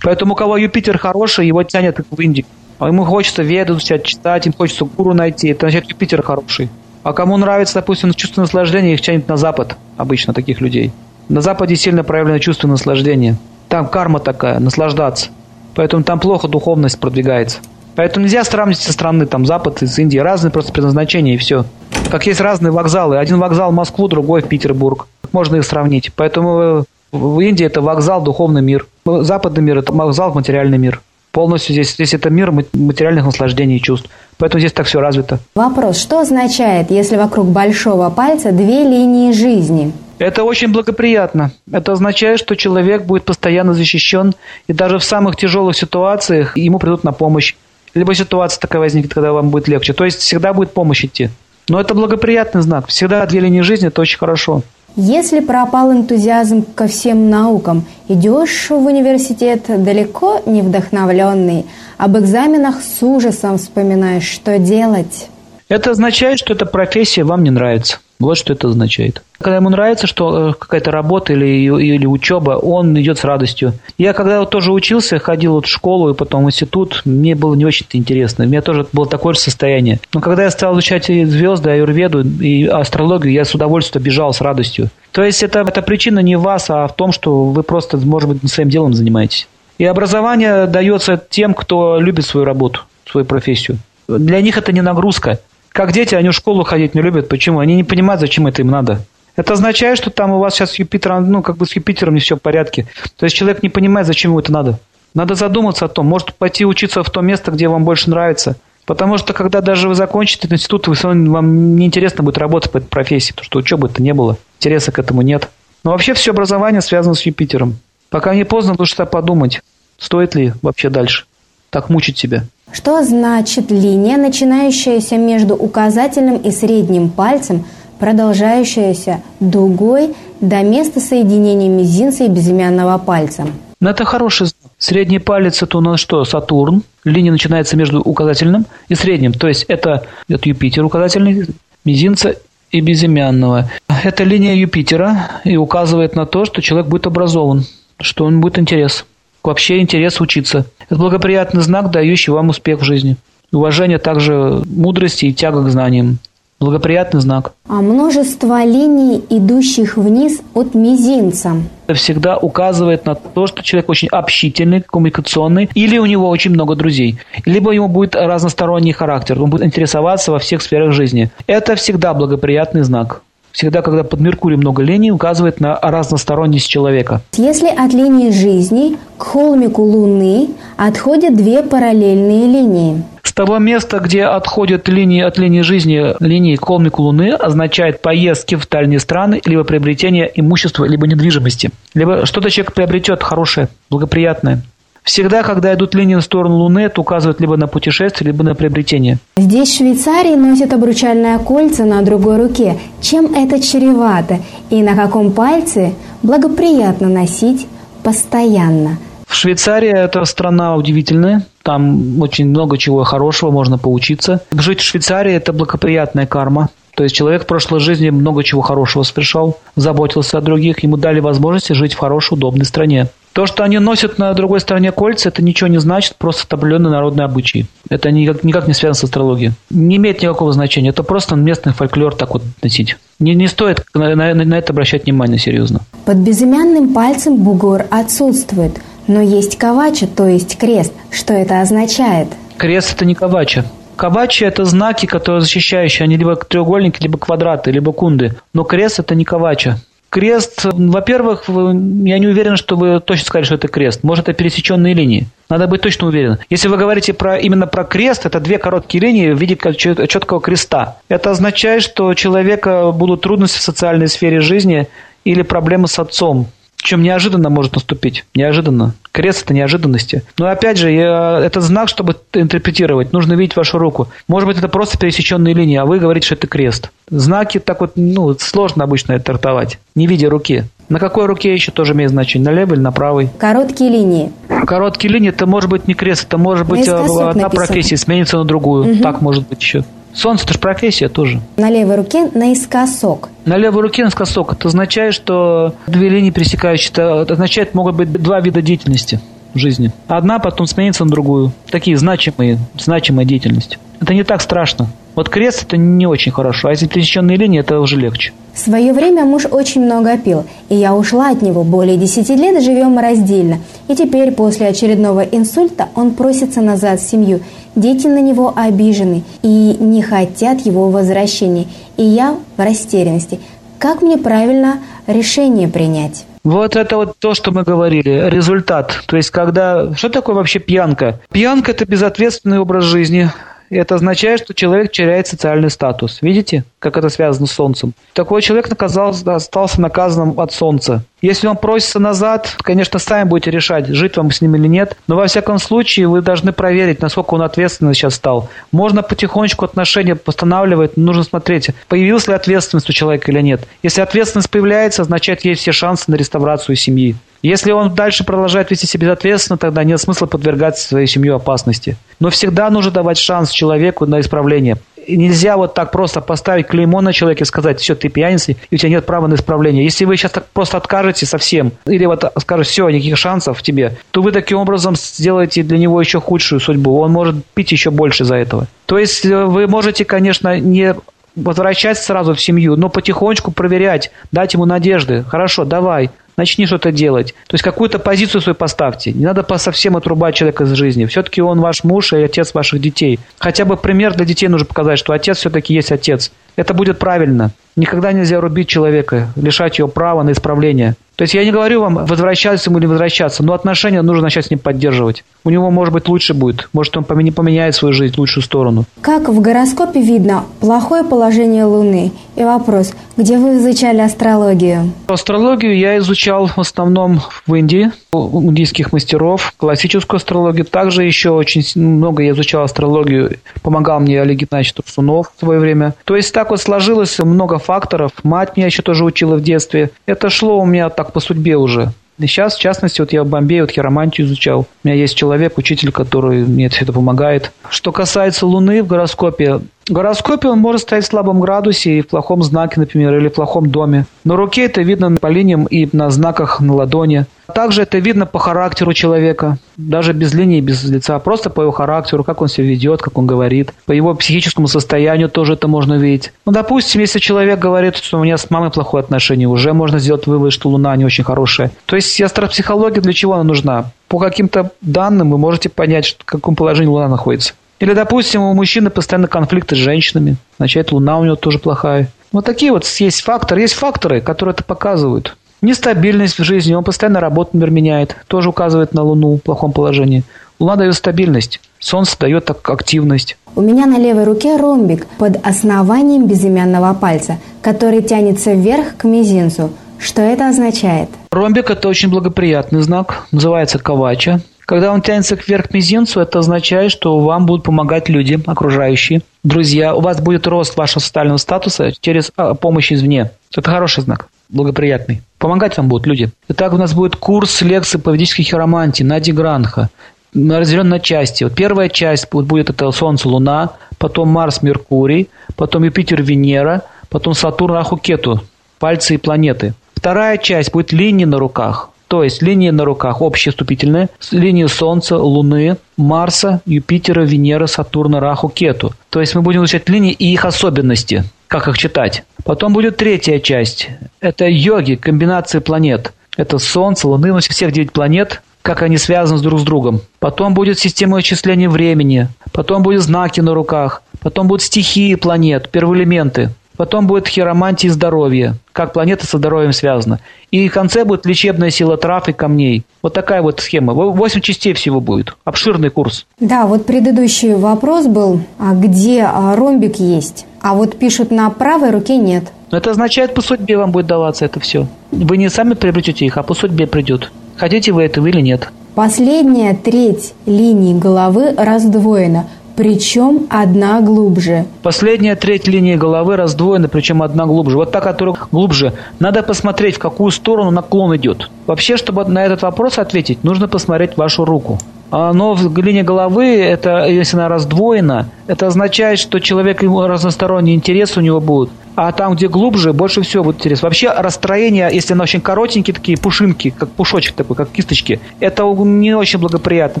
Поэтому 0.02 0.32
у 0.32 0.36
кого 0.36 0.56
Юпитер 0.56 0.98
хороший, 0.98 1.46
его 1.46 1.62
тянет 1.62 2.00
в 2.10 2.20
Индию. 2.20 2.46
А 2.78 2.88
ему 2.88 3.04
хочется 3.04 3.42
веду 3.42 3.78
читать, 3.78 4.04
читать, 4.04 4.46
им 4.46 4.52
хочется 4.52 4.84
гуру 4.84 5.14
найти. 5.14 5.48
Это 5.48 5.68
значит 5.68 5.88
Юпитер 5.90 6.22
хороший. 6.22 6.68
А 7.02 7.12
кому 7.12 7.36
нравится, 7.36 7.74
допустим, 7.74 8.12
чувство 8.14 8.42
наслаждения, 8.42 8.94
их 8.94 9.00
тянет 9.00 9.28
на 9.28 9.36
Запад 9.36 9.76
обычно 9.96 10.32
таких 10.32 10.60
людей. 10.60 10.92
На 11.28 11.40
Западе 11.40 11.76
сильно 11.76 12.04
проявлено 12.04 12.38
чувство 12.38 12.68
наслаждения. 12.68 13.36
Там 13.68 13.88
карма 13.88 14.18
такая, 14.20 14.58
наслаждаться. 14.58 15.30
Поэтому 15.74 16.04
там 16.04 16.20
плохо 16.20 16.48
духовность 16.48 16.98
продвигается. 16.98 17.58
Поэтому 17.94 18.24
нельзя 18.24 18.44
сравнивать 18.44 18.78
со 18.78 18.92
страны, 18.92 19.26
там, 19.26 19.46
Запад 19.46 19.82
из 19.82 19.98
Индии. 19.98 20.18
Разные 20.18 20.50
просто 20.50 20.72
предназначения 20.72 21.34
и 21.34 21.38
все. 21.38 21.64
Как 22.10 22.26
есть 22.26 22.40
разные 22.40 22.72
вокзалы. 22.72 23.18
Один 23.18 23.38
вокзал 23.38 23.70
в 23.70 23.74
Москву, 23.74 24.08
другой 24.08 24.42
в 24.42 24.48
Петербург. 24.48 25.06
Можно 25.32 25.56
их 25.56 25.64
сравнить. 25.64 26.12
Поэтому 26.14 26.60
э, 26.60 26.82
в 27.12 27.40
Индии 27.40 27.64
это 27.64 27.80
вокзал 27.80 28.22
духовный 28.22 28.62
мир. 28.62 28.86
Западный 29.04 29.62
мир 29.62 29.78
это 29.78 29.92
вокзал 29.92 30.32
материальный 30.34 30.78
мир. 30.78 31.00
Полностью 31.32 31.72
здесь, 31.72 31.94
здесь 31.94 32.12
это 32.12 32.28
мир 32.28 32.52
материальных 32.72 33.24
наслаждений 33.24 33.76
и 33.76 33.80
чувств. 33.80 34.10
Поэтому 34.36 34.60
здесь 34.60 34.72
так 34.72 34.86
все 34.86 35.00
развито. 35.00 35.38
Вопрос, 35.54 35.96
что 35.98 36.20
означает, 36.20 36.90
если 36.90 37.16
вокруг 37.16 37.46
большого 37.46 38.10
пальца 38.10 38.52
две 38.52 38.84
линии 38.84 39.32
жизни? 39.32 39.92
Это 40.18 40.44
очень 40.44 40.70
благоприятно. 40.70 41.52
Это 41.70 41.92
означает, 41.92 42.38
что 42.38 42.54
человек 42.54 43.04
будет 43.04 43.24
постоянно 43.24 43.72
защищен, 43.72 44.34
и 44.66 44.72
даже 44.72 44.98
в 44.98 45.04
самых 45.04 45.36
тяжелых 45.36 45.76
ситуациях 45.76 46.56
ему 46.56 46.78
придут 46.78 47.02
на 47.02 47.12
помощь. 47.12 47.54
Либо 47.94 48.14
ситуация 48.14 48.60
такая 48.60 48.80
возникнет, 48.80 49.12
когда 49.12 49.32
вам 49.32 49.50
будет 49.50 49.68
легче. 49.68 49.92
То 49.92 50.04
есть 50.04 50.20
всегда 50.20 50.52
будет 50.52 50.72
помощь 50.72 51.04
идти. 51.04 51.28
Но 51.68 51.80
это 51.80 51.94
благоприятный 51.94 52.62
знак. 52.62 52.88
Всегда 52.88 53.24
две 53.26 53.40
линии 53.40 53.60
жизни– 53.60 53.88
это 53.88 54.00
очень 54.00 54.18
хорошо. 54.18 54.62
Если 54.96 55.40
пропал 55.40 55.90
энтузиазм 55.92 56.64
ко 56.74 56.86
всем 56.86 57.30
наукам, 57.30 57.86
идешь 58.08 58.68
в 58.68 58.74
университет 58.74 59.62
далеко 59.68 60.42
не 60.44 60.60
вдохновленный, 60.60 61.64
об 61.96 62.18
экзаменах 62.18 62.82
с 62.82 63.02
ужасом 63.02 63.56
вспоминаешь, 63.56 64.28
что 64.28 64.58
делать. 64.58 65.28
Это 65.68 65.92
означает, 65.92 66.38
что 66.38 66.52
эта 66.52 66.66
профессия 66.66 67.24
вам 67.24 67.42
не 67.42 67.50
нравится. 67.50 68.00
Вот 68.26 68.38
что 68.38 68.52
это 68.52 68.68
означает. 68.68 69.22
Когда 69.38 69.56
ему 69.56 69.70
нравится, 69.70 70.06
что 70.06 70.50
э, 70.50 70.52
какая-то 70.52 70.90
работа 70.90 71.32
или, 71.32 71.46
или 71.46 72.06
учеба, 72.06 72.52
он 72.52 72.98
идет 73.00 73.18
с 73.18 73.24
радостью. 73.24 73.74
Я 73.98 74.12
когда 74.12 74.40
вот 74.40 74.50
тоже 74.50 74.72
учился, 74.72 75.18
ходил 75.18 75.54
вот 75.54 75.66
в 75.66 75.68
школу 75.68 76.10
и 76.10 76.14
потом 76.14 76.44
в 76.44 76.48
институт, 76.48 77.02
мне 77.04 77.34
было 77.34 77.54
не 77.54 77.64
очень 77.64 77.86
интересно. 77.92 78.44
У 78.44 78.48
меня 78.48 78.62
тоже 78.62 78.86
было 78.92 79.06
такое 79.06 79.34
же 79.34 79.40
состояние. 79.40 80.00
Но 80.14 80.20
когда 80.20 80.44
я 80.44 80.50
стал 80.50 80.74
изучать 80.74 81.10
и 81.10 81.24
звезды, 81.24 81.70
аюрведу 81.70 82.22
и 82.22 82.66
астрологию, 82.66 83.32
я 83.32 83.44
с 83.44 83.54
удовольствием 83.54 84.04
бежал 84.04 84.32
с 84.32 84.40
радостью. 84.40 84.90
То 85.10 85.22
есть 85.22 85.42
это, 85.42 85.60
это 85.60 85.82
причина 85.82 86.20
не 86.20 86.36
в 86.36 86.42
вас, 86.42 86.70
а 86.70 86.86
в 86.86 86.94
том, 86.94 87.12
что 87.12 87.44
вы 87.44 87.62
просто, 87.62 87.96
может 87.98 88.28
быть, 88.30 88.50
своим 88.50 88.70
делом 88.70 88.94
занимаетесь. 88.94 89.48
И 89.78 89.84
образование 89.84 90.66
дается 90.66 91.20
тем, 91.28 91.54
кто 91.54 91.98
любит 91.98 92.24
свою 92.24 92.44
работу, 92.44 92.82
свою 93.04 93.26
профессию. 93.26 93.78
Для 94.08 94.40
них 94.40 94.56
это 94.56 94.72
не 94.72 94.80
нагрузка. 94.80 95.40
Как 95.72 95.92
дети, 95.92 96.14
они 96.14 96.28
в 96.28 96.32
школу 96.32 96.64
ходить 96.64 96.94
не 96.94 97.00
любят. 97.00 97.28
Почему? 97.28 97.58
Они 97.58 97.74
не 97.74 97.84
понимают, 97.84 98.20
зачем 98.20 98.46
это 98.46 98.62
им 98.62 98.68
надо. 98.68 99.04
Это 99.36 99.54
означает, 99.54 99.96
что 99.96 100.10
там 100.10 100.32
у 100.32 100.38
вас 100.38 100.54
сейчас 100.54 100.78
Юпитер, 100.78 101.20
ну, 101.20 101.42
как 101.42 101.56
бы 101.56 101.66
с 101.66 101.74
Юпитером 101.74 102.14
не 102.14 102.20
все 102.20 102.36
в 102.36 102.40
порядке. 102.40 102.86
То 103.16 103.24
есть 103.24 103.34
человек 103.34 103.62
не 103.62 103.70
понимает, 103.70 104.06
зачем 104.06 104.32
ему 104.32 104.40
это 104.40 104.52
надо. 104.52 104.78
Надо 105.14 105.34
задуматься 105.34 105.86
о 105.86 105.88
том, 105.88 106.06
может 106.06 106.34
пойти 106.34 106.66
учиться 106.66 107.02
в 107.02 107.10
то 107.10 107.22
место, 107.22 107.50
где 107.50 107.68
вам 107.68 107.84
больше 107.84 108.10
нравится. 108.10 108.56
Потому 108.84 109.16
что 109.16 109.32
когда 109.32 109.60
даже 109.60 109.88
вы 109.88 109.94
закончите 109.94 110.48
институт, 110.50 110.88
вы, 110.88 110.94
вам 111.02 111.76
неинтересно 111.76 112.22
будет 112.24 112.36
работать 112.36 112.72
по 112.72 112.78
этой 112.78 112.88
профессии, 112.88 113.32
потому 113.32 113.44
что 113.44 113.58
учебы 113.60 113.88
это 113.88 114.02
не 114.02 114.12
было, 114.12 114.36
интереса 114.58 114.92
к 114.92 114.98
этому 114.98 115.22
нет. 115.22 115.48
Но 115.84 115.92
вообще 115.92 116.14
все 116.14 116.32
образование 116.32 116.82
связано 116.82 117.14
с 117.14 117.22
Юпитером. 117.22 117.78
Пока 118.10 118.34
не 118.34 118.44
поздно, 118.44 118.74
лучше 118.78 119.06
подумать, 119.06 119.62
стоит 119.98 120.34
ли 120.34 120.52
вообще 120.62 120.90
дальше 120.90 121.24
так 121.72 121.88
мучить 121.88 122.18
себя. 122.18 122.44
Что 122.70 123.02
значит 123.02 123.70
линия, 123.70 124.16
начинающаяся 124.18 125.16
между 125.16 125.54
указательным 125.54 126.36
и 126.36 126.50
средним 126.50 127.08
пальцем, 127.08 127.64
продолжающаяся 127.98 129.22
дугой 129.40 130.14
до 130.40 130.62
места 130.62 131.00
соединения 131.00 131.68
мизинца 131.68 132.24
и 132.24 132.28
безымянного 132.28 132.98
пальца? 132.98 133.46
Ну, 133.80 133.88
это 133.88 134.04
хороший 134.04 134.46
знак. 134.46 134.72
Средний 134.78 135.18
палец 135.18 135.62
это 135.62 135.78
у 135.78 135.80
нас 135.80 135.98
что? 135.98 136.24
Сатурн. 136.24 136.82
Линия 137.04 137.32
начинается 137.32 137.76
между 137.76 138.00
указательным 138.00 138.66
и 138.88 138.94
средним. 138.94 139.32
То 139.32 139.48
есть 139.48 139.64
это, 139.68 140.06
это 140.28 140.48
Юпитер 140.48 140.84
указательный, 140.84 141.46
мизинца 141.84 142.36
и 142.70 142.80
безымянного. 142.80 143.70
Это 144.04 144.24
линия 144.24 144.54
Юпитера 144.54 145.40
и 145.44 145.56
указывает 145.56 146.16
на 146.16 146.26
то, 146.26 146.44
что 146.44 146.60
человек 146.60 146.88
будет 146.88 147.06
образован, 147.06 147.64
что 147.98 148.24
он 148.24 148.40
будет 148.40 148.58
интерес 148.58 149.04
вообще 149.44 149.80
интерес 149.80 150.20
учиться. 150.20 150.66
Это 150.88 150.96
благоприятный 150.96 151.62
знак, 151.62 151.90
дающий 151.90 152.32
вам 152.32 152.48
успех 152.50 152.80
в 152.80 152.84
жизни. 152.84 153.16
Уважение 153.52 153.98
также 153.98 154.62
мудрости 154.66 155.26
и 155.26 155.34
тяга 155.34 155.62
к 155.62 155.70
знаниям. 155.70 156.18
Благоприятный 156.58 157.20
знак. 157.20 157.54
А 157.68 157.82
множество 157.82 158.64
линий, 158.64 159.20
идущих 159.30 159.96
вниз 159.96 160.40
от 160.54 160.74
мизинца. 160.74 161.56
Это 161.88 161.98
всегда 161.98 162.36
указывает 162.36 163.04
на 163.04 163.16
то, 163.16 163.48
что 163.48 163.64
человек 163.64 163.90
очень 163.90 164.06
общительный, 164.08 164.80
коммуникационный, 164.80 165.68
или 165.74 165.98
у 165.98 166.06
него 166.06 166.28
очень 166.28 166.52
много 166.52 166.76
друзей. 166.76 167.18
Либо 167.44 167.70
у 167.70 167.72
него 167.72 167.88
будет 167.88 168.14
разносторонний 168.14 168.92
характер, 168.92 169.42
он 169.42 169.50
будет 169.50 169.64
интересоваться 169.64 170.30
во 170.30 170.38
всех 170.38 170.62
сферах 170.62 170.92
жизни. 170.92 171.30
Это 171.48 171.74
всегда 171.74 172.14
благоприятный 172.14 172.82
знак 172.82 173.22
всегда, 173.52 173.82
когда 173.82 174.02
под 174.02 174.20
Меркурием 174.20 174.60
много 174.60 174.82
линий, 174.82 175.12
указывает 175.12 175.60
на 175.60 175.78
разносторонность 175.80 176.68
человека. 176.68 177.20
Если 177.36 177.68
от 177.68 177.92
линии 177.92 178.30
жизни 178.30 178.96
к 179.18 179.22
холмику 179.22 179.82
Луны 179.82 180.48
отходят 180.76 181.36
две 181.36 181.62
параллельные 181.62 182.46
линии. 182.46 183.02
С 183.22 183.32
того 183.32 183.58
места, 183.58 183.98
где 183.98 184.24
отходят 184.24 184.88
линии 184.88 185.22
от 185.22 185.38
линии 185.38 185.62
жизни, 185.62 186.14
линии 186.22 186.56
к 186.56 186.64
холмику 186.64 187.02
Луны, 187.02 187.30
означает 187.30 188.02
поездки 188.02 188.56
в 188.56 188.68
дальние 188.68 189.00
страны, 189.00 189.40
либо 189.46 189.64
приобретение 189.64 190.30
имущества, 190.34 190.84
либо 190.84 191.06
недвижимости. 191.06 191.70
Либо 191.94 192.26
что-то 192.26 192.50
человек 192.50 192.74
приобретет 192.74 193.22
хорошее, 193.22 193.68
благоприятное. 193.88 194.60
Всегда, 195.02 195.42
когда 195.42 195.74
идут 195.74 195.94
линии 195.94 196.14
в 196.14 196.20
сторону 196.20 196.56
Луны, 196.56 196.80
это 196.80 197.00
указывает 197.00 197.40
либо 197.40 197.56
на 197.56 197.66
путешествие, 197.66 198.30
либо 198.30 198.44
на 198.44 198.54
приобретение. 198.54 199.18
Здесь 199.36 199.70
в 199.70 199.76
Швейцарии 199.76 200.36
носят 200.36 200.72
обручальное 200.72 201.38
кольцо 201.38 201.84
на 201.84 202.02
другой 202.02 202.36
руке. 202.36 202.78
Чем 203.00 203.34
это 203.34 203.60
чревато? 203.60 204.38
И 204.70 204.80
на 204.82 204.94
каком 204.94 205.32
пальце 205.32 205.94
благоприятно 206.22 207.08
носить 207.08 207.66
постоянно? 208.04 208.98
В 209.26 209.34
Швейцарии 209.34 209.90
это 209.90 210.24
страна 210.24 210.76
удивительная. 210.76 211.46
Там 211.62 212.20
очень 212.20 212.48
много 212.48 212.78
чего 212.78 213.02
хорошего 213.02 213.50
можно 213.50 213.78
поучиться. 213.78 214.42
Жить 214.52 214.80
в 214.80 214.84
Швейцарии– 214.84 215.32
это 215.34 215.52
благоприятная 215.52 216.26
карма. 216.26 216.68
То 216.94 217.02
есть 217.02 217.16
человек 217.16 217.44
в 217.44 217.46
прошлой 217.46 217.80
жизни 217.80 218.10
много 218.10 218.44
чего 218.44 218.60
хорошего 218.60 219.02
совершал, 219.02 219.58
заботился 219.74 220.38
о 220.38 220.42
других, 220.42 220.82
ему 220.82 220.96
дали 220.96 221.20
возможность 221.20 221.74
жить 221.74 221.94
в 221.94 221.98
хорошей, 221.98 222.34
удобной 222.34 222.66
стране. 222.66 223.08
То, 223.32 223.46
что 223.46 223.64
они 223.64 223.78
носят 223.78 224.18
на 224.18 224.32
другой 224.34 224.60
стороне 224.60 224.92
кольца, 224.92 225.30
это 225.30 225.42
ничего 225.42 225.68
не 225.68 225.78
значит, 225.78 226.16
просто 226.16 226.56
определенные 226.56 226.90
народные 226.90 227.24
обычаи. 227.24 227.66
Это 227.88 228.10
никак, 228.10 228.44
никак 228.44 228.68
не 228.68 228.74
связано 228.74 228.94
с 229.00 229.04
астрологией. 229.04 229.52
Не 229.70 229.96
имеет 229.96 230.20
никакого 230.20 230.52
значения. 230.52 230.90
Это 230.90 231.02
просто 231.02 231.34
местный 231.34 231.72
фольклор 231.72 232.14
так 232.14 232.34
вот 232.34 232.42
носить. 232.62 232.96
Не, 233.18 233.34
не 233.34 233.48
стоит 233.48 233.84
на, 233.94 234.14
на, 234.14 234.34
на 234.34 234.58
это 234.58 234.72
обращать 234.72 235.04
внимание 235.04 235.38
серьезно. 235.38 235.80
Под 236.04 236.18
безымянным 236.18 236.92
пальцем 236.92 237.36
бугор 237.36 237.86
отсутствует, 237.90 238.80
но 239.06 239.22
есть 239.22 239.56
кавача, 239.56 240.06
то 240.06 240.26
есть 240.26 240.58
крест. 240.58 240.92
Что 241.10 241.32
это 241.32 241.60
означает? 241.60 242.28
Крест– 242.58 242.92
это 242.94 243.06
не 243.06 243.14
кавача. 243.14 243.64
Кавачи– 243.96 244.44
это 244.44 244.64
знаки, 244.64 245.06
которые 245.06 245.40
защищающие, 245.40 246.04
они 246.04 246.16
либо 246.16 246.36
треугольники, 246.36 247.02
либо 247.02 247.18
квадраты, 247.18 247.70
либо 247.70 247.92
кунды. 247.92 248.34
Но 248.52 248.64
крест– 248.64 248.98
это 248.98 249.14
не 249.14 249.24
кавача. 249.24 249.78
Крест, 250.12 250.66
во-первых, 250.66 251.44
я 251.48 252.18
не 252.18 252.26
уверен, 252.26 252.56
что 252.58 252.76
вы 252.76 253.00
точно 253.00 253.24
сказали, 253.24 253.46
что 253.46 253.54
это 253.54 253.68
крест. 253.68 254.02
Может, 254.02 254.28
это 254.28 254.34
пересеченные 254.34 254.92
линии. 254.92 255.26
Надо 255.48 255.66
быть 255.66 255.80
точно 255.80 256.08
уверен. 256.08 256.36
Если 256.50 256.68
вы 256.68 256.76
говорите 256.76 257.14
про, 257.14 257.38
именно 257.38 257.66
про 257.66 257.84
крест, 257.84 258.26
это 258.26 258.38
две 258.38 258.58
короткие 258.58 259.00
линии 259.00 259.30
в 259.30 259.38
виде 259.38 259.56
четкого 259.56 260.42
креста. 260.42 260.98
Это 261.08 261.30
означает, 261.30 261.82
что 261.82 262.08
у 262.08 262.14
человека 262.14 262.92
будут 262.92 263.22
трудности 263.22 263.56
в 263.56 263.62
социальной 263.62 264.08
сфере 264.08 264.40
жизни 264.40 264.86
или 265.24 265.40
проблемы 265.40 265.88
с 265.88 265.98
отцом. 265.98 266.46
Чем 266.82 267.02
неожиданно 267.02 267.48
может 267.48 267.74
наступить. 267.74 268.24
Неожиданно. 268.34 268.94
Крест– 269.12 269.42
это 269.44 269.54
неожиданности. 269.54 270.24
Но 270.36 270.48
опять 270.48 270.78
же, 270.78 270.90
я, 270.90 271.40
это 271.40 271.60
знак, 271.60 271.88
чтобы 271.88 272.16
интерпретировать. 272.32 273.12
Нужно 273.12 273.34
видеть 273.34 273.56
вашу 273.56 273.78
руку. 273.78 274.08
Может 274.26 274.48
быть, 274.48 274.58
это 274.58 274.68
просто 274.68 274.98
пересеченные 274.98 275.54
линии, 275.54 275.76
а 275.76 275.86
вы 275.86 276.00
говорите, 276.00 276.26
что 276.26 276.34
это 276.34 276.48
крест. 276.48 276.90
Знаки 277.08 277.60
так 277.60 277.80
вот, 277.80 277.92
ну, 277.94 278.34
сложно 278.38 278.82
обычно 278.84 279.12
это 279.12 279.26
трактовать, 279.26 279.78
не 279.94 280.08
видя 280.08 280.28
руки. 280.28 280.64
На 280.88 280.98
какой 280.98 281.26
руке 281.26 281.52
еще 281.54 281.70
тоже 281.70 281.92
имеет 281.92 282.10
значение? 282.10 282.50
На 282.50 282.54
левой 282.54 282.76
или 282.76 282.82
на 282.82 282.92
правой? 282.92 283.30
Короткие 283.38 283.90
линии. 283.90 284.32
Короткие 284.66 285.12
линии– 285.12 285.28
это 285.30 285.46
может 285.46 285.70
быть 285.70 285.86
не 285.86 285.94
крест, 285.94 286.24
это 286.24 286.36
может 286.36 286.66
быть 286.66 286.88
одна 286.88 287.26
написано. 287.26 287.50
профессия 287.50 287.96
сменится 287.96 288.38
на 288.38 288.44
другую. 288.44 288.94
Угу. 288.94 289.02
Так 289.02 289.22
может 289.22 289.48
быть 289.48 289.62
еще. 289.62 289.84
Солнце– 290.14 290.44
это 290.44 290.54
же 290.54 290.58
профессия 290.58 291.08
тоже. 291.08 291.40
На 291.56 291.70
левой 291.70 291.96
руке 291.96 292.30
наискосок. 292.34 293.30
На 293.44 293.56
левой 293.56 293.82
руке 293.82 294.02
наискосок. 294.02 294.52
Это 294.52 294.68
означает, 294.68 295.14
что 295.14 295.74
две 295.86 296.08
линии 296.08 296.30
пересекающие. 296.30 296.90
Это 296.90 297.32
означает, 297.32 297.74
могут 297.74 297.96
быть 297.96 298.12
два 298.12 298.40
вида 298.40 298.62
деятельности 298.62 299.20
в 299.54 299.58
жизни. 299.58 299.90
Одна 300.08 300.38
потом 300.38 300.66
сменится 300.66 301.04
на 301.04 301.10
другую. 301.10 301.52
Такие 301.70 301.96
значимые, 301.96 302.58
значимая 302.78 303.24
деятельность. 303.24 303.78
Это 304.00 304.14
не 304.14 304.24
так 304.24 304.40
страшно. 304.40 304.88
Вот 305.14 305.28
крест 305.28 305.64
это 305.64 305.76
не 305.76 306.06
очень 306.06 306.32
хорошо, 306.32 306.68
а 306.68 306.70
если 306.70 306.86
пересеченные 306.86 307.36
линии, 307.36 307.60
это 307.60 307.80
уже 307.80 307.96
легче. 307.96 308.32
В 308.54 308.58
свое 308.58 308.92
время 308.92 309.24
муж 309.24 309.46
очень 309.50 309.84
много 309.84 310.16
пил, 310.18 310.44
и 310.68 310.74
я 310.74 310.94
ушла 310.94 311.30
от 311.30 311.42
него. 311.42 311.64
Более 311.64 311.96
десяти 311.96 312.34
лет 312.34 312.62
живем 312.62 312.98
раздельно. 312.98 313.58
И 313.88 313.94
теперь, 313.94 314.32
после 314.32 314.68
очередного 314.68 315.20
инсульта, 315.20 315.88
он 315.94 316.12
просится 316.12 316.60
назад 316.60 317.00
в 317.00 317.08
семью. 317.08 317.40
Дети 317.74 318.06
на 318.06 318.20
него 318.20 318.52
обижены 318.54 319.24
и 319.42 319.76
не 319.78 320.02
хотят 320.02 320.60
его 320.60 320.90
возвращения. 320.90 321.66
И 321.96 322.04
я 322.04 322.36
в 322.56 322.60
растерянности. 322.62 323.40
Как 323.78 324.02
мне 324.02 324.18
правильно 324.18 324.80
решение 325.06 325.68
принять? 325.68 326.24
Вот 326.44 326.76
это 326.76 326.96
вот 326.96 327.16
то, 327.18 327.34
что 327.34 327.52
мы 327.52 327.62
говорили, 327.62 328.28
результат. 328.28 329.02
То 329.06 329.16
есть, 329.16 329.30
когда... 329.30 329.94
Что 329.94 330.08
такое 330.08 330.34
вообще 330.34 330.58
пьянка? 330.58 331.20
Пьянка– 331.30 331.70
это 331.72 331.86
безответственный 331.86 332.58
образ 332.58 332.84
жизни, 332.84 333.30
и 333.72 333.76
это 333.76 333.94
означает, 333.94 334.40
что 334.40 334.52
человек 334.52 334.92
теряет 334.92 335.26
социальный 335.26 335.70
статус. 335.70 336.18
Видите, 336.20 336.64
как 336.78 336.98
это 336.98 337.08
связано 337.08 337.46
с 337.46 337.52
Солнцем? 337.52 337.94
Такой 338.12 338.42
человек 338.42 338.68
наказался, 338.68 339.34
остался 339.34 339.80
наказанным 339.80 340.38
от 340.38 340.52
Солнца. 340.52 341.04
Если 341.22 341.46
он 341.46 341.56
просится 341.56 341.98
назад, 341.98 342.54
конечно, 342.58 342.98
сами 342.98 343.26
будете 343.26 343.50
решать, 343.50 343.86
жить 343.86 344.18
вам 344.18 344.30
с 344.30 344.42
ним 344.42 344.56
или 344.56 344.68
нет. 344.68 344.98
Но 345.06 345.16
во 345.16 345.26
всяком 345.26 345.58
случае 345.58 346.06
вы 346.06 346.20
должны 346.20 346.52
проверить, 346.52 347.00
насколько 347.00 347.32
он 347.32 347.40
ответственный 347.40 347.94
сейчас 347.94 348.16
стал. 348.16 348.50
Можно 348.72 349.02
потихонечку 349.02 349.64
отношения 349.64 350.16
постанавливать, 350.16 350.98
но 350.98 351.06
нужно 351.06 351.22
смотреть, 351.22 351.70
появилась 351.88 352.28
ли 352.28 352.34
ответственность 352.34 352.90
у 352.90 352.92
человека 352.92 353.30
или 353.32 353.40
нет. 353.40 353.62
Если 353.82 354.02
ответственность 354.02 354.50
появляется, 354.50 355.00
означает, 355.00 355.46
есть 355.46 355.62
все 355.62 355.72
шансы 355.72 356.10
на 356.10 356.16
реставрацию 356.16 356.76
семьи. 356.76 357.16
Если 357.42 357.72
он 357.72 357.94
дальше 357.94 358.24
продолжает 358.24 358.70
вести 358.70 358.86
себя 358.86 359.08
безответственно, 359.08 359.58
тогда 359.58 359.82
нет 359.82 360.00
смысла 360.00 360.26
подвергать 360.26 360.78
свою 360.78 361.06
семью 361.06 361.34
опасности. 361.34 361.96
Но 362.20 362.30
всегда 362.30 362.70
нужно 362.70 362.92
давать 362.92 363.18
шанс 363.18 363.50
человеку 363.50 364.06
на 364.06 364.20
исправление. 364.20 364.76
И 365.06 365.16
нельзя 365.16 365.56
вот 365.56 365.74
так 365.74 365.90
просто 365.90 366.20
поставить 366.20 366.68
клеймо 366.68 367.00
на 367.00 367.12
человека 367.12 367.42
и 367.42 367.46
сказать, 367.46 367.80
все, 367.80 367.96
ты 367.96 368.08
пьяница, 368.08 368.52
и 368.52 368.74
у 368.74 368.76
тебя 368.76 368.90
нет 368.90 369.06
права 369.06 369.26
на 369.26 369.34
исправление. 369.34 369.82
Если 369.82 370.04
вы 370.04 370.16
сейчас 370.16 370.30
так 370.30 370.46
просто 370.52 370.76
откажете 370.76 371.26
совсем, 371.26 371.72
или 371.86 372.04
вот 372.06 372.24
скажете, 372.38 372.70
все, 372.70 372.88
никаких 372.88 373.18
шансов 373.18 373.62
тебе, 373.62 373.96
то 374.12 374.22
вы 374.22 374.30
таким 374.30 374.58
образом 374.58 374.94
сделаете 374.94 375.64
для 375.64 375.78
него 375.78 376.00
еще 376.00 376.20
худшую 376.20 376.60
судьбу. 376.60 376.98
Он 377.00 377.10
может 377.10 377.44
пить 377.54 377.72
еще 377.72 377.90
больше 377.90 378.24
за 378.24 378.36
этого. 378.36 378.68
То 378.86 378.98
есть 378.98 379.24
э, 379.24 379.44
вы 379.44 379.66
можете, 379.66 380.04
конечно, 380.04 380.60
не 380.60 380.94
возвращаться 381.34 382.04
сразу 382.04 382.34
в 382.34 382.40
семью, 382.40 382.76
но 382.76 382.88
потихонечку 382.88 383.52
проверять, 383.52 384.10
дать 384.30 384.54
ему 384.54 384.66
надежды. 384.66 385.24
Хорошо, 385.26 385.64
давай, 385.64 386.10
начни 386.42 386.66
что-то 386.66 386.90
делать. 386.90 387.34
То 387.46 387.54
есть 387.54 387.62
какую-то 387.62 387.98
позицию 388.00 388.40
свою 388.40 388.56
поставьте. 388.56 389.12
Не 389.12 389.24
надо 389.24 389.44
по 389.44 389.58
совсем 389.58 389.96
отрубать 389.96 390.34
человека 390.34 390.64
из 390.64 390.72
жизни. 390.72 391.04
Все-таки 391.06 391.40
он 391.40 391.60
ваш 391.60 391.84
муж 391.84 392.12
и 392.12 392.16
отец 392.16 392.52
ваших 392.52 392.80
детей. 392.80 393.20
Хотя 393.38 393.64
бы 393.64 393.76
пример 393.76 394.14
для 394.14 394.24
детей 394.24 394.48
нужно 394.48 394.66
показать, 394.66 394.98
что 394.98 395.12
отец 395.12 395.38
все-таки 395.38 395.72
есть 395.72 395.92
отец. 395.92 396.32
Это 396.56 396.74
будет 396.74 396.98
правильно. 396.98 397.52
Никогда 397.76 398.12
нельзя 398.12 398.40
рубить 398.40 398.68
человека, 398.68 399.28
лишать 399.36 399.78
его 399.78 399.88
права 399.88 400.22
на 400.22 400.32
исправление. 400.32 400.94
То 401.16 401.22
есть 401.22 401.34
я 401.34 401.44
не 401.44 401.52
говорю 401.52 401.80
вам 401.80 402.06
возвращаться 402.06 402.70
ему 402.70 402.78
или 402.78 402.86
возвращаться, 402.86 403.42
но 403.42 403.52
отношения 403.52 404.02
нужно 404.02 404.24
начать 404.24 404.46
с 404.46 404.50
ним 404.50 404.58
поддерживать. 404.58 405.24
У 405.44 405.50
него, 405.50 405.70
может 405.70 405.92
быть, 405.92 406.08
лучше 406.08 406.34
будет. 406.34 406.68
Может, 406.72 406.96
он 406.96 407.04
поменяет 407.04 407.74
свою 407.74 407.94
жизнь 407.94 408.14
в 408.14 408.18
лучшую 408.18 408.42
сторону. 408.42 408.84
Как 409.02 409.28
в 409.28 409.40
гороскопе 409.40 410.00
видно 410.00 410.44
плохое 410.60 411.04
положение 411.04 411.64
Луны? 411.64 412.12
И 412.34 412.44
вопрос, 412.44 412.92
где 413.16 413.38
вы 413.38 413.58
изучали 413.58 414.00
астрологию? 414.00 414.92
Астрологию 415.06 415.78
я 415.78 415.98
изучал 415.98 416.31
в 416.40 416.58
основном 416.58 417.20
в 417.46 417.54
Индии, 417.54 417.90
у 418.12 418.42
индийских 418.42 418.92
мастеров, 418.92 419.52
классическую 419.56 420.18
астрологию. 420.18 420.64
Также 420.64 421.04
еще 421.04 421.30
очень 421.30 421.62
много 421.74 422.22
я 422.22 422.30
изучал 422.32 422.64
астрологию. 422.64 423.38
Помогал 423.62 424.00
мне 424.00 424.20
Олег 424.20 424.38
Геннадьевич 424.38 424.72
Турсунов 424.72 425.32
в 425.36 425.40
свое 425.40 425.60
время. 425.60 425.94
То 426.04 426.16
есть 426.16 426.32
так 426.32 426.50
вот 426.50 426.60
сложилось 426.60 427.18
много 427.18 427.58
факторов. 427.58 428.12
Мать 428.22 428.56
меня 428.56 428.66
еще 428.66 428.82
тоже 428.82 429.04
учила 429.04 429.36
в 429.36 429.42
детстве. 429.42 429.90
Это 430.06 430.30
шло 430.30 430.58
у 430.60 430.66
меня 430.66 430.88
так 430.90 431.12
по 431.12 431.20
судьбе 431.20 431.56
уже. 431.56 431.92
И 432.18 432.26
сейчас, 432.26 432.56
в 432.56 432.60
частности, 432.60 433.00
вот 433.00 433.12
я 433.12 433.24
в 433.24 433.26
Бомбее 433.26 433.62
вот 433.62 433.70
хиромантию 433.70 434.26
изучал. 434.26 434.60
У 434.60 434.88
меня 434.88 434.96
есть 434.96 435.16
человек, 435.16 435.58
учитель, 435.58 435.90
который 435.90 436.44
мне 436.44 436.68
все 436.68 436.84
это 436.84 436.92
помогает. 436.92 437.52
Что 437.68 437.90
касается 437.90 438.46
Луны 438.46 438.82
в 438.82 438.86
гороскопе, 438.86 439.60
гороскопе 439.92 440.48
он 440.48 440.58
может 440.58 440.82
стоять 440.82 441.04
в 441.04 441.08
слабом 441.08 441.40
градусе 441.40 441.98
и 441.98 442.02
в 442.02 442.08
плохом 442.08 442.42
знаке, 442.42 442.80
например, 442.80 443.16
или 443.16 443.28
в 443.28 443.34
плохом 443.34 443.70
доме. 443.70 444.06
На 444.24 444.36
руке 444.36 444.64
это 444.64 444.82
видно 444.82 445.16
по 445.16 445.26
линиям 445.26 445.64
и 445.66 445.88
на 445.94 446.10
знаках 446.10 446.60
на 446.60 446.74
ладони. 446.74 447.26
Также 447.54 447.82
это 447.82 447.98
видно 447.98 448.24
по 448.24 448.38
характеру 448.38 448.94
человека, 448.94 449.58
даже 449.76 450.12
без 450.12 450.32
линии, 450.32 450.60
без 450.60 450.84
лица, 450.84 451.18
просто 451.18 451.50
по 451.50 451.62
его 451.62 451.72
характеру, 451.72 452.24
как 452.24 452.40
он 452.40 452.48
себя 452.48 452.66
ведет, 452.66 453.02
как 453.02 453.18
он 453.18 453.26
говорит. 453.26 453.74
По 453.84 453.92
его 453.92 454.14
психическому 454.14 454.68
состоянию 454.68 455.28
тоже 455.28 455.54
это 455.54 455.68
можно 455.68 455.94
видеть. 455.94 456.32
Ну, 456.46 456.52
допустим, 456.52 457.00
если 457.00 457.18
человек 457.18 457.58
говорит, 457.58 457.96
что 457.96 458.18
у 458.18 458.24
меня 458.24 458.38
с 458.38 458.48
мамой 458.50 458.70
плохое 458.70 459.02
отношение, 459.02 459.48
уже 459.48 459.72
можно 459.72 459.98
сделать 459.98 460.26
вывод, 460.26 460.52
что 460.52 460.70
Луна 460.70 460.96
не 460.96 461.04
очень 461.04 461.24
хорошая. 461.24 461.72
То 461.86 461.96
есть 461.96 462.20
астропсихология 462.20 463.02
для 463.02 463.12
чего 463.12 463.34
она 463.34 463.44
нужна? 463.44 463.92
По 464.08 464.18
каким-то 464.18 464.70
данным 464.80 465.30
вы 465.30 465.38
можете 465.38 465.68
понять, 465.68 466.16
в 466.18 466.24
каком 466.24 466.54
положении 466.54 466.90
Луна 466.90 467.08
находится. 467.08 467.54
Или, 467.82 467.94
допустим, 467.94 468.42
у 468.42 468.54
мужчины 468.54 468.90
постоянно 468.90 469.26
конфликты 469.26 469.74
с 469.74 469.78
женщинами, 469.78 470.36
значит, 470.56 470.92
Луна 470.92 471.18
у 471.18 471.24
него 471.24 471.34
тоже 471.34 471.58
плохая. 471.58 472.06
Вот 472.30 472.44
такие 472.44 472.70
вот 472.70 472.86
есть 472.86 473.22
факторы. 473.22 473.62
Есть 473.62 473.74
факторы, 473.74 474.20
которые 474.20 474.52
это 474.52 474.62
показывают. 474.62 475.36
Нестабильность 475.62 476.38
в 476.38 476.44
жизни, 476.44 476.74
он 476.74 476.84
постоянно 476.84 477.18
работу, 477.18 477.50
например, 477.54 477.74
меняет, 477.74 478.16
тоже 478.28 478.50
указывает 478.50 478.94
на 478.94 479.02
Луну 479.02 479.34
в 479.34 479.40
плохом 479.40 479.72
положении. 479.72 480.22
Луна 480.60 480.76
дает 480.76 480.94
стабильность, 480.94 481.60
Солнце 481.80 482.16
дает 482.20 482.44
так 482.44 482.70
активность. 482.70 483.36
У 483.56 483.60
меня 483.60 483.86
на 483.86 483.98
левой 483.98 484.22
руке 484.22 484.56
ромбик 484.56 485.08
под 485.18 485.44
основанием 485.44 486.28
безымянного 486.28 486.94
пальца, 486.94 487.38
который 487.62 488.00
тянется 488.00 488.52
вверх 488.52 488.96
к 488.96 489.02
мизинцу. 489.02 489.72
Что 489.98 490.22
это 490.22 490.48
означает? 490.48 491.08
Ромбик– 491.32 491.68
это 491.70 491.88
очень 491.88 492.10
благоприятный 492.10 492.82
знак, 492.82 493.26
называется 493.32 493.80
кавача. 493.80 494.40
Когда 494.66 494.92
он 494.92 495.02
тянется 495.02 495.34
вверх 495.36 495.68
к 495.68 495.74
мизинцу, 495.74 496.20
это 496.20 496.38
означает, 496.38 496.92
что 496.92 497.18
вам 497.18 497.46
будут 497.46 497.64
помогать 497.64 498.08
люди, 498.08 498.38
окружающие, 498.46 499.22
друзья. 499.42 499.94
У 499.94 500.00
вас 500.00 500.20
будет 500.20 500.46
рост 500.46 500.76
вашего 500.76 501.00
социального 501.00 501.38
статуса 501.38 501.92
через 502.00 502.30
а, 502.36 502.54
помощь 502.54 502.92
извне. 502.92 503.32
Это 503.54 503.70
хороший 503.70 504.02
знак, 504.02 504.28
благоприятный. 504.48 505.22
Помогать 505.38 505.76
вам 505.76 505.88
будут 505.88 506.06
люди. 506.06 506.30
Итак, 506.48 506.72
у 506.72 506.76
нас 506.76 506.94
будет 506.94 507.16
курс 507.16 507.62
лекций 507.62 508.00
по 508.00 508.10
ведической 508.10 508.44
хиромантии 508.44 509.02
Нади 509.02 509.32
Гранха. 509.32 509.90
Разделен 510.34 510.88
на 510.88 511.00
части. 511.00 511.44
Вот 511.44 511.54
первая 511.54 511.88
часть 511.88 512.30
будет 512.30 512.70
это 512.70 512.90
Солнце, 512.92 513.28
Луна, 513.28 513.72
потом 513.98 514.28
Марс, 514.28 514.62
Меркурий, 514.62 515.28
потом 515.56 515.84
Юпитер, 515.84 516.22
Венера, 516.22 516.82
потом 517.10 517.34
Сатурн, 517.34 517.74
Раху, 517.74 517.96
Кету, 517.96 518.40
пальцы 518.78 519.14
и 519.14 519.18
планеты. 519.18 519.74
Вторая 519.94 520.38
часть 520.38 520.72
будет 520.72 520.92
линии 520.92 521.26
на 521.26 521.38
руках. 521.38 521.90
То 522.12 522.22
есть 522.22 522.42
линии 522.42 522.68
на 522.68 522.84
руках 522.84 523.22
общие 523.22 523.52
вступительные, 523.52 524.10
линии 524.32 524.66
Солнца, 524.66 525.16
Луны, 525.16 525.78
Марса, 525.96 526.60
Юпитера, 526.66 527.22
Венеры, 527.22 527.66
Сатурна, 527.66 528.20
Раху, 528.20 528.50
Кету. 528.50 528.92
То 529.08 529.20
есть 529.20 529.34
мы 529.34 529.40
будем 529.40 529.60
изучать 529.60 529.88
линии 529.88 530.12
и 530.12 530.30
их 530.30 530.44
особенности, 530.44 531.24
как 531.48 531.68
их 531.68 531.78
читать. 531.78 532.24
Потом 532.44 532.74
будет 532.74 532.98
третья 532.98 533.38
часть. 533.38 533.88
Это 534.20 534.46
йоги, 534.46 534.96
комбинации 534.96 535.60
планет. 535.60 536.12
Это 536.36 536.58
Солнце, 536.58 537.08
Луны, 537.08 537.28
ну, 537.28 537.38
всех 537.38 537.72
девять 537.72 537.92
планет, 537.92 538.42
как 538.60 538.82
они 538.82 538.98
связаны 538.98 539.40
друг 539.40 539.60
с 539.60 539.62
другом. 539.62 540.02
Потом 540.18 540.52
будет 540.52 540.78
система 540.78 541.14
вычисления 541.14 541.70
времени. 541.70 542.28
Потом 542.52 542.82
будут 542.82 543.00
знаки 543.00 543.40
на 543.40 543.54
руках. 543.54 544.02
Потом 544.20 544.48
будут 544.48 544.60
стихии 544.60 545.14
планет, 545.14 545.70
первоэлементы. 545.70 546.50
Потом 546.76 547.06
будет 547.06 547.28
хиромантия 547.28 547.90
и 547.90 547.92
здоровье, 547.92 548.54
как 548.72 548.92
планета 548.92 549.26
со 549.26 549.38
здоровьем 549.38 549.72
связана. 549.72 550.20
И 550.50 550.68
в 550.68 550.72
конце 550.72 551.04
будет 551.04 551.26
лечебная 551.26 551.70
сила 551.70 551.96
трав 551.96 552.28
и 552.28 552.32
камней. 552.32 552.84
Вот 553.02 553.14
такая 553.14 553.42
вот 553.42 553.60
схема. 553.60 553.92
Восемь 553.92 554.40
частей 554.40 554.72
всего 554.72 555.00
будет. 555.00 555.36
Обширный 555.44 555.90
курс. 555.90 556.26
Да, 556.40 556.66
вот 556.66 556.86
предыдущий 556.86 557.54
вопрос 557.54 558.06
был, 558.06 558.40
а 558.58 558.74
где 558.74 559.22
а, 559.22 559.54
ромбик 559.54 559.96
есть? 559.96 560.46
А 560.60 560.74
вот 560.74 560.98
пишут 560.98 561.30
на 561.30 561.50
правой 561.50 561.90
руке 561.90 562.16
нет. 562.16 562.44
Но 562.70 562.78
это 562.78 562.90
означает, 562.90 563.34
по 563.34 563.42
судьбе 563.42 563.76
вам 563.76 563.92
будет 563.92 564.06
даваться 564.06 564.44
это 564.44 564.60
все. 564.60 564.86
Вы 565.10 565.36
не 565.36 565.50
сами 565.50 565.74
приобретете 565.74 566.24
их, 566.24 566.38
а 566.38 566.42
по 566.42 566.54
судьбе 566.54 566.86
придет. 566.86 567.30
Хотите 567.56 567.92
вы 567.92 568.04
этого 568.04 568.26
или 568.28 568.40
нет. 568.40 568.70
Последняя 568.94 569.74
треть 569.74 570.34
линии 570.46 570.98
головы 570.98 571.54
раздвоена– 571.56 572.46
причем 572.76 573.46
одна 573.50 574.00
глубже. 574.00 574.66
Последняя 574.82 575.36
треть 575.36 575.68
линии 575.68 575.96
головы 575.96 576.36
раздвоена, 576.36 576.88
причем 576.88 577.22
одна 577.22 577.46
глубже. 577.46 577.76
Вот 577.76 577.92
та, 577.92 578.00
которая 578.00 578.36
глубже. 578.50 578.92
Надо 579.18 579.42
посмотреть, 579.42 579.96
в 579.96 579.98
какую 579.98 580.30
сторону 580.30 580.70
наклон 580.70 581.16
идет. 581.16 581.50
Вообще, 581.66 581.96
чтобы 581.96 582.24
на 582.24 582.44
этот 582.44 582.62
вопрос 582.62 582.98
ответить, 582.98 583.44
нужно 583.44 583.68
посмотреть 583.68 584.16
вашу 584.16 584.44
руку. 584.44 584.78
А, 585.10 585.32
но 585.34 585.52
в 585.54 585.78
линии 585.78 586.02
головы, 586.02 586.56
это, 586.56 587.06
если 587.06 587.36
она 587.36 587.48
раздвоена, 587.48 588.28
это 588.46 588.66
означает, 588.66 589.18
что 589.18 589.40
человек, 589.40 589.82
ему 589.82 590.06
разносторонний 590.06 590.74
интерес 590.74 591.18
у 591.18 591.20
него 591.20 591.40
будет. 591.40 591.68
А 591.94 592.12
там, 592.12 592.34
где 592.34 592.48
глубже, 592.48 592.92
больше 592.92 593.22
всего 593.22 593.44
будет 593.44 593.56
интерес. 593.56 593.82
Вообще 593.82 594.10
расстроение, 594.10 594.88
если 594.92 595.12
оно 595.12 595.24
очень 595.24 595.40
коротенькие 595.40 595.94
такие 595.94 596.16
пушинки, 596.16 596.70
как 596.70 596.90
пушочек 596.90 597.34
такой, 597.34 597.56
как 597.56 597.70
кисточки, 597.70 598.20
это 598.40 598.64
не 598.64 599.14
очень 599.14 599.38
благоприятно. 599.38 600.00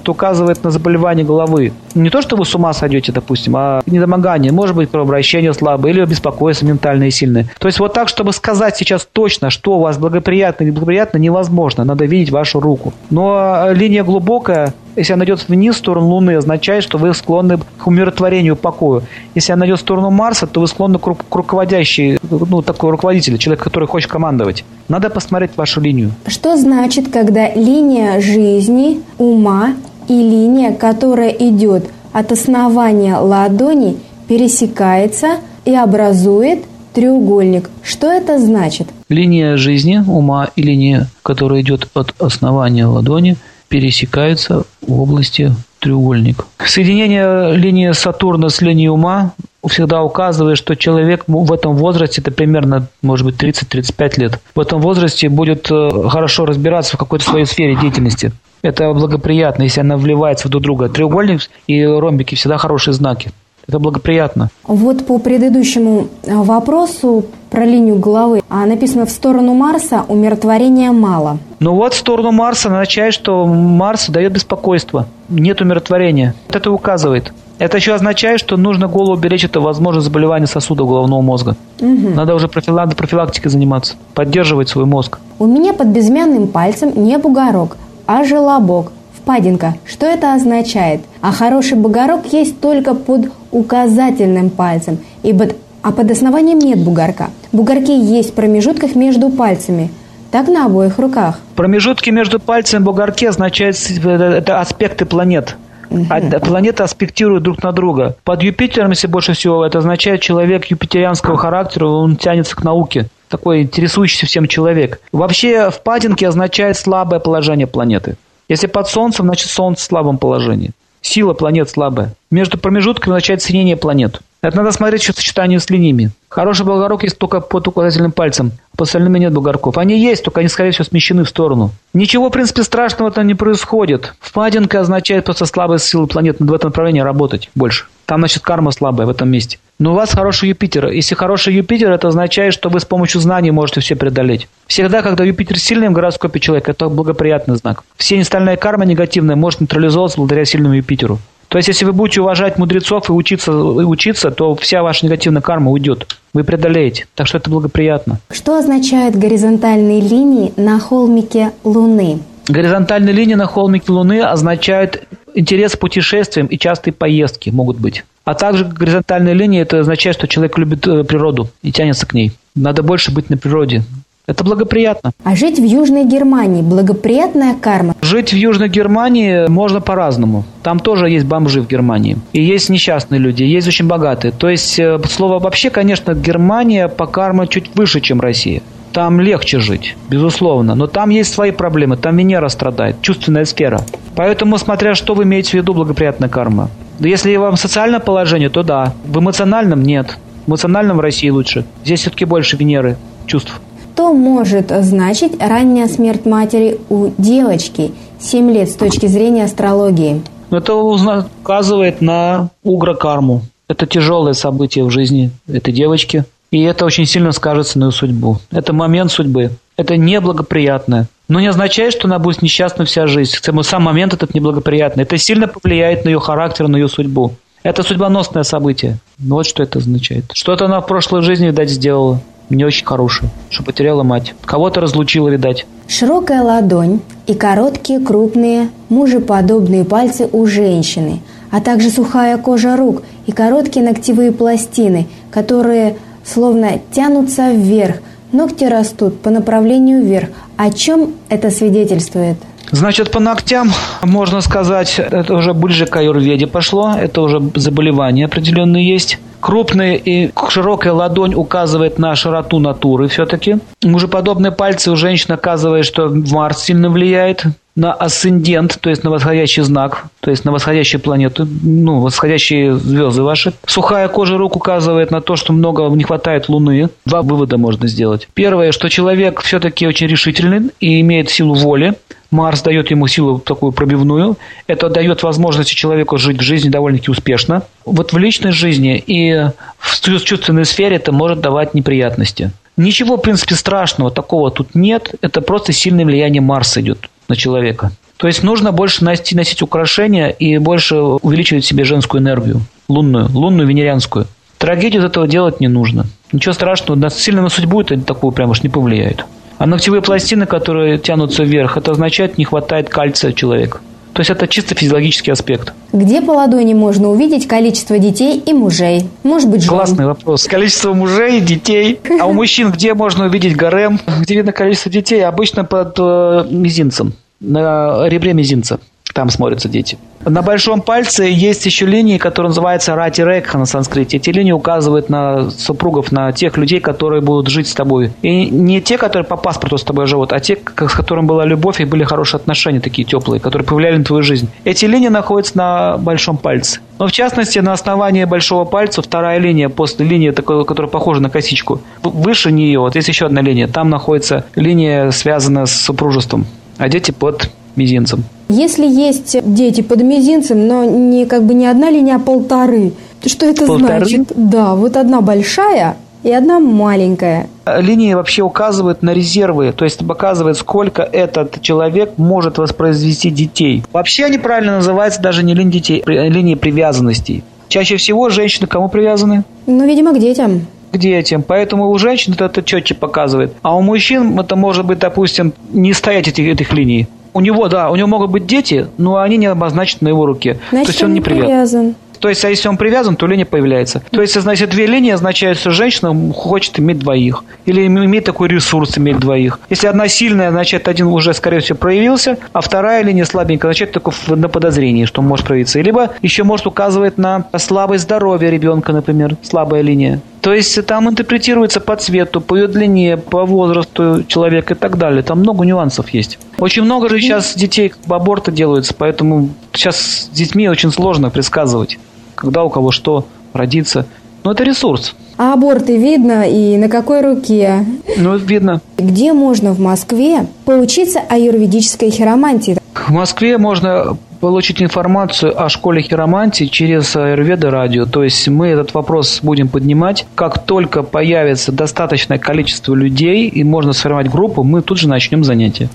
Это 0.00 0.10
указывает 0.10 0.64
на 0.64 0.70
заболевание 0.70 1.24
головы. 1.24 1.72
Не 1.94 2.10
то, 2.10 2.22
что 2.22 2.36
вы 2.36 2.44
с 2.44 2.54
ума 2.54 2.72
сойдете, 2.72 3.12
допустим, 3.12 3.56
а 3.56 3.82
недомогание. 3.86 4.52
Может 4.52 4.74
быть, 4.74 4.90
кровообращение 4.90 5.52
слабое 5.52 5.92
или 5.92 6.04
беспокойство 6.04 6.66
ментальное 6.66 7.08
и 7.08 7.10
сильное. 7.10 7.46
То 7.58 7.68
есть 7.68 7.78
вот 7.78 7.92
так, 7.92 8.08
чтобы 8.08 8.32
сказать 8.32 8.76
сейчас 8.76 9.06
точно, 9.10 9.50
что 9.50 9.76
у 9.76 9.80
вас 9.80 9.98
благоприятно 9.98 10.64
или 10.64 10.70
благоприятно, 10.70 11.18
невозможно. 11.18 11.84
Надо 11.84 12.04
видеть 12.06 12.30
вашу 12.30 12.60
руку. 12.60 12.94
Но 13.10 13.68
линия 13.72 14.04
глубокая, 14.04 14.74
если 14.96 15.12
она 15.14 15.24
идет 15.24 15.48
вниз 15.48 15.74
в 15.74 15.78
сторону 15.78 16.08
Луны, 16.08 16.36
означает, 16.36 16.84
что 16.84 16.98
вы 16.98 17.14
склонны 17.14 17.58
к 17.58 17.86
умиротворению, 17.86 18.56
покою. 18.56 19.02
Если 19.34 19.52
она 19.52 19.66
идет 19.66 19.78
в 19.78 19.82
сторону 19.82 20.10
Марса, 20.10 20.46
то 20.46 20.60
вы 20.60 20.66
склонны 20.66 20.98
к, 20.98 21.02
к 21.02 21.34
руководящей, 21.34 22.18
ну, 22.22 22.62
такой 22.62 22.90
руководитель, 22.90 23.38
человек, 23.38 23.62
который 23.62 23.88
хочет 23.88 24.10
командовать. 24.10 24.64
Надо 24.88 25.10
посмотреть 25.10 25.52
вашу 25.56 25.80
линию. 25.80 26.12
Что 26.26 26.56
значит, 26.56 27.10
когда 27.10 27.52
линия 27.54 28.20
жизни, 28.20 29.00
ума 29.18 29.74
и 30.08 30.14
линия, 30.14 30.74
которая 30.74 31.30
идет 31.30 31.88
от 32.12 32.32
основания 32.32 33.16
ладони, 33.16 33.96
пересекается 34.28 35.38
и 35.64 35.74
образует 35.74 36.64
треугольник. 36.92 37.70
Что 37.82 38.12
это 38.12 38.38
значит? 38.38 38.88
Линия 39.08 39.56
жизни, 39.56 40.02
ума 40.06 40.48
и 40.54 40.62
линия, 40.62 41.06
которая 41.22 41.62
идет 41.62 41.88
от 41.94 42.14
основания 42.20 42.84
ладони– 42.86 43.36
пересекаются 43.72 44.64
в 44.86 45.00
области 45.00 45.50
треугольник. 45.78 46.44
Соединение 46.58 47.56
линии 47.56 47.90
Сатурна 47.92 48.50
с 48.50 48.60
линией 48.60 48.90
ума 48.90 49.32
всегда 49.66 50.02
указывает, 50.02 50.58
что 50.58 50.76
человек 50.76 51.24
в 51.26 51.50
этом 51.50 51.74
возрасте, 51.76 52.20
это 52.20 52.30
примерно, 52.30 52.88
может 53.00 53.24
быть, 53.24 53.42
30-35 53.42 54.20
лет, 54.20 54.40
в 54.54 54.60
этом 54.60 54.82
возрасте 54.82 55.30
будет 55.30 55.70
э, 55.70 55.88
хорошо 56.10 56.44
разбираться 56.44 56.96
в 56.96 56.98
какой-то 56.98 57.24
своей 57.24 57.46
сфере 57.46 57.74
деятельности. 57.74 58.32
Это 58.60 58.92
благоприятно, 58.92 59.62
если 59.62 59.80
она 59.80 59.96
вливается 59.96 60.48
в 60.48 60.50
друг 60.50 60.64
друга. 60.64 60.90
Треугольник 60.90 61.40
и 61.66 61.82
ромбики 61.82 62.34
всегда 62.34 62.58
хорошие 62.58 62.92
знаки. 62.92 63.30
Это 63.68 63.78
благоприятно. 63.78 64.50
Вот 64.64 65.06
по 65.06 65.18
предыдущему 65.18 66.08
э, 66.22 66.34
вопросу 66.34 67.24
про 67.50 67.64
линию 67.64 67.96
головы 67.96 68.42
а 68.54 68.66
написано 68.66 69.06
в 69.06 69.10
сторону 69.10 69.54
Марса 69.54 70.04
умиротворения 70.08 70.92
мало. 70.92 71.38
Ну 71.58 71.74
вот 71.74 71.94
в 71.94 71.96
сторону 71.96 72.32
Марса 72.32 72.68
означает, 72.68 73.14
что 73.14 73.46
Марс 73.46 74.10
дает 74.10 74.32
беспокойство, 74.32 75.06
нет 75.30 75.62
умиротворения. 75.62 76.34
Вот 76.48 76.56
это 76.56 76.70
указывает. 76.70 77.32
Это 77.58 77.78
еще 77.78 77.94
означает, 77.94 78.40
что 78.40 78.58
нужно 78.58 78.88
голову 78.88 79.16
беречь 79.16 79.44
от 79.44 79.56
возможного 79.56 80.02
заболевания 80.02 80.46
сосудов 80.46 80.86
головного 80.86 81.22
мозга. 81.22 81.56
Угу. 81.80 82.10
Надо 82.14 82.34
уже 82.34 82.48
профилак, 82.48 82.94
профилактикой 82.94 83.50
заниматься, 83.50 83.94
поддерживать 84.14 84.68
свой 84.68 84.84
мозг. 84.84 85.18
У 85.38 85.46
меня 85.46 85.72
под 85.72 85.86
безымянным 85.86 86.48
пальцем 86.48 86.92
не 86.94 87.16
бугорок, 87.16 87.78
а 88.06 88.24
желобок 88.24 88.92
впадинка. 89.22 89.74
Что 89.86 90.06
это 90.06 90.34
означает? 90.34 91.00
А 91.20 91.32
хороший 91.32 91.78
бугорок 91.78 92.32
есть 92.32 92.60
только 92.60 92.94
под 92.94 93.30
указательным 93.50 94.50
пальцем, 94.50 94.98
ибо 95.22 95.46
а 95.82 95.90
под 95.90 96.10
основанием 96.10 96.58
нет 96.58 96.78
бугорка. 96.78 97.30
Бугорки 97.52 97.90
есть 97.90 98.30
в 98.30 98.34
промежутках 98.34 98.94
между 98.94 99.30
пальцами. 99.30 99.90
Так 100.30 100.48
на 100.48 100.66
обоих 100.66 100.98
руках. 100.98 101.40
Промежутки 101.56 102.10
между 102.10 102.38
пальцами 102.40 102.82
и 102.82 102.84
бугорки 102.84 103.26
означают 103.26 103.76
это 103.76 104.60
аспекты 104.60 105.04
планет. 105.04 105.56
Угу. 105.90 106.06
планеты 106.46 106.84
аспектируют 106.84 107.42
друг 107.42 107.62
на 107.62 107.72
друга. 107.72 108.16
Под 108.24 108.42
Юпитером, 108.42 108.90
если 108.90 109.08
больше 109.08 109.34
всего, 109.34 109.66
это 109.66 109.78
означает 109.78 110.22
человек 110.22 110.66
юпитерианского 110.66 111.36
характера, 111.36 111.86
он 111.86 112.16
тянется 112.16 112.56
к 112.56 112.64
науке 112.64 113.08
такой 113.32 113.62
интересующийся 113.62 114.26
всем 114.26 114.46
человек. 114.46 115.00
Вообще 115.10 115.70
впадинки 115.70 116.24
означает 116.24 116.76
слабое 116.76 117.18
положение 117.18 117.66
планеты. 117.66 118.16
Если 118.48 118.66
под 118.66 118.88
Солнцем, 118.88 119.26
значит 119.26 119.50
Солнце 119.50 119.82
в 119.82 119.86
слабом 119.86 120.18
положении. 120.18 120.72
Сила 121.00 121.34
планет 121.34 121.68
слабая. 121.68 122.14
Между 122.30 122.58
промежутками 122.58 123.14
означает 123.14 123.42
соединение 123.42 123.76
планет. 123.76 124.20
Это 124.40 124.56
надо 124.56 124.72
смотреть 124.72 125.02
еще 125.02 125.12
сочетание 125.12 125.60
с 125.60 125.70
линиями. 125.70 126.10
Хороший 126.28 126.66
бугорок 126.66 127.04
есть 127.04 127.16
только 127.16 127.40
под 127.40 127.68
указательным 127.68 128.10
пальцем. 128.10 128.52
По 128.76 128.84
остальным 128.84 129.14
нет 129.14 129.32
бугорков. 129.32 129.78
Они 129.78 129.96
есть, 130.00 130.24
только 130.24 130.40
они, 130.40 130.48
скорее 130.48 130.72
всего, 130.72 130.84
смещены 130.84 131.22
в 131.22 131.28
сторону. 131.28 131.70
Ничего, 131.94 132.28
в 132.28 132.32
принципе, 132.32 132.64
страшного 132.64 133.12
там 133.12 133.28
не 133.28 133.34
происходит. 133.34 134.14
Впадинка 134.18 134.80
означает 134.80 135.24
просто 135.26 135.46
слабая 135.46 135.78
сила 135.78 136.06
планет. 136.06 136.40
Надо 136.40 136.52
в 136.52 136.54
этом 136.56 136.68
направлении 136.70 137.00
работать 137.00 137.50
больше. 137.54 137.86
Там, 138.06 138.20
значит, 138.20 138.42
карма 138.42 138.72
слабая 138.72 139.06
в 139.06 139.10
этом 139.10 139.28
месте. 139.28 139.58
Но 139.82 139.94
у 139.94 139.94
вас 139.96 140.12
хороший 140.12 140.50
Юпитер. 140.50 140.90
Если 140.90 141.16
хороший 141.16 141.54
Юпитер, 141.54 141.90
это 141.90 142.06
означает, 142.06 142.54
что 142.54 142.68
вы 142.68 142.78
с 142.78 142.84
помощью 142.84 143.20
знаний 143.20 143.50
можете 143.50 143.80
все 143.80 143.96
преодолеть. 143.96 144.46
Всегда, 144.68 145.02
когда 145.02 145.24
Юпитер 145.24 145.58
сильный 145.58 145.88
в 145.88 145.92
гороскопе 145.92 146.38
человека, 146.38 146.70
это 146.70 146.88
благоприятный 146.88 147.56
знак. 147.56 147.82
Все 147.96 148.20
остальная 148.20 148.56
карма 148.56 148.84
негативная 148.84 149.34
может 149.34 149.60
нейтрализовываться 149.60 150.18
благодаря 150.18 150.44
сильному 150.44 150.76
Юпитеру. 150.76 151.18
То 151.48 151.58
есть, 151.58 151.66
если 151.66 151.84
вы 151.84 151.92
будете 151.92 152.20
уважать 152.20 152.58
мудрецов 152.58 153.08
и 153.08 153.12
учиться, 153.12 153.50
и 153.50 153.84
учиться, 153.84 154.30
то 154.30 154.54
вся 154.54 154.84
ваша 154.84 155.04
негативная 155.04 155.42
карма 155.42 155.72
уйдет. 155.72 156.06
Вы 156.32 156.44
преодолеете. 156.44 157.06
Так 157.16 157.26
что 157.26 157.38
это 157.38 157.50
благоприятно. 157.50 158.20
Что 158.30 158.58
означают 158.58 159.16
горизонтальные 159.16 160.00
линии 160.00 160.52
на 160.56 160.78
холмике 160.78 161.50
Луны? 161.64 162.20
Горизонтальные 162.46 163.12
линии 163.12 163.34
на 163.34 163.46
холмике 163.46 163.90
Луны 163.90 164.20
означают 164.20 165.02
интерес 165.34 165.72
к 165.72 165.80
путешествиям 165.80 166.46
и 166.46 166.56
частые 166.56 166.94
поездки 166.94 167.50
могут 167.50 167.78
быть. 167.78 168.04
А 168.24 168.34
также 168.34 168.64
горизонтальные 168.64 169.34
линии– 169.34 169.60
это 169.62 169.80
означает, 169.80 170.16
что 170.16 170.28
человек 170.28 170.56
любит 170.58 170.86
э, 170.86 171.04
природу 171.04 171.48
и 171.62 171.72
тянется 171.72 172.06
к 172.06 172.14
ней. 172.14 172.32
Надо 172.54 172.82
больше 172.82 173.12
быть 173.12 173.30
на 173.30 173.36
природе. 173.36 173.82
Это 174.24 174.44
благоприятно. 174.44 175.10
А 175.24 175.34
жить 175.34 175.58
в 175.58 175.64
Южной 175.64 176.04
Германии– 176.04 176.62
благоприятная 176.62 177.56
карма? 177.56 177.96
Жить 178.02 178.32
в 178.32 178.36
Южной 178.36 178.68
Германии 178.68 179.48
можно 179.48 179.80
по-разному. 179.80 180.44
Там 180.62 180.78
тоже 180.78 181.08
есть 181.10 181.26
бомжи 181.26 181.60
в 181.60 181.66
Германии. 181.66 182.16
И 182.32 182.40
есть 182.40 182.68
несчастные 182.68 183.18
люди, 183.18 183.42
есть 183.42 183.66
очень 183.66 183.88
богатые. 183.88 184.30
То 184.30 184.48
есть, 184.48 184.78
э, 184.78 185.00
слово 185.10 185.40
вообще, 185.40 185.70
конечно, 185.70 186.14
Германия 186.14 186.86
по 186.86 187.06
карме 187.06 187.48
чуть 187.48 187.74
выше, 187.74 188.00
чем 188.00 188.20
Россия. 188.20 188.62
Там 188.92 189.20
легче 189.20 189.58
жить, 189.58 189.96
безусловно. 190.08 190.76
Но 190.76 190.86
там 190.86 191.10
есть 191.10 191.34
свои 191.34 191.50
проблемы. 191.50 191.96
Там 191.96 192.16
Венера 192.16 192.48
страдает, 192.48 193.02
чувственная 193.02 193.44
сфера. 193.44 193.80
Поэтому, 194.14 194.56
смотря 194.58 194.94
что 194.94 195.14
вы 195.14 195.24
имеете 195.24 195.50
в 195.50 195.54
виду, 195.54 195.74
благоприятная 195.74 196.28
карма. 196.28 196.70
Если 197.00 197.36
вам 197.36 197.56
социальное 197.56 198.00
положение, 198.00 198.48
то 198.48 198.62
да. 198.62 198.94
В 199.04 199.18
эмоциональном 199.18 199.82
нет. 199.82 200.18
В 200.46 200.50
эмоциональном 200.50 200.98
в 200.98 201.00
России 201.00 201.30
лучше. 201.30 201.64
Здесь 201.84 202.00
все-таки 202.00 202.24
больше 202.24 202.56
Венеры 202.56 202.96
чувств. 203.26 203.60
Что 203.94 204.12
может 204.14 204.70
значить 204.70 205.40
ранняя 205.40 205.86
смерть 205.86 206.24
матери 206.24 206.78
у 206.88 207.10
девочки 207.18 207.92
7 208.20 208.50
лет 208.50 208.70
с 208.70 208.74
точки 208.74 209.06
зрения 209.06 209.44
астрологии? 209.44 210.22
Это 210.50 210.74
указывает 210.74 212.00
на 212.00 212.50
угрокарму. 212.62 213.42
Это 213.68 213.86
тяжелое 213.86 214.32
событие 214.32 214.84
в 214.84 214.90
жизни 214.90 215.30
этой 215.46 215.72
девочки. 215.72 216.24
И 216.50 216.62
это 216.62 216.84
очень 216.84 217.06
сильно 217.06 217.32
скажется 217.32 217.78
на 217.78 217.84
ее 217.86 217.92
судьбу. 217.92 218.38
Это 218.50 218.72
момент 218.72 219.10
судьбы. 219.12 219.52
Это 219.76 219.96
неблагоприятное. 219.96 221.06
Но 221.32 221.40
не 221.40 221.46
означает, 221.46 221.94
что 221.94 222.08
она 222.08 222.18
будет 222.18 222.42
несчастна 222.42 222.84
вся 222.84 223.06
жизнь. 223.06 223.38
Сам 223.62 223.82
момент 223.84 224.12
этот 224.12 224.34
неблагоприятный. 224.34 225.04
Это 225.04 225.16
сильно 225.16 225.48
повлияет 225.48 226.04
на 226.04 226.10
ее 226.10 226.20
характер, 226.20 226.68
на 226.68 226.76
ее 226.76 226.88
судьбу. 226.88 227.32
Это 227.62 227.82
судьбоносное 227.82 228.42
событие. 228.42 228.98
Вот 229.18 229.46
что 229.46 229.62
это 229.62 229.78
означает. 229.78 230.26
Что-то 230.34 230.66
она 230.66 230.82
в 230.82 230.86
прошлой 230.86 231.22
жизни, 231.22 231.46
видать, 231.46 231.70
сделала. 231.70 232.20
Не 232.50 232.66
очень 232.66 232.84
хорошее. 232.84 233.30
Что 233.48 233.64
потеряла 233.64 234.02
мать. 234.02 234.34
Кого-то 234.44 234.82
разлучила, 234.82 235.30
видать. 235.30 235.64
Широкая 235.88 236.42
ладонь 236.42 237.00
и 237.26 237.32
короткие, 237.32 237.98
крупные, 238.00 238.68
мужеподобные 238.90 239.86
пальцы 239.86 240.28
у 240.30 240.44
женщины, 240.44 241.22
а 241.50 241.62
также 241.62 241.88
сухая 241.88 242.36
кожа 242.36 242.76
рук 242.76 243.04
и 243.24 243.32
короткие 243.32 243.86
ногтевые 243.86 244.32
пластины, 244.32 245.08
которые 245.30 245.96
словно 246.26 246.78
тянутся 246.92 247.52
вверх, 247.52 248.00
ногти 248.32 248.64
растут 248.64 249.20
по 249.20 249.30
направлению 249.30 250.02
вверх. 250.02 250.28
О 250.56 250.70
чем 250.70 251.14
это 251.28 251.50
свидетельствует? 251.50 252.36
Значит, 252.70 253.10
по 253.10 253.20
ногтям, 253.20 253.70
можно 254.02 254.40
сказать, 254.40 254.98
это 254.98 255.34
уже 255.34 255.52
ближе 255.52 255.86
к 255.86 255.94
аюрведе 255.94 256.46
пошло, 256.46 256.94
это 256.98 257.20
уже 257.20 257.40
заболевания 257.54 258.24
определенные 258.24 258.88
есть. 258.88 259.18
Крупная 259.40 259.94
и 259.94 260.30
широкая 260.48 260.92
ладонь 260.92 261.34
указывает 261.34 261.98
на 261.98 262.14
широту 262.14 262.60
натуры 262.60 263.08
все-таки. 263.08 263.58
Мужеподобные 263.82 264.52
пальцы 264.52 264.90
у 264.90 264.96
женщин 264.96 265.32
оказывает, 265.32 265.84
что 265.84 266.08
Марс 266.08 266.62
сильно 266.62 266.88
влияет 266.88 267.44
на 267.74 267.92
асцендент, 267.92 268.78
то 268.80 268.90
есть 268.90 269.02
на 269.02 269.10
восходящий 269.10 269.62
знак, 269.62 270.04
то 270.20 270.30
есть 270.30 270.44
на 270.44 270.52
восходящие 270.52 271.00
планеты, 271.00 271.46
ну, 271.62 272.00
восходящие 272.00 272.76
звезды 272.76 273.22
ваши. 273.22 273.52
Сухая 273.66 274.08
кожа 274.08 274.36
рук 274.36 274.56
указывает 274.56 275.10
на 275.10 275.20
то, 275.20 275.36
что 275.36 275.52
много 275.52 275.88
не 275.88 276.04
хватает 276.04 276.48
Луны. 276.48 276.90
Два 277.06 277.22
вывода 277.22 277.56
можно 277.56 277.88
сделать. 277.88 278.28
Первое, 278.34 278.72
что 278.72 278.88
человек 278.88 279.40
все-таки 279.40 279.86
очень 279.86 280.06
решительный 280.06 280.70
и 280.80 281.00
имеет 281.00 281.30
силу 281.30 281.54
воли. 281.54 281.94
Марс 282.30 282.62
дает 282.62 282.90
ему 282.90 283.06
силу 283.08 283.38
такую 283.38 283.72
пробивную. 283.72 284.36
Это 284.66 284.88
дает 284.88 285.22
возможность 285.22 285.70
человеку 285.70 286.16
жить 286.18 286.38
в 286.38 286.42
жизни 286.42 286.70
довольно-таки 286.70 287.10
успешно. 287.10 287.62
Вот 287.84 288.12
в 288.12 288.18
личной 288.18 288.52
жизни 288.52 289.02
и 289.06 289.50
в 289.78 290.00
чувственной 290.24 290.64
сфере 290.64 290.96
это 290.96 291.12
может 291.12 291.40
давать 291.40 291.74
неприятности. 291.74 292.50
Ничего, 292.78 293.16
в 293.16 293.20
принципе, 293.20 293.54
страшного 293.54 294.10
такого 294.10 294.50
тут 294.50 294.74
нет. 294.74 295.14
Это 295.20 295.42
просто 295.42 295.72
сильное 295.72 296.06
влияние 296.06 296.40
Марса 296.40 296.80
идет 296.80 297.08
на 297.32 297.36
человека. 297.36 297.92
То 298.18 298.26
есть 298.26 298.42
нужно 298.42 298.72
больше 298.72 299.04
носить, 299.04 299.32
носить 299.34 299.62
украшения 299.62 300.28
и 300.28 300.58
больше 300.58 300.96
увеличивать 300.96 301.64
себе 301.64 301.84
женскую 301.84 302.20
энергию, 302.20 302.60
лунную, 302.88 303.28
лунную, 303.32 303.66
венерианскую. 303.66 304.26
Трагедию 304.58 305.00
из 305.02 305.06
этого 305.06 305.26
делать 305.26 305.60
не 305.60 305.68
нужно. 305.68 306.04
Ничего 306.30 306.52
страшного, 306.52 307.10
сильно 307.10 307.42
на 307.42 307.48
судьбу 307.48 307.80
это 307.80 307.98
такого 308.00 308.30
прям 308.32 308.50
уж 308.50 308.62
не 308.62 308.68
повлияет. 308.68 309.24
А 309.58 309.66
ногтевые 309.66 310.02
пластины, 310.02 310.44
которые 310.44 310.98
тянутся 310.98 311.42
вверх, 311.42 311.76
это 311.78 311.92
означает, 311.92 312.36
не 312.36 312.44
хватает 312.44 312.90
кальция 312.90 313.32
человека. 313.32 313.80
То 314.12 314.20
есть 314.20 314.30
это 314.30 314.46
чисто 314.46 314.74
физиологический 314.74 315.32
аспект. 315.32 315.72
Где 315.92 316.20
по 316.20 316.32
ладони 316.32 316.74
можно 316.74 317.08
увидеть 317.08 317.48
количество 317.48 317.98
детей 317.98 318.38
и 318.44 318.52
мужей? 318.52 319.08
Может 319.22 319.48
быть, 319.48 319.62
жен? 319.62 319.70
Классный 319.70 320.04
вопрос. 320.04 320.44
Количество 320.44 320.92
мужей, 320.92 321.40
детей. 321.40 321.98
А 322.20 322.26
у 322.26 322.34
мужчин 322.34 322.70
где 322.70 322.92
можно 322.92 323.24
увидеть 323.24 323.56
гарем? 323.56 323.98
Где 324.20 324.36
видно 324.36 324.52
количество 324.52 324.90
детей? 324.90 325.24
Обычно 325.24 325.64
под 325.64 325.96
э, 325.98 326.44
мизинцем, 326.50 327.14
на 327.42 328.08
ребре 328.08 328.32
мизинца. 328.32 328.80
Там 329.14 329.28
смотрятся 329.28 329.68
дети. 329.68 329.98
На 330.24 330.40
большом 330.40 330.80
пальце 330.80 331.24
есть 331.24 331.66
еще 331.66 331.84
линии, 331.84 332.16
которые 332.16 332.48
называются 332.50 332.94
рати 332.94 333.20
рекха 333.20 333.58
на 333.58 333.66
санскрите. 333.66 334.16
Эти 334.16 334.30
линии 334.30 334.52
указывают 334.52 335.10
на 335.10 335.50
супругов, 335.50 336.12
на 336.12 336.32
тех 336.32 336.56
людей, 336.56 336.80
которые 336.80 337.20
будут 337.20 337.48
жить 337.48 337.68
с 337.68 337.74
тобой. 337.74 338.12
И 338.22 338.48
не 338.48 338.80
те, 338.80 338.96
которые 338.96 339.26
по 339.26 339.36
паспорту 339.36 339.76
с 339.76 339.82
тобой 339.82 340.06
живут, 340.06 340.32
а 340.32 340.40
те, 340.40 340.56
с 340.56 340.94
которыми 340.94 341.26
была 341.26 341.44
любовь 341.44 341.80
и 341.80 341.84
были 341.84 342.04
хорошие 342.04 342.38
отношения 342.38 342.80
такие 342.80 343.04
теплые, 343.04 343.40
которые 343.40 343.66
повлияли 343.66 343.98
на 343.98 344.04
твою 344.04 344.22
жизнь. 344.22 344.48
Эти 344.64 344.84
линии 344.86 345.08
находятся 345.08 345.58
на 345.58 345.98
большом 345.98 346.38
пальце. 346.38 346.80
Но 346.98 347.08
в 347.08 347.12
частности, 347.12 347.58
на 347.58 347.72
основании 347.72 348.24
большого 348.24 348.64
пальца 348.64 349.02
вторая 349.02 349.38
линия, 349.38 349.68
после 349.68 350.06
линии, 350.06 350.30
которая 350.30 350.88
похожа 350.88 351.20
на 351.20 351.28
косичку, 351.28 351.82
выше 352.02 352.52
нее, 352.52 352.78
вот 352.78 352.94
есть 352.94 353.08
еще 353.08 353.26
одна 353.26 353.42
линия, 353.42 353.66
там 353.66 353.90
находится 353.90 354.46
линия, 354.54 355.10
связанная 355.10 355.66
с 355.66 355.72
супружеством, 355.72 356.46
а 356.78 356.88
дети 356.88 357.10
под 357.10 357.50
мизинцем. 357.76 358.24
Если 358.48 358.86
есть 358.86 359.36
дети 359.54 359.80
под 359.80 360.02
мизинцем, 360.02 360.66
но 360.66 360.84
не 360.84 361.24
как 361.24 361.44
бы 361.44 361.54
не 361.54 361.66
одна 361.66 361.90
линия, 361.90 362.16
а 362.16 362.18
полторы, 362.18 362.92
то 363.20 363.28
что 363.28 363.46
это 363.46 363.66
полторы? 363.66 364.04
значит? 364.04 364.32
Да, 364.34 364.74
вот 364.74 364.96
одна 364.96 365.20
большая 365.20 365.96
и 366.22 366.30
одна 366.30 366.60
маленькая. 366.60 367.48
Линии 367.66 368.14
вообще 368.14 368.42
указывают 368.42 369.02
на 369.02 369.10
резервы, 369.10 369.72
то 369.72 369.84
есть 369.84 370.06
показывает, 370.06 370.56
сколько 370.56 371.02
этот 371.02 371.60
человек 371.62 372.12
может 372.16 372.58
воспроизвести 372.58 373.30
детей. 373.30 373.84
Вообще 373.92 374.26
они 374.26 374.38
правильно 374.38 374.76
называются 374.76 375.20
даже 375.20 375.42
не 375.42 375.54
линии 375.54 375.72
детей, 375.72 376.02
а 376.06 376.28
линии 376.28 376.54
привязанностей. 376.54 377.42
Чаще 377.68 377.96
всего 377.96 378.28
женщины 378.28 378.66
к 378.66 378.70
кому 378.70 378.88
привязаны? 378.88 379.44
Ну, 379.66 379.86
видимо, 379.86 380.12
к 380.12 380.18
детям 380.18 380.66
к 380.92 380.98
детям. 380.98 381.42
Поэтому 381.42 381.90
у 381.90 381.98
женщин 381.98 382.34
это 382.38 382.62
четче 382.62 382.94
показывает. 382.94 383.54
А 383.62 383.76
у 383.76 383.82
мужчин 383.82 384.38
это 384.38 384.56
может 384.56 384.84
быть, 384.84 384.98
допустим, 384.98 385.52
не 385.70 385.92
стоять 385.92 386.28
этих, 386.28 386.46
этих 386.46 386.72
линий. 386.72 387.08
У 387.34 387.40
него, 387.40 387.68
да, 387.68 387.90
у 387.90 387.96
него 387.96 388.08
могут 388.08 388.30
быть 388.30 388.46
дети, 388.46 388.86
но 388.98 389.16
они 389.16 389.38
не 389.38 389.46
обозначены 389.46 389.98
на 390.02 390.08
его 390.08 390.26
руке. 390.26 390.58
Значит, 390.70 390.86
То 390.86 390.92
есть 390.92 391.02
он, 391.02 391.08
он 391.08 391.14
не 391.14 391.20
привязан. 391.20 391.46
привязан. 391.46 391.94
То 392.22 392.28
есть, 392.28 392.44
а 392.44 392.50
если 392.50 392.68
он 392.68 392.76
привязан, 392.76 393.16
то 393.16 393.26
линия 393.26 393.44
появляется. 393.44 394.00
То 394.12 394.20
есть, 394.20 394.40
значит, 394.40 394.70
две 394.70 394.86
линии 394.86 395.10
означают, 395.10 395.58
что 395.58 395.72
женщина 395.72 396.14
хочет 396.32 396.78
иметь 396.78 397.00
двоих. 397.00 397.42
Или 397.66 397.84
иметь 397.84 398.24
такой 398.24 398.46
ресурс, 398.48 398.96
иметь 398.96 399.18
двоих. 399.18 399.58
Если 399.70 399.88
одна 399.88 400.06
сильная, 400.06 400.52
значит, 400.52 400.86
один 400.86 401.08
уже, 401.08 401.34
скорее 401.34 401.58
всего, 401.58 401.78
проявился, 401.78 402.38
а 402.52 402.60
вторая 402.60 403.02
линия 403.02 403.24
слабенькая, 403.24 403.72
значит, 403.72 403.90
только 403.90 404.12
на 404.28 404.48
подозрении, 404.48 405.04
что 405.04 405.20
может 405.20 405.46
проявиться. 405.46 405.80
Либо 405.80 406.10
еще 406.22 406.44
может 406.44 406.68
указывать 406.68 407.18
на 407.18 407.46
слабость 407.56 408.04
здоровья 408.04 408.50
ребенка, 408.50 408.92
например, 408.92 409.36
слабая 409.42 409.82
линия. 409.82 410.20
То 410.42 410.52
есть 410.52 410.84
там 410.86 411.08
интерпретируется 411.08 411.80
по 411.80 411.94
цвету, 411.94 412.40
по 412.40 412.56
ее 412.56 412.66
длине, 412.66 413.16
по 413.16 413.46
возрасту 413.46 414.24
человека 414.24 414.74
и 414.74 414.76
так 414.76 414.98
далее. 414.98 415.22
Там 415.22 415.38
много 415.38 415.64
нюансов 415.64 416.10
есть. 416.10 416.40
Очень 416.58 416.82
много 416.82 417.08
же 417.08 417.20
сейчас 417.20 417.54
детей 417.54 417.92
аборты 418.08 418.50
делаются, 418.50 418.92
поэтому 418.92 419.50
сейчас 419.72 419.96
с 419.96 420.28
детьми 420.30 420.68
очень 420.68 420.90
сложно 420.90 421.30
предсказывать, 421.30 422.00
когда 422.34 422.64
у 422.64 422.70
кого 422.70 422.90
что 422.90 423.26
родится. 423.52 424.04
Но 424.42 424.50
это 424.50 424.64
ресурс. 424.64 425.14
А 425.38 425.54
аборты 425.54 425.96
видно 425.96 426.42
и 426.48 426.76
на 426.76 426.88
какой 426.88 427.20
руке? 427.20 427.86
Ну, 428.16 428.36
видно. 428.36 428.80
Где 428.98 429.32
можно 429.32 429.72
в 429.72 429.78
Москве 429.78 430.46
поучиться 430.64 431.20
аюрведической 431.20 432.10
хиромантии? 432.10 432.78
В 432.94 433.10
Москве 433.10 433.58
можно 433.58 434.16
получить 434.42 434.82
информацию 434.82 435.52
о 435.56 435.68
школе 435.68 436.02
хиромантии 436.02 436.64
через 436.64 437.14
Аюрведа 437.14 437.70
радио. 437.70 438.06
То 438.06 438.24
есть 438.24 438.48
мы 438.48 438.66
этот 438.66 438.92
вопрос 438.92 439.38
будем 439.40 439.68
поднимать. 439.68 440.26
Как 440.34 440.66
только 440.66 441.04
появится 441.04 441.70
достаточное 441.70 442.38
количество 442.38 442.92
людей 442.96 443.46
и 443.46 443.62
можно 443.62 443.92
сформировать 443.92 444.32
группу, 444.32 444.64
мы 444.64 444.82
тут 444.82 444.98
же 444.98 445.08
начнем 445.08 445.44
занятия. 445.44 445.88